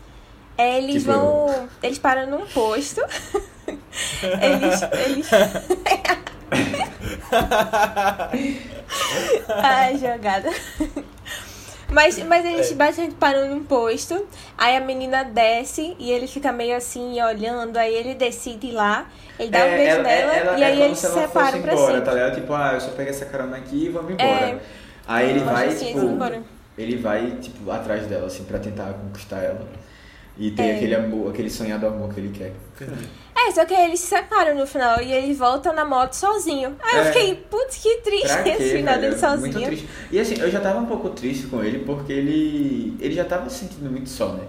É, 0.61 0.77
eles 0.77 1.03
Tipo- 1.03 1.13
vão. 1.13 1.69
Eles 1.81 1.97
param 1.99 2.27
num 2.29 2.45
posto. 2.47 3.01
eles. 4.21 4.81
eles... 5.07 5.29
Ai, 9.47 9.97
jogada. 9.97 10.49
Mas, 11.89 12.17
mas 12.23 12.45
eles 12.45 12.71
É. 12.71 12.75
basicamente 12.75 13.15
param 13.15 13.49
num 13.49 13.63
posto, 13.65 14.25
aí 14.57 14.77
a 14.77 14.79
menina 14.79 15.23
desce 15.25 15.93
e 15.99 16.09
ele 16.09 16.25
fica 16.25 16.49
meio 16.51 16.77
assim 16.77 17.21
olhando, 17.21 17.75
aí 17.75 17.93
ele 17.93 18.15
decide 18.15 18.67
ir 18.67 18.71
lá, 18.71 19.07
ele 19.37 19.49
dá 19.49 19.59
um 19.59 19.63
É, 19.63 19.77
beijo 19.77 19.91
ela- 19.97 20.03
nela 20.03 20.33
ela- 20.33 20.59
e 20.59 20.63
é 20.63 20.65
aí 20.67 20.81
eles 20.83 20.99
se 20.99 21.07
separam 21.11 21.61
pra 21.61 21.73
embora, 21.73 21.87
sempre. 21.93 22.01
tá 22.05 22.13
ligado? 22.13 22.35
Tipo, 22.35 22.53
ah, 22.53 22.71
eu 22.75 22.81
só 22.81 22.91
peguei 22.91 23.09
essa 23.11 23.25
carona 23.25 23.57
aqui 23.57 23.87
e 23.87 23.89
vamos 23.89 24.11
embora. 24.11 24.29
É. 24.29 24.59
Aí 25.05 25.29
ele 25.31 25.39
vai, 25.41 25.75
tipo, 25.75 25.99
embora. 25.99 26.41
ele 26.77 26.95
vai, 26.95 27.31
tipo, 27.41 27.69
atrás 27.69 28.07
dela, 28.07 28.27
assim, 28.27 28.45
pra 28.45 28.57
tentar 28.59 28.93
conquistar 28.93 29.39
ela. 29.39 29.67
E 30.43 30.49
tem 30.51 30.71
É. 30.71 30.75
aquele 30.75 30.95
amor, 30.95 31.29
aquele 31.29 31.49
sonhado 31.51 31.85
amor 31.85 32.11
que 32.11 32.19
ele 32.19 32.29
quer. 32.35 32.51
É, 33.35 33.51
só 33.51 33.63
que 33.63 33.73
aí 33.75 33.85
eles 33.85 33.99
se 33.99 34.07
separam 34.07 34.55
no 34.55 34.65
final 34.65 34.99
e 34.99 35.11
ele 35.13 35.33
volta 35.35 35.71
na 35.71 35.85
moto 35.85 36.13
sozinho. 36.13 36.75
Aí 36.81 36.97
eu 36.97 37.03
É. 37.03 37.11
fiquei, 37.11 37.35
putz, 37.35 37.77
que 37.77 37.97
triste 37.97 38.27
Pra 38.27 38.41
quê, 38.43 38.49
esse 38.49 38.69
final 38.71 38.95
velho? 38.95 39.01
dele 39.01 39.21
Muito 39.21 39.41
sozinho. 39.53 39.65
triste. 39.67 39.87
E 40.11 40.19
assim, 40.19 40.35
eu 40.39 40.49
já 40.49 40.59
tava 40.59 40.79
um 40.79 40.85
pouco 40.87 41.09
triste 41.11 41.45
com 41.45 41.63
ele 41.63 41.79
porque 41.85 42.11
ele. 42.11 42.97
Ele 42.99 43.13
já 43.13 43.23
tava 43.23 43.47
se 43.51 43.59
sentindo 43.59 43.89
muito 43.91 44.09
só, 44.09 44.29
né? 44.33 44.43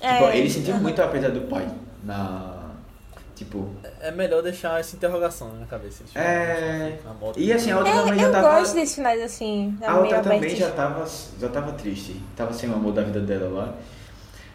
Tipo, 0.00 0.24
É, 0.24 0.38
ele 0.38 0.50
sentiu 0.50 0.74
aham. 0.74 0.82
muito 0.82 1.00
a 1.00 1.06
perda 1.06 1.30
do 1.30 1.42
pai. 1.42 1.68
Na. 2.02 2.56
Tipo. 3.36 3.70
É 4.00 4.10
melhor 4.10 4.42
deixar 4.42 4.80
essa 4.80 4.96
interrogação 4.96 5.52
na 5.54 5.66
cabeça. 5.66 6.02
tipo, 6.04 6.18
É. 6.18 6.98
Na 7.04 7.14
moto. 7.14 7.38
E 7.38 7.52
assim, 7.52 7.70
a 7.70 7.78
outra 7.78 7.92
também 7.92 8.12
É, 8.12 8.16
já 8.18 8.26
eu 8.26 8.32
tava. 8.32 8.58
gosto 8.58 8.74
desses 8.74 8.94
finais 8.96 9.22
assim, 9.22 9.78
A 9.86 9.98
outra 9.98 10.18
também 10.20 10.56
já 10.56 10.70
tava, 10.72 11.08
já 11.40 11.48
tava 11.48 11.72
triste. 11.72 12.20
Tava 12.36 12.52
sem 12.52 12.68
o 12.68 12.74
amor 12.74 12.92
da 12.92 13.02
vida 13.02 13.20
dela 13.20 13.48
lá. 13.48 13.74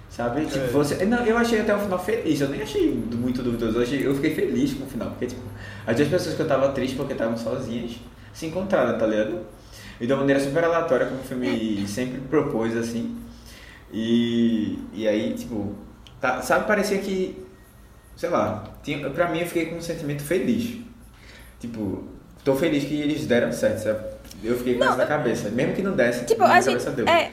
Sabe? 0.10 0.46
Tipo, 0.46 0.58
É. 0.66 0.68
você. 0.68 1.06
Não, 1.06 1.26
eu 1.26 1.38
achei 1.38 1.60
até 1.60 1.76
o 1.76 1.80
final 1.80 2.00
feliz. 2.04 2.40
Eu 2.40 2.50
nem 2.50 2.62
achei 2.62 2.90
muito 2.92 3.44
duvidoso. 3.44 3.78
Eu, 3.78 3.84
achei, 3.84 4.06
eu 4.08 4.16
fiquei 4.16 4.34
feliz 4.34 4.74
com 4.74 4.86
o 4.86 4.88
final. 4.88 5.10
Porque, 5.10 5.28
tipo, 5.28 5.42
as 5.86 5.96
duas 5.96 6.08
pessoas 6.08 6.36
que 6.36 6.42
eu 6.42 6.48
tava 6.48 6.70
triste 6.70 6.96
porque 6.96 7.14
estavam 7.14 7.38
sozinhas 7.38 7.92
se 8.34 8.46
encontraram, 8.46 8.98
tá 8.98 9.06
ligado? 9.06 9.40
E 10.00 10.06
de 10.08 10.12
uma 10.14 10.20
maneira 10.20 10.40
super 10.42 10.64
aleatória, 10.64 11.06
como 11.08 11.20
o 11.20 11.24
filme 11.24 11.86
sempre 11.88 12.20
propôs, 12.22 12.76
assim. 12.78 13.18
E, 13.92 14.80
e 14.94 15.08
aí, 15.08 15.34
tipo, 15.34 15.74
tá, 16.20 16.42
sabe, 16.42 16.66
parecia 16.68 16.98
que. 16.98 17.44
Sei 18.16 18.30
lá, 18.30 18.64
tinha, 18.84 19.10
pra 19.10 19.30
mim 19.30 19.40
eu 19.40 19.48
fiquei 19.48 19.66
com 19.68 19.76
um 19.76 19.82
sentimento 19.82 20.24
feliz. 20.24 20.78
Tipo, 21.60 22.04
tô 22.44 22.56
feliz 22.56 22.84
que 22.86 22.94
eles 23.02 23.26
deram 23.26 23.52
certo, 23.52 23.80
sabe? 23.80 24.00
Eu 24.44 24.58
fiquei 24.58 24.74
com 24.76 24.80
Não, 24.82 24.90
isso 24.90 24.98
na 24.98 25.06
cabeça. 25.06 25.50
Mesmo 25.50 25.74
que 25.74 25.82
não 25.82 25.94
desse, 25.94 26.26
Tipo, 26.26 26.44
a 26.44 26.56
gente. 26.62 26.66
cabeça 26.68 26.92
deu. 26.92 27.08
É. 27.08 27.32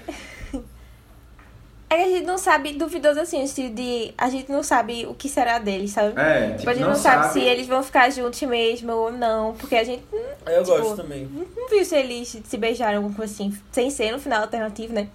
É 1.93 1.97
que 1.97 2.03
a 2.05 2.09
gente 2.09 2.25
não 2.25 2.39
sabe, 2.39 2.73
duvidoso 2.73 3.21
assim, 3.21 3.45
de. 3.45 4.15
A 4.17 4.31
gente 4.31 4.51
não 4.51 4.63
sabe 4.63 5.05
o 5.05 5.13
que 5.13 5.29
será 5.29 5.59
deles, 5.59 5.91
sabe? 5.91 6.19
É, 6.19 6.47
tipo, 6.47 6.59
Tipo, 6.61 6.71
a 6.71 6.73
gente 6.73 6.83
não, 6.85 6.91
não, 6.91 6.97
sabe, 6.97 7.33
se 7.35 7.41
eles 7.41 7.67
vão 7.67 7.83
ficar 7.83 8.09
juntos 8.11 8.41
mesmo 8.43 8.91
ou 8.93 9.13
não. 9.13 9.53
Porque 9.53 9.77
a 9.77 9.85
gente 9.85 10.03
Aí 10.47 10.55
eu 10.55 10.65
tipo, 10.65 10.79
gosto 10.79 10.97
também. 10.97 11.29
não 11.55 11.69
viu 11.69 11.85
se 11.85 11.95
eles 11.95 12.41
se 12.43 12.57
beijaram, 12.57 12.97
alguma 12.97 13.15
coisa 13.15 13.31
assim, 13.31 13.55
sem 13.71 13.91
ser 13.91 14.11
no 14.11 14.19
final 14.19 14.41
alternativo, 14.41 14.95
né? 14.95 15.09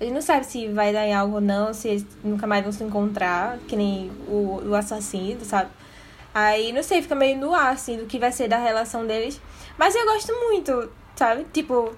A 0.00 0.02
gente 0.02 0.12
não 0.12 0.22
sabe 0.22 0.44
se 0.44 0.66
vai 0.70 0.92
dar 0.92 1.06
em 1.06 1.14
algo 1.14 1.36
ou 1.36 1.40
não, 1.40 1.72
se 1.72 1.86
eles 1.86 2.06
nunca 2.24 2.48
mais 2.48 2.64
vão 2.64 2.72
se 2.72 2.82
encontrar, 2.82 3.58
que 3.68 3.76
nem 3.76 4.10
o, 4.26 4.60
o 4.66 4.74
assassino, 4.74 5.44
sabe? 5.44 5.70
Aí, 6.34 6.72
não 6.72 6.82
sei, 6.82 7.00
fica 7.00 7.14
meio 7.14 7.38
no 7.38 7.54
ar, 7.54 7.74
assim, 7.74 7.96
do 7.96 8.06
que 8.06 8.18
vai 8.18 8.32
ser 8.32 8.48
da 8.48 8.58
relação 8.58 9.06
deles. 9.06 9.40
Mas 9.78 9.94
eu 9.94 10.04
gosto 10.04 10.32
muito, 10.32 10.90
sabe? 11.14 11.46
Tipo, 11.52 11.94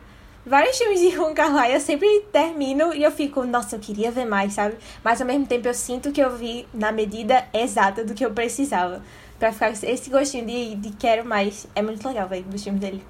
vários 0.47 0.79
filmes 0.79 1.01
de 1.01 1.19
Wong 1.19 1.35
Kar 1.35 1.53
Wai 1.53 1.75
eu 1.75 1.81
sempre 1.81 2.09
termino 2.33 2.95
e 2.95 3.03
eu 3.03 3.11
fico, 3.11 3.45
nossa, 3.45 3.77
eu 3.77 3.81
queria 3.81 4.11
ver 4.13 4.25
mais, 4.25 4.53
sabe? 4.55 4.77
Mas 5.03 5.21
ao 5.21 5.27
mesmo 5.27 5.45
tempo 5.45 5.67
eu 5.67 5.75
sinto 5.75 6.13
que 6.13 6.21
eu 6.21 6.37
vi 6.37 6.67
na 6.73 6.93
medida 6.93 7.45
exata 7.53 8.05
do 8.05 8.15
que 8.15 8.25
eu 8.25 8.31
precisava. 8.31 9.03
Pra 9.39 9.53
ficar 9.53 9.71
esse 9.71 10.09
gostinho 10.09 10.47
de, 10.47 10.77
de 10.77 10.91
quero 10.97 11.29
mais. 11.29 11.67
É 11.75 11.83
muito 11.83 12.07
legal, 12.09 12.27
velho, 12.27 12.45
dos 12.45 12.63
filmes 12.63 12.81
dele. 12.81 13.03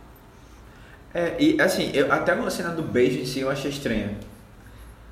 É, 1.15 1.37
e 1.39 1.61
assim, 1.61 1.91
eu, 1.95 2.13
até 2.13 2.33
a 2.33 2.51
cena 2.51 2.71
do 2.71 2.83
beijo 2.83 3.21
em 3.21 3.25
si 3.25 3.41
eu 3.41 3.51
achei 3.51 3.71
estranha. 3.71 4.11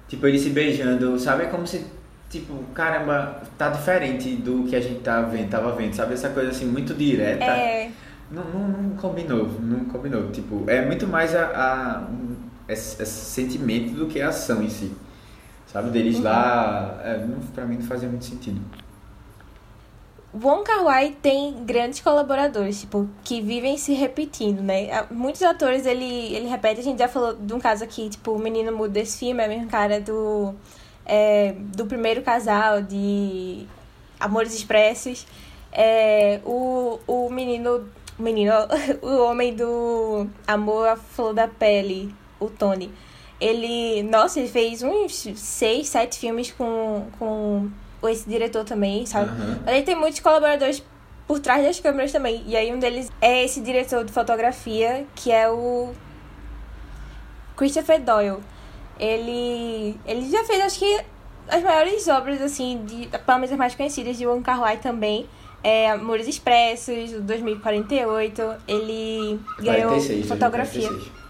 Tipo, 0.08 0.26
ele 0.26 0.38
se 0.38 0.50
beijando, 0.50 1.18
sabe? 1.18 1.44
É 1.44 1.46
como 1.46 1.66
se, 1.66 1.86
tipo, 2.28 2.62
caramba, 2.74 3.42
tá 3.56 3.68
diferente 3.70 4.34
do 4.34 4.64
que 4.64 4.74
a 4.74 4.80
gente 4.80 5.00
tá 5.00 5.22
vendo, 5.22 5.48
tava 5.48 5.72
vendo, 5.72 5.94
sabe? 5.94 6.14
Essa 6.14 6.30
coisa 6.30 6.50
assim, 6.50 6.66
muito 6.66 6.94
direta. 6.94 7.44
É. 7.44 7.90
Não, 8.34 8.44
não, 8.44 8.68
não 8.68 8.96
combinou, 8.96 9.46
não 9.60 9.84
combinou. 9.86 10.30
Tipo, 10.32 10.68
é 10.68 10.84
muito 10.84 11.06
mais 11.06 11.34
a, 11.34 11.46
a- 11.46 12.00
um- 12.10 12.36
esse, 12.68 13.00
esse 13.02 13.24
sentimento 13.26 13.94
do 13.94 14.06
que 14.06 14.20
a 14.20 14.28
ação 14.28 14.62
em 14.62 14.68
si. 14.70 14.92
Sabe? 15.72 15.90
Deles 15.90 16.20
lá, 16.20 17.00
é, 17.04 17.18
não, 17.18 17.38
pra 17.54 17.64
mim 17.64 17.76
não 17.76 17.82
fazia 17.86 18.08
muito 18.08 18.24
sentido. 18.24 18.60
Wong 20.32 20.64
Kar 20.64 20.82
Wai 20.82 21.14
tem 21.22 21.64
grandes 21.64 22.00
colaboradores, 22.00 22.80
tipo, 22.80 23.08
que 23.22 23.40
vivem 23.40 23.76
se 23.78 23.92
repetindo, 23.92 24.60
né? 24.62 25.06
Muitos 25.10 25.42
atores 25.42 25.86
ele, 25.86 26.34
ele 26.34 26.48
repete, 26.48 26.80
a 26.80 26.82
gente 26.82 26.98
já 26.98 27.06
falou 27.06 27.34
de 27.34 27.54
um 27.54 27.60
caso 27.60 27.84
aqui, 27.84 28.08
tipo, 28.08 28.32
o 28.32 28.38
menino 28.38 28.72
mudo 28.76 28.90
desse 28.90 29.18
filme 29.18 29.40
é 29.42 29.46
o 29.46 29.48
mesmo 29.48 29.68
cara 29.68 30.00
do, 30.00 30.52
é, 31.06 31.52
do 31.76 31.86
primeiro 31.86 32.20
casal, 32.22 32.82
de 32.82 33.64
Amores 34.18 34.52
Expressos. 34.54 35.24
É, 35.72 36.40
o, 36.44 36.98
o 37.06 37.30
menino, 37.30 37.84
o 38.18 38.22
menino, 38.22 38.52
o 39.02 39.24
homem 39.24 39.54
do 39.54 40.26
Amor 40.46 40.88
à 40.88 40.96
Flor 40.96 41.34
da 41.34 41.48
Pele, 41.48 42.14
o 42.38 42.48
Tony. 42.48 42.90
Ele, 43.40 44.02
nossa, 44.04 44.38
ele 44.38 44.48
fez 44.48 44.82
uns 44.82 45.28
seis, 45.36 45.88
sete 45.88 46.18
filmes 46.18 46.52
com, 46.52 47.06
com 47.18 47.70
esse 48.08 48.28
diretor 48.28 48.64
também, 48.64 49.04
sabe? 49.06 49.30
Aham. 49.30 49.60
Mas 49.64 49.74
ele 49.74 49.84
tem 49.84 49.94
muitos 49.94 50.20
colaboradores 50.20 50.82
por 51.26 51.40
trás 51.40 51.64
das 51.64 51.80
câmeras 51.80 52.12
também. 52.12 52.42
E 52.46 52.56
aí 52.56 52.72
um 52.72 52.78
deles 52.78 53.10
é 53.20 53.44
esse 53.44 53.60
diretor 53.60 54.04
de 54.04 54.12
fotografia, 54.12 55.06
que 55.14 55.32
é 55.32 55.50
o 55.50 55.92
Christopher 57.56 58.00
Doyle. 58.00 58.38
Ele, 58.98 59.98
ele 60.06 60.30
já 60.30 60.44
fez, 60.44 60.62
acho 60.62 60.78
que, 60.78 61.04
as 61.48 61.62
maiores 61.62 62.06
obras, 62.08 62.40
assim, 62.40 62.84
de, 62.84 63.08
pelo 63.08 63.38
menos 63.38 63.52
as 63.52 63.58
mais 63.58 63.74
conhecidas 63.74 64.16
de 64.16 64.26
Wong 64.26 64.42
Kar 64.42 64.60
Wai 64.60 64.76
também. 64.78 65.26
É 65.64 65.90
Amores 65.90 66.28
Expressos, 66.28 67.14
o 67.14 67.22
2048. 67.22 68.54
Ele 68.68 69.40
ganhou 69.58 69.88
46, 69.88 70.28
fotografia. 70.28 70.88
46. 70.88 71.24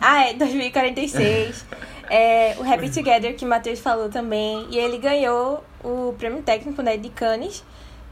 Ah, 0.00 0.28
é, 0.30 0.34
2046. 0.34 1.66
é, 2.08 2.56
o 2.58 2.72
Happy 2.72 2.88
Together, 2.90 3.34
que 3.34 3.44
o 3.44 3.48
Matheus 3.48 3.80
falou 3.80 4.08
também. 4.08 4.66
E 4.70 4.78
ele 4.78 4.96
ganhou 4.98 5.64
o 5.82 6.14
prêmio 6.16 6.42
técnico 6.42 6.80
né, 6.82 6.96
de 6.96 7.10
Cannes 7.10 7.62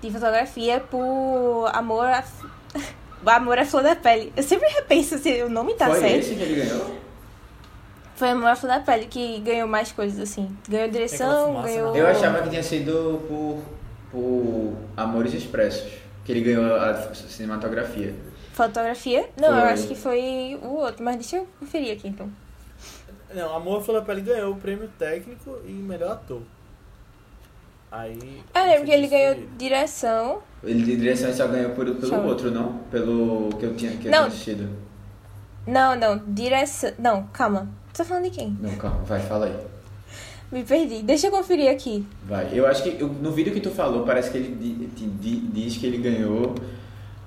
de 0.03 0.11
fotografia 0.11 0.81
por 0.81 1.71
Amor 1.73 2.07
à, 2.07 2.25
Amor 3.37 3.59
à 3.59 3.65
Flor 3.65 3.85
da 3.85 3.95
Pele. 3.95 4.33
Eu 4.37 4.43
sempre 4.43 4.69
repenso 4.69 5.17
se 5.19 5.43
o 5.43 5.49
nome 5.49 5.75
tá 5.75 5.87
Foi 5.87 6.01
certo. 6.01 6.17
esse 6.17 6.35
que 6.35 6.43
ele 6.43 6.65
ganhou? 6.65 6.97
Foi 8.17 8.29
Amor 8.31 8.49
à 8.49 8.57
Flor 8.57 8.73
da 8.73 8.81
Pele 8.81 9.07
que 9.07 9.39
ganhou 9.39 9.69
mais 9.69 9.93
coisas, 9.93 10.19
assim. 10.19 10.55
Ganhou 10.69 10.89
direção, 10.89 11.47
fumaça, 11.47 11.69
ganhou... 11.69 11.93
né? 11.93 12.01
Eu 12.01 12.07
achava 12.09 12.43
que 12.43 12.51
tinha 12.51 12.63
sido 12.63 13.23
por, 13.29 13.63
por 14.13 14.75
Amores 14.97 15.35
Expressos. 15.35 15.91
Que 16.25 16.31
ele 16.31 16.43
ganhou 16.43 16.77
a 16.77 17.13
cinematografia. 17.15 18.15
Fotografia? 18.53 19.29
Não, 19.37 19.49
eu 19.49 19.61
Foi. 19.63 19.71
acho 19.73 19.89
que 19.89 19.95
foi 19.97 20.57
o 20.63 20.75
outro. 20.77 21.03
Mas 21.03 21.17
deixa 21.17 21.37
eu 21.39 21.49
conferir 21.59 21.95
aqui, 21.97 22.07
então. 22.07 22.31
Não, 23.35 23.57
Amor 23.57 23.83
Flor 23.83 23.99
da 24.01 24.07
Pele 24.07 24.21
ganhou 24.21 24.53
o 24.53 24.57
prêmio 24.57 24.89
técnico 24.99 25.59
e 25.67 25.73
melhor 25.73 26.13
ator. 26.13 26.43
Aí. 27.91 28.43
Eu 28.55 28.63
lembro 28.65 28.85
que 28.85 28.91
ele 28.91 29.07
ganhou 29.09 29.33
ele. 29.33 29.49
direção. 29.59 30.43
Ele 30.63 30.83
de 30.85 30.97
direção 30.97 31.33
só 31.33 31.47
ganhou 31.49 31.71
por, 31.73 31.93
pelo 31.95 32.27
outro, 32.27 32.51
não? 32.51 32.79
Pelo 32.91 33.49
que 33.59 33.65
eu 33.67 33.75
tinha, 33.75 33.97
que 33.97 34.07
eu 34.07 34.13
Não. 34.13 34.27
assistido. 34.27 34.69
Não, 35.67 35.95
não, 35.97 36.19
direção. 36.29 36.93
Não, 36.99 37.27
calma. 37.33 37.69
Tô 37.95 38.05
falando 38.05 38.25
de 38.25 38.31
quem? 38.31 38.57
Não, 38.61 38.75
calma, 38.77 39.03
vai, 39.05 39.21
fala 39.21 39.47
aí. 39.47 39.57
Me 40.53 40.63
perdi. 40.63 41.03
Deixa 41.03 41.29
eu 41.29 41.31
conferir 41.31 41.71
aqui. 41.71 42.07
Vai. 42.27 42.51
Eu 42.53 42.67
acho 42.67 42.83
que 42.83 43.01
eu- 43.01 43.09
no 43.09 43.33
vídeo 43.33 43.53
que 43.55 43.61
tu 43.61 43.71
falou, 43.71 44.05
parece 44.05 44.31
que 44.31 44.37
ele 44.37 44.55
di- 44.55 44.87
di- 44.87 45.07
di- 45.07 45.41
diz 45.49 45.79
que 45.79 45.87
ele 45.87 45.97
ganhou 45.97 46.55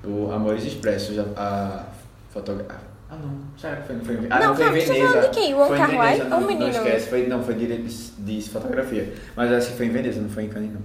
o 0.04 0.32
Amores 0.32 0.64
Expressos, 0.64 1.18
a, 1.18 1.24
a 1.36 1.86
fotografia. 2.32 2.86
Ah, 3.10 3.16
não. 3.16 3.40
Será 3.58 3.78
que 3.78 3.88
foi, 3.88 4.00
foi 4.00 4.16
em 4.16 4.28
Ah, 4.30 4.40
Não, 4.40 4.48
não, 4.50 4.56
foi 4.56 4.66
em 4.68 4.82
você 4.82 4.88
tá 4.88 4.94
Veneza. 4.94 5.12
falando 5.14 5.30
de 5.32 5.40
quem? 5.40 5.54
O 5.54 5.58
Wong 5.58 5.70
Veneza, 5.76 6.36
ou 6.36 6.42
o 6.42 6.48
menino? 6.48 6.60
Não 6.66 6.70
esquece, 6.70 7.10
foi, 7.10 7.28
não, 7.28 7.44
foi 7.44 7.56
de, 7.56 7.78
de, 7.78 8.50
fotografia. 8.50 9.14
Mas 9.36 9.52
acho 9.52 9.72
que 9.72 9.78
foi 9.78 9.86
em 9.88 9.92
Veneza, 9.92 10.22
não 10.22 10.30
foi 10.30 10.44
em 10.44 10.50
Cannes, 10.50 10.72
não. 10.74 10.82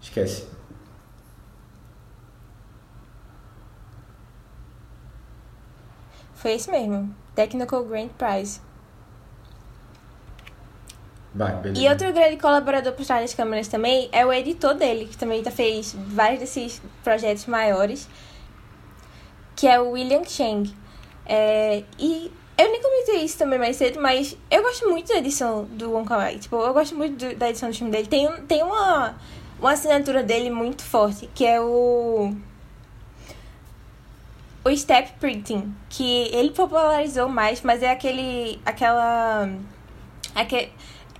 Esquece. 0.00 0.46
Foi 6.34 6.52
esse 6.52 6.70
mesmo. 6.70 7.14
Technical 7.34 7.84
Grand 7.84 8.08
Prize. 8.16 8.60
Vai, 11.34 11.54
beleza. 11.56 11.80
E 11.80 11.88
outro 11.88 12.12
grande 12.12 12.36
colaborador 12.38 12.92
por 12.92 13.06
trás 13.06 13.22
das 13.22 13.34
câmeras 13.34 13.68
também 13.68 14.08
é 14.10 14.26
o 14.26 14.32
editor 14.32 14.74
dele, 14.74 15.06
que 15.06 15.16
também 15.16 15.44
já 15.44 15.50
fez 15.50 15.94
vários 15.96 16.40
desses 16.40 16.82
projetos 17.04 17.46
maiores, 17.46 18.08
que 19.54 19.66
é 19.68 19.80
o 19.80 19.90
William 19.90 20.24
Chang. 20.24 20.74
É, 21.24 21.84
e 21.98 22.32
eu 22.58 22.70
nem 22.72 22.82
comentei 22.82 23.24
isso 23.24 23.38
também 23.38 23.58
mais 23.58 23.76
cedo, 23.76 24.00
mas 24.00 24.36
eu 24.50 24.62
gosto 24.62 24.88
muito 24.90 25.08
da 25.08 25.18
edição 25.18 25.64
do 25.66 25.92
Wong 25.92 26.08
Kar-wai. 26.08 26.38
Tipo, 26.38 26.56
eu 26.56 26.74
gosto 26.74 26.96
muito 26.96 27.16
do- 27.16 27.36
da 27.36 27.48
edição 27.48 27.70
do 27.70 27.76
filme 27.76 27.92
dele. 27.92 28.08
Tem, 28.08 28.28
tem 28.48 28.62
uma, 28.64 29.14
uma 29.60 29.70
assinatura 29.72 30.22
dele 30.24 30.50
muito 30.50 30.82
forte, 30.82 31.30
que 31.34 31.46
é 31.46 31.60
o... 31.60 32.34
O 34.62 34.76
Step 34.76 35.12
Printing, 35.18 35.74
que 35.88 36.28
ele 36.34 36.50
popularizou 36.50 37.28
mais, 37.28 37.62
mas 37.62 37.82
é 37.82 37.90
aquele... 37.90 38.60
Aquela... 38.66 39.48
Aquele, 40.34 40.70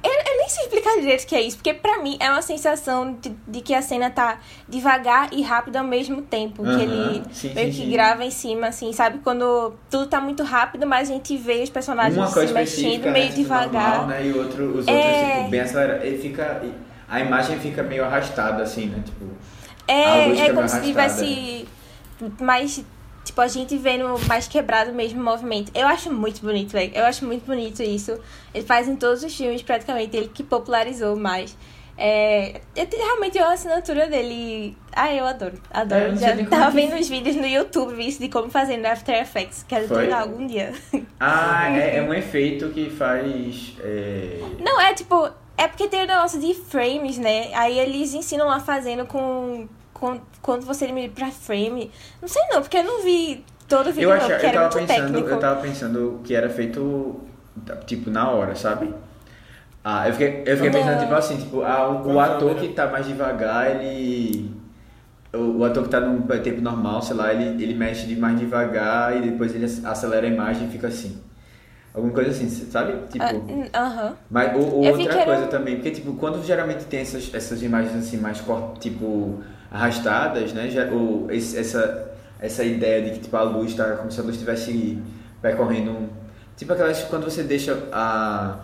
eu, 0.02 0.10
eu 0.10 0.38
nem 0.38 0.48
sei 0.48 0.64
explicar 0.64 0.94
direito 0.98 1.22
o 1.22 1.26
que 1.26 1.34
é 1.34 1.42
isso, 1.42 1.56
porque 1.56 1.74
pra 1.74 1.98
mim 2.02 2.16
é 2.20 2.30
uma 2.30 2.42
sensação 2.42 3.14
de, 3.20 3.30
de 3.46 3.60
que 3.60 3.74
a 3.74 3.82
cena 3.82 4.10
tá 4.10 4.38
devagar 4.68 5.28
e 5.32 5.42
rápido 5.42 5.76
ao 5.76 5.84
mesmo 5.84 6.22
tempo. 6.22 6.62
Aham, 6.64 6.76
Que 6.76 6.82
ele 6.82 7.22
sim, 7.32 7.54
meio 7.54 7.72
sim, 7.72 7.78
que 7.78 7.84
sim. 7.86 7.90
grava 7.92 8.24
em 8.24 8.30
cima, 8.30 8.68
assim, 8.68 8.92
sabe? 8.92 9.18
Quando 9.18 9.74
tudo 9.90 10.06
tá 10.06 10.20
muito 10.20 10.42
rápido, 10.42 10.86
mas 10.86 11.10
a 11.10 11.12
gente 11.12 11.36
vê 11.36 11.62
os 11.62 11.70
personagens 11.70 12.16
Uma 12.16 12.26
se 12.28 12.52
mexendo 12.52 13.02
meio 13.10 13.12
né, 13.12 13.26
tipo, 13.26 13.36
devagar. 13.42 13.88
normal, 13.98 14.06
né? 14.06 14.26
E 14.26 14.32
outro, 14.32 14.76
os 14.78 14.86
É. 14.88 14.92
outros, 14.92 15.16
tipo, 15.36 15.50
bem 15.50 15.60
acelerados. 15.60 16.04
Ele 16.04 16.18
fica... 16.18 16.62
A 17.08 17.20
imagem 17.20 17.58
fica 17.58 17.82
meio 17.82 18.04
arrastada, 18.04 18.62
assim, 18.62 18.86
né? 18.86 19.02
Tipo... 19.04 19.26
É, 19.88 20.28
é 20.28 20.46
como 20.46 20.60
mais 20.60 20.70
se 20.70 20.76
arrastada. 20.76 20.86
tivesse 20.86 21.68
mais. 22.40 22.84
Tipo, 23.30 23.42
a 23.42 23.48
gente 23.48 23.76
vendo 23.76 24.16
mais 24.26 24.48
quebrado 24.48 24.92
mesmo 24.92 25.20
o 25.20 25.24
movimento. 25.24 25.70
Eu 25.72 25.86
acho 25.86 26.12
muito 26.12 26.40
bonito, 26.40 26.72
velho. 26.72 26.90
Eu 26.92 27.04
acho 27.04 27.24
muito 27.24 27.46
bonito 27.46 27.80
isso. 27.80 28.18
Ele 28.52 28.66
faz 28.66 28.88
em 28.88 28.96
todos 28.96 29.22
os 29.22 29.32
filmes, 29.36 29.62
praticamente. 29.62 30.16
Ele 30.16 30.26
que 30.28 30.42
popularizou 30.42 31.14
mais. 31.14 31.56
É, 31.96 32.60
eu, 32.74 32.86
te- 32.86 32.96
realmente 32.96 33.38
é 33.38 33.44
uma 33.44 33.52
assinatura 33.52 34.08
dele. 34.08 34.76
Ah, 34.92 35.14
eu 35.14 35.24
adoro. 35.26 35.52
É, 35.72 35.76
eu 35.76 35.80
Adoro. 35.82 36.08
não 36.12 36.16
sei 36.18 36.28
Já 36.38 36.44
tava 36.46 36.66
que- 36.72 36.76
vendo 36.76 36.98
os 36.98 37.08
vídeos 37.08 37.36
no 37.36 37.46
YouTube 37.46 38.04
isso 38.04 38.18
de 38.20 38.28
como 38.28 38.50
fazer 38.50 38.78
no 38.78 38.88
After 38.88 39.14
Effects. 39.20 39.64
Quero 39.68 39.86
Foi? 39.86 39.96
treinar 39.98 40.22
algum 40.22 40.44
dia. 40.46 40.72
Ah, 41.20 41.68
é, 41.70 41.98
é 41.98 42.02
um 42.02 42.12
efeito 42.14 42.70
que 42.70 42.90
faz... 42.90 43.74
é, 43.80 44.40
Não, 44.60 44.80
é 44.80 44.92
tipo. 44.94 45.30
É 45.56 45.68
porque 45.68 45.86
tem 45.88 46.02
o 46.02 46.06
negócio 46.06 46.40
de 46.40 46.54
frames, 46.54 47.18
né? 47.18 47.50
Aí 47.54 47.78
eles 47.78 48.12
ensinam 48.14 48.46
lá 48.48 48.58
fazendo 48.58 49.06
com. 49.06 49.68
Quando 50.40 50.64
você 50.64 50.86
limita 50.86 51.14
pra 51.14 51.30
frame. 51.30 51.90
Não 52.20 52.28
sei 52.28 52.42
não, 52.50 52.62
porque 52.62 52.78
eu 52.78 52.84
não 52.84 53.02
vi 53.02 53.44
todo 53.68 53.88
o 53.88 53.92
vídeo, 53.92 54.02
Eu, 54.02 54.08
não, 54.10 54.16
achava, 54.16 54.32
porque 54.32 54.46
eu, 54.46 54.50
era 54.50 54.58
tava 54.60 54.76
muito 54.76 54.88
pensando, 54.88 55.06
técnico. 55.06 55.28
eu 55.28 55.38
tava 55.38 55.60
pensando 55.60 56.20
que 56.24 56.34
era 56.34 56.48
feito, 56.50 57.20
tipo, 57.86 58.10
na 58.10 58.30
hora, 58.30 58.54
sabe? 58.54 58.92
Ah, 59.84 60.08
eu 60.08 60.12
fiquei, 60.12 60.42
eu 60.46 60.56
fiquei 60.56 60.70
pensando, 60.70 60.94
Não. 60.94 61.00
tipo 61.00 61.14
assim, 61.14 61.36
tipo, 61.36 61.62
ah, 61.62 61.88
o, 61.88 62.14
o 62.14 62.20
ator 62.20 62.54
que 62.56 62.68
tá 62.68 62.86
mais 62.88 63.06
devagar, 63.06 63.70
ele... 63.70 64.54
O, 65.32 65.58
o 65.58 65.64
ator 65.64 65.84
que 65.84 65.88
tá 65.88 66.00
num 66.00 66.22
tempo 66.42 66.60
normal, 66.60 67.00
sei 67.00 67.14
lá, 67.16 67.32
ele, 67.32 67.62
ele 67.62 67.74
mexe 67.74 68.06
de 68.06 68.16
mais 68.16 68.38
devagar 68.38 69.16
e 69.16 69.30
depois 69.30 69.54
ele 69.54 69.64
acelera 69.64 70.26
a 70.26 70.30
imagem 70.30 70.66
e 70.66 70.70
fica 70.70 70.88
assim. 70.88 71.22
Alguma 71.92 72.12
coisa 72.12 72.30
assim, 72.30 72.48
sabe? 72.48 72.92
Tipo... 73.10 73.24
Ah, 73.72 73.86
Aham. 73.86 74.12
Mas 74.30 74.54
ou, 74.56 74.74
ou 74.76 74.86
outra 74.86 75.12
era 75.12 75.24
coisa 75.24 75.44
um- 75.46 75.48
também, 75.48 75.74
porque 75.76 75.90
tipo, 75.90 76.12
quando 76.14 76.44
geralmente 76.44 76.84
tem 76.84 77.00
essas, 77.00 77.30
essas 77.34 77.62
imagens 77.62 77.96
assim 77.96 78.16
mais 78.16 78.40
tipo 78.78 79.40
arrastadas, 79.70 80.52
né? 80.52 80.68
Já, 80.70 80.84
ou 80.86 81.30
esse- 81.30 81.58
essa, 81.58 82.10
essa 82.40 82.62
ideia 82.64 83.02
de 83.02 83.10
que 83.10 83.18
tipo, 83.20 83.36
a 83.36 83.42
luz 83.42 83.74
tá 83.74 83.96
como 83.96 84.10
se 84.10 84.20
a 84.20 84.22
luz 84.22 84.34
estivesse 84.34 85.02
percorrendo 85.42 85.90
um. 85.90 86.08
Tipo 86.56 86.72
aquelas 86.74 87.02
quando 87.04 87.24
você 87.24 87.42
deixa 87.42 87.76
a. 87.92 88.56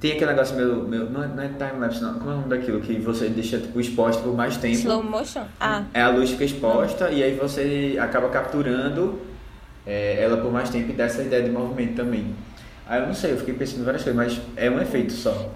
Tem 0.00 0.12
aquele 0.12 0.30
negócio 0.30 0.56
meu. 0.56 0.82
meu 0.88 1.10
não, 1.10 1.22
é, 1.22 1.28
não 1.28 1.42
é 1.42 1.48
time-lapse, 1.48 2.02
não. 2.02 2.14
Como 2.14 2.30
é 2.30 2.34
o 2.34 2.36
nome 2.38 2.48
daquilo? 2.48 2.80
Que 2.80 2.98
você 2.98 3.28
deixa 3.28 3.58
tipo, 3.58 3.78
exposto 3.78 4.22
por 4.22 4.34
mais 4.34 4.56
tempo. 4.56 4.74
Slow 4.74 5.02
motion? 5.04 5.44
Ah. 5.60 5.84
É, 5.92 6.00
a 6.02 6.08
luz 6.08 6.30
fica 6.30 6.44
exposta 6.44 7.10
e 7.10 7.22
aí 7.22 7.34
você 7.36 7.96
acaba 8.00 8.28
capturando 8.30 9.20
é, 9.86 10.22
ela 10.22 10.36
por 10.36 10.52
mais 10.52 10.68
tempo 10.70 10.90
e 10.90 10.94
dá 10.94 11.04
essa 11.04 11.22
ideia 11.22 11.42
de 11.42 11.50
movimento 11.50 11.96
também. 11.96 12.34
Aí 12.86 13.00
eu 13.00 13.06
não 13.06 13.14
sei, 13.14 13.32
eu 13.32 13.38
fiquei 13.38 13.54
pensando 13.54 13.84
várias 13.84 14.02
coisas, 14.02 14.16
mas 14.16 14.40
é 14.56 14.68
um 14.70 14.80
efeito 14.80 15.12
só. 15.12 15.50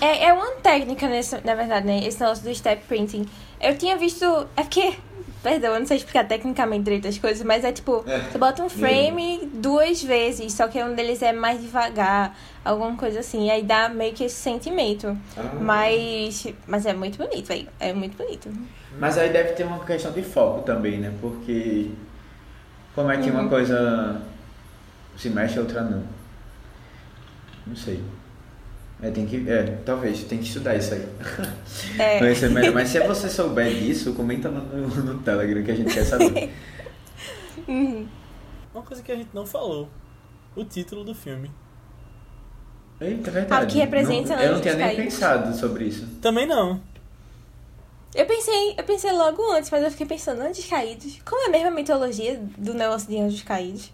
É, 0.00 0.24
é 0.26 0.32
uma 0.32 0.50
técnica, 0.56 1.08
nesse, 1.08 1.36
na 1.44 1.54
verdade, 1.54 1.86
né? 1.86 2.00
Esse 2.04 2.20
negócio 2.20 2.44
do 2.44 2.54
step 2.54 2.82
printing. 2.88 3.24
Eu 3.60 3.76
tinha 3.78 3.96
visto. 3.96 4.24
É 4.56 4.62
porque. 4.62 4.94
Perdão, 5.42 5.74
eu 5.74 5.80
não 5.80 5.86
sei 5.86 5.96
explicar 5.96 6.24
tecnicamente 6.26 6.84
direito 6.84 7.08
as 7.08 7.18
coisas, 7.18 7.44
mas 7.44 7.64
é 7.64 7.72
tipo, 7.72 8.04
É. 8.06 8.18
você 8.20 8.38
bota 8.38 8.62
um 8.62 8.68
frame 8.68 9.48
duas 9.54 10.00
vezes, 10.00 10.52
só 10.52 10.68
que 10.68 10.80
um 10.80 10.94
deles 10.94 11.20
é 11.20 11.32
mais 11.32 11.60
devagar, 11.60 12.38
alguma 12.64 12.96
coisa 12.96 13.18
assim. 13.20 13.50
Aí 13.50 13.62
dá 13.64 13.88
meio 13.88 14.12
que 14.12 14.22
esse 14.24 14.36
sentimento. 14.36 15.16
Ah. 15.36 15.42
Mas. 15.60 16.46
Mas 16.66 16.84
é 16.86 16.92
muito 16.92 17.16
bonito, 17.18 17.46
velho. 17.46 17.66
É 17.80 17.92
muito 17.92 18.16
bonito. 18.16 18.48
Mas 18.98 19.16
aí 19.18 19.30
deve 19.30 19.52
ter 19.52 19.64
uma 19.64 19.84
questão 19.84 20.12
de 20.12 20.22
foco 20.22 20.62
também, 20.62 20.98
né? 20.98 21.12
Porque 21.20 21.90
como 22.94 23.10
é 23.10 23.16
que 23.18 23.30
Uhum. 23.30 23.40
uma 23.40 23.48
coisa 23.48 24.20
se 25.16 25.28
mexe 25.30 25.56
e 25.56 25.58
a 25.58 25.62
outra 25.62 25.82
não? 25.82 26.02
Não 27.66 27.76
sei. 27.76 28.02
É, 29.02 29.10
tem 29.10 29.26
que. 29.26 29.48
É, 29.50 29.78
talvez, 29.84 30.22
tem 30.24 30.38
que 30.38 30.44
estudar 30.44 30.76
isso 30.76 30.94
aí. 30.94 31.08
É. 31.98 32.20
Mas 32.72 32.88
se 32.88 33.00
você 33.00 33.28
souber 33.28 33.68
disso, 33.74 34.12
comenta 34.14 34.48
no, 34.48 34.62
no 34.88 35.18
Telegram 35.18 35.62
que 35.62 35.70
a 35.70 35.74
gente 35.76 35.92
quer 35.92 36.04
saber. 36.04 36.52
Uhum. 37.68 38.08
Uma 38.74 38.82
coisa 38.82 39.02
que 39.02 39.12
a 39.12 39.14
gente 39.16 39.28
não 39.32 39.46
falou. 39.46 39.88
O 40.56 40.64
título 40.64 41.04
do 41.04 41.14
filme. 41.14 41.48
Eita, 43.00 43.30
é 43.30 43.32
verdade. 43.32 43.62
Ah, 43.62 43.64
o 43.64 43.66
que 43.70 43.78
representa 43.78 44.34
Não- 44.34 44.42
Eu 44.42 44.52
não 44.54 44.60
tinha 44.60 44.74
nem 44.74 44.96
pensado 44.96 45.54
sobre 45.56 45.84
isso. 45.84 46.06
Também 46.20 46.44
não. 46.46 46.80
Eu 48.14 48.26
pensei, 48.26 48.74
eu 48.76 48.84
pensei 48.84 49.10
logo 49.12 49.50
antes, 49.52 49.70
mas 49.70 49.82
eu 49.82 49.90
fiquei 49.90 50.06
pensando, 50.06 50.40
anjos 50.42 50.66
caídos. 50.66 51.18
Como 51.24 51.46
é 51.46 51.48
mesmo 51.48 51.68
a 51.68 51.70
mitologia 51.70 52.38
do 52.58 52.74
negócio 52.74 53.08
de 53.08 53.18
anjos 53.18 53.42
caídos? 53.42 53.90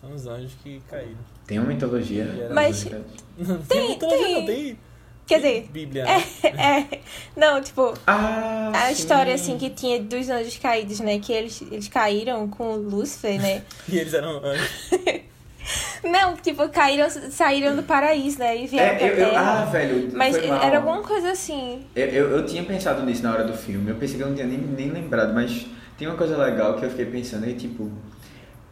São 0.00 0.12
os 0.14 0.26
anjos 0.26 0.52
que 0.62 0.80
caíram. 0.88 1.18
Tem 1.46 1.58
uma 1.58 1.68
mitologia. 1.68 2.48
Mas- 2.52 2.84
Não 3.36 3.58
Tem, 3.62 3.90
mitologia, 3.90 4.24
tem. 4.26 4.34
não, 4.34 4.46
tem 4.46 4.78
Quer 5.26 5.36
dizer, 5.38 5.68
Bíblia, 5.72 6.04
né? 6.04 6.24
é, 6.44 6.80
é. 6.94 7.00
Não, 7.36 7.60
tipo, 7.60 7.92
Ah, 8.06 8.70
a 8.74 8.86
sim. 8.86 8.92
história 8.92 9.34
assim 9.34 9.58
que 9.58 9.68
tinha 9.70 10.00
dos 10.00 10.30
anjos 10.30 10.56
caídos, 10.56 11.00
né? 11.00 11.18
Que 11.18 11.32
eles, 11.32 11.60
eles 11.62 11.88
caíram 11.88 12.48
com 12.48 12.72
o 12.74 12.76
Lúcifer, 12.76 13.38
né? 13.40 13.62
E 13.88 13.98
eles 13.98 14.14
eram 14.14 14.38
anjos. 14.42 14.70
Não, 16.04 16.36
tipo, 16.36 16.68
caíram, 16.68 17.08
saíram 17.10 17.74
do 17.76 17.82
paraíso, 17.82 18.38
né? 18.38 18.56
E 18.56 18.66
vieram 18.66 18.94
É, 18.94 18.98
pra 18.98 19.06
eu, 19.08 19.28
eu, 19.28 19.36
ah, 19.36 19.64
velho. 19.64 20.08
Mas 20.12 20.36
foi 20.36 20.46
mal. 20.48 20.62
era 20.62 20.76
alguma 20.78 21.02
coisa 21.02 21.30
assim. 21.32 21.84
Eu, 21.94 22.06
eu, 22.06 22.30
eu 22.38 22.46
tinha 22.46 22.62
pensado 22.64 23.04
nisso 23.04 23.22
na 23.22 23.32
hora 23.32 23.44
do 23.44 23.54
filme. 23.54 23.90
Eu 23.90 23.96
pensei 23.96 24.16
que 24.16 24.22
eu 24.22 24.28
não 24.28 24.34
tinha 24.34 24.46
nem, 24.46 24.58
nem 24.58 24.90
lembrado, 24.90 25.34
mas 25.34 25.66
tem 25.98 26.06
uma 26.06 26.16
coisa 26.16 26.36
legal 26.36 26.74
que 26.74 26.84
eu 26.84 26.90
fiquei 26.90 27.06
pensando 27.06 27.44
aí, 27.44 27.54
tipo. 27.54 27.90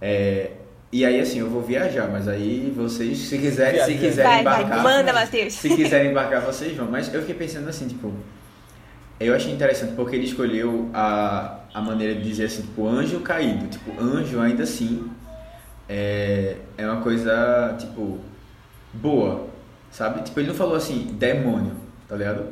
É, 0.00 0.50
e 0.92 1.04
aí, 1.04 1.20
assim, 1.20 1.40
eu 1.40 1.50
vou 1.50 1.60
viajar, 1.62 2.08
mas 2.08 2.28
aí 2.28 2.72
vocês, 2.74 3.18
se 3.18 3.38
quiserem, 3.38 3.82
se 3.84 3.94
quiserem 3.94 4.44
Vai, 4.44 4.44
vai, 4.44 4.62
embarcar. 4.62 4.82
manda, 4.82 5.12
Matheus. 5.12 5.54
Se 5.54 5.68
quiserem 5.74 6.10
embarcar, 6.12 6.40
vocês 6.42 6.76
vão. 6.76 6.86
Mas 6.88 7.12
eu 7.12 7.20
fiquei 7.20 7.34
pensando 7.34 7.68
assim, 7.68 7.88
tipo. 7.88 8.12
Eu 9.18 9.34
achei 9.34 9.52
interessante 9.52 9.94
porque 9.94 10.16
ele 10.16 10.26
escolheu 10.26 10.90
a, 10.92 11.60
a 11.72 11.80
maneira 11.80 12.14
de 12.14 12.22
dizer 12.22 12.44
assim, 12.46 12.62
tipo, 12.62 12.86
anjo 12.86 13.20
caído. 13.20 13.66
Tipo, 13.68 14.00
anjo 14.00 14.40
ainda 14.40 14.64
assim 14.64 15.08
é, 15.88 16.56
é 16.76 16.86
uma 16.86 17.00
coisa, 17.02 17.74
tipo, 17.78 18.18
boa, 18.92 19.46
sabe? 19.90 20.22
Tipo, 20.22 20.40
ele 20.40 20.48
não 20.48 20.54
falou 20.54 20.74
assim, 20.76 21.14
demônio, 21.18 21.72
tá 22.08 22.16
ligado? 22.16 22.46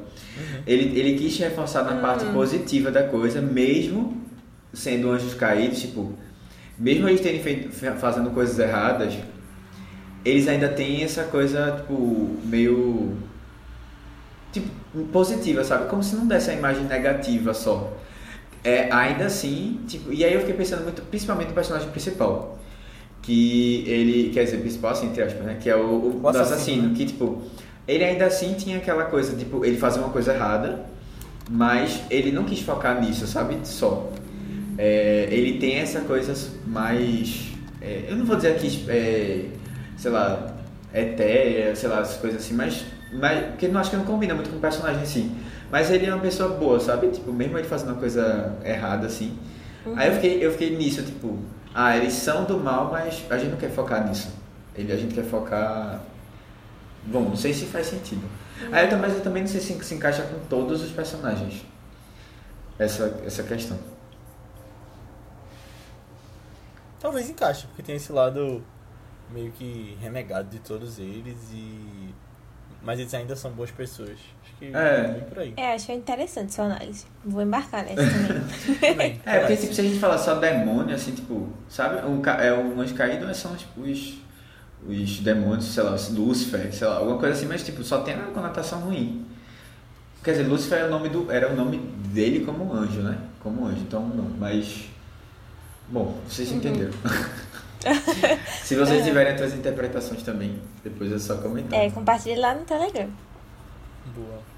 Ele, 0.66 0.98
ele 0.98 1.18
quis 1.18 1.36
reforçar 1.38 1.84
na 1.84 2.00
parte 2.00 2.24
positiva 2.26 2.90
da 2.90 3.04
coisa, 3.04 3.40
mesmo 3.40 4.20
sendo 4.72 5.10
anjos 5.10 5.34
caídos, 5.34 5.80
tipo, 5.80 6.12
mesmo 6.78 7.08
eles 7.08 7.20
terem 7.20 7.42
feito, 7.42 7.70
fa- 7.70 7.92
fazendo 7.94 8.30
coisas 8.30 8.58
erradas, 8.58 9.14
eles 10.24 10.46
ainda 10.48 10.68
têm 10.68 11.02
essa 11.02 11.24
coisa, 11.24 11.72
tipo, 11.80 12.36
meio 12.44 13.16
tipo, 14.52 14.68
positiva, 15.12 15.64
sabe? 15.64 15.88
Como 15.88 16.02
se 16.02 16.14
não 16.16 16.26
desse 16.26 16.50
a 16.50 16.54
imagem 16.54 16.84
negativa 16.84 17.54
só. 17.54 17.92
É, 18.64 18.92
ainda 18.92 19.24
assim, 19.26 19.80
tipo, 19.88 20.12
e 20.12 20.24
aí 20.24 20.32
eu 20.34 20.40
fiquei 20.40 20.54
pensando 20.54 20.82
muito, 20.84 21.02
principalmente 21.02 21.48
no 21.48 21.54
personagem 21.54 21.88
principal. 21.90 22.58
Que 23.22 23.84
ele, 23.86 24.30
quer 24.30 24.44
dizer, 24.44 24.58
principal 24.58 24.90
assim, 24.92 25.06
entre 25.06 25.22
aspas, 25.22 25.44
né? 25.44 25.56
Que 25.60 25.70
é 25.70 25.76
o, 25.76 25.80
o, 25.80 26.20
O 26.22 26.28
assassino, 26.28 26.54
assassino, 26.54 26.88
né? 26.88 26.94
que 26.96 27.06
tipo, 27.06 27.42
ele 27.86 28.04
ainda 28.04 28.26
assim 28.26 28.54
tinha 28.54 28.78
aquela 28.78 29.04
coisa, 29.04 29.36
tipo, 29.36 29.64
ele 29.64 29.76
fazia 29.76 30.02
uma 30.02 30.10
coisa 30.10 30.34
errada, 30.34 30.86
mas 31.50 32.02
ele 32.10 32.32
não 32.32 32.44
quis 32.44 32.60
focar 32.60 33.00
nisso, 33.00 33.26
sabe? 33.26 33.58
Só. 33.64 34.10
É, 34.78 35.28
ele 35.30 35.58
tem 35.58 35.76
essa 35.76 36.00
coisa 36.00 36.34
mais. 36.66 37.52
é, 37.80 38.06
eu 38.08 38.16
não 38.16 38.24
vou 38.24 38.36
dizer 38.36 38.52
aqui, 38.52 38.84
é, 38.88 39.46
sei 39.96 40.10
lá, 40.10 40.56
etérea, 40.94 41.74
sei 41.76 41.88
lá, 41.88 42.00
essas 42.00 42.16
coisas 42.16 42.42
assim, 42.42 42.54
mas, 42.54 42.84
mas. 43.12 43.46
Porque 43.46 43.66
eu 43.66 43.72
não 43.72 43.80
acho 43.80 43.90
que 43.90 43.96
não 43.96 44.04
combina 44.04 44.34
muito 44.34 44.50
com 44.50 44.56
o 44.56 44.60
personagem 44.60 45.02
em 45.02 45.06
si. 45.06 45.30
Mas 45.70 45.90
ele 45.90 46.06
é 46.06 46.14
uma 46.14 46.20
pessoa 46.20 46.50
boa, 46.50 46.78
sabe? 46.78 47.08
Tipo, 47.08 47.32
mesmo 47.32 47.56
ele 47.58 47.66
fazendo 47.66 47.90
uma 47.90 47.98
coisa 47.98 48.56
errada 48.64 49.06
assim. 49.06 49.36
Aí 49.96 50.08
eu 50.08 50.14
fiquei, 50.14 50.44
eu 50.44 50.52
fiquei 50.52 50.76
nisso, 50.76 51.02
tipo, 51.02 51.38
ah, 51.74 51.96
eles 51.96 52.12
são 52.14 52.44
do 52.44 52.58
mal, 52.58 52.90
mas 52.90 53.24
a 53.30 53.38
gente 53.38 53.50
não 53.50 53.58
quer 53.58 53.70
focar 53.70 54.06
nisso. 54.06 54.30
Ele, 54.74 54.92
a 54.92 54.96
gente 54.96 55.14
quer 55.14 55.24
focar. 55.24 56.00
Bom, 57.04 57.22
não 57.30 57.36
sei 57.36 57.52
se 57.52 57.66
faz 57.66 57.86
sentido. 57.88 58.26
Aí 58.70 58.84
eu, 58.84 58.90
também- 58.90 59.08
mas 59.08 59.18
eu 59.18 59.22
também 59.24 59.42
não 59.42 59.48
sei 59.48 59.60
se 59.60 59.82
se 59.82 59.94
encaixa 59.94 60.22
com 60.22 60.38
todos 60.48 60.82
os 60.82 60.90
personagens. 60.92 61.64
Essa, 62.78 63.20
essa 63.26 63.42
questão. 63.42 63.78
Talvez 67.00 67.28
encaixe, 67.28 67.66
porque 67.66 67.82
tem 67.82 67.96
esse 67.96 68.12
lado 68.12 68.62
meio 69.30 69.50
que 69.52 69.96
renegado 70.00 70.48
de 70.48 70.58
todos 70.60 70.98
eles 70.98 71.36
e. 71.52 72.14
Mas 72.82 72.98
eles 72.98 73.12
ainda 73.14 73.34
são 73.36 73.50
boas 73.52 73.70
pessoas. 73.70 74.18
Que 74.62 74.76
É. 74.76 75.02
por 75.28 75.40
aí. 75.40 75.54
É, 75.56 75.74
acho 75.74 75.90
interessante 75.90 76.54
sua 76.54 76.66
análise. 76.66 77.04
Vou 77.24 77.42
embarcar 77.42 77.84
nessa 77.84 78.02
também. 78.80 79.20
É, 79.26 79.40
porque 79.40 79.56
tipo, 79.56 79.74
se 79.74 79.80
a 79.80 79.84
gente 79.84 79.98
falar 79.98 80.18
só 80.18 80.36
demônio, 80.36 80.94
assim, 80.94 81.10
tipo, 81.12 81.48
sabe? 81.68 82.00
Ca- 82.22 82.40
é, 82.40 82.52
um 82.54 82.80
anjo 82.80 82.94
caído 82.94 83.34
são 83.34 83.56
tipo, 83.56 83.80
os, 83.80 84.14
os 84.86 85.18
demônios, 85.18 85.64
sei 85.64 85.82
lá, 85.82 85.94
os 85.94 86.10
Lúcifer, 86.10 86.72
sei 86.72 86.86
lá, 86.86 86.98
alguma 86.98 87.18
coisa 87.18 87.34
assim, 87.34 87.46
mas 87.46 87.64
tipo, 87.64 87.82
só 87.82 88.02
tem 88.02 88.14
a 88.14 88.18
conotação 88.26 88.78
ruim. 88.82 89.26
Quer 90.22 90.30
dizer, 90.30 90.44
Lúcifer 90.44 90.78
era 90.78 90.86
o 90.86 90.90
nome, 90.92 91.08
do, 91.08 91.32
era 91.32 91.50
o 91.50 91.56
nome 91.56 91.78
dele 91.78 92.44
como 92.44 92.72
anjo, 92.72 93.00
né? 93.00 93.18
Como 93.42 93.66
anjo, 93.66 93.80
então 93.80 94.06
não, 94.06 94.30
mas. 94.38 94.84
Bom, 95.88 96.16
vocês 96.28 96.52
entenderam. 96.52 96.92
se 98.62 98.76
vocês 98.76 99.04
tiverem 99.04 99.32
outras 99.32 99.54
interpretações 99.54 100.22
também, 100.22 100.62
depois 100.84 101.10
é 101.10 101.18
só 101.18 101.38
comentar. 101.38 101.80
É, 101.80 101.90
compartilhe 101.90 102.36
lá 102.38 102.54
no 102.54 102.60
Telegram. 102.64 103.08
Boa. 104.14 104.51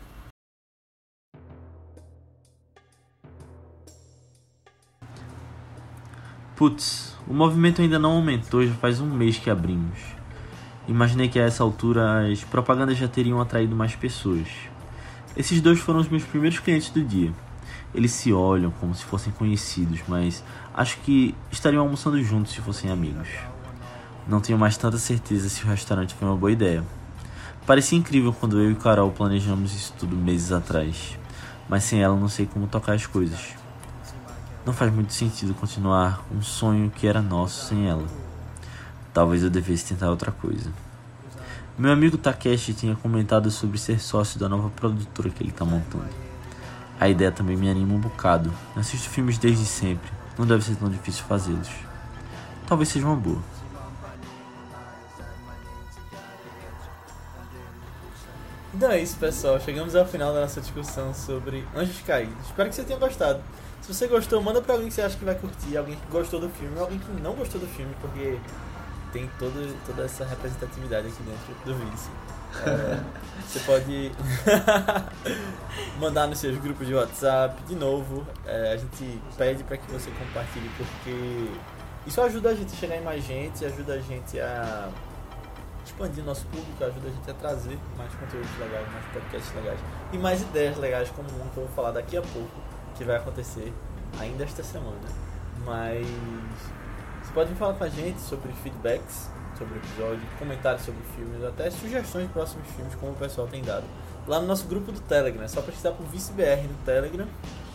Putz, 6.57 7.17
o 7.27 7.35
movimento 7.35 7.83
ainda 7.83 7.99
não 7.99 8.13
aumentou, 8.13 8.65
já 8.65 8.73
faz 8.75 9.01
um 9.01 9.07
mês 9.07 9.37
que 9.37 9.51
abrimos. 9.51 9.99
Imaginei 10.87 11.29
que 11.29 11.41
a 11.41 11.43
essa 11.43 11.65
altura 11.65 12.31
as 12.31 12.45
propagandas 12.45 12.97
já 12.97 13.09
teriam 13.09 13.41
atraído 13.41 13.75
mais 13.75 13.97
pessoas. 13.97 14.47
Esses 15.37 15.61
dois 15.61 15.81
foram 15.81 15.99
os 15.99 16.09
meus 16.09 16.23
primeiros 16.23 16.61
clientes 16.61 16.91
do 16.91 17.03
dia. 17.03 17.33
Eles 17.93 18.13
se 18.13 18.33
olham 18.33 18.71
como 18.71 18.95
se 18.95 19.05
fossem 19.05 19.33
conhecidos, 19.33 20.01
mas 20.07 20.45
acho 20.73 20.99
que 20.99 21.35
estariam 21.51 21.83
almoçando 21.83 22.23
juntos 22.23 22.53
se 22.53 22.61
fossem 22.61 22.89
amigos. 22.89 23.29
Não 24.29 24.41
tenho 24.41 24.57
mais 24.57 24.77
tanta 24.77 24.97
certeza 24.97 25.49
se 25.49 25.65
o 25.65 25.69
restaurante 25.69 26.15
foi 26.15 26.29
uma 26.29 26.37
boa 26.37 26.53
ideia. 26.53 26.85
Parecia 27.67 27.99
incrível 27.99 28.33
quando 28.33 28.61
eu 28.61 28.71
e 28.71 28.77
Carol 28.77 29.11
planejamos 29.11 29.75
isso 29.75 29.93
tudo 29.99 30.15
meses 30.15 30.53
atrás, 30.53 31.19
mas 31.69 31.83
sem 31.83 32.01
ela 32.01 32.15
não 32.15 32.29
sei 32.29 32.47
como 32.47 32.69
tocar 32.69 32.93
as 32.93 33.07
coisas. 33.07 33.64
Não 34.65 34.73
faz 34.73 34.91
muito 34.91 35.13
sentido 35.13 35.53
continuar 35.53 36.25
um 36.35 36.41
sonho 36.41 36.91
que 36.91 37.07
era 37.07 37.21
nosso 37.21 37.67
sem 37.67 37.87
ela. 37.87 38.07
Talvez 39.13 39.43
eu 39.43 39.51
devesse 39.51 39.85
tentar 39.85 40.09
outra 40.09 40.33
coisa. 40.33 40.73
Meu 41.77 41.93
amigo 41.93 42.17
Takeshi 42.17 42.73
tinha 42.73 42.97
comentado 42.97 43.51
sobre 43.51 43.77
ser 43.77 44.01
sócio 44.01 44.41
da 44.41 44.49
nova 44.49 44.71
produtora 44.71 45.29
que 45.29 45.43
ele 45.43 45.51
está 45.51 45.67
montando. 45.67 46.09
A 46.99 47.09
ideia 47.11 47.31
também 47.31 47.57
me 47.59 47.69
anima 47.69 47.93
um 47.93 48.01
bocado. 48.01 48.51
Assisto 48.75 49.11
filmes 49.11 49.37
desde 49.37 49.67
sempre, 49.67 50.11
não 50.39 50.47
deve 50.47 50.65
ser 50.65 50.77
tão 50.77 50.89
difícil 50.89 51.25
fazê-los. 51.25 51.69
Talvez 52.67 52.89
seja 52.89 53.07
uma 53.07 53.17
boa. 53.17 53.43
Então 58.75 58.91
é 58.91 59.01
isso, 59.01 59.17
pessoal. 59.19 59.61
Chegamos 59.61 59.95
ao 59.95 60.05
final 60.05 60.35
da 60.35 60.41
nossa 60.41 60.61
discussão 60.61 61.15
sobre 61.15 61.65
Anjos 61.77 62.01
Caídos. 62.01 62.45
Espero 62.45 62.69
que 62.69 62.75
você 62.75 62.83
tenha 62.83 62.99
gostado. 62.99 63.41
Se 63.81 63.95
você 63.95 64.09
gostou, 64.09 64.43
manda 64.43 64.61
pra 64.61 64.75
alguém 64.75 64.89
que 64.89 64.95
você 64.95 65.03
acha 65.03 65.17
que 65.17 65.25
vai 65.25 65.37
curtir, 65.37 65.77
alguém 65.77 65.95
que 65.95 66.07
gostou 66.11 66.41
do 66.41 66.49
filme, 66.49 66.77
alguém 66.81 66.99
que 66.99 67.23
não 67.23 67.35
gostou 67.35 67.61
do 67.61 67.69
filme, 67.69 67.95
porque 68.01 68.37
tem 69.13 69.31
todo, 69.39 69.79
toda 69.87 70.03
essa 70.03 70.25
representatividade 70.25 71.07
aqui 71.07 71.23
dentro 71.23 71.55
do 71.65 71.75
Vice. 71.77 72.11
É, 72.67 73.01
você 73.47 73.61
pode 73.61 74.11
mandar 76.01 76.27
nos 76.27 76.41
seus 76.41 76.59
grupos 76.59 76.85
de 76.85 76.95
WhatsApp. 76.95 77.63
De 77.69 77.77
novo, 77.77 78.27
é, 78.45 78.73
a 78.73 78.77
gente 78.77 79.21
pede 79.37 79.63
para 79.63 79.77
que 79.77 79.89
você 79.93 80.11
compartilhe, 80.11 80.69
porque 80.77 81.49
isso 82.09 82.21
ajuda 82.21 82.49
a 82.49 82.55
gente 82.57 82.73
a 82.73 82.77
chegar 82.77 82.97
em 82.97 83.05
mais 83.05 83.25
gente, 83.25 83.65
ajuda 83.65 83.95
a 83.95 84.01
gente 84.01 84.41
a 84.41 84.89
expandir 85.85 86.25
nosso 86.25 86.47
público, 86.47 86.85
ajuda 86.85 87.09
a 87.09 87.11
gente 87.11 87.31
a 87.31 87.35
trazer 87.35 87.79
mais 87.97 88.13
conteúdos 88.15 88.59
legais, 88.59 88.93
mais 88.93 89.05
podcasts 89.07 89.55
legais 89.55 89.81
e 90.13 90.19
mais 90.19 90.43
ideias 90.43 90.77
legais 90.79 91.11
como 91.11 91.29
um 91.29 91.49
que 91.49 91.57
eu 91.57 91.65
vou 91.65 91.75
falar 91.75 91.93
daqui 91.93 92.17
a 92.17 92.23
pouco, 92.23 92.61
que 92.95 93.05
vai 93.05 93.17
acontecer 93.17 93.73
ainda 94.19 94.45
esta 94.45 94.63
semana. 94.63 95.09
Mas 95.65 96.07
você 97.23 97.33
pode 97.33 97.55
falar 97.55 97.75
com 97.75 97.85
a 97.85 97.89
gente 97.89 98.21
sobre 98.21 98.53
feedbacks 98.53 99.29
sobre 99.57 99.75
o 99.75 99.77
episódio, 99.79 100.23
comentários 100.39 100.85
sobre 100.85 101.01
filmes, 101.17 101.45
até 101.45 101.71
sugestões 101.71 102.27
de 102.27 102.33
próximos 102.33 102.67
filmes, 102.69 102.95
como 102.97 103.13
o 103.13 103.15
pessoal 103.15 103.47
tem 103.47 103.63
dado. 103.63 103.85
Lá 104.27 104.41
no 104.41 104.47
nosso 104.47 104.67
grupo 104.67 104.91
do 104.91 105.01
Telegram, 105.01 105.45
é 105.45 105.49
só 105.49 105.61
pesquisar 105.61 105.93
por 105.93 106.07
ViceBR 106.07 106.67
no 106.67 106.75
Telegram 106.85 107.27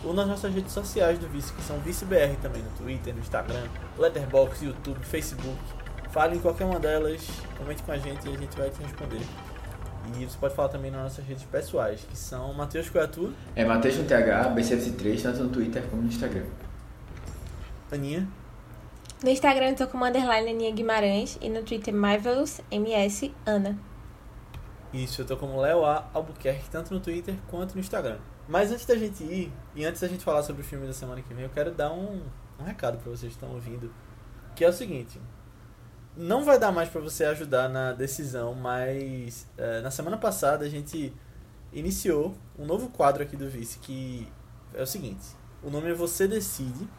ou 0.03 0.13
nas 0.13 0.27
nossas 0.27 0.53
redes 0.53 0.71
sociais 0.71 1.19
do 1.19 1.27
Vice, 1.27 1.53
que 1.53 1.61
são 1.61 1.77
ViceBR 1.79 2.37
também, 2.41 2.61
no 2.61 2.69
Twitter, 2.71 3.13
no 3.13 3.19
Instagram, 3.19 3.67
Letterboxd, 3.97 4.65
YouTube, 4.65 4.99
Facebook. 5.03 5.57
Fale 6.11 6.35
em 6.37 6.39
qualquer 6.39 6.65
uma 6.65 6.79
delas, 6.79 7.27
comente 7.57 7.83
com 7.83 7.91
a 7.91 7.97
gente 7.97 8.27
e 8.27 8.33
a 8.33 8.37
gente 8.37 8.57
vai 8.57 8.69
te 8.69 8.81
responder. 8.81 9.21
E 10.17 10.25
você 10.25 10.37
pode 10.39 10.55
falar 10.55 10.69
também 10.69 10.89
nas 10.89 11.03
nossas 11.03 11.23
redes 11.25 11.43
pessoais, 11.43 12.01
que 12.01 12.17
são 12.17 12.51
Matheus 12.53 12.89
Coiatu, 12.89 13.31
É 13.55 13.63
Matheus 13.63 13.95
no 13.97 14.05
TH, 14.05 14.55
B73, 14.55 15.21
tanto 15.21 15.43
no 15.43 15.49
Twitter 15.49 15.83
como 15.83 16.01
no 16.01 16.07
Instagram. 16.07 16.45
Aninha, 17.91 18.27
No 19.23 19.29
Instagram 19.29 19.69
eu 19.69 19.75
tô 19.75 19.87
como 19.87 20.05
underline 20.05 20.49
Aninha 20.49 20.71
Guimarães 20.71 21.37
e 21.41 21.49
no 21.49 21.61
Twitter 21.63 21.93
Marvelous 21.93 22.61
MS 22.71 23.33
Ana. 23.45 23.77
Isso, 24.91 25.21
eu 25.21 25.25
tô 25.25 25.37
como 25.37 25.61
Léo 25.61 25.85
A. 25.85 26.07
Albuquerque, 26.13 26.69
tanto 26.71 26.91
no 26.93 26.99
Twitter 26.99 27.35
quanto 27.47 27.75
no 27.75 27.79
Instagram. 27.81 28.17
Mas 28.47 28.71
antes 28.71 28.85
da 28.85 28.95
gente 28.95 29.23
ir, 29.23 29.51
e 29.75 29.85
antes 29.85 30.01
da 30.01 30.07
gente 30.07 30.23
falar 30.23 30.41
sobre 30.41 30.63
o 30.63 30.65
filme 30.65 30.87
da 30.87 30.93
semana 30.93 31.21
que 31.21 31.31
vem, 31.33 31.43
eu 31.43 31.51
quero 31.51 31.71
dar 31.71 31.91
um, 31.91 32.21
um 32.59 32.63
recado 32.63 32.97
pra 32.97 33.11
vocês 33.11 33.31
que 33.31 33.37
estão 33.37 33.51
ouvindo. 33.53 33.91
Que 34.55 34.65
é 34.65 34.69
o 34.69 34.73
seguinte. 34.73 35.19
Não 36.19 36.43
vai 36.43 36.59
dar 36.59 36.69
mais 36.73 36.89
pra 36.89 36.99
você 36.99 37.23
ajudar 37.23 37.69
na 37.69 37.93
decisão, 37.93 38.53
mas 38.53 39.47
eh, 39.57 39.79
na 39.79 39.89
semana 39.89 40.17
passada 40.17 40.65
a 40.65 40.69
gente 40.69 41.13
iniciou 41.71 42.35
um 42.57 42.65
novo 42.65 42.89
quadro 42.89 43.23
aqui 43.23 43.37
do 43.37 43.49
Vice, 43.49 43.79
que 43.79 44.27
é 44.73 44.83
o 44.83 44.85
seguinte. 44.85 45.25
O 45.63 45.69
nome 45.69 45.89
é 45.89 45.93
Você 45.93 46.27
Decide, 46.27 46.89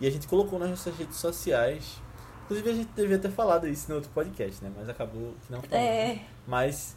e 0.00 0.08
a 0.08 0.10
gente 0.10 0.26
colocou 0.26 0.58
nas 0.58 0.70
nossas 0.70 0.96
redes 0.96 1.18
sociais. 1.18 2.02
Inclusive 2.44 2.68
a 2.68 2.74
gente 2.74 2.88
devia 2.96 3.16
ter 3.16 3.30
falado 3.30 3.68
isso 3.68 3.88
no 3.90 3.94
outro 3.94 4.10
podcast, 4.10 4.64
né? 4.64 4.72
Mas 4.76 4.88
acabou 4.88 5.36
que 5.46 5.52
não 5.52 5.62
falamos. 5.62 5.88
É. 5.88 6.20
Mas 6.44 6.96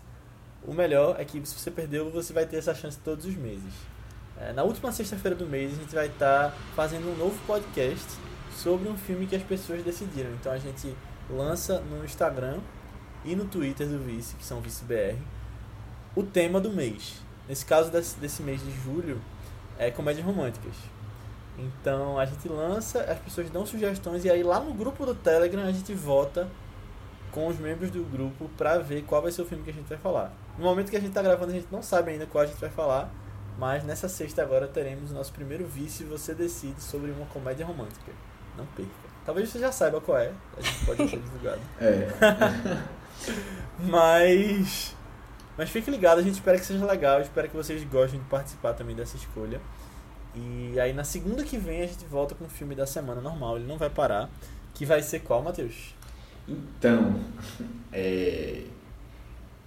o 0.65 0.73
melhor 0.73 1.19
é 1.19 1.25
que 1.25 1.45
se 1.45 1.53
você 1.53 1.69
perdeu, 1.69 2.09
você 2.09 2.33
vai 2.33 2.47
ter 2.47 2.57
essa 2.57 2.73
chance 2.73 2.97
todos 2.97 3.23
os 3.23 3.35
meses. 3.35 3.71
É, 4.35 4.51
na 4.51 4.63
última 4.63 4.91
sexta-feira 4.91 5.37
do 5.37 5.45
mês, 5.45 5.73
a 5.73 5.75
gente 5.75 5.93
vai 5.93 6.07
estar 6.07 6.57
fazendo 6.75 7.07
um 7.07 7.15
novo 7.15 7.37
podcast 7.45 8.07
sobre 8.51 8.89
um 8.89 8.97
filme 8.97 9.27
que 9.27 9.35
as 9.35 9.43
pessoas 9.43 9.83
decidiram. 9.83 10.31
Então 10.31 10.51
a 10.51 10.57
gente 10.57 10.95
lança 11.31 11.79
no 11.79 12.03
Instagram 12.03 12.59
e 13.23 13.35
no 13.35 13.45
Twitter 13.45 13.87
do 13.87 13.99
Vice, 13.99 14.35
que 14.35 14.45
são 14.45 14.61
ViceBR, 14.61 15.17
o 16.15 16.23
tema 16.23 16.59
do 16.59 16.71
mês. 16.71 17.21
Nesse 17.47 17.65
caso 17.65 17.91
desse, 17.91 18.19
desse 18.19 18.43
mês 18.43 18.63
de 18.63 18.71
julho, 18.71 19.21
é 19.77 19.89
comédias 19.89 20.25
românticas. 20.25 20.73
Então 21.57 22.17
a 22.17 22.25
gente 22.25 22.47
lança, 22.47 23.01
as 23.03 23.19
pessoas 23.19 23.49
dão 23.49 23.65
sugestões 23.65 24.25
e 24.25 24.29
aí 24.29 24.43
lá 24.43 24.59
no 24.59 24.73
grupo 24.73 25.05
do 25.05 25.13
Telegram 25.13 25.63
a 25.63 25.71
gente 25.71 25.93
vota 25.93 26.47
com 27.31 27.47
os 27.47 27.57
membros 27.57 27.91
do 27.91 28.03
grupo 28.03 28.49
pra 28.57 28.77
ver 28.77 29.03
qual 29.03 29.21
vai 29.21 29.31
ser 29.31 29.41
o 29.41 29.45
filme 29.45 29.63
que 29.63 29.69
a 29.69 29.73
gente 29.73 29.87
vai 29.87 29.97
falar. 29.97 30.33
No 30.57 30.65
momento 30.65 30.89
que 30.89 30.97
a 30.97 30.99
gente 30.99 31.13
tá 31.13 31.21
gravando, 31.21 31.51
a 31.51 31.55
gente 31.55 31.67
não 31.71 31.81
sabe 31.81 32.11
ainda 32.11 32.25
qual 32.25 32.43
a 32.43 32.47
gente 32.47 32.59
vai 32.59 32.69
falar, 32.69 33.11
mas 33.57 33.83
nessa 33.83 34.09
sexta 34.09 34.41
agora 34.41 34.67
teremos 34.67 35.11
o 35.11 35.13
nosso 35.13 35.31
primeiro 35.31 35.65
vice 35.65 36.03
você 36.03 36.33
decide 36.33 36.81
sobre 36.81 37.11
uma 37.11 37.25
comédia 37.27 37.65
romântica. 37.65 38.11
Não 38.57 38.65
perca. 38.65 39.10
Talvez 39.25 39.49
você 39.49 39.59
já 39.59 39.71
saiba 39.71 40.01
qual 40.01 40.17
é, 40.17 40.31
a 40.57 40.61
gente 40.61 40.85
pode 40.85 41.09
ser 41.09 41.19
divulgado. 41.19 41.61
É. 41.79 42.07
Mas. 43.79 43.87
Mas 43.89 44.95
Mas 45.57 45.69
fique 45.69 45.91
ligado, 45.91 46.19
a 46.19 46.21
gente 46.23 46.33
espera 46.35 46.57
que 46.57 46.65
seja 46.65 46.85
legal, 46.85 47.21
espero 47.21 47.47
que 47.49 47.55
vocês 47.55 47.83
gostem 47.83 48.19
de 48.19 48.25
participar 48.25 48.73
também 48.73 48.95
dessa 48.95 49.15
escolha. 49.15 49.61
E 50.33 50.79
aí 50.79 50.93
na 50.93 51.03
segunda 51.03 51.43
que 51.43 51.57
vem 51.57 51.81
a 51.81 51.85
gente 51.85 52.05
volta 52.05 52.33
com 52.33 52.45
o 52.45 52.49
filme 52.49 52.73
da 52.73 52.87
semana 52.87 53.21
normal, 53.21 53.57
ele 53.57 53.67
não 53.67 53.77
vai 53.77 53.89
parar. 53.89 54.29
Que 54.73 54.85
vai 54.85 55.01
ser 55.03 55.19
qual, 55.19 55.43
Matheus? 55.43 55.93
Então, 56.47 57.19
é, 57.91 58.63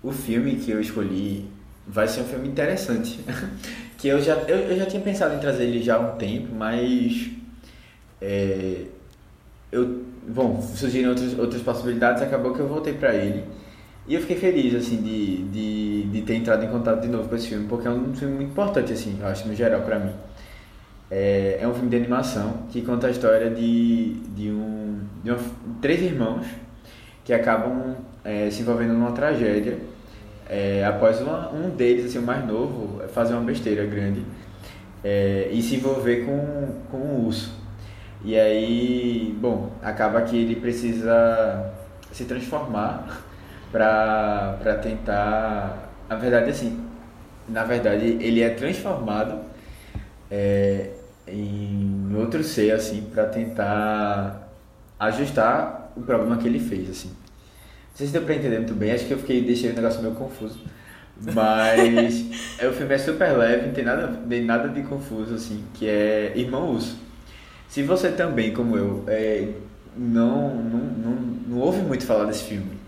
o 0.02 0.10
filme 0.10 0.56
que 0.56 0.70
eu 0.70 0.80
escolhi 0.80 1.48
vai 1.86 2.08
ser 2.08 2.22
um 2.22 2.24
filme 2.24 2.48
interessante. 2.48 3.20
que 3.98 4.08
eu 4.08 4.20
já, 4.20 4.34
eu, 4.34 4.56
eu 4.56 4.76
já 4.76 4.86
tinha 4.86 5.02
pensado 5.02 5.34
em 5.34 5.38
trazer 5.38 5.64
ele 5.64 5.82
já 5.82 5.96
há 5.96 6.00
um 6.00 6.16
tempo, 6.16 6.54
mas 6.54 7.30
é, 8.20 8.86
eu, 9.74 10.02
bom, 10.28 10.60
surgiram 10.62 11.10
outras, 11.10 11.38
outras 11.38 11.62
possibilidades, 11.62 12.22
acabou 12.22 12.54
que 12.54 12.60
eu 12.60 12.68
voltei 12.68 12.94
para 12.94 13.14
ele. 13.14 13.44
E 14.06 14.14
eu 14.14 14.20
fiquei 14.20 14.36
feliz, 14.36 14.74
assim, 14.74 14.96
de, 15.02 15.44
de, 15.44 16.02
de 16.04 16.22
ter 16.22 16.34
entrado 16.34 16.64
em 16.64 16.68
contato 16.68 17.00
de 17.00 17.08
novo 17.08 17.28
com 17.28 17.34
esse 17.34 17.48
filme, 17.48 17.66
porque 17.66 17.88
é 17.88 17.90
um 17.90 18.14
filme 18.14 18.34
muito 18.34 18.50
importante, 18.50 18.92
assim, 18.92 19.16
eu 19.20 19.26
acho, 19.26 19.48
no 19.48 19.54
geral, 19.54 19.80
para 19.82 19.98
mim. 19.98 20.12
É, 21.10 21.58
é 21.60 21.68
um 21.68 21.74
filme 21.74 21.88
de 21.88 21.96
animação 21.96 22.64
que 22.70 22.82
conta 22.82 23.06
a 23.06 23.10
história 23.10 23.50
de, 23.50 24.14
de, 24.34 24.50
um, 24.50 25.00
de 25.22 25.30
uma, 25.30 25.38
três 25.80 26.02
irmãos 26.02 26.46
que 27.24 27.32
acabam 27.32 27.96
é, 28.24 28.50
se 28.50 28.62
envolvendo 28.62 28.92
numa 28.94 29.12
tragédia 29.12 29.78
é, 30.48 30.84
após 30.84 31.20
uma, 31.20 31.50
um 31.52 31.70
deles, 31.70 32.06
assim, 32.06 32.18
o 32.18 32.22
mais 32.22 32.46
novo, 32.46 33.02
fazer 33.08 33.34
uma 33.34 33.42
besteira 33.42 33.84
grande 33.86 34.22
é, 35.02 35.48
e 35.52 35.62
se 35.62 35.76
envolver 35.76 36.24
com, 36.24 36.80
com 36.90 36.96
um 36.98 37.26
urso. 37.26 37.63
E 38.24 38.38
aí, 38.38 39.36
bom, 39.38 39.70
acaba 39.82 40.22
que 40.22 40.34
ele 40.34 40.56
precisa 40.56 41.72
se 42.10 42.24
transformar 42.24 43.22
para 43.70 44.78
tentar. 44.82 45.90
Na 46.08 46.16
verdade, 46.16 46.50
assim, 46.50 46.84
na 47.48 47.64
verdade, 47.64 48.16
ele 48.20 48.40
é 48.40 48.50
transformado 48.50 49.40
é, 50.30 50.90
em 51.28 52.14
outro 52.16 52.42
ser, 52.42 52.72
assim, 52.72 53.02
para 53.12 53.26
tentar 53.26 54.48
ajustar 54.98 55.92
o 55.94 56.00
problema 56.00 56.38
que 56.38 56.48
ele 56.48 56.58
fez, 56.58 56.88
assim. 56.88 57.08
Não 57.08 57.96
sei 57.96 58.06
se 58.06 58.12
deu 58.12 58.22
pra 58.22 58.34
entender 58.34 58.58
muito 58.58 58.74
bem, 58.74 58.90
acho 58.90 59.06
que 59.06 59.12
eu 59.12 59.18
fiquei, 59.18 59.42
deixei 59.42 59.70
o 59.70 59.74
negócio 59.74 60.02
meio 60.02 60.14
confuso. 60.14 60.60
Mas 61.34 62.24
é, 62.58 62.66
o 62.66 62.72
filme 62.72 62.94
é 62.94 62.98
super 62.98 63.36
leve, 63.36 63.66
não 63.66 63.74
tem 63.74 63.84
nada, 63.84 64.08
tem 64.28 64.44
nada 64.44 64.68
de 64.68 64.82
confuso, 64.82 65.34
assim, 65.34 65.62
que 65.74 65.86
é 65.86 66.32
Irmão 66.34 66.70
Urso. 66.70 67.03
Se 67.68 67.82
você 67.82 68.12
também, 68.12 68.52
como 68.52 68.76
eu, 68.76 69.04
é, 69.08 69.48
não, 69.96 70.54
não, 70.54 70.78
não, 70.78 71.12
não 71.48 71.58
ouve 71.58 71.80
muito 71.82 72.04
falar 72.04 72.24
desse 72.24 72.44
filme, 72.44 72.78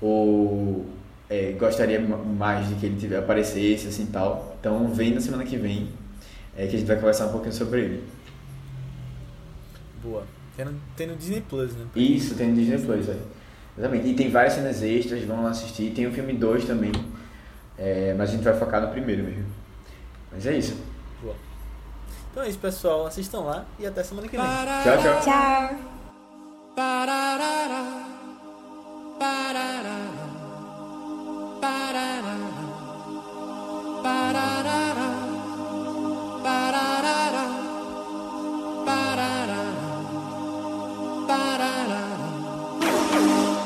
ou 0.00 0.86
é, 1.28 1.52
gostaria 1.52 2.00
mais 2.00 2.68
de 2.68 2.74
que 2.76 2.86
ele 2.86 2.98
tiver, 2.98 3.18
aparecesse 3.18 3.88
assim 3.88 4.06
tal, 4.06 4.56
então 4.60 4.88
vem 4.88 5.14
na 5.14 5.20
semana 5.20 5.44
que 5.44 5.56
vem 5.56 5.88
é, 6.56 6.66
que 6.66 6.76
a 6.76 6.78
gente 6.78 6.86
vai 6.86 6.96
conversar 6.96 7.26
um 7.26 7.32
pouquinho 7.32 7.52
sobre 7.52 7.80
ele. 7.80 8.04
Boa. 10.02 10.24
Tem 10.56 10.64
no, 10.64 10.74
tem 10.96 11.06
no 11.06 11.16
Disney 11.16 11.42
Plus, 11.42 11.72
né? 11.74 11.84
Isso, 11.94 12.34
tem 12.34 12.48
no 12.48 12.54
Disney 12.56 12.78
Plus, 12.78 13.08
é. 13.08 13.16
Exatamente. 13.76 14.08
E 14.08 14.14
tem 14.14 14.30
várias 14.30 14.54
cenas 14.54 14.82
extras, 14.82 15.22
vão 15.24 15.42
lá 15.42 15.50
assistir. 15.50 15.92
Tem 15.94 16.06
o 16.06 16.12
filme 16.12 16.32
2 16.32 16.64
também, 16.64 16.92
é, 17.76 18.14
mas 18.16 18.30
a 18.30 18.32
gente 18.32 18.42
vai 18.42 18.56
focar 18.58 18.80
no 18.80 18.88
primeiro 18.88 19.22
mesmo. 19.22 19.44
Mas 20.32 20.46
é 20.46 20.56
isso. 20.56 20.76
Então 22.36 22.44
é 22.44 22.50
isso, 22.50 22.58
pessoal. 22.58 23.06
Assistam 23.06 23.40
lá 23.40 23.64
e 23.78 23.86
até 23.86 24.04
semana 24.04 24.28
que 24.28 24.36
vem. 24.36 24.44
Tchau, 24.44 24.98
tchau. 25.02 25.20
Tchau. 25.24 25.74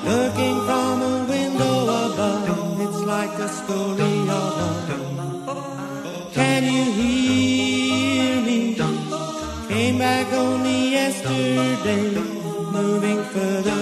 Looking 0.07 0.61
from 0.65 1.03
a 1.03 1.27
window 1.29 1.89
above, 1.89 2.81
it's 2.81 3.01
like 3.01 3.37
a 3.41 3.49
story 3.49 4.20
Back 10.31 10.39
only 10.39 10.91
yesterday, 10.91 12.15
moving 12.71 13.21
further 13.33 13.80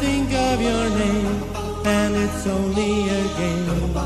think 0.00 0.32
of 0.32 0.60
your 0.60 0.88
name, 0.90 1.42
and 1.84 2.14
it's 2.16 2.46
only 2.46 3.08
a 3.08 3.22
game, 3.38 3.96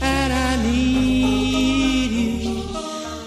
and 0.00 0.32
I 0.32 0.62
need 0.62 2.10
you, 2.10 2.62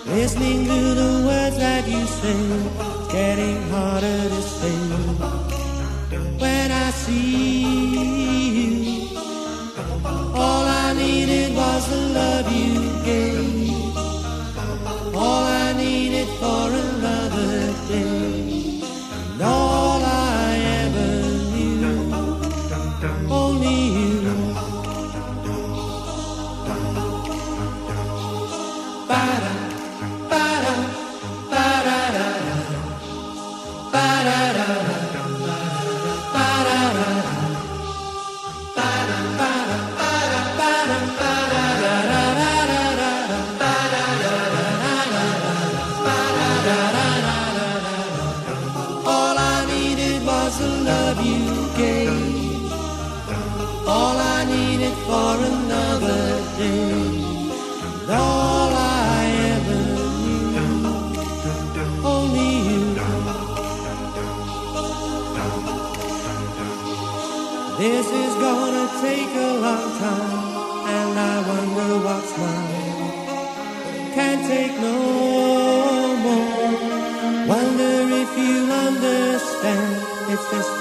listening 0.05 0.65
to 0.65 0.79
the 1.01 1.11
words 1.27 1.57
that 1.57 1.87
you 1.87 2.05
sing, 2.05 2.51
it's 2.89 3.11
getting 3.11 3.61
harder 3.69 4.29
to 4.29 4.41
stay. 4.41 4.86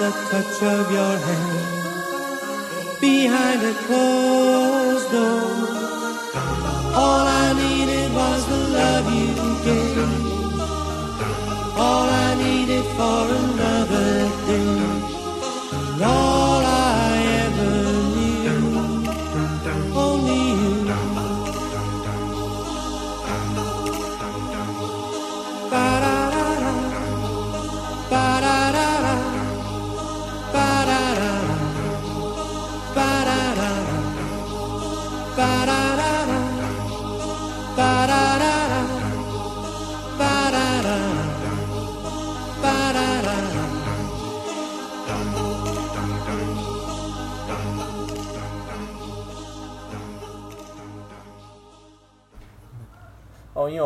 The 0.07 0.13
touch 0.31 0.63
of 0.63 0.89
your 0.89 1.17
hand 1.17 3.01
behind 3.01 3.61
a 3.61 3.73
closed 3.85 5.11
door. 5.11 5.46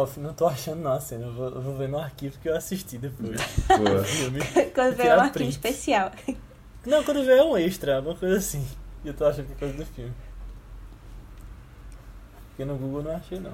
Off, 0.02 0.20
não 0.20 0.34
tô 0.34 0.48
achando 0.48 0.82
não 0.82 0.92
a 0.92 1.00
cena. 1.00 1.26
Eu 1.26 1.34
vou, 1.34 1.46
eu 1.50 1.62
vou 1.62 1.78
ver 1.78 1.90
no 1.90 1.98
arquivo 1.98 2.38
que 2.40 2.50
eu 2.50 2.56
assisti 2.56 2.98
depois. 2.98 3.40
Quando 4.74 4.96
vê 4.96 5.04
Tirar 5.04 5.18
um 5.18 5.22
arquivo 5.22 5.34
print. 5.34 5.50
especial. 5.52 6.12
Não, 6.86 7.04
quando 7.04 7.24
vê 7.24 7.38
é 7.38 7.44
um 7.44 7.56
extra, 7.58 7.98
alguma 7.98 8.16
coisa 8.16 8.38
assim. 8.38 8.68
E 9.04 9.08
eu 9.10 9.14
tô 9.14 9.26
achando 9.26 9.46
que 9.46 9.54
é 9.54 9.56
coisa 9.56 9.74
do 9.76 9.86
filme. 9.86 10.14
Porque 12.50 12.66
no 12.66 12.76
Google 12.76 13.02
eu 13.02 13.04
não 13.06 13.16
achei 13.16 13.40
não. 13.40 13.54